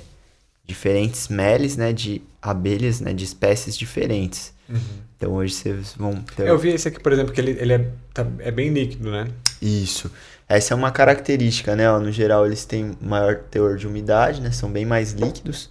diferentes 0.66 1.28
meles, 1.28 1.78
né, 1.78 1.94
de 1.94 2.22
abelhas, 2.42 3.00
né, 3.00 3.14
de 3.14 3.24
espécies 3.24 3.78
diferentes. 3.78 4.54
Uhum. 4.70 4.80
Então 5.16 5.34
hoje 5.34 5.54
vocês 5.54 5.94
vão 5.98 6.16
ter... 6.36 6.48
Eu 6.48 6.58
vi 6.58 6.70
esse 6.70 6.88
aqui, 6.88 7.00
por 7.00 7.12
exemplo, 7.12 7.34
que 7.34 7.40
ele, 7.40 7.52
ele 7.60 7.74
é, 7.74 7.90
tá, 8.14 8.26
é 8.40 8.52
bem 8.52 8.70
líquido, 8.70 9.12
né? 9.12 9.28
Isso. 9.62 10.12
Essa 10.48 10.74
é 10.74 10.76
uma 10.76 10.92
característica, 10.92 11.76
né? 11.76 11.90
Ó, 11.90 12.00
no 12.00 12.12
geral 12.12 12.46
eles 12.46 12.66
têm 12.66 12.92
maior 13.02 13.38
teor 13.50 13.78
de 13.78 13.88
umidade, 13.88 14.42
né? 14.42 14.52
São 14.52 14.70
bem 14.70 14.86
mais 14.86 15.12
líquidos. 15.12 15.70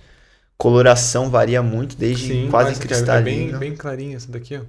Coloração 0.58 1.30
varia 1.30 1.62
muito, 1.62 1.96
desde 1.96 2.28
Sim, 2.28 2.48
quase 2.50 2.80
cristalino. 2.80 3.48
É 3.48 3.50
bem, 3.50 3.58
bem 3.58 3.76
clarinha 3.76 4.16
essa 4.16 4.30
daqui, 4.30 4.56
ó. 4.56 4.60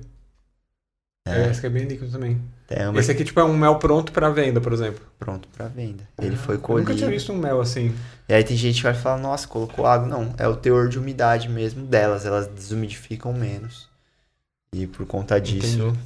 É. 1.27 1.47
é, 1.47 1.49
esse 1.49 1.59
aqui 1.59 1.67
é 1.67 1.69
bem 1.69 1.85
líquido 1.85 2.11
também. 2.11 2.41
Tem 2.67 2.79
Esse 2.97 3.11
aqui, 3.11 3.23
tipo, 3.23 3.39
é 3.39 3.43
um 3.45 3.57
mel 3.57 3.77
pronto 3.77 4.11
para 4.11 4.29
venda, 4.29 4.59
por 4.59 4.73
exemplo. 4.73 5.05
Pronto 5.17 5.47
para 5.47 5.67
venda. 5.67 6.03
Ele 6.21 6.35
ah, 6.35 6.37
foi 6.37 6.57
colhido. 6.57 6.89
Eu 6.89 6.95
nunca 6.95 6.97
tinha 6.97 7.09
visto 7.09 7.31
um 7.31 7.37
mel 7.37 7.61
assim. 7.61 7.95
E 8.27 8.33
aí 8.33 8.43
tem 8.43 8.57
gente 8.57 8.77
que 8.77 8.83
vai 8.83 8.93
falar, 8.93 9.17
nossa, 9.17 9.47
colocou 9.47 9.85
água. 9.85 10.05
Não, 10.05 10.33
é 10.37 10.45
o 10.47 10.55
teor 10.55 10.89
de 10.89 10.99
umidade 10.99 11.47
mesmo 11.47 11.85
delas. 11.85 12.25
Elas 12.25 12.47
desumidificam 12.47 13.31
menos. 13.31 13.87
E 14.73 14.85
por 14.85 15.05
conta 15.05 15.39
disso, 15.39 15.77
Entendi. 15.77 15.99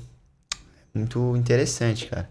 é 0.93 0.99
muito 0.99 1.35
interessante, 1.35 2.05
cara. 2.05 2.29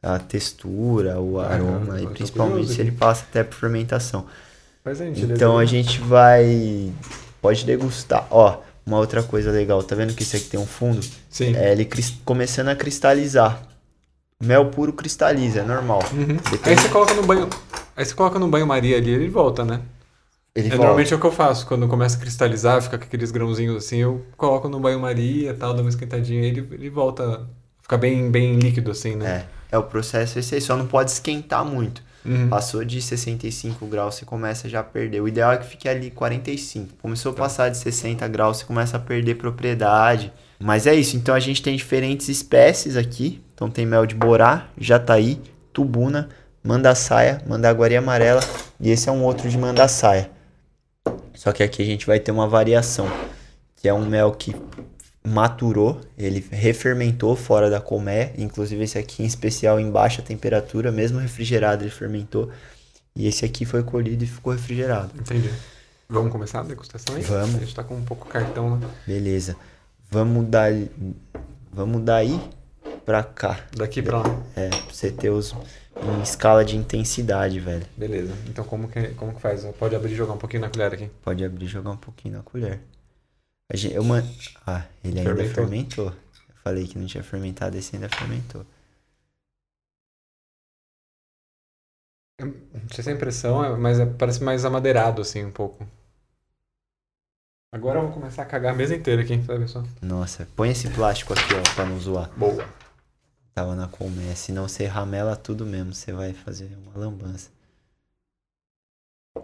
A 0.00 0.20
textura, 0.20 1.20
o 1.20 1.40
Ah, 1.40 1.48
aroma, 1.48 1.98
eu 1.98 2.10
e 2.10 2.14
principalmente 2.14 2.52
curioso 2.52 2.74
se 2.74 2.80
ele 2.80 2.92
passa 2.92 3.24
até 3.28 3.42
por 3.42 3.56
fermentação. 3.56 4.26
Faz 4.84 5.00
a 5.00 5.06
gentileza 5.06 5.34
Então 5.34 5.58
a 5.58 5.64
gente 5.64 6.00
vai. 6.00 6.92
Pode 7.42 7.64
degustar. 7.64 8.26
Ó, 8.30 8.60
uma 8.86 8.98
outra 8.98 9.22
coisa 9.22 9.50
legal, 9.50 9.82
tá 9.82 9.94
vendo 9.94 10.14
que 10.14 10.22
esse 10.22 10.36
aqui 10.36 10.46
tem 10.46 10.60
um 10.60 10.66
fundo? 10.66 11.00
Sim. 11.30 11.54
É 11.56 11.72
ele 11.72 11.88
começando 12.24 12.68
a 12.68 12.76
cristalizar. 12.76 13.62
Mel 14.42 14.66
puro 14.66 14.92
cristaliza, 14.92 15.60
é 15.60 15.64
normal. 15.64 16.02
Uhum. 16.12 16.36
Você 16.44 16.58
tem- 16.58 16.72
Aí 16.74 16.78
você 16.78 16.88
coloca 16.88 17.14
no 17.14 17.22
banho. 17.22 17.48
Aí 17.96 18.04
você 18.04 18.14
coloca 18.14 18.38
no 18.38 18.48
banho-maria 18.48 18.96
ali 18.96 19.10
ele 19.10 19.28
volta, 19.28 19.64
né? 19.64 19.80
Ele 20.54 20.66
É, 20.66 20.70
volta. 20.70 20.76
normalmente 20.82 21.12
é 21.12 21.16
o 21.16 21.20
que 21.20 21.26
eu 21.26 21.32
faço. 21.32 21.66
Quando 21.66 21.88
começa 21.88 22.16
a 22.16 22.20
cristalizar, 22.20 22.82
fica 22.82 22.98
com 22.98 23.04
aqueles 23.04 23.30
grãozinhos 23.30 23.76
assim, 23.84 23.98
eu 23.98 24.24
coloco 24.36 24.68
no 24.68 24.78
banho-maria 24.80 25.50
e 25.50 25.54
tal, 25.54 25.72
dou 25.72 25.82
uma 25.82 25.88
esquentadinha 25.88 26.42
e 26.42 26.46
ele, 26.46 26.68
ele 26.72 26.90
volta. 26.90 27.48
Fica 27.80 27.96
bem, 27.96 28.30
bem 28.30 28.56
líquido 28.58 28.90
assim, 28.90 29.14
né? 29.16 29.46
É, 29.70 29.76
é 29.76 29.78
o 29.78 29.82
processo 29.82 30.38
esse 30.38 30.54
aí, 30.54 30.60
só 30.60 30.76
não 30.76 30.86
pode 30.86 31.10
esquentar 31.10 31.64
muito. 31.64 32.02
Uhum. 32.24 32.48
Passou 32.48 32.84
de 32.84 33.02
65 33.02 33.86
graus, 33.86 34.14
você 34.14 34.24
começa 34.24 34.68
já 34.68 34.80
a 34.80 34.84
perder. 34.84 35.20
O 35.20 35.28
ideal 35.28 35.52
é 35.52 35.58
que 35.58 35.66
fique 35.66 35.88
ali 35.88 36.10
45. 36.10 36.94
Começou 37.00 37.32
a 37.32 37.34
passar 37.34 37.68
de 37.68 37.76
60 37.76 38.26
graus, 38.28 38.58
você 38.58 38.64
começa 38.64 38.96
a 38.96 39.00
perder 39.00 39.34
propriedade. 39.34 40.32
Mas 40.58 40.86
é 40.86 40.94
isso, 40.94 41.16
então 41.16 41.34
a 41.34 41.40
gente 41.40 41.62
tem 41.62 41.76
diferentes 41.76 42.28
espécies 42.28 42.96
aqui. 42.96 43.42
Então 43.54 43.70
tem 43.70 43.84
mel 43.84 44.06
de 44.06 44.14
borá, 44.14 44.68
jataí, 44.78 45.40
tubuna, 45.72 46.28
mandaçaia, 46.62 47.42
mandaguari 47.46 47.96
amarela 47.96 48.40
e 48.80 48.90
esse 48.90 49.08
é 49.08 49.12
um 49.12 49.22
outro 49.22 49.48
de 49.48 49.58
mandaçaia. 49.58 50.30
Só 51.34 51.52
que 51.52 51.62
aqui 51.62 51.82
a 51.82 51.84
gente 51.84 52.06
vai 52.06 52.18
ter 52.18 52.32
uma 52.32 52.48
variação, 52.48 53.06
que 53.76 53.88
é 53.88 53.92
um 53.92 54.06
mel 54.06 54.32
que 54.32 54.54
maturou, 55.26 56.00
ele 56.18 56.44
refermentou 56.50 57.34
fora 57.34 57.70
da 57.70 57.80
colmeia, 57.80 58.32
inclusive 58.36 58.84
esse 58.84 58.98
aqui 58.98 59.22
em 59.22 59.26
especial 59.26 59.80
em 59.80 59.90
baixa 59.90 60.20
temperatura, 60.20 60.92
mesmo 60.92 61.18
refrigerado 61.18 61.82
ele 61.82 61.90
fermentou, 61.90 62.50
e 63.16 63.26
esse 63.26 63.44
aqui 63.44 63.64
foi 63.64 63.82
colhido 63.82 64.22
e 64.22 64.26
ficou 64.26 64.52
refrigerado. 64.52 65.10
Entendi. 65.18 65.50
Vamos 66.08 66.30
começar 66.30 66.60
a 66.60 66.62
degustação 66.64 67.16
aí? 67.16 67.22
Vamos. 67.22 67.56
A 67.56 67.58
gente 67.60 67.74
tá 67.74 67.82
com 67.82 67.96
um 67.96 68.04
pouco 68.04 68.28
cartão, 68.28 68.76
né? 68.76 68.86
Beleza. 69.06 69.56
Vamos 70.10 70.46
dar 70.46 70.70
vamos 71.72 72.02
daí 72.02 72.38
pra 73.06 73.22
cá. 73.22 73.60
Daqui 73.74 74.02
pra 74.02 74.18
lá. 74.18 74.42
É, 74.54 74.68
pra 74.68 74.78
você 74.92 75.10
ter 75.10 75.30
os 75.30 75.54
em 75.96 76.22
escala 76.22 76.64
de 76.64 76.76
intensidade, 76.76 77.58
velho. 77.60 77.86
Beleza. 77.96 78.32
Então 78.48 78.64
como 78.64 78.88
que, 78.88 79.08
como 79.10 79.32
que 79.32 79.40
faz? 79.40 79.64
Pode 79.78 79.94
abrir 79.94 80.12
e 80.12 80.16
jogar 80.16 80.34
um 80.34 80.38
pouquinho 80.38 80.62
na 80.62 80.68
colher 80.68 80.92
aqui. 80.92 81.10
Pode 81.22 81.44
abrir 81.44 81.64
e 81.64 81.68
jogar 81.68 81.90
um 81.90 81.96
pouquinho 81.96 82.34
na 82.34 82.42
colher. 82.42 82.80
A 83.72 83.76
gente, 83.76 83.94
eu 83.94 84.04
man... 84.04 84.22
Ah, 84.66 84.86
ele 85.02 85.18
ainda 85.20 85.34
Fermentou. 85.34 85.54
fermentou. 85.54 86.06
Eu 86.48 86.54
falei 86.62 86.86
que 86.86 86.98
não 86.98 87.06
tinha 87.06 87.22
fermentado, 87.24 87.76
esse 87.76 87.94
ainda 87.96 88.08
fermentou. 88.08 88.64
Não 92.40 92.88
sei 92.92 93.04
se 93.04 93.10
é 93.10 93.12
a 93.12 93.16
impressão, 93.16 93.64
é- 93.64 93.76
mas 93.76 93.98
é- 94.00 94.06
parece 94.06 94.42
mais 94.42 94.64
amadeirado 94.64 95.22
assim 95.22 95.44
um 95.44 95.52
pouco. 95.52 95.86
Agora 97.72 97.98
eu 97.98 98.04
vou 98.04 98.12
começar 98.12 98.42
a 98.42 98.46
cagar 98.46 98.72
a 98.72 98.76
mesa 98.76 98.94
inteira 98.94 99.22
aqui, 99.22 99.36
ver 99.36 99.68
só. 99.68 99.82
Nossa, 100.00 100.46
põe 100.54 100.70
esse 100.70 100.88
plástico 100.90 101.32
aqui, 101.32 101.54
ó, 101.54 101.74
pra 101.74 101.84
não 101.86 101.98
zoar. 101.98 102.30
Boa. 102.38 102.64
Tava 103.52 103.74
na 103.74 103.88
colmeia, 103.88 104.34
senão 104.36 104.68
você 104.68 104.84
ramela 104.86 105.36
tudo 105.36 105.64
mesmo, 105.64 105.92
você 105.92 106.12
vai 106.12 106.32
fazer 106.32 106.76
uma 106.76 106.96
lambança. 106.96 107.50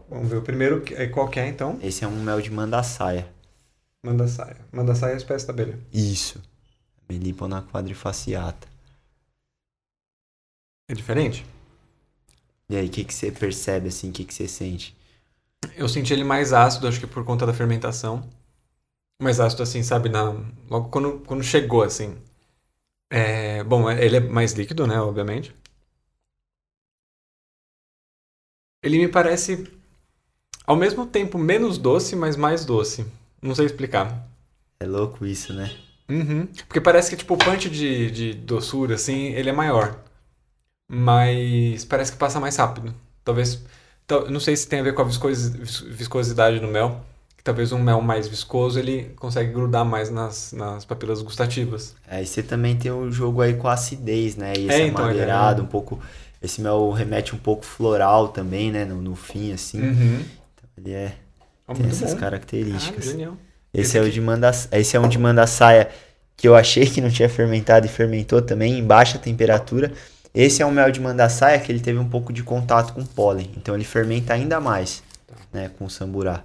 Vamos 0.09 0.29
ver 0.29 0.37
o 0.37 0.43
primeiro, 0.43 0.85
é, 0.95 1.07
qual 1.09 1.29
que 1.29 1.41
é 1.41 1.47
então? 1.49 1.79
Esse 1.83 2.05
é 2.05 2.09
um 2.09 2.23
mel 2.23 2.41
de 2.41 2.51
mandaçaia. 2.51 3.29
Manda 4.03 4.27
saia. 4.27 4.57
Manda 4.73 4.95
saia 4.95 5.13
é 5.13 5.15
a 5.15 5.19
espécie 5.19 5.47
da 5.47 5.53
abelha. 5.53 5.79
Isso. 5.93 6.43
Melipona 7.09 7.63
quadrifaciata. 7.63 8.67
É 10.89 10.95
diferente? 10.95 11.45
E 12.69 12.77
aí, 12.77 12.87
o 12.87 12.91
que, 12.91 13.05
que 13.05 13.13
você 13.13 13.31
percebe 13.31 13.89
assim? 13.89 14.11
O 14.11 14.13
que, 14.13 14.25
que 14.25 14.33
você 14.33 14.49
sente? 14.49 14.97
Eu 15.77 15.89
senti 15.89 16.13
ele 16.13 16.25
mais 16.25 16.53
ácido, 16.53 16.89
acho 16.89 17.01
que 17.01 17.07
por 17.07 17.25
conta 17.25 17.45
da 17.45 17.53
fermentação. 17.53 18.29
Mais 19.21 19.39
ácido 19.39 19.63
assim, 19.63 19.83
sabe, 19.83 20.09
na 20.09 20.25
logo 20.69 20.89
quando, 20.89 21.21
quando 21.21 21.43
chegou 21.43 21.83
assim. 21.83 22.17
É, 23.13 23.63
bom, 23.65 23.91
ele 23.91 24.17
é 24.17 24.21
mais 24.21 24.53
líquido, 24.53 24.87
né, 24.87 25.01
obviamente. 25.01 25.55
Ele 28.83 28.99
me 28.99 29.09
parece 29.09 29.71
ao 30.67 30.77
mesmo 30.77 31.07
tempo 31.07 31.37
menos 31.37 31.77
doce, 31.77 32.17
mas 32.17 32.37
mais 32.37 32.65
doce. 32.65 33.05
Não 33.43 33.55
sei 33.55 33.67
explicar. 33.67 34.29
É 34.81 34.87
louco 34.87 35.27
isso, 35.27 35.53
né? 35.53 35.71
Uhum. 36.09 36.47
Porque 36.67 36.81
parece 36.81 37.11
que 37.11 37.17
tipo 37.17 37.35
o 37.35 37.39
punch 37.39 37.69
de, 37.71 38.11
de 38.11 38.35
doçura 38.35 38.95
assim, 38.97 39.27
ele 39.33 39.49
é 39.51 39.53
maior. 39.53 39.99
Mas 40.89 41.85
parece 41.85 42.13
que 42.13 42.19
passa 42.19 42.41
mais 42.41 42.57
rápido. 42.57 42.93
Talvez 43.25 43.63
não 44.29 44.41
sei 44.41 44.57
se 44.57 44.67
tem 44.67 44.81
a 44.81 44.83
ver 44.83 44.93
com 44.95 45.03
a 45.03 45.05
viscosi- 45.05 45.57
vis- 45.57 45.81
viscosidade 45.81 46.59
do 46.59 46.67
mel. 46.67 47.01
Que 47.37 47.45
talvez 47.45 47.73
um 47.73 47.79
mel 47.81 48.03
mais 48.03 48.29
viscoso 48.29 48.79
ele 48.79 49.15
consegue 49.17 49.51
grudar 49.53 49.83
mais 49.85 50.11
nas, 50.11 50.53
nas 50.53 50.85
papilas 50.85 51.23
gustativas. 51.23 51.95
Aí 52.07 52.27
você 52.27 52.43
também 52.43 52.77
tem 52.77 52.91
o 52.91 53.11
jogo 53.11 53.41
aí 53.41 53.55
com 53.55 53.67
a 53.69 53.73
acidez, 53.73 54.37
né? 54.37 54.53
E 54.59 54.69
É, 54.69 54.79
esse 54.81 54.83
então, 54.83 55.09
ele 55.09 55.21
é- 55.21 55.23
amadeirado, 55.23 55.63
um 55.63 55.67
pouco. 55.67 55.99
Esse 56.43 56.61
mel 56.61 56.91
remete 56.91 57.35
um 57.35 57.39
pouco 57.39 57.65
floral 57.65 58.29
também, 58.29 58.71
né? 58.73 58.85
No, 58.85 59.01
no 59.01 59.15
fim, 59.15 59.53
assim. 59.53 59.81
Uhum. 59.81 60.25
Ele 60.77 60.93
é, 60.93 61.05
É 61.05 61.15
muito 61.75 61.91
essas 61.91 62.13
bom. 62.13 62.17
Ah, 62.17 62.21
características. 62.21 63.05
genial. 63.05 63.37
esse 63.73 63.97
é 63.99 64.01
o 64.01 64.11
de 64.11 64.21
manda, 64.21 64.51
esse 64.73 64.97
é 64.97 65.01
um 65.01 65.09
de 65.09 65.19
mandaçaia 65.19 65.89
que 66.37 66.49
eu 66.49 66.57
achei 66.57 66.87
que 66.87 67.01
não 67.01 67.11
tinha 67.11 67.29
fermentado 67.29 67.87
e 67.87 67.89
fermentou 67.89 68.41
também 68.43 68.79
em 68.79 68.85
baixa 68.85 69.19
temperatura. 69.19 69.93
Esse 70.35 70.63
é 70.63 70.67
um 70.67 70.71
mel 70.71 70.91
de 70.91 71.01
mandaçaia 71.01 71.59
que 71.59 71.71
ele 71.71 71.81
teve 71.81 71.99
um 71.99 72.09
pouco 72.09 72.33
de 72.33 72.43
contato 72.43 72.93
com 72.95 73.05
pólen, 73.05 73.51
então 73.57 73.75
ele 73.75 73.85
fermenta 73.85 74.33
ainda 74.33 74.61
mais, 74.61 75.03
Tá. 75.27 75.35
né, 75.53 75.71
com 75.79 75.85
o 75.85 75.91
samburá. 75.91 76.45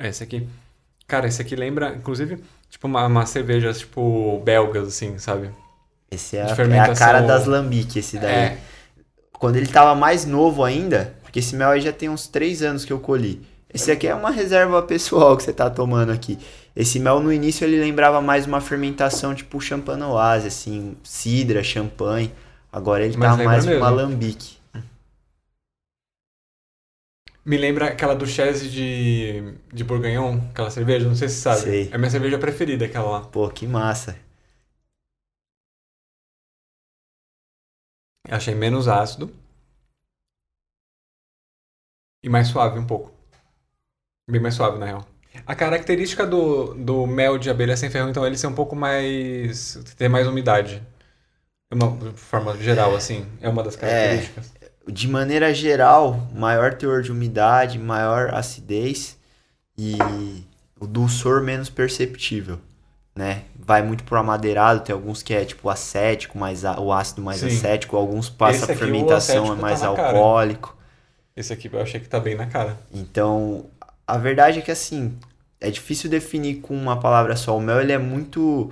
É, 0.00 0.08
Esse 0.08 0.22
aqui. 0.24 0.48
Cara, 1.06 1.26
esse 1.28 1.40
aqui 1.42 1.54
lembra, 1.54 1.94
inclusive, 1.94 2.42
tipo 2.70 2.86
uma, 2.86 3.06
uma 3.06 3.26
cerveja 3.26 3.72
tipo 3.72 4.40
belgas, 4.44 4.88
assim, 4.88 5.18
sabe? 5.18 5.50
Esse 6.10 6.36
é 6.36 6.42
a, 6.42 6.46
é 6.46 6.78
a 6.80 6.94
cara 6.94 7.20
das 7.20 7.46
lambiques, 7.46 7.96
esse 7.96 8.18
daí. 8.18 8.34
É. 8.34 8.58
Quando 9.32 9.56
ele 9.56 9.66
tava 9.66 9.94
mais 9.94 10.24
novo 10.24 10.64
ainda, 10.64 11.14
porque 11.22 11.38
esse 11.40 11.54
mel 11.54 11.70
aí 11.70 11.80
já 11.80 11.92
tem 11.92 12.08
uns 12.08 12.26
3 12.26 12.62
anos 12.62 12.84
que 12.84 12.92
eu 12.92 13.00
colhi. 13.00 13.46
Esse 13.74 13.90
aqui 13.90 14.06
é 14.06 14.14
uma 14.14 14.30
reserva 14.30 14.82
pessoal 14.82 15.36
que 15.36 15.42
você 15.42 15.52
tá 15.52 15.70
tomando 15.70 16.12
aqui. 16.12 16.38
Esse 16.76 16.98
mel 16.98 17.20
no 17.20 17.32
início 17.32 17.64
ele 17.64 17.78
lembrava 17.80 18.20
mais 18.20 18.46
uma 18.46 18.60
fermentação 18.60 19.34
tipo 19.34 19.60
champanoise, 19.60 20.48
assim, 20.48 20.96
cidra, 21.02 21.62
champanhe. 21.62 22.32
Agora 22.70 23.04
ele 23.04 23.16
Mas 23.16 23.36
tá 23.36 23.44
mais 23.44 23.66
mesmo. 23.66 23.84
alambique. 23.84 24.56
Me 27.44 27.56
lembra 27.56 27.88
aquela 27.88 28.14
duchesse 28.14 28.68
de, 28.70 29.54
de 29.72 29.82
Bourguignon, 29.84 30.38
aquela 30.50 30.70
cerveja, 30.70 31.08
não 31.08 31.14
sei 31.14 31.28
se 31.28 31.36
você 31.36 31.40
sabe. 31.40 31.60
Sei. 31.60 31.88
É 31.90 31.94
a 31.94 31.98
minha 31.98 32.10
cerveja 32.10 32.38
preferida, 32.38 32.84
aquela 32.84 33.10
lá. 33.10 33.20
Pô, 33.22 33.48
que 33.48 33.66
massa. 33.66 34.16
Achei 38.28 38.54
menos 38.54 38.88
ácido. 38.88 39.32
E 42.22 42.28
mais 42.28 42.48
suave 42.48 42.78
um 42.78 42.86
pouco. 42.86 43.21
Bem 44.28 44.40
mais 44.40 44.54
suave, 44.54 44.78
na 44.78 44.86
real. 44.86 45.06
A 45.46 45.54
característica 45.54 46.26
do, 46.26 46.74
do 46.74 47.06
mel 47.06 47.38
de 47.38 47.50
abelha 47.50 47.76
sem 47.76 47.90
ferro, 47.90 48.08
então, 48.08 48.24
é 48.24 48.28
ele 48.28 48.36
ser 48.36 48.46
um 48.46 48.54
pouco 48.54 48.76
mais. 48.76 49.78
ter 49.96 50.08
mais 50.08 50.26
umidade. 50.26 50.82
É 51.70 51.74
Uma, 51.74 51.96
de 51.96 52.18
forma 52.18 52.56
geral, 52.58 52.94
assim. 52.94 53.26
É 53.40 53.48
uma 53.48 53.62
das 53.62 53.76
características. 53.76 54.52
De 54.86 55.08
maneira 55.08 55.54
geral, 55.54 56.28
maior 56.34 56.74
teor 56.74 57.02
de 57.02 57.10
umidade, 57.12 57.78
maior 57.78 58.34
acidez 58.34 59.16
e 59.78 59.96
o 60.78 60.86
dulçor 60.86 61.40
menos 61.42 61.70
perceptível, 61.70 62.58
né? 63.14 63.44
Vai 63.56 63.80
muito 63.82 64.02
pro 64.04 64.18
amadeirado, 64.18 64.80
tem 64.80 64.92
alguns 64.92 65.22
que 65.22 65.32
é 65.32 65.44
tipo 65.44 65.68
acético, 65.70 66.36
mais 66.36 66.64
a- 66.64 66.80
o 66.80 66.92
ácido 66.92 67.22
mais 67.22 67.40
Sim. 67.40 67.46
acético, 67.46 67.96
alguns 67.96 68.28
passa 68.28 68.64
o 68.64 68.76
fermentação, 68.76 69.36
é 69.36 69.38
acético 69.38 69.56
tá 69.56 69.62
mais 69.62 69.80
na 69.82 69.94
cara. 69.94 70.08
alcoólico. 70.08 70.76
Esse 71.36 71.52
aqui 71.52 71.70
eu 71.72 71.80
achei 71.80 72.00
que 72.00 72.08
tá 72.08 72.18
bem 72.20 72.34
na 72.34 72.46
cara. 72.46 72.76
Então, 72.92 73.66
a 74.06 74.18
verdade 74.18 74.58
é 74.60 74.62
que 74.62 74.70
assim, 74.70 75.16
é 75.60 75.70
difícil 75.70 76.10
definir 76.10 76.56
com 76.60 76.74
uma 76.76 76.98
palavra 77.00 77.36
só. 77.36 77.56
O 77.56 77.60
mel 77.60 77.80
ele 77.80 77.92
é 77.92 77.98
muito 77.98 78.70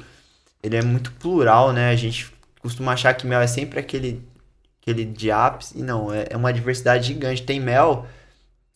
ele 0.63 0.77
é 0.77 0.83
muito 0.83 1.13
plural, 1.15 1.73
né? 1.73 1.91
A 1.91 1.97
gente 1.97 2.33
costuma 2.61 2.93
achar 2.93 3.15
que 3.15 3.27
mel 3.27 3.41
é 3.41 3.47
sempre 3.47 3.79
aquele 3.81 4.23
aquele 4.83 5.05
de 5.05 5.31
ápice, 5.31 5.79
e 5.79 5.83
não, 5.83 6.13
é, 6.13 6.27
é 6.31 6.37
uma 6.37 6.53
diversidade 6.53 7.07
gigante. 7.09 7.43
Tem 7.45 7.61
mel 7.61 8.07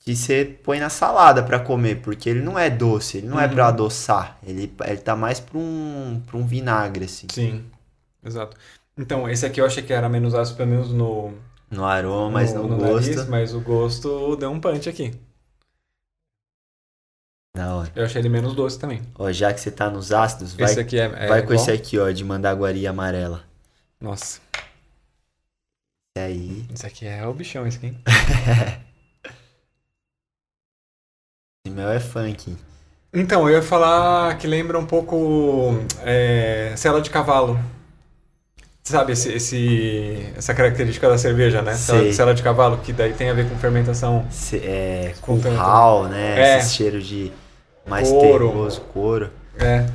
que 0.00 0.14
você 0.16 0.44
põe 0.64 0.78
na 0.80 0.90
salada 0.90 1.42
pra 1.42 1.58
comer, 1.60 1.96
porque 2.02 2.28
ele 2.28 2.42
não 2.42 2.58
é 2.58 2.70
doce, 2.70 3.18
ele 3.18 3.26
não 3.28 3.40
é 3.40 3.46
Uhum. 3.46 3.52
pra 3.54 3.68
adoçar, 3.68 4.38
ele 4.46 4.72
ele 4.86 4.98
tá 4.98 5.16
mais 5.16 5.40
pra 5.40 5.58
um 5.58 6.22
para 6.26 6.36
um 6.38 6.46
vinagre 6.46 7.06
assim, 7.06 7.30
Sim, 7.30 7.64
exato. 8.24 8.56
Então, 8.96 9.28
esse 9.28 9.44
aqui 9.46 9.60
eu 9.60 9.66
achei 9.66 9.82
que 9.82 9.92
era 9.92 10.08
menos 10.08 10.34
ácido, 10.34 10.56
pelo 10.56 10.70
menos 10.70 10.92
no, 10.92 11.34
no 11.70 11.84
aroma, 11.84 12.30
mas 12.30 12.52
no, 12.54 12.68
gosto. 12.76 13.16
nariz, 13.16 13.24
mas 13.28 13.54
o 13.54 13.60
gosto 13.60 14.36
deu 14.36 14.50
um 14.50 14.60
punch 14.60 14.88
aqui. 14.88 15.12
Da 17.56 17.74
hora. 17.76 17.92
Eu 17.94 18.04
achei 18.04 18.20
ele 18.20 18.28
menos 18.28 18.54
doce 18.54 18.78
também. 18.78 19.00
Ó, 19.16 19.30
já 19.30 19.52
que 19.54 19.60
você 19.60 19.70
tá 19.70 19.88
nos 19.88 20.12
ácidos, 20.12 20.54
vai, 20.54 20.64
esse 20.70 20.80
aqui 20.80 20.98
é, 20.98 21.04
é 21.04 21.28
vai 21.28 21.40
com 21.42 21.52
igual? 21.52 21.54
esse 21.56 21.70
aqui, 21.70 21.98
ó, 21.98 22.10
de 22.10 22.24
mandaguari 22.24 22.84
amarela. 22.86 23.44
Nossa, 24.00 24.40
E 26.16 26.20
aí, 26.20 26.64
esse 26.74 26.84
aqui 26.86 27.06
é 27.06 27.24
o 27.26 27.32
bichão, 27.32 27.66
esse 27.66 27.76
aqui. 27.78 27.86
hein? 27.86 27.98
esse 31.64 31.74
mel 31.74 31.90
é 31.90 32.00
funk. 32.00 32.56
Então, 33.12 33.48
eu 33.48 33.54
ia 33.56 33.62
falar 33.62 34.36
que 34.38 34.46
lembra 34.48 34.76
um 34.78 34.84
pouco 34.86 35.74
é, 36.02 36.74
cela 36.76 37.00
de 37.00 37.08
cavalo. 37.10 37.58
Sabe 38.82 39.12
esse, 39.12 39.32
esse- 39.32 40.32
essa 40.36 40.52
característica 40.52 41.08
da 41.08 41.16
cerveja, 41.16 41.62
né? 41.62 41.74
Cela, 41.74 42.00
Sei. 42.00 42.12
cela 42.12 42.34
de 42.34 42.42
cavalo, 42.42 42.78
que 42.78 42.92
daí 42.92 43.14
tem 43.14 43.30
a 43.30 43.32
ver 43.34 43.48
com 43.48 43.56
fermentação. 43.56 44.26
Cê- 44.30 44.58
é, 44.58 45.14
Com 45.22 45.40
curral, 45.40 46.04
né? 46.08 46.56
É. 46.56 46.58
Esse 46.58 46.74
cheiro 46.74 47.00
de 47.00 47.32
mais 47.86 48.08
Couro. 48.08 48.48
terroso, 48.48 48.80
couro. 48.92 49.30
É. 49.58 49.86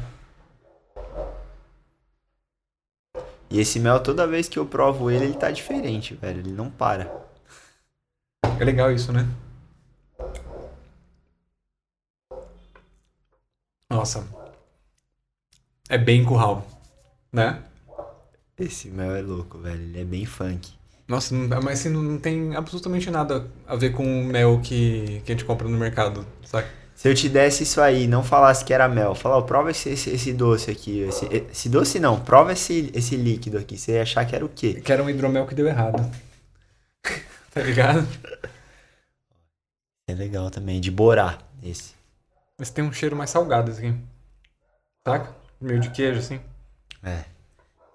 E 3.50 3.60
esse 3.60 3.80
mel, 3.80 4.02
toda 4.02 4.28
vez 4.28 4.48
que 4.48 4.60
eu 4.60 4.66
provo 4.66 5.10
ele, 5.10 5.26
ele 5.26 5.34
tá 5.34 5.50
diferente, 5.50 6.14
velho. 6.14 6.40
Ele 6.40 6.52
não 6.52 6.70
para. 6.70 7.12
É 8.60 8.64
legal 8.64 8.92
isso, 8.92 9.12
né? 9.12 9.28
Nossa. 13.90 14.28
É 15.90 15.98
bem 15.98 16.24
curral, 16.24 16.68
né? 17.34 17.64
Esse 18.58 18.90
mel 18.90 19.16
é 19.16 19.22
louco, 19.22 19.58
velho. 19.58 19.82
Ele 19.82 20.02
é 20.02 20.06
bem 20.06 20.26
funk. 20.26 20.78
Nossa, 21.08 21.34
mas 21.34 21.80
assim, 21.80 21.90
não 21.90 22.04
não 22.04 22.20
tem 22.20 22.56
absolutamente 22.56 23.10
nada 23.10 23.50
a 23.66 23.76
ver 23.76 23.92
com 23.94 24.04
o 24.04 24.24
mel 24.26 24.60
que, 24.62 25.22
que 25.26 25.32
a 25.32 25.36
gente 25.36 25.44
compra 25.44 25.68
no 25.68 25.76
mercado, 25.76 26.24
saca? 26.46 26.70
Se 27.00 27.08
eu 27.08 27.16
te 27.16 27.30
desse 27.30 27.64
isso 27.64 27.80
aí, 27.80 28.08
não 28.08 28.22
falasse 28.26 28.66
que 28.66 28.74
era 28.74 28.86
mel, 28.90 29.16
falar, 29.16 29.42
prova 29.44 29.72
esse, 29.72 29.88
esse, 29.88 30.10
esse 30.10 30.34
doce 30.34 30.70
aqui. 30.70 31.00
Esse, 31.00 31.26
esse 31.50 31.70
doce 31.70 31.98
não, 31.98 32.20
prova 32.20 32.52
esse, 32.52 32.92
esse 32.94 33.16
líquido 33.16 33.58
aqui. 33.58 33.78
Você 33.78 33.94
ia 33.94 34.02
achar 34.02 34.26
que 34.26 34.36
era 34.36 34.44
o 34.44 34.50
quê? 34.50 34.82
Que 34.82 34.92
era 34.92 35.02
um 35.02 35.10
hidromel 35.10 35.48
que 35.48 35.56
deu 35.56 35.66
errado. 35.66 36.12
tá 37.54 37.62
ligado? 37.62 38.06
É 40.10 40.14
legal 40.14 40.52
também, 40.52 40.82
de 40.82 40.92
borá, 40.92 41.38
esse. 41.64 41.94
Mas 42.58 42.70
tem 42.70 42.84
um 42.84 42.92
cheiro 42.92 43.16
mais 43.16 43.30
salgado, 43.30 43.72
esse 43.72 43.80
aqui. 43.80 43.98
Saca? 45.08 45.34
Meio 45.62 45.80
de 45.80 45.92
queijo, 45.92 46.20
assim. 46.20 46.42
É. 47.02 47.24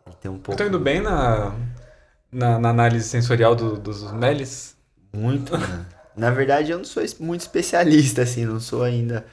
Ele 0.07 0.16
tem 0.18 0.30
um 0.30 0.36
Eu 0.36 0.40
pouco. 0.40 0.57
tô 0.57 0.64
indo 0.66 0.80
bem 0.80 1.02
na, 1.02 1.55
na, 2.32 2.59
na 2.59 2.70
análise 2.70 3.07
sensorial 3.07 3.55
do- 3.55 3.76
dos 3.76 4.11
melis. 4.12 4.74
Muito, 5.12 5.52
mano. 5.52 5.86
Na 6.16 6.30
verdade, 6.30 6.70
eu 6.70 6.78
não 6.78 6.84
sou 6.84 7.02
muito 7.20 7.40
especialista, 7.40 8.22
assim, 8.22 8.44
não 8.44 8.60
sou 8.60 8.82
ainda 8.82 9.26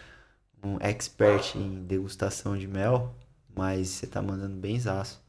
um 0.63 0.77
expert 0.79 1.55
em 1.55 1.83
degustação 1.83 2.57
de 2.57 2.67
mel, 2.67 3.15
mas 3.55 3.89
você 3.89 4.07
tá 4.07 4.21
mandando 4.21 4.55
bem 4.55 4.79
zaço. 4.79 5.21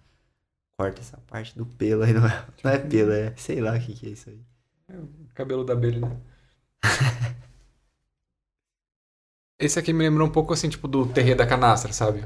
Corta 0.78 1.00
essa 1.00 1.18
parte 1.26 1.56
do 1.56 1.66
pelo 1.66 2.02
aí, 2.02 2.12
não 2.12 2.26
é, 2.26 2.44
não 2.64 2.70
é 2.70 2.78
pelo, 2.78 3.12
é 3.12 3.34
sei 3.36 3.60
lá 3.60 3.76
o 3.76 3.80
que, 3.80 3.94
que 3.94 4.06
é 4.06 4.10
isso 4.10 4.30
aí. 4.30 4.40
Cabelo 5.34 5.64
da 5.64 5.72
abelha, 5.74 6.00
né? 6.00 6.16
Esse 9.58 9.78
aqui 9.78 9.92
me 9.92 10.02
lembrou 10.02 10.26
um 10.26 10.32
pouco 10.32 10.52
assim, 10.52 10.68
tipo, 10.68 10.88
do 10.88 11.06
terrê 11.06 11.34
da 11.34 11.46
canastra, 11.46 11.92
sabe? 11.92 12.24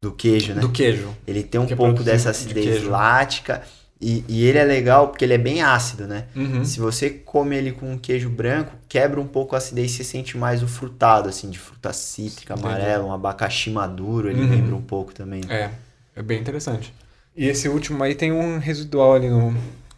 Do 0.00 0.12
queijo, 0.12 0.54
né? 0.54 0.60
Do 0.60 0.72
queijo. 0.72 1.16
Ele 1.26 1.44
tem 1.44 1.60
um 1.60 1.66
que 1.66 1.74
é 1.74 1.76
pouco 1.76 1.94
produzido 1.94 2.16
dessa 2.16 2.32
de 2.32 2.36
acidez 2.36 2.66
queijo. 2.66 2.90
lática 2.90 3.64
e, 4.02 4.24
e 4.28 4.44
ele 4.46 4.58
é 4.58 4.64
legal 4.64 5.08
porque 5.08 5.24
ele 5.24 5.34
é 5.34 5.38
bem 5.38 5.62
ácido, 5.62 6.06
né? 6.08 6.26
Uhum. 6.34 6.64
Se 6.64 6.80
você 6.80 7.08
come 7.10 7.56
ele 7.56 7.72
com 7.72 7.92
um 7.92 7.98
queijo 7.98 8.28
branco, 8.28 8.72
quebra 8.88 9.20
um 9.20 9.26
pouco 9.26 9.54
a 9.54 9.58
acidez 9.58 9.92
e 9.92 9.94
você 9.96 10.04
sente 10.04 10.36
mais 10.36 10.62
o 10.62 10.66
frutado, 10.68 11.28
assim, 11.28 11.48
de 11.48 11.58
fruta 11.58 11.92
cítrica, 11.92 12.54
amarela, 12.54 13.04
um 13.04 13.12
abacaxi 13.12 13.70
maduro, 13.70 14.28
ele 14.28 14.42
Uhum. 14.42 14.50
lembra 14.50 14.74
um 14.74 14.82
pouco 14.82 15.14
também. 15.14 15.40
É, 15.48 15.70
é 16.16 16.22
bem 16.22 16.40
interessante. 16.40 16.92
E 17.36 17.46
esse 17.46 17.68
último 17.68 18.02
aí 18.02 18.14
tem 18.14 18.32
um 18.32 18.58
residual 18.58 19.14
ali 19.14 19.28
no, 19.30 19.54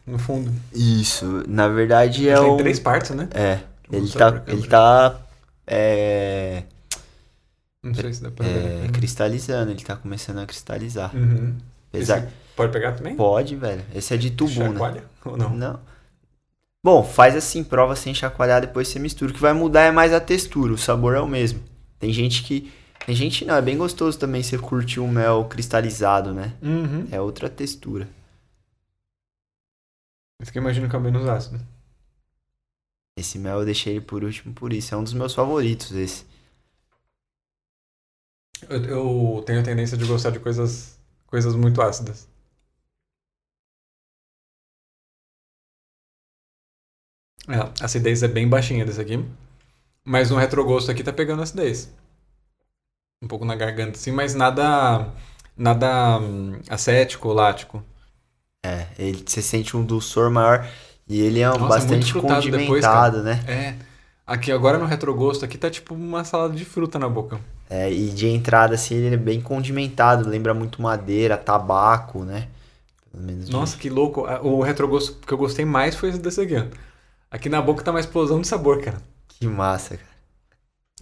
no 0.06 0.18
fundo. 0.18 0.52
Isso, 0.72 1.42
na 1.48 1.68
verdade 1.68 2.28
é 2.28 2.36
tem 2.36 2.44
o... 2.50 2.56
três 2.56 2.78
partes, 2.78 3.10
né? 3.10 3.28
É, 3.32 3.60
ele 3.92 4.08
tá, 4.10 4.42
ele 4.46 4.66
tá 4.66 5.20
é, 5.66 6.62
Não 7.82 7.94
sei 7.94 8.12
se 8.12 8.22
dá 8.22 8.30
pra 8.30 8.46
é, 8.46 8.50
ver. 8.82 8.90
cristalizando, 8.92 9.70
ele 9.70 9.82
tá 9.82 9.96
começando 9.96 10.38
a 10.38 10.46
cristalizar. 10.46 11.14
Uhum. 11.14 11.54
Apesar, 11.92 12.18
Esse 12.18 12.28
pode 12.54 12.72
pegar 12.72 12.92
também? 12.92 13.16
pode, 13.16 13.56
velho, 13.56 13.84
esse 13.94 14.14
é 14.14 14.16
de 14.16 14.30
tubo, 14.30 14.60
né? 14.60 14.68
Chacoalha 14.68 15.04
ou 15.24 15.36
não? 15.36 15.50
Não. 15.50 15.80
Bom, 16.84 17.02
faz 17.02 17.34
assim, 17.34 17.64
prova 17.64 17.96
sem 17.96 18.12
chacoalhar, 18.12 18.60
depois 18.60 18.88
você 18.88 18.98
mistura. 18.98 19.30
O 19.30 19.34
que 19.34 19.40
vai 19.40 19.54
mudar 19.54 19.84
é 19.84 19.90
mais 19.90 20.12
a 20.12 20.20
textura, 20.20 20.70
o 20.74 20.76
sabor 20.76 21.14
é 21.14 21.20
o 21.20 21.26
mesmo. 21.26 21.62
Tem 21.98 22.12
gente 22.12 22.42
que. 22.42 22.70
Tem 23.06 23.14
gente 23.14 23.44
não, 23.46 23.54
é 23.54 23.62
bem 23.62 23.76
gostoso 23.76 24.18
também 24.18 24.42
você 24.42 24.58
curtir 24.58 25.00
um 25.00 25.08
mel 25.08 25.46
cristalizado, 25.46 26.34
né? 26.34 26.52
Uhum. 26.62 27.06
É 27.10 27.18
outra 27.20 27.48
textura. 27.48 28.06
Esse 30.40 30.52
que 30.52 30.58
eu 30.58 30.62
imagino 30.62 30.88
que 30.88 30.94
é 30.94 30.98
o 30.98 31.02
menos 31.02 31.26
ácido. 31.26 31.58
Esse 33.16 33.38
mel 33.38 33.60
eu 33.60 33.64
deixei 33.64 33.94
ele 33.94 34.00
por 34.02 34.22
último 34.22 34.52
por 34.52 34.70
isso. 34.70 34.94
É 34.94 34.98
um 34.98 35.04
dos 35.04 35.14
meus 35.14 35.32
favoritos, 35.32 35.92
esse. 35.92 36.26
Eu, 38.68 38.84
eu 38.84 39.42
tenho 39.46 39.60
a 39.60 39.64
tendência 39.64 39.96
de 39.96 40.04
gostar 40.04 40.30
de 40.30 40.38
coisas, 40.38 40.98
coisas 41.26 41.54
muito 41.54 41.80
ácidas. 41.80 42.28
É, 47.48 47.56
a 47.56 47.72
acidez 47.84 48.22
é 48.22 48.28
bem 48.28 48.48
baixinha 48.48 48.84
desse 48.84 49.00
aqui. 49.00 49.24
Mas 50.04 50.30
no 50.30 50.36
retrogosto 50.36 50.90
aqui 50.90 51.02
tá 51.02 51.12
pegando 51.12 51.42
acidez. 51.42 51.92
Um 53.22 53.28
pouco 53.28 53.44
na 53.44 53.54
garganta, 53.54 53.98
assim, 53.98 54.12
mas 54.12 54.34
nada. 54.34 55.08
Nada 55.56 56.18
hum, 56.18 56.58
acético, 56.68 57.32
lático. 57.32 57.82
É, 58.66 58.86
ele, 58.98 59.22
você 59.24 59.40
sente 59.40 59.76
um 59.76 59.84
dulçor 59.84 60.30
maior 60.30 60.66
e 61.08 61.20
ele 61.20 61.40
é 61.40 61.48
um 61.48 61.52
Nossa, 61.52 61.68
bastante 61.68 61.94
muito 61.94 62.12
frutado 62.12 62.42
depois, 62.42 62.84
condimentado, 62.84 63.22
né? 63.22 63.44
É. 63.46 63.74
Aqui 64.26 64.50
agora 64.50 64.78
no 64.78 64.86
retrogosto 64.86 65.44
aqui 65.44 65.58
tá 65.58 65.70
tipo 65.70 65.94
uma 65.94 66.24
salada 66.24 66.54
de 66.54 66.64
fruta 66.64 66.98
na 66.98 67.08
boca. 67.08 67.38
É, 67.68 67.92
e 67.92 68.08
de 68.10 68.26
entrada, 68.26 68.74
assim, 68.74 68.94
ele 68.94 69.14
é 69.14 69.18
bem 69.18 69.40
condimentado, 69.40 70.28
lembra 70.28 70.54
muito 70.54 70.82
madeira, 70.82 71.36
tabaco, 71.36 72.24
né? 72.24 72.48
Menos 73.12 73.46
de- 73.46 73.52
Nossa, 73.52 73.76
que 73.76 73.88
louco. 73.88 74.22
O 74.42 74.62
retrogosto 74.62 75.14
que 75.26 75.32
eu 75.32 75.38
gostei 75.38 75.64
mais 75.64 75.94
foi 75.94 76.08
esse 76.08 76.18
desse 76.18 76.40
aqui, 76.40 76.56
ó. 76.56 76.64
Aqui 77.34 77.48
na 77.48 77.60
boca 77.60 77.82
tá 77.82 77.90
uma 77.90 77.98
explosão 77.98 78.40
de 78.40 78.46
sabor, 78.46 78.80
cara. 78.80 79.02
Que 79.26 79.44
massa, 79.48 79.96
cara. 79.96 80.14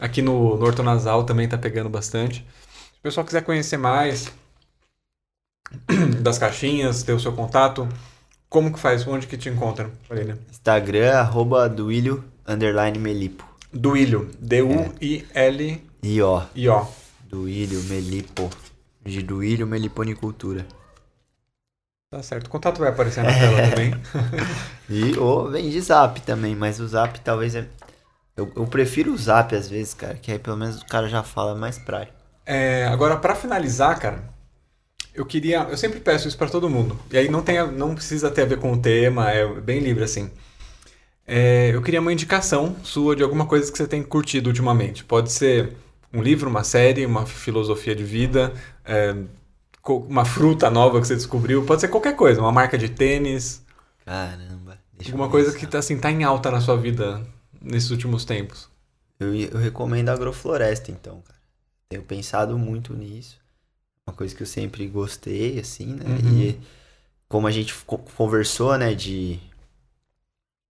Aqui 0.01 0.23
no, 0.23 0.57
no 0.57 0.65
ortonasal 0.65 1.25
também 1.25 1.47
tá 1.47 1.59
pegando 1.59 1.91
bastante. 1.91 2.37
Se 2.37 2.99
o 3.01 3.03
pessoal 3.03 3.27
quiser 3.27 3.43
conhecer 3.43 3.77
mais 3.77 4.33
das 6.23 6.39
caixinhas, 6.39 7.03
ter 7.03 7.13
o 7.13 7.21
seu 7.21 7.35
contato, 7.35 7.87
como 8.49 8.73
que 8.73 8.81
faz? 8.81 9.07
Onde 9.07 9.27
que 9.27 9.37
te 9.37 9.51
encontra, 9.51 9.91
Aline? 10.09 10.37
Instagram, 10.51 11.19
arroba 11.19 11.69
duílio, 11.69 12.25
underline 12.49 12.99
melipo. 12.99 13.45
Duílio. 13.71 14.31
D-U-I-L-I-O. 14.41 15.83
E 16.55 16.69
ó, 16.71 16.87
duílio, 17.29 17.83
melipo. 17.83 18.49
De 19.05 19.23
duílio, 19.23 19.67
meliponicultura. 19.67 20.67
Tá 22.13 22.23
certo. 22.23 22.47
O 22.47 22.51
contato 22.51 22.79
vai 22.79 22.91
aparecer 22.91 23.25
na 23.25 23.33
tela 23.33 23.71
também. 23.71 23.95
E 24.91 25.19
ou 25.19 25.51
vem 25.51 25.71
de 25.71 25.81
zap 25.81 26.21
também, 26.21 26.55
mas 26.55 26.79
o 26.79 26.87
zap 26.87 27.19
talvez 27.21 27.55
é... 27.55 27.65
Eu, 28.37 28.53
eu 28.55 28.67
prefiro 28.67 29.15
o 29.15 29.17
zap 29.17 29.55
às 29.55 29.67
vezes, 29.67 29.95
cara, 29.95 30.15
que 30.21 30.31
aí 30.31 30.39
pelo 30.39 30.59
menos 30.59 30.83
o 30.83 30.87
cara 30.87 31.09
já 31.09 31.23
fala 31.23 31.55
mais 31.55 31.79
prático. 31.79 32.13
É, 32.45 32.85
agora, 32.89 33.17
pra 33.17 33.35
finalizar, 33.35 33.99
cara, 33.99 34.25
eu 35.15 35.25
queria. 35.25 35.61
Eu 35.71 35.77
sempre 35.79 36.01
peço 36.01 36.29
isso 36.29 36.37
pra 36.37 36.49
todo 36.49 36.69
mundo. 36.69 36.99
E 37.11 37.17
aí 37.17 37.31
não, 37.31 37.41
tem, 37.41 37.67
não 37.73 37.95
precisa 37.95 38.31
ter 38.31 38.43
a 38.43 38.47
ver 38.47 38.59
com 38.59 38.73
o 38.73 38.79
tema, 38.79 39.31
é 39.31 39.47
bem 39.49 39.81
livre 39.81 40.05
assim. 40.05 40.31
É, 41.27 41.71
eu 41.73 41.81
queria 41.81 42.01
uma 42.01 42.13
indicação 42.13 42.77
sua 42.83 43.17
de 43.17 43.23
alguma 43.23 43.47
coisa 43.47 43.73
que 43.73 43.79
você 43.79 43.87
tem 43.87 44.03
curtido 44.03 44.49
ultimamente. 44.49 45.03
Pode 45.03 45.33
ser 45.33 45.73
um 46.13 46.21
livro, 46.21 46.51
uma 46.51 46.65
série, 46.65 47.07
uma 47.07 47.25
filosofia 47.25 47.95
de 47.95 48.05
vida, 48.05 48.53
é, 48.85 49.15
uma 49.89 50.25
fruta 50.25 50.71
nova 50.71 51.01
que 51.01 51.07
você 51.07 51.17
descobriu. 51.17 51.65
Pode 51.65 51.81
ser 51.81 51.89
qualquer 51.89 52.17
coisa, 52.17 52.41
uma 52.41 52.53
marca 52.53 52.79
de 52.79 52.89
tênis, 52.89 53.63
Caramba. 54.05 54.79
Alguma 55.05 55.29
coisa 55.29 55.57
que 55.57 55.67
tá, 55.67 55.79
assim, 55.79 55.99
tá 55.99 56.11
em 56.11 56.23
alta 56.25 56.51
na 56.51 56.61
sua 56.61 56.77
vida 56.77 57.25
nesses 57.61 57.91
últimos 57.91 58.25
tempos. 58.25 58.69
Eu, 59.19 59.35
eu 59.35 59.59
recomendo 59.59 60.09
a 60.09 60.13
agrofloresta, 60.13 60.91
então, 60.91 61.21
cara. 61.23 61.39
Tenho 61.89 62.03
pensado 62.03 62.59
muito 62.59 62.95
nisso. 62.95 63.39
Uma 64.07 64.15
coisa 64.17 64.35
que 64.35 64.43
eu 64.43 64.47
sempre 64.47 64.87
gostei, 64.89 65.61
assim, 65.61 65.87
né? 65.95 66.05
Uhum. 66.07 66.41
E 66.43 66.61
como 67.29 67.47
a 67.47 67.51
gente 67.51 67.75
co- 67.85 67.99
conversou, 67.99 68.77
né, 68.79 68.95
de... 68.95 69.41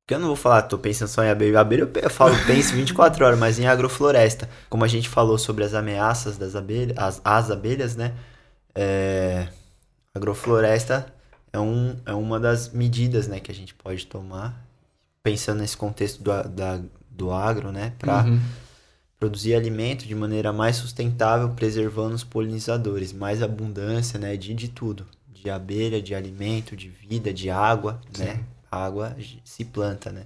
Porque 0.05 0.15
eu 0.15 0.19
não 0.19 0.29
vou 0.29 0.37
falar, 0.37 0.63
tô 0.63 0.79
pensando 0.79 1.09
só 1.09 1.23
em 1.23 1.31
abelha. 1.31 1.61
Abelha 1.61 1.89
eu 2.03 2.11
falo, 2.11 2.35
penso 2.47 2.75
24 2.75 3.25
horas, 3.25 3.39
mas 3.39 3.59
em 3.59 3.67
agrofloresta. 3.67 4.49
Como 4.69 4.85
a 4.85 4.89
gente 4.89 5.09
falou 5.09 5.39
sobre 5.39 5.65
as 5.65 5.75
ameaças 5.75 6.37
das 6.37 6.57
abelhas, 6.57 6.97
as, 6.99 7.21
as 7.25 7.51
abelhas, 7.51 7.97
né? 7.97 8.13
É, 8.75 9.49
agrofloresta 10.15 11.13
é, 11.53 11.59
um, 11.61 11.97
é 12.07 12.15
uma 12.15 12.41
das 12.41 12.71
medidas, 12.71 13.29
né, 13.29 13.41
que 13.41 13.51
a 13.53 13.55
gente 13.55 13.75
pode 13.75 14.07
tomar. 14.07 14.67
Pensando 15.23 15.61
nesse 15.61 15.77
contexto 15.77 16.23
do, 16.23 16.33
a- 16.33 16.43
da, 16.43 16.81
do 17.11 17.31
agro, 17.33 17.73
né? 17.73 17.93
Pra, 17.99 18.25
Uhum. 18.25 18.41
produzir 19.19 19.55
alimento 19.55 20.07
de 20.07 20.15
maneira 20.15 20.53
mais 20.53 20.77
sustentável, 20.77 21.51
preservando 21.51 22.15
os 22.15 22.25
polinizadores, 22.25 23.13
mais 23.13 23.43
abundância, 23.43 24.19
né, 24.19 24.37
de, 24.37 24.53
de 24.55 24.69
tudo, 24.69 25.07
de 25.29 25.49
abelha, 25.51 26.03
de 26.03 26.15
alimento, 26.15 26.77
de 26.77 26.89
vida, 26.89 27.33
de 27.33 27.49
água, 27.51 28.01
Sim. 28.13 28.25
né? 28.25 28.45
Água 28.71 29.17
se 29.45 29.65
planta, 29.65 30.11
né? 30.11 30.25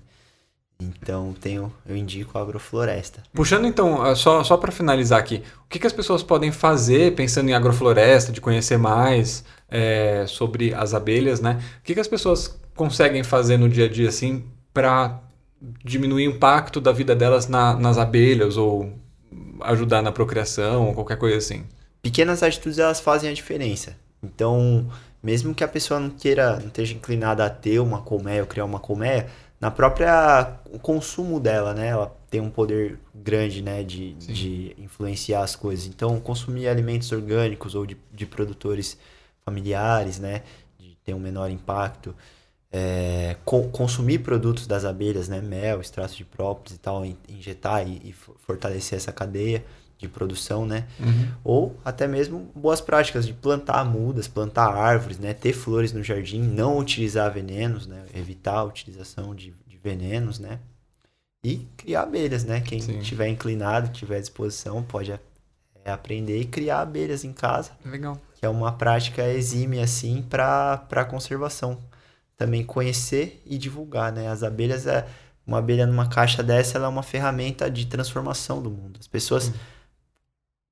Então 0.78 1.34
tenho, 1.40 1.72
eu 1.86 1.96
indico 1.96 2.36
a 2.36 2.42
agrofloresta. 2.42 3.22
Puxando 3.32 3.66
então, 3.66 4.02
ah, 4.02 4.14
só, 4.14 4.44
só 4.44 4.56
para 4.56 4.70
finalizar 4.70 5.18
aqui, 5.18 5.42
o 5.64 5.68
que, 5.68 5.78
que 5.78 5.86
as 5.86 5.92
pessoas 5.92 6.22
podem 6.22 6.52
fazer 6.52 7.14
pensando 7.14 7.48
em 7.48 7.54
agrofloresta, 7.54 8.30
de 8.30 8.40
conhecer 8.40 8.76
mais 8.76 9.42
é, 9.70 10.26
sobre 10.28 10.74
as 10.74 10.92
abelhas, 10.92 11.40
né? 11.40 11.60
O 11.80 11.82
que, 11.82 11.94
que 11.94 12.00
as 12.00 12.08
pessoas 12.08 12.58
conseguem 12.74 13.24
fazer 13.24 13.56
no 13.56 13.68
dia 13.68 13.86
a 13.86 13.88
dia 13.88 14.08
assim 14.08 14.44
para 14.74 15.18
diminuir 15.82 16.28
o 16.28 16.30
impacto 16.32 16.80
da 16.80 16.92
vida 16.92 17.16
delas 17.16 17.48
na, 17.48 17.74
nas 17.74 17.96
abelhas 17.96 18.58
ou 18.58 18.92
ajudar 19.62 20.02
na 20.02 20.12
procriação 20.12 20.88
ou 20.88 20.94
qualquer 20.94 21.16
coisa 21.16 21.38
assim? 21.38 21.64
Pequenas 22.02 22.42
atitudes 22.42 22.78
elas 22.78 23.00
fazem 23.00 23.30
a 23.30 23.32
diferença. 23.32 23.96
Então, 24.22 24.88
mesmo 25.22 25.54
que 25.54 25.64
a 25.64 25.68
pessoa 25.68 25.98
não 25.98 26.10
queira, 26.10 26.58
não 26.60 26.68
esteja 26.68 26.94
inclinada 26.94 27.44
a 27.44 27.50
ter 27.50 27.80
uma 27.80 28.02
colmeia 28.02 28.42
ou 28.42 28.46
criar 28.46 28.64
uma 28.64 28.78
colmeia, 28.78 29.26
na 29.66 29.70
própria 29.72 30.60
consumo 30.80 31.40
dela, 31.40 31.74
né? 31.74 31.88
Ela 31.88 32.16
tem 32.30 32.40
um 32.40 32.48
poder 32.48 33.00
grande, 33.12 33.60
né? 33.62 33.82
De, 33.82 34.14
de 34.14 34.76
influenciar 34.78 35.42
as 35.42 35.56
coisas. 35.56 35.86
Então, 35.86 36.20
consumir 36.20 36.68
alimentos 36.68 37.10
orgânicos 37.10 37.74
ou 37.74 37.84
de, 37.84 37.96
de 38.12 38.24
produtores 38.26 38.96
familiares, 39.44 40.20
né? 40.20 40.44
De 40.78 40.96
ter 41.02 41.14
um 41.14 41.18
menor 41.18 41.50
impacto. 41.50 42.14
É, 42.70 43.34
co 43.44 43.64
consumir 43.70 44.20
produtos 44.20 44.68
das 44.68 44.84
abelhas, 44.84 45.28
né? 45.28 45.40
Mel, 45.40 45.80
extrato 45.80 46.14
de 46.14 46.24
própolis 46.24 46.74
e 46.76 46.78
tal, 46.78 47.04
injetar 47.28 47.84
e, 47.88 48.00
e 48.04 48.12
fortalecer 48.12 48.96
essa 48.96 49.10
cadeia 49.10 49.64
de 49.98 50.08
produção, 50.08 50.66
né? 50.66 50.86
Uhum. 51.00 51.28
Ou 51.42 51.80
até 51.84 52.06
mesmo 52.06 52.50
boas 52.54 52.80
práticas 52.80 53.26
de 53.26 53.32
plantar 53.32 53.84
mudas, 53.84 54.28
plantar 54.28 54.68
árvores, 54.68 55.18
né? 55.18 55.32
Ter 55.32 55.52
flores 55.52 55.92
no 55.92 56.02
jardim, 56.02 56.42
não 56.42 56.78
utilizar 56.78 57.32
venenos, 57.32 57.86
né? 57.86 58.04
Evitar 58.14 58.58
a 58.58 58.64
utilização 58.64 59.34
de, 59.34 59.54
de 59.66 59.78
venenos, 59.78 60.38
né? 60.38 60.58
E 61.42 61.66
criar 61.76 62.02
abelhas, 62.02 62.44
né? 62.44 62.60
Quem 62.60 62.80
Sim. 62.80 63.00
tiver 63.00 63.28
inclinado, 63.28 63.88
tiver 63.88 64.20
disposição, 64.20 64.82
pode 64.82 65.12
é, 65.12 65.20
aprender 65.90 66.40
e 66.40 66.44
criar 66.44 66.80
abelhas 66.80 67.24
em 67.24 67.32
casa. 67.32 67.70
Legal. 67.84 68.20
Que 68.34 68.44
é 68.44 68.48
uma 68.48 68.72
prática 68.72 69.26
exímia, 69.26 69.84
assim, 69.84 70.22
para 70.22 71.06
conservação. 71.08 71.78
Também 72.36 72.62
conhecer 72.62 73.42
e 73.46 73.56
divulgar, 73.56 74.12
né? 74.12 74.28
As 74.28 74.42
abelhas 74.42 74.86
é... 74.86 75.06
Uma 75.46 75.58
abelha 75.58 75.86
numa 75.86 76.08
caixa 76.08 76.42
dessa, 76.42 76.76
ela 76.76 76.86
é 76.86 76.88
uma 76.88 77.04
ferramenta 77.04 77.70
de 77.70 77.86
transformação 77.86 78.60
do 78.60 78.68
mundo. 78.68 78.98
As 79.00 79.06
pessoas... 79.06 79.46
Uhum 79.46 79.54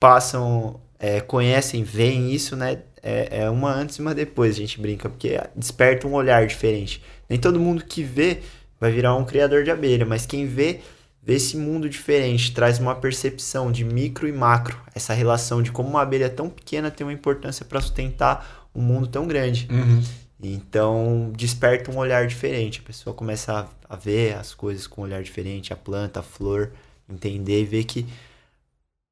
passam, 0.05 0.79
é, 0.99 1.19
conhecem, 1.19 1.83
veem 1.83 2.31
isso, 2.31 2.55
né? 2.55 2.81
É, 3.03 3.41
é, 3.41 3.51
uma 3.51 3.73
antes 3.73 3.97
e 3.97 4.03
uma 4.03 4.15
depois, 4.15 4.55
a 4.55 4.59
gente 4.59 4.79
brinca, 4.79 5.09
porque 5.09 5.41
desperta 5.57 6.07
um 6.07 6.13
olhar 6.13 6.47
diferente. 6.47 7.03
Nem 7.27 7.39
todo 7.39 7.59
mundo 7.59 7.83
que 7.83 8.03
vê 8.03 8.41
vai 8.79 8.93
virar 8.93 9.17
um 9.17 9.25
criador 9.25 9.65
de 9.65 9.71
abelha, 9.71 10.05
mas 10.05 10.27
quem 10.27 10.47
vê, 10.47 10.81
vê 11.23 11.37
esse 11.37 11.57
mundo 11.57 11.89
diferente, 11.89 12.53
traz 12.53 12.79
uma 12.79 12.95
percepção 12.95 13.73
de 13.73 13.83
micro 13.83 14.29
e 14.29 14.33
macro, 14.33 14.79
essa 14.95 15.15
relação 15.15 15.63
de 15.63 15.73
como 15.73 15.89
uma 15.89 16.03
abelha 16.03 16.29
tão 16.29 16.51
pequena 16.51 16.91
tem 16.91 17.07
uma 17.07 17.13
importância 17.13 17.65
para 17.65 17.81
sustentar 17.81 18.69
um 18.75 18.83
mundo 18.83 19.07
tão 19.07 19.27
grande. 19.27 19.67
Uhum. 19.71 20.03
Então, 20.43 21.33
desperta 21.35 21.91
um 21.91 21.97
olhar 21.97 22.27
diferente. 22.27 22.81
A 22.85 22.87
pessoa 22.87 23.15
começa 23.15 23.71
a, 23.89 23.95
a 23.95 23.97
ver 23.97 24.35
as 24.35 24.53
coisas 24.53 24.87
com 24.87 25.01
um 25.01 25.05
olhar 25.05 25.23
diferente, 25.23 25.73
a 25.73 25.77
planta, 25.77 26.21
a 26.21 26.23
flor, 26.23 26.73
entender 27.09 27.63
e 27.63 27.65
ver 27.65 27.85
que 27.85 28.05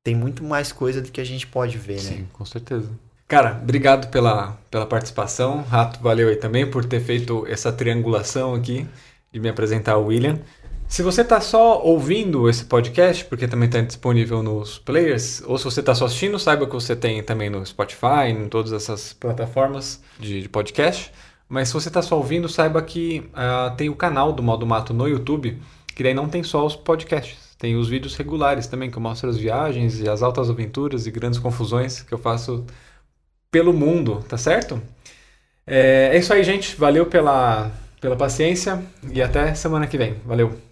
tem 0.02 0.14
muito 0.14 0.42
mais 0.42 0.72
coisa 0.72 1.00
do 1.00 1.10
que 1.10 1.20
a 1.20 1.24
gente 1.24 1.46
pode 1.46 1.78
ver, 1.78 1.98
Sim, 1.98 2.10
né? 2.10 2.16
Sim, 2.18 2.28
com 2.32 2.44
certeza. 2.44 2.90
Cara, 3.28 3.58
obrigado 3.62 4.10
pela, 4.10 4.58
pela 4.70 4.84
participação. 4.84 5.62
Rato, 5.62 6.00
valeu 6.02 6.28
aí 6.28 6.36
também 6.36 6.68
por 6.68 6.84
ter 6.84 7.00
feito 7.00 7.46
essa 7.48 7.72
triangulação 7.72 8.54
aqui 8.54 8.86
de 9.32 9.40
me 9.40 9.48
apresentar 9.48 9.96
o 9.96 10.06
William. 10.06 10.38
Se 10.86 11.02
você 11.02 11.22
está 11.22 11.40
só 11.40 11.80
ouvindo 11.82 12.50
esse 12.50 12.66
podcast, 12.66 13.24
porque 13.24 13.48
também 13.48 13.66
está 13.66 13.80
disponível 13.80 14.42
nos 14.42 14.78
players, 14.78 15.42
ou 15.46 15.56
se 15.56 15.64
você 15.64 15.80
está 15.80 15.94
só 15.94 16.04
assistindo, 16.04 16.38
saiba 16.38 16.66
que 16.66 16.74
você 16.74 16.94
tem 16.94 17.22
também 17.22 17.48
no 17.48 17.64
Spotify, 17.64 18.28
em 18.28 18.46
todas 18.46 18.72
essas 18.72 19.14
plataformas 19.14 20.02
de, 20.20 20.42
de 20.42 20.48
podcast. 20.50 21.10
Mas 21.48 21.68
se 21.68 21.74
você 21.74 21.88
está 21.88 22.02
só 22.02 22.18
ouvindo, 22.18 22.46
saiba 22.46 22.82
que 22.82 23.30
uh, 23.32 23.74
tem 23.74 23.88
o 23.88 23.96
canal 23.96 24.34
do 24.34 24.42
Modo 24.42 24.66
Mato 24.66 24.92
no 24.92 25.08
YouTube, 25.08 25.58
que 25.94 26.02
daí 26.02 26.12
não 26.12 26.28
tem 26.28 26.42
só 26.42 26.66
os 26.66 26.76
podcasts. 26.76 27.41
Tem 27.62 27.76
os 27.76 27.88
vídeos 27.88 28.16
regulares 28.16 28.66
também, 28.66 28.90
que 28.90 28.96
eu 28.96 29.00
mostro 29.00 29.30
as 29.30 29.36
viagens 29.36 30.00
e 30.00 30.08
as 30.08 30.20
altas 30.20 30.50
aventuras 30.50 31.06
e 31.06 31.12
grandes 31.12 31.38
confusões 31.38 32.02
que 32.02 32.12
eu 32.12 32.18
faço 32.18 32.66
pelo 33.52 33.72
mundo, 33.72 34.16
tá 34.28 34.36
certo? 34.36 34.82
É, 35.64 36.10
é 36.12 36.18
isso 36.18 36.32
aí, 36.32 36.42
gente. 36.42 36.74
Valeu 36.74 37.06
pela, 37.06 37.70
pela 38.00 38.16
paciência 38.16 38.82
e 39.12 39.22
até 39.22 39.54
semana 39.54 39.86
que 39.86 39.96
vem. 39.96 40.14
Valeu! 40.26 40.71